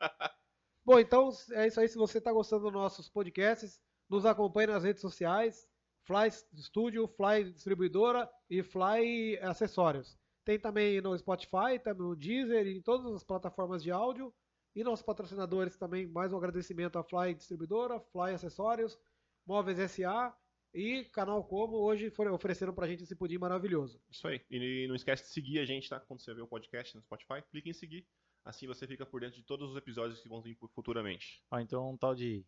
Bom, 0.85 0.99
então 0.99 1.31
é 1.53 1.67
isso 1.69 1.81
aí. 1.81 1.89
Se 1.89 1.97
você 1.97 2.21
tá 2.21 2.33
gostando 2.33 2.65
dos 2.65 2.73
nossos 2.73 3.09
podcasts, 3.09 3.81
nos 4.11 4.27
acompanhe 4.27 4.67
nas 4.67 4.85
redes 4.85 5.01
sociais. 5.01 5.67
Fly 6.05 6.31
Studio, 6.57 7.07
Fly 7.07 7.53
Distribuidora 7.53 8.29
e 8.51 8.63
Fly 8.63 9.39
Acessórios. 9.39 10.19
Tem 10.45 10.59
também 10.59 11.01
no 11.01 11.17
Spotify, 11.17 11.79
também 11.83 12.07
no 12.07 12.17
Deezer 12.17 12.67
e 12.67 12.77
em 12.77 12.83
todas 12.83 13.13
as 13.15 13.23
plataformas 13.23 13.83
de 13.83 13.91
áudio. 13.91 14.35
E 14.75 14.83
nossos 14.83 15.05
patrocinadores 15.05 15.77
também, 15.77 16.07
mais 16.07 16.33
um 16.33 16.37
agradecimento 16.37 16.99
à 16.99 17.05
Fly 17.05 17.35
Distribuidora, 17.35 18.01
Fly 18.11 18.33
Acessórios, 18.33 18.99
Móveis 19.47 19.79
SA 19.91 20.35
e 20.75 21.05
Canal 21.13 21.45
Como 21.45 21.77
hoje 21.77 22.11
foram, 22.11 22.33
ofereceram 22.33 22.75
pra 22.75 22.89
gente 22.89 23.03
esse 23.03 23.15
pudim 23.15 23.39
maravilhoso. 23.39 24.01
Isso 24.11 24.27
aí. 24.27 24.41
E 24.51 24.87
não 24.89 24.95
esquece 24.95 25.25
de 25.25 25.29
seguir 25.29 25.59
a 25.59 25.65
gente, 25.65 25.89
tá? 25.89 26.01
Quando 26.01 26.21
você 26.21 26.33
vê 26.33 26.41
o 26.41 26.47
podcast 26.47 26.97
no 26.97 27.03
Spotify, 27.03 27.43
clique 27.51 27.69
em 27.69 27.75
seguir. 27.75 28.07
Assim 28.45 28.67
você 28.67 28.87
fica 28.87 29.07
por 29.07 29.21
dentro 29.21 29.37
de 29.37 29.45
todos 29.45 29.71
os 29.71 29.77
episódios 29.77 30.21
que 30.21 30.29
vão 30.29 30.41
vir 30.41 30.57
futuramente. 30.75 31.45
Ó, 31.51 31.61
então 31.61 31.91
um 31.93 31.97
tal 31.97 32.15
de 32.15 32.45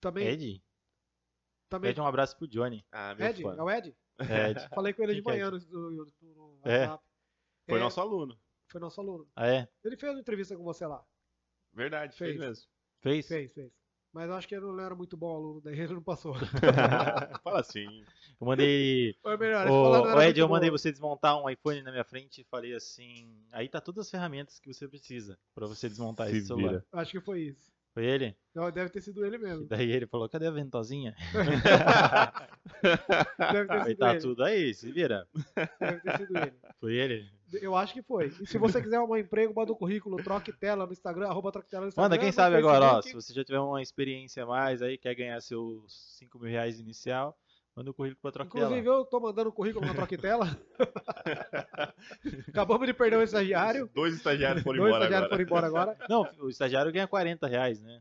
Também, 0.00 0.26
Ed. 0.26 0.62
Também 1.68 1.90
Pede 1.90 2.00
um 2.00 2.06
abraço 2.06 2.36
pro 2.36 2.46
Johnny. 2.48 2.84
Ah, 2.92 3.14
meu 3.14 3.26
Ed, 3.26 3.42
fã. 3.42 3.54
é 3.56 3.62
o 3.62 3.70
Ed? 3.70 3.96
Ed. 4.20 4.68
Falei 4.74 4.92
com 4.92 5.02
ele 5.02 5.14
de 5.14 5.20
é 5.20 5.22
manhã 5.22 5.50
no, 5.50 5.58
no- 5.58 5.90
no 6.22 6.58
É? 6.64 6.80
WhatsApp. 6.80 7.04
Foi 7.68 7.78
É, 7.78 7.82
nosso 7.82 8.00
aluno. 8.00 8.38
Foi 8.68 8.80
nosso 8.80 9.00
aluno. 9.00 9.26
Ah, 9.36 9.46
é? 9.46 9.68
Ele 9.84 9.96
fez 9.96 10.12
uma 10.12 10.20
entrevista 10.20 10.56
com 10.56 10.62
você 10.64 10.86
lá. 10.86 11.04
Verdade, 11.72 12.16
fez, 12.16 12.36
Fez. 12.36 12.40
mesmo. 12.48 12.64
Fez? 13.00 13.28
Fez, 13.28 13.52
fez. 13.52 13.72
Mas 14.12 14.30
acho 14.30 14.48
que 14.48 14.54
ele 14.54 14.64
não 14.64 14.80
era 14.80 14.94
muito 14.94 15.16
bom 15.16 15.34
aluno, 15.36 15.60
daí 15.60 15.78
ele 15.78 15.92
não 15.94 16.02
passou. 16.02 16.34
Fala 17.44 17.60
assim. 17.60 18.04
Eu 18.40 18.46
mandei. 18.46 19.14
Foi 19.22 19.36
melhor. 19.36 19.68
Ô, 19.68 20.14
ô, 20.16 20.20
Ed, 20.22 20.40
eu 20.40 20.48
mandei 20.48 20.70
bom. 20.70 20.78
você 20.78 20.90
desmontar 20.90 21.40
um 21.40 21.48
iPhone 21.48 21.82
na 21.82 21.90
minha 21.90 22.04
frente 22.04 22.40
e 22.40 22.44
falei 22.44 22.74
assim. 22.74 23.30
Aí 23.52 23.68
tá 23.68 23.80
todas 23.80 24.06
as 24.06 24.10
ferramentas 24.10 24.58
que 24.58 24.72
você 24.72 24.88
precisa 24.88 25.38
pra 25.54 25.66
você 25.66 25.88
desmontar 25.88 26.28
Se 26.30 26.38
esse 26.38 26.46
celular. 26.46 26.68
vira. 26.70 26.86
Acho 26.92 27.12
que 27.12 27.20
foi 27.20 27.40
isso. 27.42 27.70
Foi 27.98 28.06
ele? 28.06 28.36
Não, 28.54 28.70
deve 28.70 28.90
ter 28.90 29.00
sido 29.00 29.26
ele 29.26 29.34
E 29.34 29.38
mesmo. 29.40 29.66
daí 29.66 29.90
ele 29.90 30.06
falou: 30.06 30.28
cadê 30.28 30.46
a 30.46 30.52
ventosinha? 30.52 31.16
Deve 33.52 33.66
ter 33.66 33.72
Aí 33.72 33.84
sido 33.88 33.98
tá 33.98 34.10
ele. 34.12 34.20
tudo 34.20 34.44
aí, 34.44 34.72
se 34.72 34.92
vira. 34.92 35.26
Deve 35.80 36.00
ter 36.00 36.16
sido 36.18 36.38
ele. 36.38 36.52
Foi 36.78 36.94
ele? 36.94 37.26
Eu 37.60 37.74
acho 37.74 37.92
que 37.94 38.02
foi. 38.02 38.26
E 38.40 38.46
se 38.46 38.56
você 38.56 38.80
quiser 38.80 38.98
arrumar 38.98 39.18
emprego, 39.18 39.52
manda 39.52 39.72
o 39.72 39.76
currículo, 39.76 40.16
troque 40.22 40.52
tela 40.52 40.86
no 40.86 40.92
Instagram, 40.92 41.26
arroba 41.26 41.50
troque 41.50 41.68
tela 41.68 41.82
no 41.82 41.88
Instagram. 41.88 42.08
Manda, 42.10 42.18
quem 42.22 42.30
sabe 42.30 42.54
agora, 42.54 42.98
ó. 42.98 43.02
Se 43.02 43.12
você 43.14 43.32
já 43.34 43.42
tiver 43.42 43.58
uma 43.58 43.82
experiência 43.82 44.44
a 44.44 44.46
mais 44.46 44.80
aí, 44.80 44.96
quer 44.96 45.14
ganhar 45.16 45.40
seus 45.40 46.16
5 46.18 46.38
mil 46.38 46.48
reais 46.50 46.78
inicial, 46.78 47.36
manda 47.78 47.90
o 47.92 47.94
currículo 47.94 48.20
pra 48.20 48.32
trocar 48.32 48.58
Inclusive, 48.58 48.86
eu 48.88 49.04
tô 49.04 49.20
mandando 49.20 49.50
o 49.50 49.52
currículo 49.52 49.86
na 49.86 49.94
troque 49.94 50.16
tela. 50.18 50.46
Acabamos 52.48 52.86
de 52.86 52.92
perder 52.94 53.18
um 53.18 53.22
estagiário. 53.22 53.88
Dois 53.94 54.14
estagiários 54.14 54.62
foram 54.64 54.78
Dois 54.80 54.90
embora 54.90 55.04
estagiários 55.04 55.32
agora. 55.32 55.46
foram 55.48 55.68
embora 55.68 55.94
agora. 55.96 56.06
Não, 56.10 56.44
o 56.44 56.50
estagiário 56.50 56.92
ganha 56.92 57.06
40 57.06 57.46
reais, 57.46 57.80
né? 57.80 58.00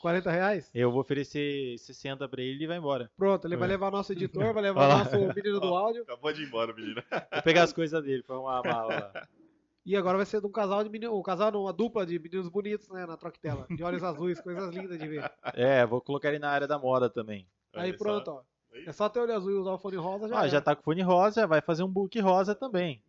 40 0.00 0.30
reais. 0.30 0.70
Eu 0.74 0.90
vou 0.92 1.00
oferecer 1.00 1.76
60 1.78 2.28
pra 2.28 2.40
ele 2.40 2.52
e 2.52 2.54
ele 2.56 2.66
vai 2.68 2.78
embora. 2.78 3.10
Pronto, 3.16 3.46
ele 3.46 3.56
vai 3.56 3.68
É. 3.68 3.72
levar 3.72 3.90
nosso 3.90 4.12
editor, 4.12 4.52
vai 4.54 4.62
levar 4.62 4.88
nosso 4.88 5.18
menino 5.34 5.60
do 5.60 5.66
áudio. 5.74 6.02
Acabou 6.02 6.32
de 6.32 6.42
ir 6.42 6.46
embora, 6.46 6.72
menina. 6.72 7.04
Vou 7.32 7.42
pegar 7.42 7.64
as 7.64 7.72
coisas 7.72 8.02
dele, 8.02 8.22
foi 8.22 8.36
uma 8.36 8.62
mala 8.62 8.86
lá. 8.94 9.28
E 9.84 9.96
agora 9.96 10.16
vai 10.18 10.26
ser 10.26 10.40
de 10.40 10.46
um 10.46 10.52
casal 10.52 10.84
de 10.84 10.90
meninos, 10.90 11.16
um 11.16 11.22
casal, 11.22 11.50
não, 11.50 11.62
uma 11.62 11.72
dupla 11.72 12.04
de 12.06 12.18
meninos 12.18 12.48
bonitos, 12.48 12.88
né, 12.90 13.06
na 13.06 13.16
troque 13.16 13.40
tela. 13.40 13.66
De 13.70 13.82
olhos 13.82 14.02
azuis, 14.02 14.40
coisas 14.40 14.72
lindas 14.74 14.98
de 14.98 15.08
ver. 15.08 15.30
É, 15.54 15.84
vou 15.86 16.00
colocar 16.00 16.28
ele 16.28 16.38
na 16.38 16.50
área 16.50 16.66
da 16.68 16.78
moda 16.78 17.08
também. 17.10 17.46
Aí 17.74 17.92
só. 17.92 17.98
pronto, 17.98 18.30
ó. 18.30 18.42
É 18.86 18.92
só 18.92 19.08
ter 19.08 19.20
olho 19.20 19.34
azul 19.34 19.50
e 19.50 19.54
usar 19.54 19.72
o 19.72 19.78
fone 19.78 19.96
rosa, 19.96 20.28
já, 20.28 20.36
Ah, 20.36 20.40
era. 20.40 20.48
já 20.48 20.60
tá 20.60 20.74
com 20.76 20.82
fone 20.82 21.02
rosa, 21.02 21.46
vai 21.46 21.60
fazer 21.60 21.82
um 21.82 21.88
book 21.88 22.18
rosa 22.20 22.54
também. 22.54 23.02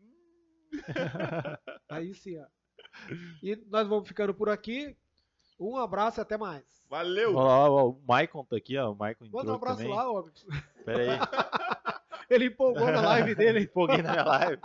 Aí 1.89 2.13
sim, 2.13 2.39
ó. 2.39 2.45
E 3.41 3.55
nós 3.69 3.87
vamos 3.87 4.07
ficando 4.07 4.33
por 4.33 4.49
aqui. 4.49 4.95
Um 5.59 5.75
abraço 5.77 6.19
e 6.19 6.21
até 6.21 6.37
mais. 6.37 6.63
Valeu! 6.89 7.35
Ó, 7.35 7.41
ó, 7.43 7.69
ó, 7.69 7.89
o 7.89 8.01
Maicon 8.07 8.43
tá 8.45 8.55
aqui, 8.55 8.77
ó. 8.77 8.91
O 8.91 8.95
Maicon 8.95 9.25
entrou 9.25 9.41
Manda 9.41 9.51
um 9.51 9.55
abraço 9.55 9.77
também. 9.79 9.93
lá, 9.95 10.09
homem. 10.11 10.33
Pera 10.85 11.13
aí. 11.13 11.19
Ele 12.29 12.45
empolgou 12.45 12.85
na 12.85 13.01
live 13.01 13.35
dele. 13.35 13.59
Empolguei 13.65 14.01
na 14.01 14.11
minha 14.11 14.23
live. 14.23 14.61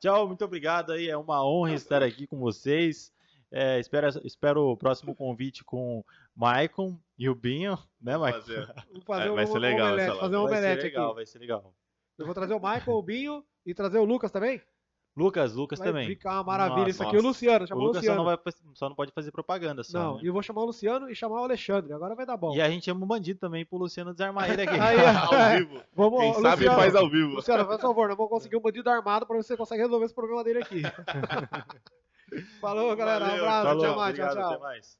Tchau, 0.00 0.26
muito 0.26 0.44
obrigado 0.44 0.92
aí. 0.92 1.08
É 1.08 1.16
uma 1.16 1.44
honra 1.44 1.74
estar 1.74 2.02
aqui 2.02 2.26
com 2.26 2.38
vocês. 2.38 3.12
É, 3.50 3.78
espero, 3.78 4.08
espero 4.24 4.62
o 4.70 4.76
próximo 4.76 5.14
convite 5.14 5.62
com 5.64 5.98
o 6.00 6.04
Maicon 6.36 6.98
e 7.18 7.28
o 7.28 7.34
Binho, 7.34 7.78
né, 8.00 8.16
Maicon? 8.16 8.40
Fazer. 8.40 8.66
Fazer 9.06 9.30
Vai 9.30 9.44
um, 9.44 9.46
ser 9.46 9.52
um 9.52 9.60
legal 9.60 9.86
omelete, 9.88 10.02
essa 10.02 10.08
live. 10.14 10.20
fazer 10.20 10.36
um 10.36 10.42
vai 10.42 10.52
ser 10.52 10.58
omelete 10.58 10.82
legal, 10.84 11.06
aqui. 11.06 11.14
vai 11.14 11.26
ser 11.26 11.38
legal. 11.38 11.74
Eu 12.18 12.24
vou 12.26 12.34
trazer 12.34 12.54
o 12.54 12.60
Michael, 12.60 12.96
o 12.96 13.02
Binho 13.02 13.44
e 13.64 13.74
trazer 13.74 13.98
o 13.98 14.04
Lucas 14.04 14.30
também. 14.30 14.60
Lucas, 15.18 15.54
Lucas 15.54 15.78
Vai 15.78 15.88
também. 15.88 16.06
ficar 16.08 16.34
uma 16.34 16.42
maravilha 16.44 16.76
Nossa, 16.80 16.90
isso 16.90 17.02
aqui. 17.02 17.12
O 17.12 17.22
nossa. 17.22 17.28
Luciano, 17.28 17.64
O 17.64 17.66
chamou 17.66 17.84
o 17.84 17.86
Lucas 17.86 18.04
só 18.04 18.10
Luciano. 18.12 18.18
não, 18.30 18.36
vai, 18.36 18.52
só 18.74 18.88
não 18.90 18.94
pode 18.96 19.12
fazer 19.12 19.32
propaganda 19.32 19.82
só, 19.82 19.98
Não, 19.98 20.14
né? 20.16 20.20
e 20.24 20.26
eu 20.26 20.32
vou 20.34 20.42
chamar 20.42 20.60
o 20.60 20.66
Luciano 20.66 21.08
e 21.08 21.14
chamar 21.14 21.40
o 21.40 21.44
Alexandre. 21.44 21.90
Agora 21.94 22.14
vai 22.14 22.26
dar 22.26 22.36
bom. 22.36 22.54
E 22.54 22.60
a 22.60 22.68
gente 22.68 22.84
chama 22.84 23.02
o 23.02 23.06
bandido 23.08 23.40
também 23.40 23.64
pro 23.64 23.78
Luciano 23.78 24.12
desarmar 24.12 24.50
ele 24.50 24.60
aqui. 24.60 24.76
Aí, 24.78 24.98
ao 25.00 25.56
vivo. 25.58 25.82
Vamos, 25.96 26.18
Quem 26.20 26.28
Luciano, 26.34 26.48
sabe 26.50 26.64
faz 26.66 26.94
ao 26.94 27.08
vivo. 27.08 27.34
Luciano, 27.36 27.64
faz 27.64 27.80
favor, 27.80 28.08
nós 28.08 28.16
vamos 28.18 28.30
conseguir 28.30 28.56
um 28.56 28.60
bandido 28.60 28.90
armado 28.90 29.26
pra 29.26 29.36
você 29.38 29.56
conseguir 29.56 29.80
resolver 29.84 30.04
esse 30.04 30.14
problema 30.14 30.44
dele 30.44 30.58
aqui. 30.62 30.82
Falou, 32.60 32.94
galera. 32.94 33.24
Um 33.24 33.28
Valeu, 33.28 33.44
abraço. 33.46 33.66
Falou, 33.68 33.82
tchau, 33.84 33.96
mais, 33.96 34.14
tchau, 34.16 34.24
obrigado, 34.26 34.34
tchau. 34.44 34.52
até 34.52 34.62
mais. 34.62 34.98